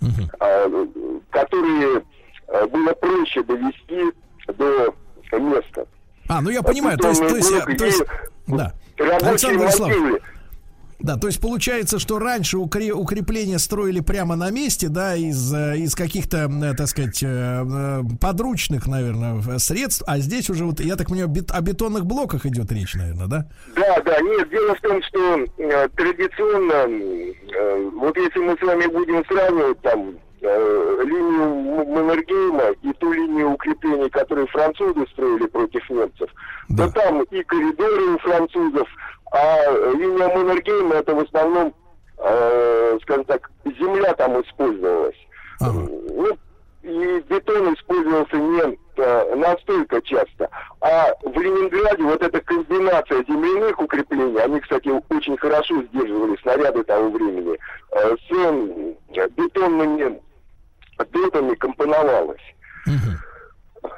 угу. 0.00 1.22
которые 1.30 2.02
э, 2.48 2.66
было 2.66 2.92
проще 2.94 3.42
довести 3.42 4.02
до 4.48 4.94
места. 5.38 5.86
А, 6.28 6.40
ну 6.40 6.50
я 6.50 6.62
понимаю, 6.62 6.98
то 6.98 7.08
есть, 7.08 7.20
то 7.20 7.36
есть, 7.36 7.50
то 7.78 7.84
есть, 7.84 8.02
да. 8.46 8.72
Александр 8.98 9.58
Владиславович, 9.58 10.22
да, 11.02 11.16
то 11.16 11.26
есть 11.28 11.40
получается, 11.40 11.98
что 11.98 12.18
раньше 12.18 12.58
укрепления 12.58 13.58
строили 13.58 14.00
прямо 14.00 14.36
на 14.36 14.50
месте, 14.50 14.88
да, 14.88 15.16
из, 15.16 15.52
э, 15.52 15.78
из 15.78 15.94
каких-то, 15.94 16.50
э, 16.50 16.74
так 16.76 16.88
сказать, 16.88 17.22
э, 17.22 18.02
подручных, 18.20 18.86
наверное, 18.86 19.58
средств, 19.58 20.02
а 20.06 20.18
здесь 20.18 20.50
уже, 20.50 20.64
вот, 20.64 20.80
я 20.80 20.96
так 20.96 21.08
понимаю, 21.08 21.32
о 21.48 21.60
бетонных 21.62 22.04
блоках 22.04 22.44
идет 22.44 22.70
речь, 22.72 22.94
наверное, 22.94 23.26
да? 23.26 23.46
Да, 23.76 24.00
да, 24.02 24.20
нет, 24.20 24.50
дело 24.50 24.74
в 24.74 24.80
том, 24.80 25.02
что 25.02 25.46
традиционно, 25.96 26.86
вот 27.98 28.16
если 28.16 28.40
мы 28.40 28.56
с 28.56 28.62
вами 28.62 28.86
будем 28.86 29.24
сравнивать 29.26 29.80
там 29.80 30.14
линию 30.40 31.84
Маннергейма 31.86 32.74
и 32.82 32.92
ту 32.94 33.12
линию 33.12 33.52
укреплений, 33.52 34.08
которые 34.08 34.46
французы 34.46 35.06
строили 35.12 35.46
против 35.46 35.88
немцев, 35.90 36.30
да. 36.70 36.88
то 36.88 36.94
там 36.94 37.22
и 37.24 37.42
коридоры 37.42 38.14
у 38.14 38.18
французов, 38.18 38.88
а 39.32 39.70
линия 39.92 40.28
Маннергейма 40.28 40.96
это 40.96 41.14
в 41.14 41.20
основном, 41.20 41.74
э, 42.18 42.98
скажем 43.02 43.24
так, 43.24 43.50
земля 43.64 44.14
там 44.14 44.40
использовалась. 44.40 45.16
Ага. 45.60 45.88
Ну, 45.88 46.36
и 46.82 47.22
бетон 47.28 47.74
использовался 47.74 48.36
не 48.36 48.78
э, 48.96 49.34
настолько 49.36 50.00
часто. 50.02 50.48
А 50.80 51.12
в 51.22 51.38
Ленинграде 51.38 52.02
вот 52.02 52.22
эта 52.22 52.40
комбинация 52.40 53.22
земляных 53.24 53.78
укреплений, 53.78 54.40
они, 54.40 54.60
кстати, 54.60 54.88
очень 55.10 55.36
хорошо 55.36 55.82
сдерживали 55.82 56.36
снаряды 56.40 56.82
того 56.84 57.10
времени, 57.10 57.58
э, 57.92 58.16
с 58.16 58.32
э, 58.32 59.28
бетонными 59.36 60.20
дотами 60.98 61.54
компоновалась. 61.54 62.42
Угу. 62.86 63.90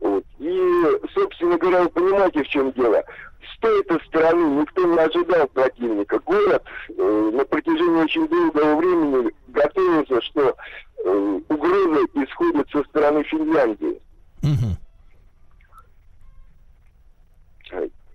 Вот. 0.00 0.24
И, 0.38 0.84
собственно 1.14 1.58
говоря, 1.58 1.82
вы 1.82 1.88
понимаете, 1.90 2.42
в 2.42 2.48
чем 2.48 2.72
дело 2.72 3.02
с 3.42 3.58
той 3.60 3.84
стороны 4.06 4.60
никто 4.60 4.86
не 4.86 4.98
ожидал 4.98 5.46
противника. 5.48 6.18
Город 6.20 6.62
э, 6.88 7.30
на 7.34 7.44
протяжении 7.44 8.02
очень 8.02 8.28
долгого 8.28 8.76
времени 8.76 9.32
готовился, 9.48 10.20
что 10.22 10.54
э, 11.04 11.40
угроза 11.48 12.06
исходит 12.14 12.68
со 12.70 12.82
стороны 12.84 13.22
Финляндии. 13.24 14.00
Угу. 14.42 14.76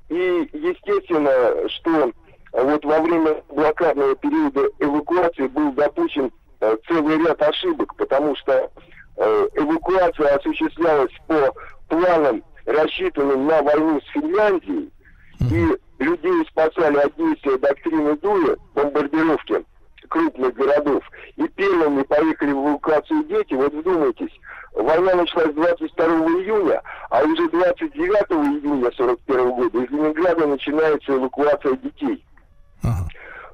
И 0.09 0.49
естественно, 0.53 1.69
что 1.69 2.11
вот 2.51 2.85
во 2.85 2.99
время 3.01 3.43
блокадного 3.49 4.15
периода 4.15 4.69
эвакуации 4.79 5.47
был 5.47 5.71
допущен 5.73 6.31
э, 6.61 6.77
целый 6.87 7.17
ряд 7.17 7.41
ошибок, 7.41 7.95
потому 7.95 8.35
что 8.35 8.71
э, 9.17 9.47
эвакуация 9.55 10.35
осуществлялась 10.35 11.11
по 11.27 11.53
планам, 11.89 12.43
рассчитанным 12.65 13.47
на 13.47 13.61
войну 13.61 13.99
с 14.01 14.07
Финляндией, 14.11 14.91
и 15.39 16.03
людей 16.03 16.45
спасали 16.49 16.97
от 16.97 17.15
действия 17.15 17.57
доктрины 17.57 18.15
Дуя, 18.17 18.55
бомбардировки 18.73 19.63
крупных 20.07 20.53
городов. 20.53 21.03
И 21.35 21.47
первыми 21.49 22.03
поехали 22.03 22.51
в 22.51 22.69
эвакуацию 22.69 23.23
дети. 23.25 23.53
Вот 23.53 23.73
вдумайтесь, 23.73 24.31
война 24.73 25.15
началась 25.15 25.53
22 25.53 26.05
июня, 26.05 26.81
а 27.09 27.23
уже 27.23 27.49
29 27.49 28.61
июня 28.61 28.91
41 28.95 29.51
года 29.51 29.79
из 29.79 29.89
Ленинграда 29.89 30.47
начинается 30.47 31.13
эвакуация 31.13 31.75
детей. 31.77 32.23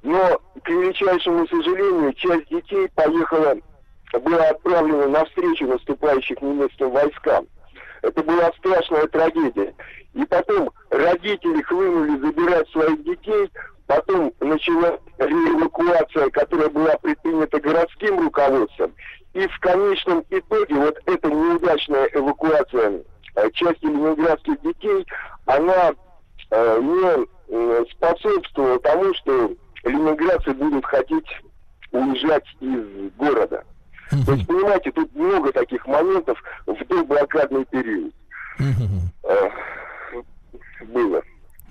Но, 0.04 0.42
к 0.64 0.70
величайшему 0.70 1.48
сожалению, 1.48 2.14
часть 2.14 2.50
детей 2.50 2.90
поехала, 2.96 3.56
была 4.24 4.50
отправлена 4.50 5.08
навстречу 5.08 5.68
наступающих 5.68 6.42
немецким 6.42 6.90
войскам. 6.90 7.46
Это 8.02 8.24
была 8.24 8.52
страшная 8.58 9.08
трагедия. 9.08 9.74
И 10.14 10.26
потом 10.26 10.72
родители 10.90 11.62
хлынули 11.62 12.20
забирать 12.20 12.70
своих 12.70 13.04
детей, 13.04 13.50
потом 13.88 14.34
началась 14.40 15.00
реэвакуация, 15.18 16.30
которая 16.32 16.70
была 16.70 16.96
предпринята 16.98 17.60
городским 17.60 18.20
руководством. 18.20 18.94
И 19.34 19.48
в 19.48 19.60
конечном 19.60 20.26
итоге 20.30 20.76
вот 20.76 20.98
эта 21.06 21.30
неудачная 21.30 22.10
эвакуация 22.14 23.04
э, 23.36 23.52
части 23.54 23.86
ленинградских 23.86 24.60
детей, 24.62 25.06
она 25.46 25.94
э, 26.50 26.80
не 26.82 27.92
способствовала 27.92 28.80
тому, 28.80 29.14
что 29.14 29.52
ленинградцы 29.84 30.54
будут 30.54 30.86
хотеть 30.86 31.28
уезжать 31.92 32.46
из 32.60 33.12
города. 33.18 33.64
То 34.26 34.34
есть, 34.34 34.48
понимаете, 34.48 34.92
тут 34.92 35.16
много 35.16 35.52
таких 35.52 35.86
моментов 35.88 36.38
в 36.66 36.88
доблокадный 36.88 37.66
период. 37.66 38.14
Э, 38.60 39.50
было. 40.94 41.22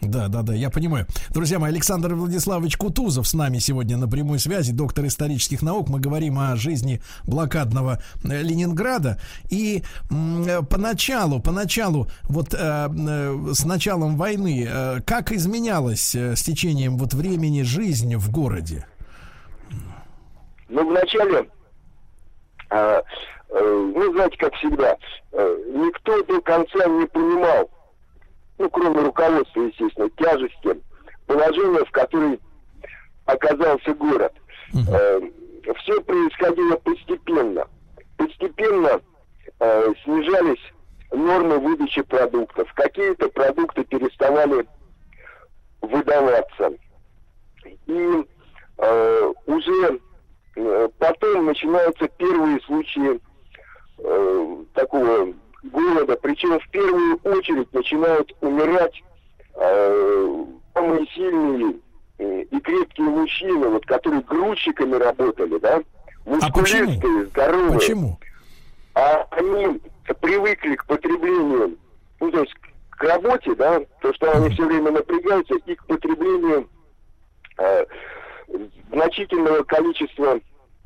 Да, 0.01 0.29
да, 0.29 0.43
да, 0.43 0.55
я 0.55 0.71
понимаю. 0.71 1.07
Друзья 1.29 1.59
мои, 1.59 1.71
Александр 1.71 2.15
Владиславович 2.15 2.79
Кутузов 2.79 3.29
с 3.29 3.35
нами 3.35 3.59
сегодня 3.59 3.99
на 3.99 4.09
прямой 4.09 4.39
связи, 4.39 4.73
доктор 4.73 5.07
исторических 5.07 5.61
наук. 5.61 5.91
Мы 5.91 6.01
говорим 6.01 6.39
о 6.39 6.57
жизни 6.57 7.03
блокадного 7.25 8.03
э, 8.25 8.43
Ленинграда. 8.43 9.21
И 9.51 9.83
э, 10.11 10.63
поначалу, 10.63 11.41
поначалу, 11.41 12.09
вот 12.23 12.55
э, 12.55 12.59
э, 12.59 13.53
с 13.53 13.65
началом 13.67 14.17
войны, 14.17 14.67
э, 14.67 15.01
как 15.05 15.33
изменялась 15.33 16.15
э, 16.15 16.35
с 16.35 16.43
течением 16.43 16.97
вот 16.97 17.13
времени 17.13 17.61
жизнь 17.61 18.17
в 18.17 18.31
городе? 18.31 18.87
Ну, 20.71 20.89
вначале, 20.89 21.47
э, 22.71 23.03
э, 23.51 23.93
ну, 23.95 24.13
знаете, 24.13 24.37
как 24.39 24.55
всегда, 24.55 24.97
э, 25.33 25.57
никто 25.75 26.23
до 26.25 26.41
конца 26.41 26.87
не 26.87 27.07
понимал, 27.07 27.71
ну, 28.59 28.71
кроме 28.71 29.01
руководства, 29.01 29.63
естественно, 29.63 30.11
тяжести 30.11 30.81
положения, 31.27 31.85
в 31.85 31.91
которой 31.91 32.41
оказался 33.25 33.95
город. 33.95 34.33
Э, 34.89 35.21
все 35.79 36.01
происходило 36.03 36.77
постепенно. 36.77 37.67
Постепенно 38.17 39.01
э, 39.61 39.93
снижались 40.05 40.61
нормы 41.11 41.59
выдачи 41.59 42.03
продуктов. 42.03 42.73
Какие-то 42.75 43.29
продукты 43.29 43.85
переставали 43.85 44.67
выдаваться. 45.81 46.73
И 47.87 48.27
э, 48.79 49.33
уже 49.47 50.01
потом 50.99 51.47
начинаются 51.47 52.09
первые 52.17 52.61
случаи 52.63 53.21
э, 53.99 54.57
такого 54.75 55.33
голода, 55.63 56.17
причем 56.17 56.59
в 56.59 56.69
первую 56.71 57.17
очередь 57.25 57.73
начинают 57.73 58.33
умирать 58.41 59.03
э, 59.57 60.45
самые 60.75 61.07
сильные 61.15 61.77
э, 62.19 62.43
и 62.43 62.61
крепкие 62.61 63.09
мужчины, 63.09 63.69
вот 63.69 63.87
которые 63.87 64.23
грузчиками 64.23 64.95
работали, 64.95 65.59
да, 65.59 65.83
мускулистые, 66.25 67.23
а 67.23 67.25
здоровые. 67.27 67.73
Почему? 67.73 68.19
А 68.95 69.27
они 69.31 69.81
привыкли 70.21 70.75
к 70.77 70.87
потреблению, 70.87 71.77
ну, 72.21 72.31
то 72.31 72.41
есть 72.41 72.55
к 72.91 73.03
работе, 73.05 73.55
да, 73.55 73.81
то, 74.01 74.13
что 74.15 74.33
они 74.33 74.51
все 74.51 74.67
время 74.67 74.91
напрягаются, 74.91 75.55
и 75.67 75.75
к 75.75 75.87
потреблению 75.87 76.69
э, 77.59 77.87
значительного 78.93 79.63
количества 79.65 80.41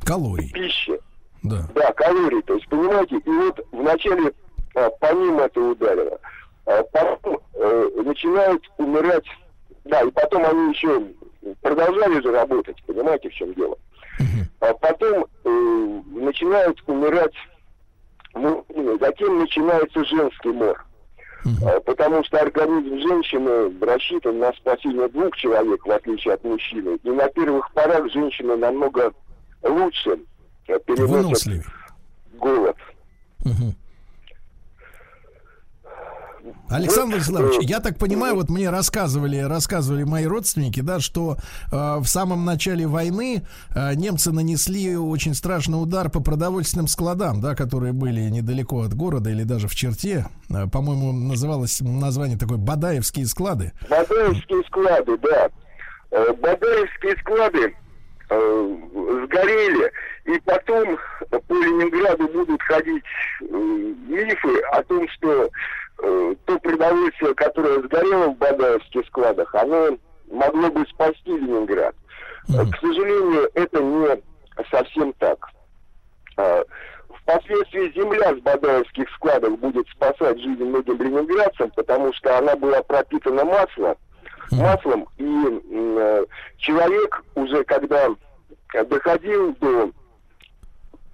калорий. 0.04 0.50
пищи. 0.52 0.98
Да. 1.42 1.68
Да, 1.74 1.92
калорий. 1.92 2.42
То 2.42 2.54
есть, 2.54 2.68
понимаете, 2.68 3.16
и 3.16 3.30
вот 3.30 3.66
вначале 3.72 4.32
а, 4.74 4.90
помимо 5.00 5.42
этого 5.42 5.72
ударила, 5.72 6.18
а, 6.66 6.82
потом 6.84 7.38
э, 7.54 7.90
начинают 8.04 8.62
умирать, 8.78 9.26
да, 9.84 10.02
и 10.02 10.10
потом 10.10 10.44
они 10.44 10.72
еще 10.72 11.02
продолжали 11.60 12.22
же 12.22 12.32
работать, 12.32 12.82
понимаете, 12.86 13.28
в 13.28 13.34
чем 13.34 13.52
дело. 13.54 13.76
А 14.60 14.72
потом 14.74 15.26
э, 15.44 16.00
начинают 16.12 16.82
умирать 16.86 17.34
мужчины, 18.84 18.98
затем 19.00 19.40
начинается 19.40 20.04
женский 20.04 20.50
мор. 20.50 20.84
А, 21.64 21.80
потому 21.80 22.24
что 22.24 22.40
организм 22.40 22.98
женщины 23.00 23.72
рассчитан 23.84 24.38
на 24.38 24.52
спасение 24.52 25.08
двух 25.08 25.36
человек, 25.36 25.84
в 25.84 25.90
отличие 25.90 26.34
от 26.34 26.44
мужчины. 26.44 26.98
И 27.02 27.10
на 27.10 27.28
первых 27.28 27.70
порах 27.72 28.10
женщина 28.12 28.56
намного 28.56 29.12
лучше 29.62 30.18
э, 30.68 30.78
переносит 30.86 31.64
голод. 32.38 32.76
Александр 36.74 37.14
Владиславович, 37.14 37.68
я 37.68 37.78
так 37.78 37.98
понимаю, 37.98 38.34
вот 38.34 38.48
мне 38.48 38.68
рассказывали, 38.68 39.38
рассказывали 39.38 40.02
мои 40.02 40.26
родственники, 40.26 40.80
да, 40.80 40.98
что 40.98 41.36
э, 41.70 41.76
в 42.00 42.06
самом 42.06 42.44
начале 42.44 42.88
войны 42.88 43.46
э, 43.72 43.94
немцы 43.94 44.32
нанесли 44.32 44.96
очень 44.96 45.34
страшный 45.34 45.80
удар 45.80 46.10
по 46.10 46.20
продовольственным 46.20 46.88
складам, 46.88 47.40
да, 47.40 47.54
которые 47.54 47.92
были 47.92 48.22
недалеко 48.22 48.80
от 48.82 48.92
города 48.92 49.30
или 49.30 49.44
даже 49.44 49.68
в 49.68 49.76
черте. 49.76 50.26
Э, 50.50 50.66
по-моему, 50.66 51.12
называлось 51.12 51.80
название 51.80 52.36
такое 52.36 52.58
Бадаевские 52.58 53.26
склады. 53.26 53.70
Бадаевские 53.88 54.64
склады, 54.66 55.16
да. 55.18 55.48
Э, 56.10 56.32
Бадаевские 56.32 57.16
склады 57.20 57.72
э, 58.30 58.76
сгорели, 59.26 59.92
и 60.24 60.40
потом 60.44 60.98
по 61.30 61.52
Ленинграду 61.52 62.26
будут 62.28 62.60
ходить 62.62 63.04
э, 63.42 63.44
мифы 63.44 64.60
о 64.72 64.82
том, 64.82 65.06
что 65.10 65.44
э, 65.44 65.48
то 65.96 66.58
продовольствие, 66.58 67.34
которое 67.34 67.80
сгорело 67.82 68.28
в 68.28 68.36
Бадаевских 68.36 69.06
складах, 69.06 69.54
оно 69.54 69.96
могло 70.30 70.70
бы 70.70 70.86
спасти 70.88 71.30
Ленинград. 71.30 71.94
Э, 72.48 72.64
К 72.70 72.76
сожалению, 72.80 73.48
это 73.54 73.80
не 73.80 74.22
совсем 74.70 75.12
так. 75.14 75.48
Э, 76.36 76.64
Впоследствии 77.08 77.90
земля 77.94 78.34
с 78.34 78.40
Бадаевских 78.40 79.08
складов 79.14 79.58
будет 79.58 79.88
спасать 79.88 80.38
жизнь 80.40 80.62
многим 80.62 81.00
ленинградцам, 81.00 81.70
потому 81.70 82.12
что 82.12 82.36
она 82.36 82.54
была 82.54 82.82
пропитана 82.82 83.44
маслом, 83.46 83.96
маслом, 84.50 85.08
и 85.16 85.62
э, 85.70 86.26
человек 86.58 87.22
уже 87.34 87.64
когда 87.64 88.08
доходил 88.74 89.54
до 89.58 89.90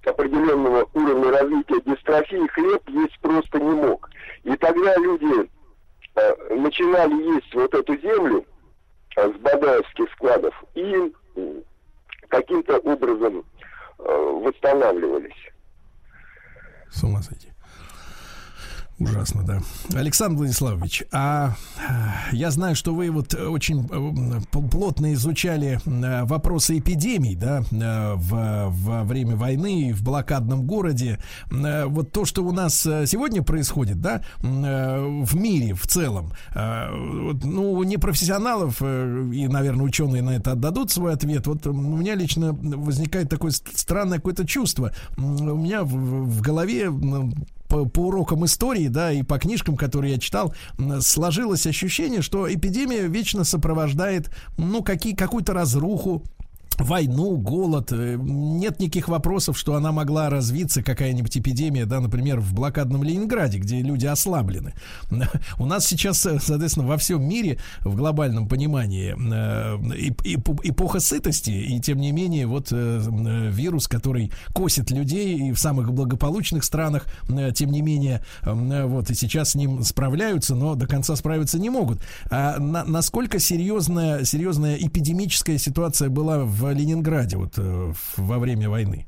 определенного 0.05 0.87
уровня 0.93 1.31
развития 1.31 1.81
дистрофии, 1.85 2.47
хлеб 2.47 2.89
есть 2.89 3.19
просто 3.19 3.59
не 3.59 3.71
мог. 3.71 4.09
И 4.43 4.55
тогда 4.57 4.95
люди 4.97 5.49
э, 6.15 6.55
начинали 6.55 7.35
есть 7.35 7.53
вот 7.53 7.73
эту 7.73 7.95
землю 7.97 8.45
э, 9.17 9.31
с 9.31 9.35
бадаевских 9.37 10.11
складов 10.13 10.63
и 10.75 11.13
э, 11.35 11.61
каким-то 12.29 12.77
образом 12.79 13.43
э, 13.99 14.03
восстанавливались. 14.43 15.51
С 16.89 17.03
ума 17.03 17.21
сойти. 17.21 17.50
Ужасно, 19.01 19.43
да. 19.43 19.61
Александр 19.93 20.37
Владиславович, 20.37 21.03
а 21.11 21.55
э, 21.79 22.35
я 22.35 22.51
знаю, 22.51 22.75
что 22.75 22.93
вы 22.93 23.09
вот 23.09 23.33
очень 23.33 23.87
э, 23.91 24.41
плотно 24.69 25.13
изучали 25.13 25.79
э, 25.83 26.23
вопросы 26.25 26.77
эпидемий, 26.77 27.35
да, 27.35 27.63
в, 27.71 28.67
во 28.69 29.03
время 29.03 29.35
войны 29.35 29.91
в 29.93 30.03
блокадном 30.03 30.67
городе. 30.67 31.19
Вот 31.49 32.11
то, 32.11 32.25
что 32.25 32.43
у 32.43 32.51
нас 32.51 32.81
сегодня 32.81 33.41
происходит, 33.41 34.01
да, 34.01 34.21
в 34.39 35.35
мире 35.35 35.73
в 35.73 35.87
целом, 35.87 36.33
ну, 36.53 37.83
не 37.83 37.97
профессионалов, 37.97 38.81
и, 38.81 39.47
наверное, 39.47 39.85
ученые 39.85 40.21
на 40.21 40.31
это 40.31 40.51
отдадут 40.51 40.91
свой 40.91 41.13
ответ. 41.13 41.47
Вот 41.47 41.65
у 41.67 41.73
меня 41.73 42.15
лично 42.15 42.53
возникает 42.53 43.29
такое 43.29 43.51
странное 43.51 44.17
какое-то 44.17 44.45
чувство. 44.45 44.91
У 45.17 45.21
меня 45.21 45.83
в, 45.83 45.89
в 45.89 46.41
голове 46.41 46.89
по, 47.71 47.85
по 47.85 48.07
урокам 48.07 48.43
истории, 48.43 48.89
да, 48.89 49.13
и 49.13 49.23
по 49.23 49.39
книжкам, 49.39 49.77
которые 49.77 50.13
я 50.13 50.19
читал, 50.19 50.53
сложилось 50.99 51.65
ощущение, 51.65 52.21
что 52.21 52.53
эпидемия 52.53 53.07
вечно 53.07 53.45
сопровождает, 53.45 54.29
ну, 54.57 54.83
какие, 54.83 55.15
какую-то 55.15 55.53
разруху, 55.53 56.25
войну, 56.83 57.37
голод. 57.37 57.91
Э, 57.91 58.17
нет 58.19 58.79
никаких 58.79 59.07
вопросов, 59.07 59.57
что 59.57 59.75
она 59.75 59.91
могла 59.91 60.29
развиться, 60.29 60.83
какая-нибудь 60.83 61.37
эпидемия, 61.37 61.85
да, 61.85 61.99
например, 61.99 62.39
в 62.39 62.53
блокадном 62.53 63.03
Ленинграде, 63.03 63.59
где 63.59 63.81
люди 63.81 64.05
ослаблены. 64.05 64.73
У 65.59 65.65
нас 65.65 65.85
сейчас, 65.85 66.25
э, 66.25 66.39
соответственно, 66.39 66.87
во 66.87 66.97
всем 66.97 67.27
мире, 67.27 67.59
в 67.81 67.95
глобальном 67.95 68.47
понимании, 68.47 69.15
э, 69.15 70.11
эпоха 70.23 70.99
сытости, 70.99 71.51
и 71.51 71.79
тем 71.79 71.99
не 71.99 72.11
менее, 72.11 72.47
вот 72.47 72.71
вирус, 72.71 73.87
который 73.87 74.31
косит 74.53 74.91
людей 74.91 75.37
и 75.37 75.51
в 75.51 75.59
самых 75.59 75.93
благополучных 75.93 76.63
странах, 76.63 77.05
тем 77.55 77.71
не 77.71 77.81
менее, 77.81 78.21
вот 78.43 79.09
и 79.09 79.13
сейчас 79.13 79.51
с 79.51 79.55
ним 79.55 79.83
справляются, 79.83 80.55
но 80.55 80.75
до 80.75 80.87
конца 80.87 81.15
справиться 81.15 81.59
не 81.59 81.69
могут. 81.69 81.99
А 82.29 82.59
на, 82.59 82.83
насколько 82.83 83.39
серьезная, 83.39 84.23
серьезная 84.23 84.77
эпидемическая 84.77 85.57
ситуация 85.57 86.09
была 86.09 86.39
в 86.39 86.70
Ленинграде 86.73 87.37
вот 87.37 87.57
э, 87.57 87.93
во 88.17 88.39
время 88.39 88.69
войны? 88.69 89.07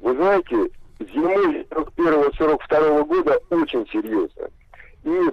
Вы 0.00 0.14
знаете, 0.16 0.70
зимой 0.98 1.66
41-42 1.70 3.04
года 3.06 3.38
очень 3.50 3.86
серьезно. 3.88 4.48
И 5.04 5.30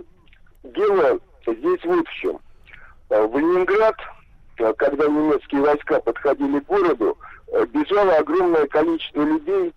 дело 0.76 1.19
здесь 1.45 1.84
вот 1.85 2.07
в 2.07 2.14
чем. 2.14 2.39
В 3.09 3.38
Ленинград, 3.38 3.95
когда 4.77 5.07
немецкие 5.07 5.61
войска 5.61 5.99
подходили 6.01 6.59
к 6.59 6.65
городу, 6.65 7.18
бежало 7.73 8.18
огромное 8.18 8.68
количество 8.68 9.23
людей 9.23 9.73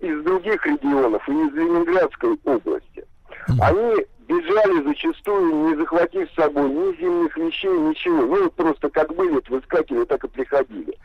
из 0.00 0.22
других 0.24 0.66
регионов 0.66 1.26
и 1.28 1.32
из 1.32 1.52
Ленинградской 1.54 2.38
области. 2.44 3.04
Они 3.60 4.06
бежали 4.30 4.82
зачастую, 4.84 5.54
не 5.68 5.76
захватив 5.76 6.30
с 6.30 6.34
собой 6.34 6.70
ни 6.70 6.96
зимних 7.00 7.36
вещей, 7.36 7.70
ничего. 7.70 8.36
Ну, 8.36 8.50
просто 8.50 8.88
как 8.90 9.12
были, 9.14 9.42
выскакивали, 9.48 10.04
так 10.04 10.22
и 10.24 10.28
приходили. 10.28 10.96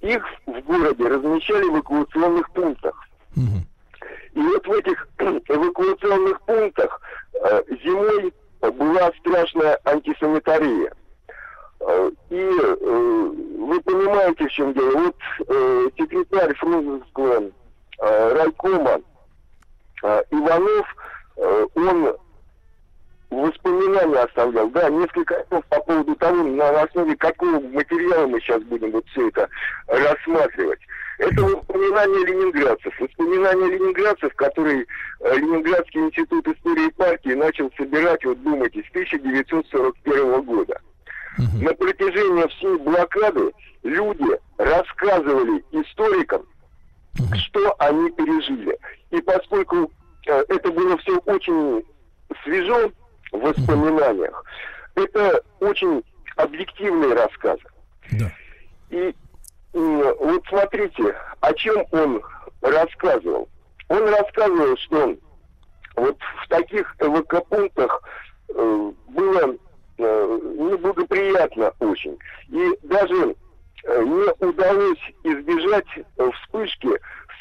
Их 0.00 0.24
в 0.46 0.60
городе 0.60 1.06
размещали 1.06 1.64
в 1.64 1.74
эвакуационных 1.74 2.50
пунктах. 2.52 3.08
И 3.36 4.40
вот 4.40 4.66
в 4.66 4.72
этих 4.72 5.08
эвакуационных 5.18 6.40
пунктах 6.42 7.00
э, 7.34 7.62
зимой 7.84 8.32
была 8.60 9.12
страшная 9.20 9.78
антисанитария. 9.84 10.92
Э, 11.80 12.10
и 12.30 12.34
э, 12.36 13.32
вы 13.58 13.80
понимаете, 13.82 14.48
в 14.48 14.50
чем 14.50 14.72
дело. 14.72 14.98
Вот 14.98 15.16
э, 15.46 15.88
секретарь 15.96 16.54
Фрунзенского 16.56 17.50
э, 18.00 18.32
райкома 18.34 19.00
э, 20.02 20.22
Иванов, 20.30 20.96
э, 21.36 21.66
он 21.76 22.16
воспоминания 23.42 24.18
оставлял, 24.18 24.68
да, 24.70 24.88
несколько 24.88 25.44
слов 25.48 25.64
по 25.66 25.80
поводу 25.80 26.14
того, 26.16 26.42
на 26.42 26.82
основе 26.82 27.16
какого 27.16 27.60
материала 27.60 28.26
мы 28.26 28.40
сейчас 28.40 28.62
будем 28.62 28.90
вот 28.92 29.06
все 29.08 29.28
это 29.28 29.48
рассматривать. 29.86 30.80
Это 31.18 31.42
воспоминания 31.42 32.26
ленинградцев. 32.26 32.98
Воспоминания 32.98 33.70
ленинградцев, 33.70 34.34
которые 34.34 34.84
э, 35.20 35.36
Ленинградский 35.36 36.00
институт 36.00 36.46
истории 36.48 36.90
партии 36.90 37.34
начал 37.34 37.70
собирать, 37.76 38.24
вот 38.24 38.42
думайте, 38.42 38.82
с 38.82 38.90
1941 38.90 40.42
года. 40.42 40.80
На 41.60 41.72
протяжении 41.74 42.48
всей 42.48 42.76
блокады 42.78 43.52
люди 43.82 44.38
рассказывали 44.58 45.64
историкам, 45.72 46.42
что 47.34 47.74
они 47.78 48.10
пережили. 48.10 48.76
И 49.10 49.20
поскольку 49.20 49.90
э, 50.26 50.44
это 50.48 50.70
было 50.72 50.96
все 50.98 51.16
очень 51.18 51.84
свежо, 52.42 52.90
воспоминаниях. 53.38 54.44
Это 54.94 55.42
очень 55.60 56.02
объективные 56.36 57.14
рассказы. 57.14 57.62
Да. 58.12 58.30
И, 58.90 59.14
и 59.72 60.14
вот 60.20 60.42
смотрите, 60.48 61.16
о 61.40 61.52
чем 61.54 61.84
он 61.90 62.22
рассказывал. 62.62 63.48
Он 63.88 64.08
рассказывал, 64.08 64.76
что 64.78 65.16
вот 65.96 66.16
в 66.44 66.48
таких 66.48 66.94
эвакопунктах 67.00 68.02
э, 68.48 68.92
было 69.08 69.56
э, 69.98 70.38
неблагоприятно 70.58 71.72
очень. 71.80 72.18
И 72.48 72.78
даже 72.82 73.36
э, 73.84 74.02
не 74.02 74.46
удалось 74.46 74.98
избежать 75.22 75.86
э, 75.96 76.30
вспышки 76.30 76.88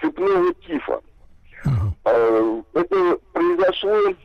сыпного 0.01 0.53
тифа. 0.55 1.01
Э, 2.05 2.61
это 2.73 3.17
произошло 3.31 4.09
э, 4.09 4.15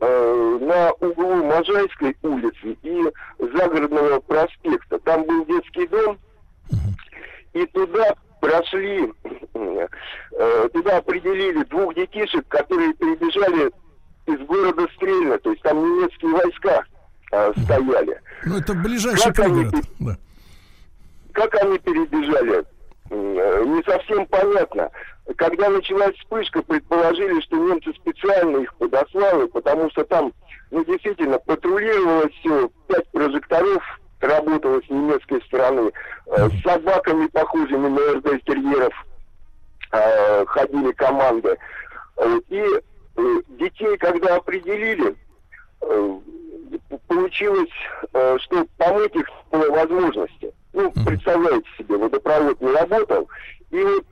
на 0.00 0.92
углу 1.00 1.44
Можайской 1.44 2.16
улицы 2.22 2.76
и 2.82 3.02
Загородного 3.38 4.20
проспекта. 4.20 4.98
Там 5.00 5.24
был 5.24 5.44
детский 5.46 5.86
дом, 5.86 6.18
и 7.52 7.66
туда 7.66 8.14
прошли, 8.40 9.12
э, 9.54 10.68
туда 10.72 10.98
определили 10.98 11.64
двух 11.64 11.94
детишек, 11.94 12.46
которые 12.48 12.94
прибежали 12.94 13.70
из 14.26 14.46
города 14.46 14.86
Стрельно, 14.96 15.38
то 15.38 15.50
есть 15.50 15.62
там 15.62 15.78
немецкие 15.78 16.32
войска 16.32 16.84
э, 17.32 17.52
стояли. 17.64 18.20
Ну, 18.44 18.58
это 18.58 18.74
ближайший 18.74 19.32
как 19.32 19.36
пригород. 19.36 19.74
Они, 19.74 19.82
да. 20.00 20.16
Как 21.32 21.54
они 21.62 21.78
перебежали? 21.78 22.64
Э, 23.10 23.64
не 23.64 23.82
совсем 23.84 24.26
понятно. 24.26 24.90
Когда 25.36 25.68
началась 25.68 26.16
вспышка, 26.16 26.62
предположили, 26.62 27.40
что 27.40 27.56
немцы 27.56 27.92
специально 27.94 28.58
их 28.58 28.74
подослали, 28.76 29.46
потому 29.46 29.90
что 29.90 30.04
там, 30.04 30.32
ну, 30.70 30.84
действительно, 30.84 31.38
патрулировалось 31.38 32.32
все, 32.40 32.70
пять 32.88 33.08
прожекторов 33.10 33.82
работало 34.20 34.80
с 34.80 34.90
немецкой 34.90 35.40
стороны, 35.42 35.92
э, 36.26 36.48
с 36.48 36.62
собаками, 36.62 37.26
похожими 37.28 37.88
на 37.88 38.14
РД-терьеров, 38.14 38.94
э, 39.92 40.46
ходили 40.46 40.92
команды. 40.92 41.56
И 42.48 42.64
детей, 43.58 43.96
когда 43.98 44.36
определили, 44.36 45.14
получилось, 47.08 47.70
что 48.40 48.66
помыть 48.78 49.14
их 49.14 49.28
было 49.50 49.70
возможности. 49.70 50.52
Ну, 50.76 50.92
представляете 51.06 51.66
себе, 51.78 51.96
водопровод 51.96 52.60
не 52.60 52.70
работал, 52.70 53.30
и 53.70 53.82
вот 53.82 54.04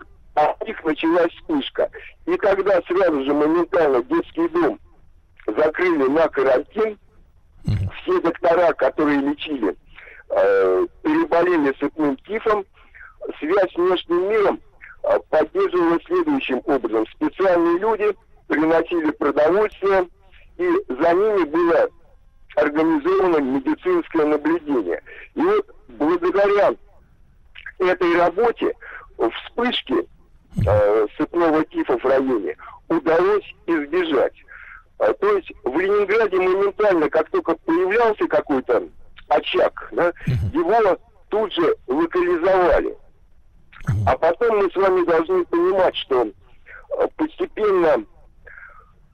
у 0.60 0.64
них 0.64 0.82
началась 0.82 1.30
вспышка. 1.32 1.90
И 2.24 2.34
когда 2.38 2.80
сразу 2.88 3.22
же 3.22 3.34
моментально 3.34 4.02
детский 4.04 4.48
дом 4.48 4.80
закрыли 5.46 6.08
на 6.08 6.26
карантин, 6.28 6.98
все 8.00 8.18
доктора, 8.22 8.72
которые 8.72 9.18
лечили, 9.18 9.76
э, 10.30 10.86
переболели 11.02 11.74
сыпным 11.78 12.16
тифом, 12.26 12.64
связь 13.38 13.70
с 13.70 13.76
внешним 13.76 14.30
миром 14.30 14.60
э, 15.02 15.18
поддерживалась 15.28 16.02
следующим 16.06 16.62
образом. 16.64 17.06
Специальные 17.08 17.78
люди 17.78 18.16
приносили 18.48 19.10
продовольствие, 19.10 20.08
и 20.56 20.70
за 20.88 21.12
ними 21.12 21.44
было 21.44 21.90
организовано 22.56 23.38
медицинское 23.38 24.24
наблюдение. 24.24 25.02
И 25.34 25.40
вот 25.40 25.66
благодаря 25.88 26.74
этой 27.78 28.16
работе 28.16 28.74
вспышки 29.16 30.06
э, 30.66 31.06
сыпного 31.16 31.64
тифа 31.66 31.98
в 31.98 32.04
районе 32.04 32.56
удалось 32.88 33.54
избежать. 33.66 34.34
А, 34.98 35.12
то 35.14 35.36
есть 35.36 35.50
в 35.64 35.78
Ленинграде 35.78 36.36
моментально, 36.36 37.08
как 37.08 37.28
только 37.30 37.56
появлялся 37.56 38.26
какой-то 38.26 38.88
очаг, 39.28 39.88
да, 39.92 40.12
его 40.52 40.98
тут 41.28 41.52
же 41.52 41.76
локализовали. 41.86 42.96
А 44.06 44.16
потом 44.16 44.58
мы 44.58 44.70
с 44.70 44.76
вами 44.76 45.04
должны 45.04 45.44
понимать, 45.46 45.96
что 45.96 46.22
э, 46.24 47.08
постепенно 47.16 48.04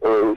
э, 0.03 0.35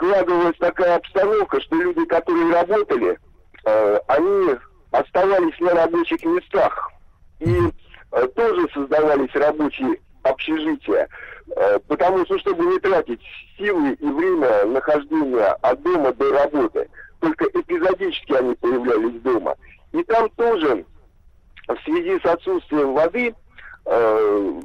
складывалась 0.00 0.56
такая 0.58 0.96
обстановка, 0.96 1.60
что 1.60 1.76
люди, 1.76 2.04
которые 2.06 2.52
работали, 2.52 3.18
э, 3.64 3.98
они 4.08 4.56
оставались 4.90 5.58
на 5.60 5.74
рабочих 5.74 6.24
местах. 6.24 6.90
И 7.40 7.54
э, 8.12 8.26
тоже 8.28 8.66
создавались 8.72 9.34
рабочие 9.34 10.00
общежития. 10.22 11.08
Э, 11.54 11.78
потому 11.86 12.24
что, 12.24 12.38
чтобы 12.38 12.64
не 12.64 12.78
тратить 12.78 13.20
силы 13.58 13.92
и 13.92 14.06
время 14.06 14.64
нахождения 14.66 15.52
от 15.60 15.82
дома 15.82 16.12
до 16.14 16.32
работы, 16.32 16.88
только 17.20 17.44
эпизодически 17.46 18.32
они 18.32 18.54
появлялись 18.54 19.20
дома. 19.20 19.54
И 19.92 20.02
там 20.04 20.30
тоже 20.30 20.84
в 21.68 21.76
связи 21.84 22.18
с 22.20 22.24
отсутствием 22.24 22.94
воды 22.94 23.34
э, 23.84 24.60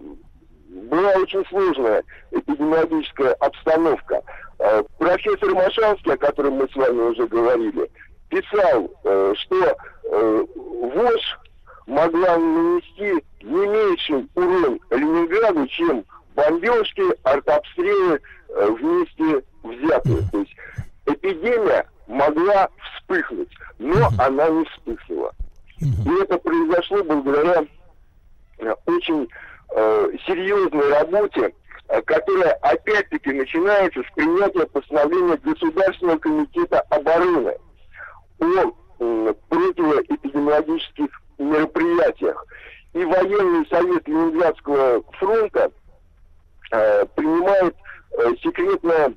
была 0.70 1.12
очень 1.14 1.46
сложная 1.48 2.04
эпидемиологическая 2.32 3.34
обстановка. 3.34 4.22
Э, 4.60 4.84
профессор 4.98 5.54
Машанский, 5.54 6.14
о 6.14 6.18
котором 6.18 6.54
мы 6.54 6.68
с 6.70 6.76
вами 6.76 7.02
уже 7.02 7.28
говорили, 7.28 7.90
писал, 8.30 8.90
э, 9.04 9.34
что 9.38 9.78
э, 10.12 10.46
ВОЖ 10.56 11.40
могла 11.88 12.38
нанести 12.38 13.24
не 13.42 13.68
меньший 13.68 14.28
урон 14.34 14.80
Ленинграду, 14.92 15.68
чем 15.68 16.06
бомбежки, 16.36 17.04
артобстрелы 17.24 18.20
вместе 18.50 19.44
взятые. 19.64 20.24
То 20.32 20.40
есть 20.40 20.56
эпидемия 21.06 21.86
могла 22.08 22.70
вспыхнуть, 22.94 23.52
но 23.78 24.10
она 24.18 24.50
не 24.50 24.66
вспыхнула. 24.66 25.32
И 25.80 26.22
это 26.22 26.38
произошло 26.38 27.04
благодаря 27.04 27.66
очень 28.86 29.28
э, 29.76 30.08
серьезной 30.26 30.90
работе, 30.90 31.54
которая 32.06 32.54
опять-таки 32.62 33.32
начинается 33.32 34.02
с 34.02 34.16
принятия 34.16 34.66
постановления 34.68 35.38
Государственного 35.38 36.18
комитета 36.18 36.82
обороны 36.90 37.56
о 38.40 38.72
э, 39.00 39.34
противоэпидемиологических 39.50 41.22
мероприятиях. 41.38 42.46
И 42.94 43.04
военный 43.04 43.68
совет 43.68 44.08
Ленинградского 44.08 45.04
фронта 45.14 45.72
э, 46.72 47.06
принимает 47.16 47.76
э, 48.12 48.36
секретное 48.42 49.14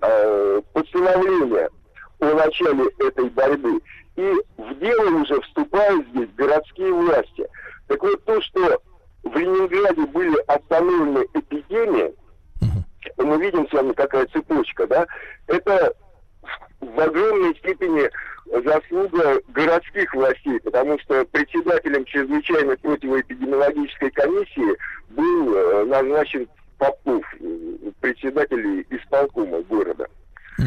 э, 0.00 0.62
постановление 0.72 1.68
о 2.20 2.26
начале 2.34 2.84
этой 2.98 3.30
борьбы. 3.30 3.80
И 4.16 4.32
в 4.58 4.78
дело 4.78 5.22
уже 5.22 5.40
вступают 5.40 6.06
здесь 6.08 6.28
городские 6.36 6.92
власти. 6.92 7.46
Так 7.88 8.02
вот, 8.02 8.22
то, 8.24 8.40
что 8.42 8.80
в 9.22 9.36
Ленинграде 9.36 10.06
были 10.06 10.36
остановлены 10.46 11.26
эпидемии, 11.34 12.14
угу. 12.60 13.26
мы 13.26 13.40
видим 13.40 13.68
с 13.68 13.72
вами, 13.72 13.92
какая 13.92 14.26
цепочка, 14.26 14.86
да, 14.86 15.06
это 15.46 15.94
в 16.80 17.00
огромной 17.00 17.54
степени 17.56 18.10
заслуга 18.64 19.40
городских 19.48 20.12
властей, 20.14 20.60
потому 20.60 20.98
что 21.00 21.24
председателем 21.26 22.04
чрезвычайной 22.04 22.76
противоэпидемиологической 22.78 24.10
комиссии 24.10 24.76
был 25.10 25.54
э, 25.54 25.84
назначен 25.84 26.48
Попов, 26.78 27.24
председатель 28.00 28.84
исполкома 28.90 29.62
города. 29.62 30.08
Угу. 30.58 30.66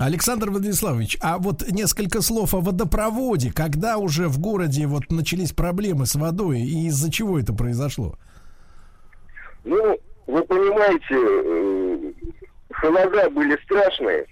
Александр 0.00 0.48
Владиславович, 0.48 1.18
а 1.20 1.36
вот 1.36 1.60
несколько 1.70 2.22
слов 2.22 2.54
о 2.54 2.60
водопроводе. 2.60 3.52
Когда 3.52 3.98
уже 3.98 4.28
в 4.28 4.38
городе 4.38 4.86
вот 4.86 5.10
начались 5.10 5.52
проблемы 5.52 6.06
с 6.06 6.14
водой 6.14 6.60
и 6.60 6.86
из-за 6.86 7.12
чего 7.12 7.38
это 7.38 7.52
произошло? 7.52 8.14
Ну, 9.64 9.98
вы 10.26 10.42
понимаете, 10.44 11.04
э, 11.10 12.12
холода 12.72 13.28
были 13.28 13.58
страшные. 13.62 14.26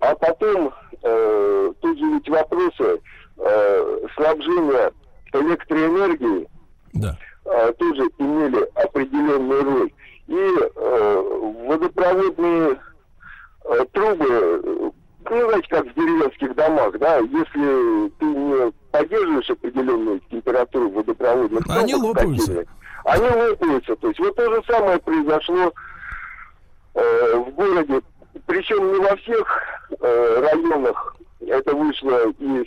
А 0.00 0.14
потом 0.14 0.74
э, 1.02 1.72
тут 1.80 1.98
же 1.98 2.04
ведь 2.04 2.28
вопросы 2.28 3.00
э, 3.38 3.98
снабжения 4.16 4.92
электроэнергией 5.32 6.46
да. 6.92 7.18
э, 7.46 7.72
тоже 7.78 8.02
имели 8.18 8.68
определенную 8.74 9.64
роль. 9.64 9.92
И 10.26 10.34
э, 10.34 11.52
водопроводные 11.68 12.78
трубы, 13.92 14.92
ну, 15.30 15.48
знаете, 15.48 15.68
как 15.68 15.86
в 15.86 15.94
деревенских 15.94 16.54
домах, 16.54 16.98
да, 16.98 17.18
если 17.18 18.08
ты 18.18 18.24
не 18.24 18.72
поддерживаешь 18.90 19.50
определенную 19.50 20.20
температуру 20.30 20.90
водопроводных 20.90 21.64
труб, 21.64 21.76
они 21.76 21.94
лопаются. 21.94 22.64
Они 23.04 23.26
лопаются. 23.28 23.96
То 23.96 24.08
есть 24.08 24.18
вот 24.20 24.34
то 24.36 24.54
же 24.54 24.62
самое 24.66 24.98
произошло 24.98 25.72
э, 26.94 27.36
в 27.36 27.50
городе 27.54 28.02
причем 28.46 28.92
не 28.92 28.98
во 28.98 29.16
всех 29.16 29.62
э, 30.00 30.40
районах 30.40 31.16
это 31.40 31.74
вышло 31.74 32.30
из 32.38 32.66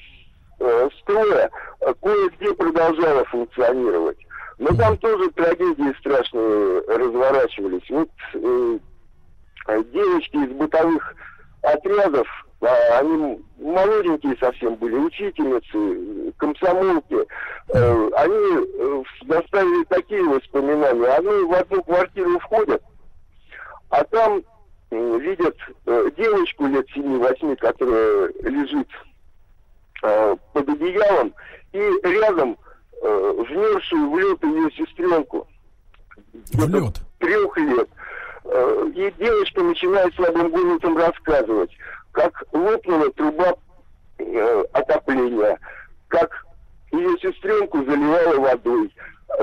э, 0.59 0.89
строя, 1.01 1.49
а 1.81 1.93
кое-где 1.93 2.53
продолжало 2.53 3.23
функционировать. 3.25 4.17
Но 4.59 4.75
там 4.75 4.97
тоже 4.97 5.29
трагедии 5.31 5.97
страшные 5.99 6.81
разворачивались. 6.87 7.89
Вот 7.89 8.09
э, 8.33 8.79
девочки 9.67 10.35
из 10.35 10.51
бытовых 10.57 11.15
отрядов, 11.61 12.27
а, 12.61 12.99
они 12.99 13.39
молоденькие 13.57 14.35
совсем 14.39 14.75
были, 14.75 14.95
учительницы, 14.95 16.33
комсомолки, 16.37 17.17
э, 17.69 18.09
они 18.15 18.67
э, 18.77 19.03
доставили 19.23 19.83
такие 19.85 20.23
воспоминания. 20.23 21.07
Они 21.07 21.45
в 21.45 21.53
одну 21.53 21.83
квартиру 21.83 22.39
входят, 22.39 22.81
а 23.89 24.03
там 24.05 24.43
видят 24.91 25.55
э, 25.85 26.09
девочку 26.17 26.65
лет 26.67 26.85
7-8, 26.95 27.55
которая 27.57 28.27
лежит 28.43 28.87
э, 30.03 30.35
под 30.53 30.69
одеялом, 30.69 31.33
и 31.71 31.79
рядом 32.03 32.57
э, 33.01 33.43
вмерзшую 33.49 34.09
в 34.09 34.19
лед 34.19 34.43
ее 34.43 34.71
сестренку. 34.71 35.47
В 36.53 36.69
лед? 36.69 37.01
Трех 37.19 37.57
лет. 37.57 37.89
Э, 38.45 38.91
и 38.93 39.11
девочка 39.17 39.61
начинает 39.61 40.13
слабым 40.15 40.49
голосом 40.49 40.97
рассказывать, 40.97 41.71
как 42.11 42.43
лопнула 42.51 43.11
труба 43.13 43.55
э, 44.19 44.63
отопления, 44.73 45.57
как 46.07 46.45
ее 46.91 47.17
сестренку 47.19 47.83
заливала 47.83 48.39
водой, 48.39 48.93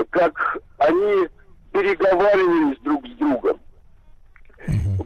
как 0.09 0.57
они 0.77 1.27
переговаривались 1.71 2.79
друг 2.79 3.05
с 3.07 3.11
другом 3.17 3.59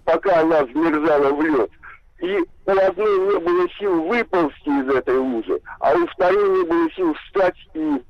пока 0.06 0.42
она 0.42 0.64
вмерзала 0.64 1.34
в 1.34 1.42
лед. 1.42 1.72
И 2.22 2.40
у 2.66 2.72
одной 2.72 3.34
не 3.34 3.40
было 3.40 3.70
сил 3.78 4.04
выползти 4.04 4.70
из 4.70 4.96
этой 4.96 5.18
лужи, 5.18 5.60
а 5.80 5.94
у 5.94 6.08
второй 6.08 6.60
не 6.60 6.66
было 6.66 6.90
сил 6.92 7.14
встать 7.14 7.58
и 7.74 8.02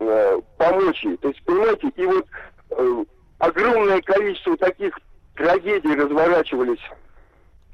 э, 0.00 0.40
помочь 0.58 1.04
ей. 1.04 1.16
То 1.16 1.28
есть, 1.28 1.42
понимаете, 1.44 1.88
и 1.96 2.06
вот 2.06 2.26
э, 2.70 3.04
огромное 3.38 4.02
количество 4.02 4.56
таких 4.58 4.98
трагедий 5.36 5.94
разворачивались 5.94 6.80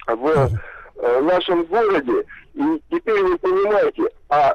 в 0.07 0.51
э, 0.97 1.21
нашем 1.21 1.65
городе. 1.65 2.25
И 2.55 2.83
теперь 2.91 3.23
вы 3.23 3.39
понимаете, 3.39 4.03
а 4.29 4.55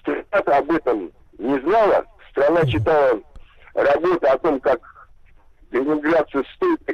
страна 0.00 0.58
об 0.58 0.70
этом 0.70 1.10
не 1.38 1.58
знала. 1.60 2.04
Страна 2.30 2.64
читала 2.66 3.20
работы 3.74 4.26
о 4.26 4.38
том, 4.38 4.60
как 4.60 4.80
ленинградцы 5.70 6.44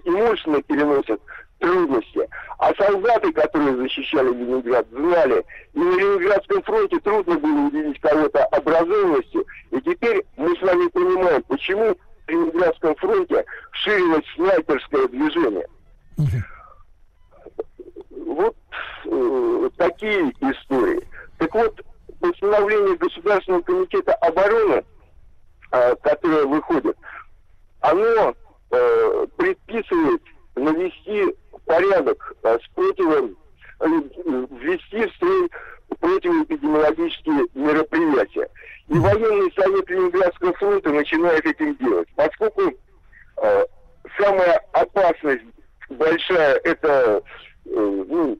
и 0.04 0.10
мощно 0.10 0.62
переносят 0.62 1.20
трудности. 1.58 2.28
А 2.58 2.72
солдаты, 2.74 3.32
которые 3.32 3.76
защищали 3.76 4.28
Ленинград, 4.28 4.86
знали, 4.90 5.44
и 5.74 5.78
на 5.78 5.96
Ленинградском 5.96 6.62
фронте 6.62 6.98
трудно 7.00 7.38
было 7.38 7.66
увидеть 7.66 8.00
кого-то 8.00 8.44
образованностью. 8.46 9.44
И 9.70 9.80
теперь 9.80 10.24
мы 10.36 10.56
с 10.56 10.62
вами 10.62 10.88
понимаем, 10.88 11.42
почему 11.44 11.94
в 11.94 12.07
Ленинградском 12.28 12.94
фронте 12.96 13.44
ширилось 13.72 14.24
снайперское 14.34 15.08
движение. 15.08 15.66
Вот 18.26 18.56
э, 19.06 19.70
такие 19.76 20.30
истории. 20.40 21.02
Так 21.38 21.54
вот, 21.54 21.80
постановление 22.20 22.96
Государственного 22.96 23.62
комитета 23.62 24.14
обороны, 24.14 24.84
э, 25.72 25.96
которое 26.02 26.44
выходит, 26.44 26.96
оно 27.80 28.34
э, 28.70 29.26
предписывает 29.36 30.22
навести 30.56 31.34
порядок 31.64 32.34
а, 32.42 32.58
с 32.58 32.68
противом, 32.74 33.36
э, 33.80 33.86
ввести 33.86 35.06
в 35.06 35.14
строй 35.14 35.50
противоэпидемиологические 36.00 37.46
мероприятия. 37.54 38.48
И 38.88 38.94
военный 38.94 39.52
совет 39.54 39.88
Ленинградского 39.88 40.52
фронта 40.54 40.90
начинает 40.90 41.44
этим 41.46 41.76
делать. 41.76 42.08
Поскольку 42.16 42.62
э, 43.42 43.64
самая 44.18 44.64
опасность 44.72 45.44
большая 45.90 46.54
это 46.64 47.22
э, 47.64 48.04
ну, 48.08 48.38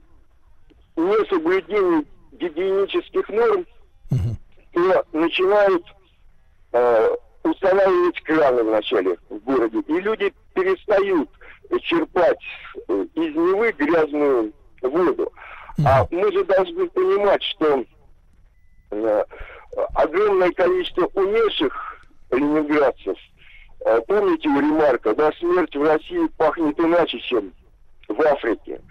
несоблюдение 0.95 2.03
гигиенических 2.33 3.29
норм, 3.29 3.65
то 4.73 5.05
начинают 5.11 5.83
э, 6.71 7.09
устанавливать 7.43 8.21
краны 8.21 8.63
вначале 8.63 9.17
в 9.29 9.39
городе. 9.39 9.79
И 9.87 9.93
люди 9.99 10.33
перестают 10.53 11.29
черпать 11.81 12.39
э, 12.87 13.05
из 13.15 13.35
Невы 13.35 13.71
грязную 13.73 14.53
воду. 14.81 15.31
А 15.85 16.05
мы 16.11 16.31
же 16.31 16.43
должны 16.43 16.89
понимать, 16.89 17.41
что 17.43 17.85
э, 18.91 19.23
огромное 19.95 20.51
количество 20.51 21.09
умерших 21.13 21.73
ленинградцев, 22.31 23.17
э, 23.85 24.01
помните 24.07 24.49
у 24.49 24.59
Ремарка, 24.59 25.15
да, 25.15 25.31
смерть 25.39 25.75
в 25.75 25.83
России 25.83 26.27
пахнет 26.37 26.77
иначе, 26.79 27.19
чем 27.19 27.53
в 28.07 28.21
Африке. 28.21 28.81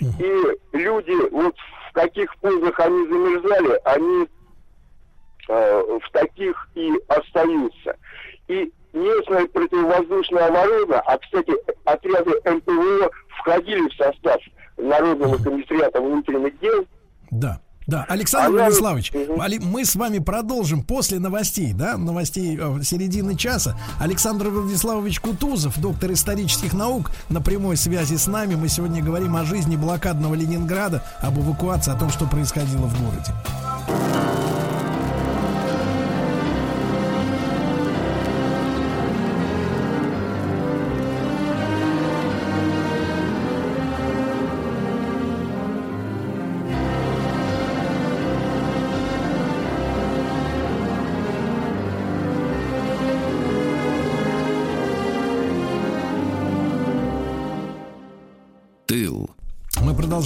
И 0.00 0.76
люди, 0.76 1.30
вот 1.30 1.56
в 1.90 1.92
каких 1.92 2.34
позах 2.36 2.78
они 2.80 3.08
замерзали, 3.08 3.80
они 3.84 4.28
э, 5.48 5.98
в 6.02 6.10
таких 6.12 6.68
и 6.76 6.92
остаются. 7.08 7.96
И 8.46 8.72
местная 8.92 9.46
противовоздушная 9.46 10.46
оборона, 10.46 11.00
а, 11.00 11.18
кстати, 11.18 11.52
отряды 11.84 12.40
МПВО 12.44 13.10
входили 13.38 13.88
в 13.88 13.94
состав 13.94 14.40
Народного 14.76 15.36
комиссариата 15.42 16.00
внутренних 16.00 16.58
дел. 16.60 16.86
Да. 17.30 17.60
Да, 17.86 18.04
Александр 18.28 18.56
Она... 18.56 18.64
Владиславович, 18.66 19.12
мы 19.62 19.84
с 19.84 19.96
вами 19.96 20.18
продолжим 20.18 20.82
после 20.82 21.18
новостей, 21.18 21.72
да, 21.72 21.96
новостей 21.96 22.58
э, 22.60 22.82
середины 22.82 23.36
часа. 23.36 23.78
Александр 23.98 24.48
Владиславович 24.48 25.20
Кутузов, 25.20 25.80
доктор 25.80 26.12
исторических 26.12 26.74
наук, 26.74 27.10
на 27.30 27.40
прямой 27.40 27.76
связи 27.76 28.16
с 28.16 28.26
нами. 28.26 28.54
Мы 28.54 28.68
сегодня 28.68 29.02
говорим 29.02 29.34
о 29.36 29.44
жизни 29.44 29.76
блокадного 29.76 30.34
Ленинграда, 30.34 31.02
об 31.20 31.38
эвакуации, 31.38 31.92
о 31.92 31.98
том, 31.98 32.10
что 32.10 32.26
происходило 32.26 32.86
в 32.86 33.02
городе. 33.02 33.32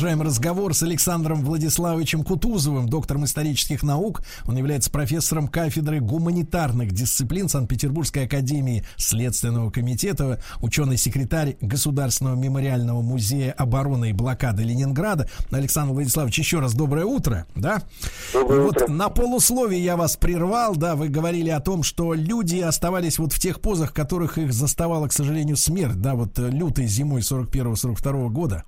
Продолжаем 0.03 0.27
разговор 0.27 0.75
с 0.75 0.83
Александром 0.83 1.45
Владиславовичем 1.45 2.25
Кутузовым, 2.25 2.89
доктором 2.89 3.25
исторических 3.25 3.85
наук. 3.85 4.23
Он 4.49 4.57
является 4.57 4.91
профессором 4.91 5.47
кафедры 5.47 6.01
гуманитарных 6.01 6.91
дисциплин 6.91 7.49
Санкт-Петербургской 7.49 8.25
академии 8.25 8.85
Следственного 8.97 9.71
комитета, 9.71 10.43
ученый-секретарь 10.61 11.57
Государственного 11.61 12.35
мемориального 12.35 13.01
музея 13.01 13.53
обороны 13.53 14.11
и 14.11 14.13
блокады 14.13 14.65
Ленинграда. 14.65 15.29
Александр 15.53 15.93
Владиславович, 15.93 16.37
еще 16.37 16.59
раз 16.59 16.75
доброе 16.75 17.05
утро, 17.05 17.47
да? 17.55 17.85
Доброе 18.33 18.63
вот 18.63 18.83
утро. 18.83 18.89
на 18.89 19.09
полусловии 19.09 19.79
я 19.79 19.97
вас 19.97 20.17
прервал, 20.17 20.75
да, 20.75 20.97
вы 20.97 21.11
говорили 21.11 21.51
о 21.51 21.61
том, 21.61 21.85
что 21.85 22.13
люди 22.13 22.59
оставались 22.59 23.21
вот 23.21 23.33
в 23.33 23.39
тех 23.39 23.61
позах, 23.61 23.93
которых 23.93 24.37
их 24.37 24.53
заставала, 24.53 25.07
к 25.07 25.13
сожалению, 25.13 25.57
смерть, 25.57 26.01
да, 26.01 26.17
вот 26.17 26.41
э, 26.41 26.51
лютой 26.51 26.89
зимой 26.89 27.21
41-42 27.21 28.31
года. 28.31 28.65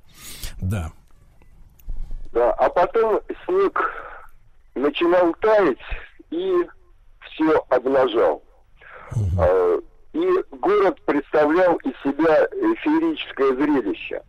Да. 0.60 0.92
А 2.64 2.70
потом 2.70 3.20
снег 3.44 3.78
начинал 4.74 5.34
таять 5.34 5.76
и 6.30 6.66
все 7.20 7.62
обнажал. 7.68 8.42
Угу. 9.14 9.84
И 10.14 10.26
город 10.50 10.98
представлял 11.04 11.76
из 11.76 11.92
себя 12.02 12.48
феерическое 12.82 13.52
зрелище. 13.52 14.22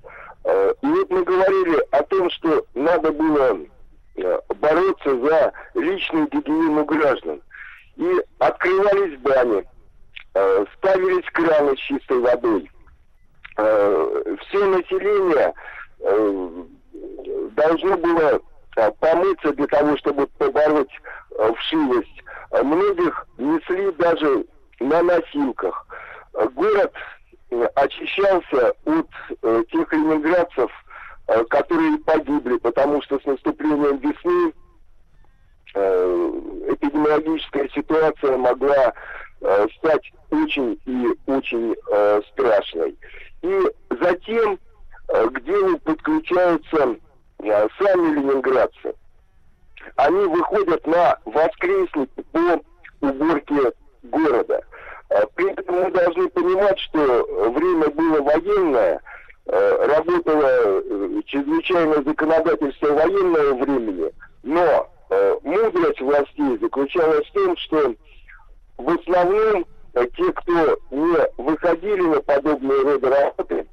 А, 0.43 0.71
и 0.81 0.85
вот 0.85 1.09
мы 1.09 1.23
говорили 1.23 1.81
о 1.91 2.03
том, 2.03 2.29
что 2.31 2.65
надо 2.73 3.13
было 3.13 3.57
э, 4.17 4.39
бороться 4.59 5.17
за 5.17 5.53
личную 5.75 6.27
гигиену 6.27 6.83
граждан. 6.83 7.41
И 7.95 8.11
открывались 8.39 9.17
бани, 9.19 9.63
а, 10.33 10.65
ставились 10.75 11.25
краны 11.31 11.77
с 11.77 11.79
чистой 11.79 12.19
водой. 12.19 12.69
Все 13.55 14.65
население 14.65 15.53
должно 17.55 17.97
было 17.97 18.41
э, 18.75 18.91
помыться 18.99 19.53
для 19.53 19.67
того, 19.67 19.97
чтобы 19.97 20.27
побороть 20.27 20.91
э, 21.37 21.53
вшивость. 21.57 22.23
Многих 22.63 23.27
несли 23.37 23.91
даже 23.93 24.45
на 24.79 25.01
носилках. 25.03 25.87
Город 26.53 26.93
очищался 27.75 28.73
от 28.85 29.07
тех 29.69 29.93
ленинградцев, 29.93 30.71
которые 31.49 31.97
погибли, 31.99 32.57
потому 32.57 33.01
что 33.01 33.19
с 33.19 33.25
наступлением 33.25 33.97
весны 33.97 34.53
эпидемиологическая 36.71 37.67
ситуация 37.75 38.37
могла 38.37 38.93
стать 39.77 40.11
очень 40.31 40.79
и 40.85 41.07
очень 41.25 41.75
страшной. 42.31 42.97
И 43.41 43.61
затем 44.01 44.59
Э, 45.07 45.27
к 45.27 45.43
делу 45.43 45.77
подключаются 45.79 46.97
э, 47.39 47.67
сами 47.77 48.15
ленинградцы. 48.15 48.95
Они 49.97 50.25
выходят 50.25 50.85
на 50.87 51.17
воскресник 51.25 52.09
по 52.31 52.61
уборке 53.01 53.71
города. 54.03 54.61
Э, 55.09 55.25
при 55.35 55.51
этом 55.51 55.75
мы 55.75 55.91
должны 55.91 56.27
понимать, 56.29 56.79
что 56.79 57.51
время 57.51 57.89
было 57.89 58.21
военное, 58.21 59.01
работало 59.47 60.81
чрезвычайное 61.27 62.01
законодательство 62.01 62.93
военного 62.93 63.53
времени, 63.63 64.11
но 64.41 64.89
мудрость 65.43 66.01
властей 66.01 66.57
заключалась 66.59 67.27
в 67.27 67.33
том, 67.33 67.55
что 67.57 67.93
в 68.79 68.89
основном 68.89 69.67
те, 69.93 70.33
кто 70.33 70.79
не 70.89 71.17
выходили 71.37 72.01
на 72.01 72.21
подобные 72.21 72.81
роды 72.81 73.07
работы, 73.07 73.67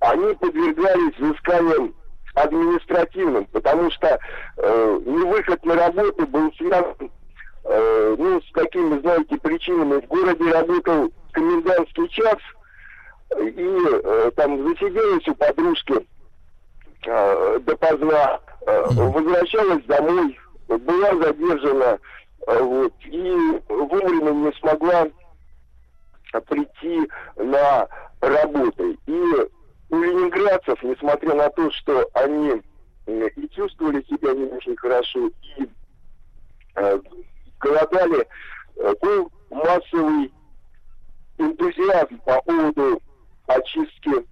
они 0.00 0.34
подвергались 0.34 1.18
взысканиям 1.18 1.94
административным, 2.34 3.46
потому 3.46 3.90
что 3.90 4.18
э, 4.56 5.00
невыход 5.04 5.64
на 5.64 5.74
работу 5.74 6.26
был 6.26 6.52
связан 6.54 7.10
э, 7.64 8.16
ну, 8.18 8.40
с 8.40 8.52
такими, 8.52 9.00
знаете, 9.00 9.36
причинами. 9.38 10.00
В 10.00 10.06
городе 10.06 10.52
работал 10.52 11.12
комендантский 11.32 12.08
час, 12.08 12.38
и 13.40 13.78
э, 14.04 14.30
там 14.36 14.68
засиделась 14.68 15.26
у 15.26 15.34
подружки 15.34 16.06
э, 17.06 17.58
допоздна, 17.60 18.40
э, 18.66 18.84
возвращалась 18.90 19.84
домой, 19.84 20.38
была 20.68 21.16
задержана, 21.16 21.98
э, 22.46 22.62
вот, 22.62 22.94
и 23.04 23.60
вовремя 23.68 24.30
не 24.30 24.52
смогла 24.60 25.08
прийти 26.46 27.10
на 27.36 27.88
работу. 28.20 28.96
И 29.06 29.48
у 29.90 29.96
ленинградцев, 29.96 30.82
несмотря 30.82 31.34
на 31.34 31.48
то, 31.50 31.70
что 31.70 32.08
они 32.14 32.62
и 33.06 33.48
чувствовали 33.54 34.02
себя 34.02 34.32
не 34.34 34.44
очень 34.44 34.76
хорошо, 34.76 35.28
и 35.28 35.68
э, 36.76 37.00
голодали, 37.58 38.26
э, 38.76 38.94
был 39.00 39.32
массовый 39.50 40.32
энтузиазм 41.38 42.18
по 42.18 42.40
поводу 42.42 43.00
очистки 43.46 44.26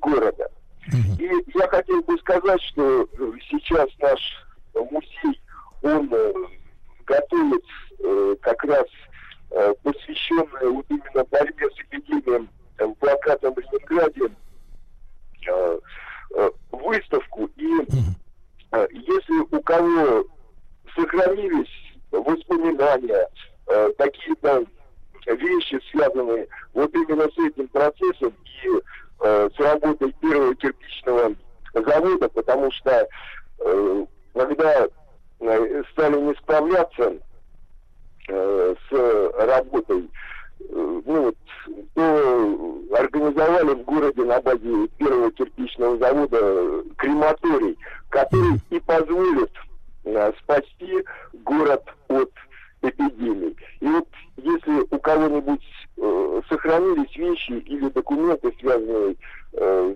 города. 0.00 0.50
И 1.18 1.30
я 1.54 1.68
хотел 1.68 2.02
бы 2.02 2.18
сказать, 2.18 2.60
что 2.62 3.08
сейчас 3.50 3.88
наш 3.98 4.20
музей, 4.74 5.40
он 5.82 6.08
э, 6.12 6.32
готовит 7.06 7.64
э, 8.00 8.36
как 8.42 8.62
раз 8.64 8.86
э, 9.52 9.74
посвященное 9.82 10.68
вот 10.68 10.84
именно 10.90 11.24
борьбе 11.30 11.70
с 11.70 11.80
эпидемией 11.80 12.46
э, 12.78 12.86
в 13.50 13.58
Ленинграде 13.58 14.24
Э, 14.24 14.26
э, 14.26 14.47
выставку, 16.72 17.50
и 17.56 17.86
э, 18.72 18.86
если 18.92 19.56
у 19.56 19.62
кого 19.62 20.24
сохранились 20.94 21.70
воспоминания, 22.10 23.28
какие-то 23.98 24.64
вещи, 25.26 25.78
связанные 25.90 26.48
вот 26.72 26.94
именно 26.94 27.24
с 27.24 27.38
этим 27.38 27.68
процессом 27.68 28.32
и 28.62 28.68
с 29.20 29.58
работой 29.58 30.12
первого 30.22 30.54
кирпичного 30.54 31.34
завода, 31.74 32.28
потому 32.30 32.70
что 32.72 33.06
когда 34.32 34.88
стали 35.92 36.18
не 36.18 36.34
справляться 36.36 37.18
с 38.26 39.34
работой, 39.46 40.08
ну, 40.70 41.02
вот, 41.04 41.36
то 41.94 42.78
организовали 42.96 43.74
в 43.74 43.84
городе 43.84 44.24
на 44.24 44.40
базе 44.40 44.88
первого 44.98 45.30
кирпичного 45.32 45.98
завода 45.98 46.82
крематорий, 46.96 47.78
который 48.08 48.60
и 48.70 48.80
позволит 48.80 49.50
а, 50.04 50.32
спасти 50.42 51.04
город 51.44 51.82
от 52.08 52.30
эпидемии. 52.82 53.56
И 53.80 53.86
вот 53.86 54.08
если 54.36 54.86
у 54.90 54.98
кого-нибудь 54.98 55.64
э, 55.96 56.40
сохранились 56.48 57.16
вещи 57.16 57.52
или 57.66 57.88
документы, 57.88 58.52
связанные 58.60 59.16
э, 59.54 59.94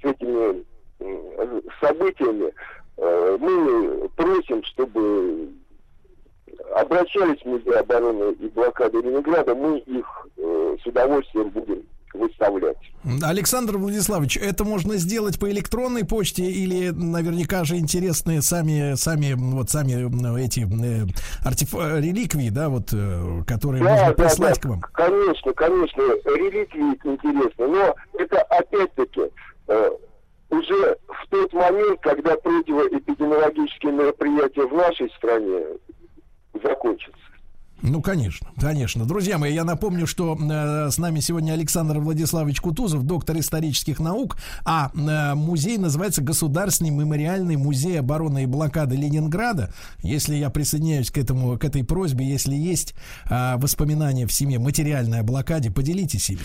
с 0.00 0.04
этими 0.04 0.64
э, 1.00 1.60
событиями, 1.80 2.52
э, 2.96 3.38
мы 3.40 4.08
просим, 4.16 4.62
чтобы 4.64 5.48
обращались 6.74 7.40
в 7.42 7.46
Музей 7.46 7.78
обороны 7.78 8.32
и 8.32 8.48
блокады 8.48 8.98
Ленинграда, 8.98 9.54
мы 9.54 9.78
их 9.78 10.28
э, 10.36 10.76
с 10.82 10.86
удовольствием 10.86 11.50
будем 11.50 11.82
выставлять. 12.16 12.76
Александр 13.22 13.76
Владиславович, 13.76 14.38
это 14.38 14.64
можно 14.64 14.96
сделать 14.96 15.38
по 15.38 15.50
электронной 15.50 16.04
почте 16.04 16.44
или 16.44 16.90
наверняка 16.90 17.64
же 17.64 17.76
интересные 17.76 18.42
сами, 18.42 18.94
сами, 18.96 19.34
вот 19.36 19.70
сами 19.70 19.92
эти 20.42 20.60
э, 20.60 21.06
артеф... 21.44 21.74
реликвии, 21.74 22.50
да, 22.50 22.68
вот, 22.68 22.88
э, 22.92 23.42
которые 23.46 23.84
да, 23.84 23.90
можно 23.90 24.08
да, 24.08 24.14
прислать 24.14 24.54
да, 24.56 24.60
к 24.60 24.64
вам? 24.64 24.80
Конечно, 24.92 25.52
конечно, 25.52 26.02
реликвии 26.24 26.98
интересны, 27.04 27.66
но 27.68 27.94
это 28.18 28.42
опять-таки 28.42 29.30
э, 29.68 29.90
уже 30.50 30.96
в 31.08 31.28
тот 31.30 31.52
момент, 31.52 32.00
когда 32.00 32.36
противоэпидемиологические 32.36 33.92
мероприятия 33.92 34.66
в 34.66 34.74
нашей 34.74 35.10
стране 35.10 35.60
закончится. 36.62 37.16
Ну, 37.82 38.00
конечно, 38.00 38.48
конечно. 38.58 39.04
Друзья 39.04 39.36
мои, 39.36 39.52
я 39.52 39.62
напомню, 39.62 40.06
что 40.06 40.34
э, 40.34 40.90
с 40.90 40.96
нами 40.96 41.20
сегодня 41.20 41.52
Александр 41.52 41.98
Владиславович 41.98 42.60
Кутузов, 42.60 43.04
доктор 43.04 43.38
исторических 43.38 44.00
наук, 44.00 44.38
а 44.64 44.90
э, 44.94 45.34
музей 45.34 45.76
называется 45.76 46.22
Государственный 46.22 46.90
мемориальный 46.90 47.56
музей 47.56 48.00
обороны 48.00 48.44
и 48.44 48.46
блокады 48.46 48.96
Ленинграда. 48.96 49.74
Если 50.02 50.36
я 50.36 50.48
присоединяюсь 50.48 51.10
к 51.10 51.18
этому, 51.18 51.58
к 51.58 51.64
этой 51.64 51.84
просьбе, 51.84 52.26
если 52.26 52.54
есть 52.54 52.94
э, 53.28 53.56
воспоминания 53.58 54.26
в 54.26 54.32
семье 54.32 54.58
материальной 54.58 55.20
о 55.20 55.22
блокаде, 55.22 55.70
поделитесь 55.70 56.30
ими. 56.30 56.40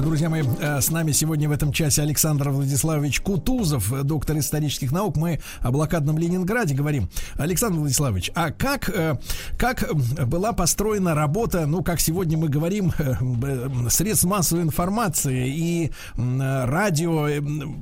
Друзья 0.00 0.30
мои, 0.30 0.42
э, 0.42 0.80
с 0.80 0.90
нами 0.90 1.12
сегодня 1.12 1.48
в 1.48 1.52
этом 1.52 1.72
часе 1.72 2.02
Александр 2.02 2.50
Владиславович 2.50 3.20
Кутузов, 3.20 3.92
доктор 4.04 4.38
исторических 4.38 4.92
наук. 4.92 5.16
Мы 5.16 5.40
о 5.60 5.70
блокадном 5.70 6.18
Ленинграде 6.18 6.74
говорим. 6.74 7.08
Александр 7.36 7.78
Владиславович, 7.78 8.30
а 8.34 8.50
как, 8.50 8.88
э, 8.88 9.16
как 9.58 9.88
была 10.26 10.52
построена 10.52 11.14
работа, 11.14 11.66
ну, 11.66 11.82
как 11.82 12.00
сегодня 12.00 12.38
мы 12.38 12.48
говорим, 12.48 12.92
э, 12.98 13.88
средств 13.90 14.24
массовой 14.24 14.62
информации 14.62 15.48
и 15.48 15.90
радио, 16.16 17.28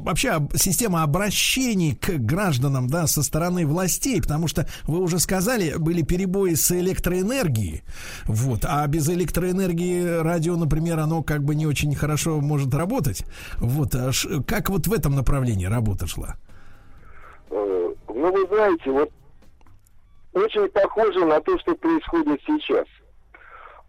вообще 0.03 0.47
система 0.55 1.03
обращений 1.03 1.95
к 1.95 2.19
гражданам, 2.19 2.89
да, 2.89 3.07
со 3.07 3.23
стороны 3.23 3.67
властей, 3.67 4.21
потому 4.21 4.49
что 4.49 4.67
вы 4.85 4.99
уже 5.01 5.19
сказали, 5.19 5.75
были 5.79 6.03
перебои 6.03 6.55
с 6.55 6.71
электроэнергией, 6.73 7.83
вот, 8.27 8.65
а 8.65 8.87
без 8.87 9.09
электроэнергии 9.09 10.21
радио, 10.21 10.57
например, 10.57 10.99
оно 10.99 11.23
как 11.23 11.45
бы 11.45 11.55
не 11.55 11.67
очень 11.67 11.95
хорошо 11.95 12.08
может 12.41 12.75
работать. 12.75 13.25
Вот, 13.59 13.95
а 13.95 14.11
как 14.47 14.71
вот 14.71 14.87
в 14.87 14.93
этом 14.93 15.15
направлении 15.15 15.67
работа 15.67 16.07
шла? 16.07 16.37
Э, 17.51 17.95
ну, 18.09 18.33
вы 18.33 18.47
знаете, 18.47 18.91
вот 18.91 19.11
очень 20.33 20.69
похоже 20.69 21.25
на 21.25 21.41
то, 21.41 21.59
что 21.59 21.75
происходит 21.75 22.41
сейчас. 22.47 22.87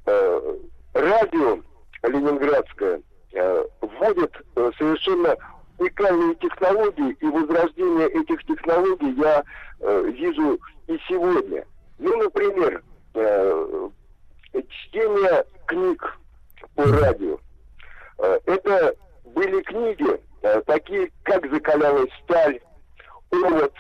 Э, 0.06 0.58
радио 0.94 1.60
ленинградское 2.04 3.02
э, 3.34 3.64
вводит 3.82 4.32
совершенно 4.78 5.36
уникальные 5.78 6.36
технологии, 6.36 7.16
и 7.20 7.26
возрождение 7.26 8.10
этих 8.10 8.44
технологий 8.46 9.16
я 9.18 9.44
вижу 10.12 10.60
и 10.88 11.00
сегодня. 11.08 11.66
Ну, 12.00 12.18
например, 12.18 12.84
чтение 14.68 15.46
книг 15.68 16.20
по 16.76 16.84
радио. 16.84 17.40
Э, 18.20 18.40
это 18.46 18.96
были 19.24 19.62
книги, 19.62 20.22
э, 20.42 20.62
такие 20.66 21.10
как 21.24 21.50
«Закалялась 21.50 22.12
сталь», 22.24 22.60
«Овод», 23.32 23.74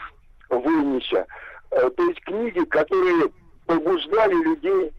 «Вынища». 0.49 1.25
Э, 1.71 1.89
то 1.89 2.03
есть 2.03 2.21
книги, 2.21 2.63
которые 2.65 3.29
побуждали 3.65 4.33
людей 4.33 4.93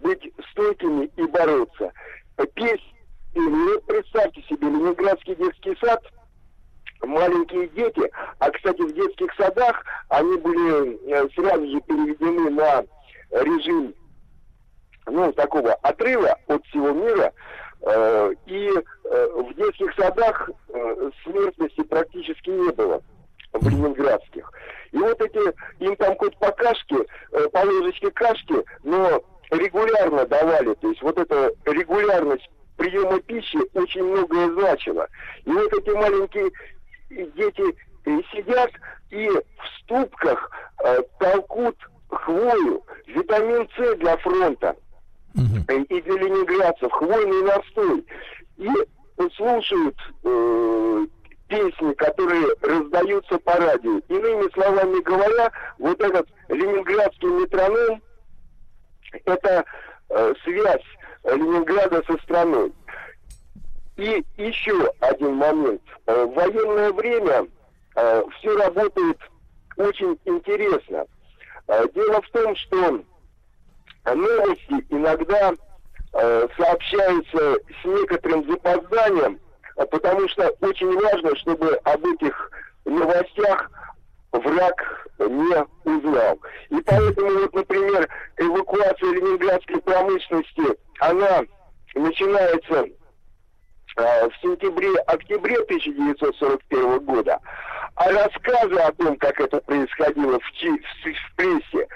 быть 0.00 0.32
стойкими 0.50 1.10
и 1.16 1.22
бороться. 1.26 1.92
Песни, 2.54 2.94
ну, 3.34 3.80
представьте 3.82 4.42
себе, 4.42 4.68
Ленинградский 4.68 5.36
детский 5.36 5.76
сад, 5.80 6.02
маленькие 7.02 7.68
дети, 7.68 8.10
а, 8.40 8.50
кстати, 8.50 8.80
в 8.80 8.92
детских 8.92 9.32
садах 9.36 9.84
они 10.08 10.36
были 10.38 11.28
сразу 11.34 11.66
же 11.66 11.80
переведены 11.82 12.50
на 12.50 12.84
режим 13.42 13.94
ну, 15.06 15.32
такого 15.32 15.74
отрыва 15.74 16.36
от 16.48 16.64
всего 16.66 16.90
мира, 16.90 17.32
и 18.46 18.72
э, 19.04 19.28
в 19.34 19.54
детских 19.54 19.94
садах 19.94 20.50
э, 20.68 21.10
смертности 21.24 21.82
практически 21.82 22.50
не 22.50 22.72
было 22.72 23.02
в 23.52 23.68
ленинградских. 23.68 24.50
И 24.92 24.98
вот 24.98 25.20
эти, 25.20 25.54
им 25.80 25.96
там 25.96 26.16
хоть 26.16 26.36
по 26.38 26.50
кашке, 26.52 26.96
э, 27.32 27.48
по 27.52 27.58
ложечке 27.58 28.10
кашки, 28.10 28.64
но 28.82 29.22
регулярно 29.50 30.26
давали, 30.26 30.74
то 30.74 30.88
есть 30.88 31.02
вот 31.02 31.18
эта 31.18 31.52
регулярность 31.66 32.48
приема 32.76 33.20
пищи 33.20 33.58
очень 33.74 34.04
многое 34.04 34.50
значила. 34.52 35.06
И 35.44 35.50
вот 35.50 35.72
эти 35.72 35.90
маленькие 35.90 36.50
дети 37.10 37.76
э, 38.06 38.20
сидят 38.32 38.70
и 39.10 39.28
в 39.28 39.82
ступках 39.82 40.50
э, 40.84 41.02
толкут 41.18 41.76
хвою, 42.08 42.82
витамин 43.06 43.68
С 43.76 43.96
для 43.96 44.16
фронта 44.18 44.76
угу. 45.36 45.82
и 45.88 46.00
ленинградцев, 46.00 46.90
хвойный 46.92 47.42
настой. 47.42 48.04
И 48.56 48.68
слушают 49.36 49.96
э, 50.24 51.06
песни, 51.48 51.92
которые 51.94 52.46
раздаются 52.62 53.38
по 53.38 53.52
радио. 53.54 53.98
Иными 54.08 54.50
словами 54.52 55.02
говоря, 55.02 55.50
вот 55.78 56.00
этот 56.00 56.28
ленинградский 56.48 57.28
метроном– 57.28 58.02
это 59.24 59.64
э, 60.10 60.34
связь 60.44 60.82
Ленинграда 61.34 62.02
со 62.06 62.16
страной. 62.22 62.72
И 63.96 64.24
еще 64.36 64.92
один 65.00 65.34
момент. 65.34 65.82
Э, 66.06 66.24
в 66.24 66.34
военное 66.34 66.92
время 66.92 67.48
э, 67.96 68.22
все 68.38 68.56
работает 68.56 69.18
очень 69.76 70.18
интересно. 70.24 71.06
Э, 71.68 71.86
дело 71.94 72.20
в 72.22 72.30
том, 72.30 72.54
что 72.56 73.00
новости 74.14 74.86
иногда 74.90 75.52
э, 76.12 76.48
сообщаются 76.56 77.58
с 77.82 77.84
некоторым 77.84 78.48
запозданием, 78.50 79.40
а 79.76 79.86
потому 79.86 80.28
что 80.28 80.48
очень 80.60 80.92
важно, 81.00 81.36
чтобы 81.36 81.74
об 81.84 82.06
этих 82.06 82.50
новостях 82.84 83.70
враг 84.32 85.06
не 85.18 85.64
узнал. 85.84 86.38
И 86.70 86.80
поэтому, 86.82 87.40
вот, 87.40 87.54
например, 87.54 88.08
эвакуация 88.36 89.12
ленинградской 89.12 89.80
промышленности, 89.80 90.78
она 91.00 91.42
начинается 91.94 92.84
э, 93.96 94.28
в 94.28 94.32
сентябре-октябре 94.42 95.56
1941 95.56 96.98
года, 97.00 97.40
а 97.94 98.10
рассказы 98.10 98.74
о 98.74 98.92
том, 98.92 99.16
как 99.16 99.40
это 99.40 99.60
происходило 99.62 100.38
в, 100.38 100.42
в, 100.42 101.12
в 101.12 101.36
прессе, 101.36 101.88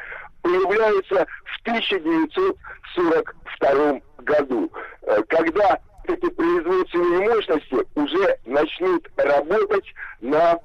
появляется 0.42 1.26
в 1.44 1.60
1942 1.62 4.00
году, 4.18 4.70
э, 5.02 5.22
когда 5.28 5.78
эти 6.04 6.28
производственные 6.30 7.28
мощности 7.28 7.86
уже 7.94 8.38
начнут 8.46 9.06
работать 9.16 9.84
на 10.20 10.58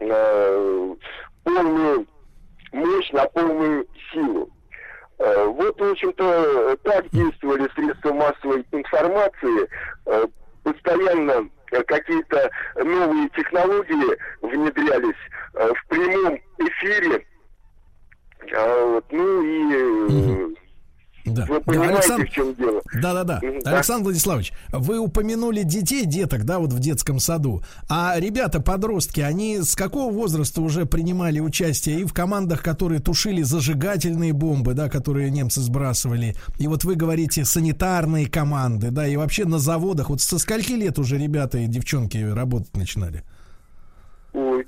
э, 0.00 0.94
полную 1.44 2.06
мощь, 2.72 3.10
на 3.12 3.26
полную 3.26 3.86
силу. 4.12 4.50
Э, 5.18 5.44
вот, 5.46 5.80
в 5.80 5.84
общем-то, 5.84 6.76
так 6.82 7.08
действовали 7.10 7.68
средства 7.74 8.12
массовой 8.12 8.66
информации. 8.72 9.68
Э, 10.06 10.26
постоянно 10.62 11.48
какие-то 11.86 12.50
новые 12.76 13.28
технологии 13.30 14.18
внедрялись 14.42 15.16
в 15.54 15.86
прямом 15.88 16.38
эфире 16.58 17.24
а, 18.54 18.94
вот, 18.94 19.04
ну 19.10 19.42
и... 19.42 20.56
Да. 21.26 21.44
Вы 21.46 21.60
понимаете, 21.60 21.94
Александр... 21.94 22.26
в 22.26 22.30
чем 22.30 22.54
дело. 22.54 22.82
Да, 22.94 23.12
да, 23.12 23.24
да. 23.24 23.40
Александр 23.70 24.04
Владиславович, 24.04 24.52
вы 24.70 24.98
упомянули 24.98 25.62
детей, 25.62 26.06
деток, 26.06 26.44
да, 26.44 26.58
вот 26.58 26.72
в 26.72 26.78
детском 26.78 27.18
саду. 27.18 27.62
А 27.88 28.14
ребята, 28.18 28.60
подростки, 28.60 29.20
они 29.20 29.58
с 29.60 29.76
какого 29.76 30.10
возраста 30.12 30.62
уже 30.62 30.86
принимали 30.86 31.40
участие 31.40 32.00
и 32.00 32.04
в 32.04 32.12
командах, 32.12 32.62
которые 32.62 33.00
тушили 33.00 33.42
зажигательные 33.42 34.32
бомбы, 34.32 34.74
да, 34.74 34.88
которые 34.88 35.30
немцы 35.30 35.60
сбрасывали. 35.60 36.36
И 36.58 36.66
вот 36.66 36.84
вы 36.84 36.94
говорите 36.94 37.44
санитарные 37.44 38.26
команды, 38.26 38.90
да, 38.90 39.06
и 39.06 39.16
вообще 39.16 39.44
на 39.44 39.58
заводах. 39.58 40.08
Вот 40.10 40.20
со 40.20 40.38
скольки 40.38 40.72
лет 40.72 40.98
уже 40.98 41.18
ребята 41.18 41.58
и 41.58 41.66
девчонки 41.66 42.16
работать 42.16 42.74
начинали? 42.76 43.24
Ой, 44.32 44.64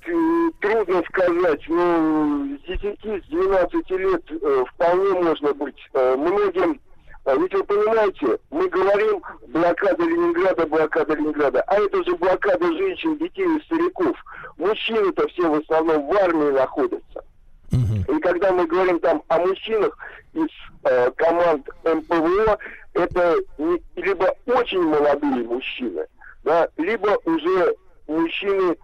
трудно 0.63 1.03
сказать, 1.09 1.61
но 1.69 2.57
с 2.57 2.69
10, 2.69 3.25
с 3.25 3.29
12 3.29 3.91
лет 3.91 4.23
э, 4.31 4.65
вполне 4.71 5.21
можно 5.21 5.53
быть. 5.55 5.77
Э, 5.93 6.17
многим, 6.17 6.81
э, 7.25 7.37
ведь 7.39 7.53
вы 7.53 7.65
понимаете, 7.65 8.39
мы 8.51 8.69
говорим 8.69 9.21
блокада 9.49 10.05
Ленинграда, 10.05 10.67
блокада 10.67 11.15
Ленинграда, 11.15 11.63
а 11.67 11.75
это 11.75 12.03
же 12.05 12.17
блокада 12.17 12.67
женщин, 12.73 13.19
детей 13.19 13.45
и 13.45 13.63
стариков. 13.65 14.17
Мужчины-то 14.57 15.27
все 15.29 15.51
в 15.51 15.61
основном 15.61 16.07
в 16.07 16.17
армии 16.17 16.53
находятся. 16.53 17.25
И 17.73 18.19
когда 18.21 18.53
мы 18.53 18.67
говорим 18.67 19.01
там 19.01 19.23
о 19.29 19.39
мужчинах 19.39 19.97
из 20.35 20.49
э, 20.85 21.11
команд 21.17 21.67
МПВО, 21.85 22.59
это 22.93 23.37
не, 23.57 23.83
либо 23.97 24.35
очень 24.47 24.83
молодые 24.83 25.45
мужчины, 25.45 26.07
да, 26.45 26.69
либо 26.77 27.19
уже 27.25 27.75
мужчины 28.07 28.77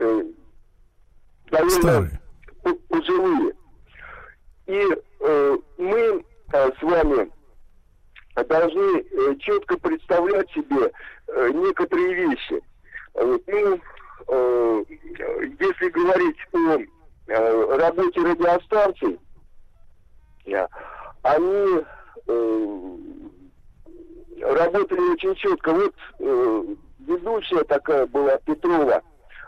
э, 0.00 0.22
довольно 1.52 2.10
пожилые. 2.88 3.54
И 4.66 4.88
э, 5.20 5.56
мы 5.78 6.24
э, 6.52 6.70
с 6.78 6.82
вами 6.82 7.30
должны 8.48 9.00
э, 9.00 9.36
четко 9.40 9.78
представлять 9.78 10.50
себе 10.52 10.90
э, 11.28 11.50
некоторые 11.50 12.14
вещи. 12.14 12.62
Э, 13.14 13.38
ну, 13.46 13.80
э, 14.28 14.84
если 15.60 15.88
говорить 15.90 16.36
о 16.52 16.78
э, 17.26 17.76
работе 17.76 18.20
радиостанций, 18.20 19.20
э, 20.46 20.66
они 21.22 21.84
э, 22.28 22.96
работали 24.40 25.12
очень 25.12 25.34
четко. 25.34 25.72
Вот 25.72 25.94
э, 26.20 26.64
ведущая 27.00 27.64
такая 27.64 28.06
была 28.06 28.38
Петрова, 28.38 29.02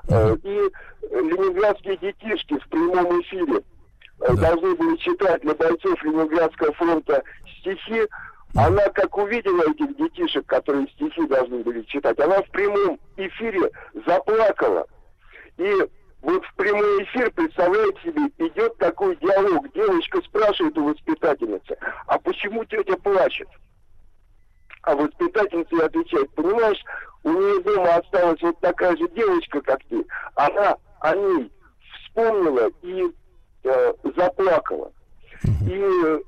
Э, 0.09 0.37
и 0.43 0.71
ленинградские 1.11 1.97
детишки 1.97 2.59
в 2.59 2.69
прямом 2.69 3.21
эфире 3.23 3.63
э, 4.21 4.35
да. 4.35 4.35
должны 4.35 4.75
были 4.75 4.97
читать 4.97 5.43
для 5.43 5.55
бойцов 5.55 6.03
Ленинградского 6.03 6.73
фронта 6.75 7.23
стихи 7.59 8.07
Она 8.55 8.89
как 8.91 9.17
увидела 9.17 9.63
этих 9.71 9.97
детишек, 9.97 10.47
которые 10.47 10.87
стихи 10.89 11.27
должны 11.27 11.59
были 11.63 11.83
читать, 11.83 12.19
она 12.21 12.43
в 12.43 12.51
прямом 12.51 12.99
эфире 13.17 13.71
заплакала. 14.07 14.87
И 15.57 15.73
вот 16.21 16.45
в 16.45 16.55
прямой 16.55 17.05
эфир, 17.05 17.31
представляете 17.33 17.99
себе, 18.03 18.47
идет 18.47 18.77
такой 18.79 19.17
диалог. 19.17 19.73
Девочка 19.73 20.21
спрашивает 20.23 20.77
у 20.79 20.89
воспитательницы, 20.89 21.77
а 22.07 22.19
почему 22.19 22.65
тетя 22.65 22.97
плачет? 22.97 23.49
А 24.85 24.95
воспитательница 24.95 25.87
отвечает, 25.87 26.31
понимаешь, 26.35 26.83
у 27.23 27.31
нее 27.31 27.63
дома 27.63 27.95
осталась 27.97 28.41
вот 28.43 28.59
такая 28.61 28.97
же 28.97 29.09
девочка, 29.09 29.61
как 29.63 29.81
ты. 29.89 30.05
Она 30.35 30.77
о 31.01 31.17
ней 31.17 31.51
вспомнила 32.05 32.71
и 32.83 33.11
э, 33.65 33.95
заплакала. 34.17 34.93
И 35.67 35.75
э, 35.75 36.21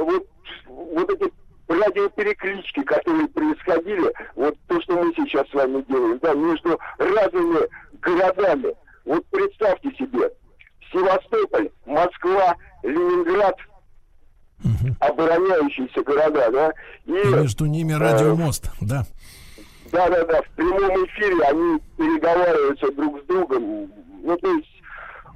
вот, 0.00 0.26
вот 0.66 1.10
эти 1.10 1.32
радиопереклички, 1.68 2.82
которые 2.82 3.28
происходили, 3.28 4.12
вот 4.34 4.56
то, 4.66 4.80
что 4.82 4.96
мы 4.96 5.12
сейчас 5.14 5.48
с 5.48 5.54
вами 5.54 5.82
делаем, 5.88 6.18
да, 6.18 6.34
между 6.34 6.78
разными 6.98 7.68
городами. 8.00 8.74
Вот 9.04 9.24
представьте 9.30 9.90
себе, 9.92 10.30
Севастополь, 10.92 11.70
Москва, 11.86 12.56
Ленинград, 12.82 13.56
угу. 14.64 14.94
обороняющиеся 15.00 16.02
города, 16.02 16.50
да, 16.50 16.72
и, 17.06 17.12
и 17.12 17.34
между 17.34 17.66
ними 17.66 17.92
радиомост, 17.92 18.66
э, 18.66 18.68
да. 18.80 19.06
Да, 19.92 20.08
да, 20.08 20.24
да, 20.24 20.42
в 20.42 20.48
прямом 20.50 21.04
эфире 21.06 21.44
они 21.46 21.80
переговариваются 21.96 22.92
друг 22.92 23.20
с 23.22 23.26
другом. 23.26 23.90
Ну, 24.22 24.36
то 24.36 24.52
есть 24.52 24.79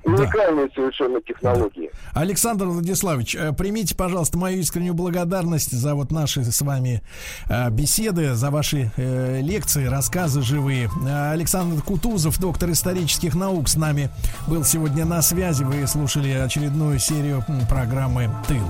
Уникальные 0.05 0.69
да. 0.69 0.75
совершенно 0.75 1.21
технологии. 1.21 1.91
Да. 2.15 2.21
Александр 2.21 2.67
Владиславович, 2.67 3.37
э, 3.37 3.53
примите, 3.53 3.95
пожалуйста, 3.95 4.39
мою 4.39 4.59
искреннюю 4.59 4.95
благодарность 4.95 5.73
за 5.73 5.95
вот 5.95 6.11
наши 6.11 6.45
с 6.45 6.61
вами 6.61 7.03
э, 7.49 7.71
беседы, 7.71 8.35
за 8.35 8.51
ваши 8.51 8.91
э, 8.97 9.41
лекции, 9.41 9.87
рассказы 9.87 10.43
живые. 10.43 10.91
Александр 11.31 11.83
Кутузов, 11.83 12.39
доктор 12.39 12.71
исторических 12.71 13.35
наук, 13.35 13.69
с 13.69 13.77
нами 13.77 14.11
был 14.47 14.65
сегодня 14.65 15.05
на 15.05 15.23
связи. 15.23 15.65
Вы 15.65 15.87
слушали 15.87 16.31
очередную 16.31 16.99
серию 16.99 17.45
программы 17.69 18.31
«Тыл». 18.47 18.67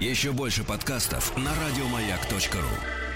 Еще 0.00 0.32
больше 0.32 0.64
подкастов 0.64 1.36
на 1.36 1.50
радиомаяк.ру 1.50 3.07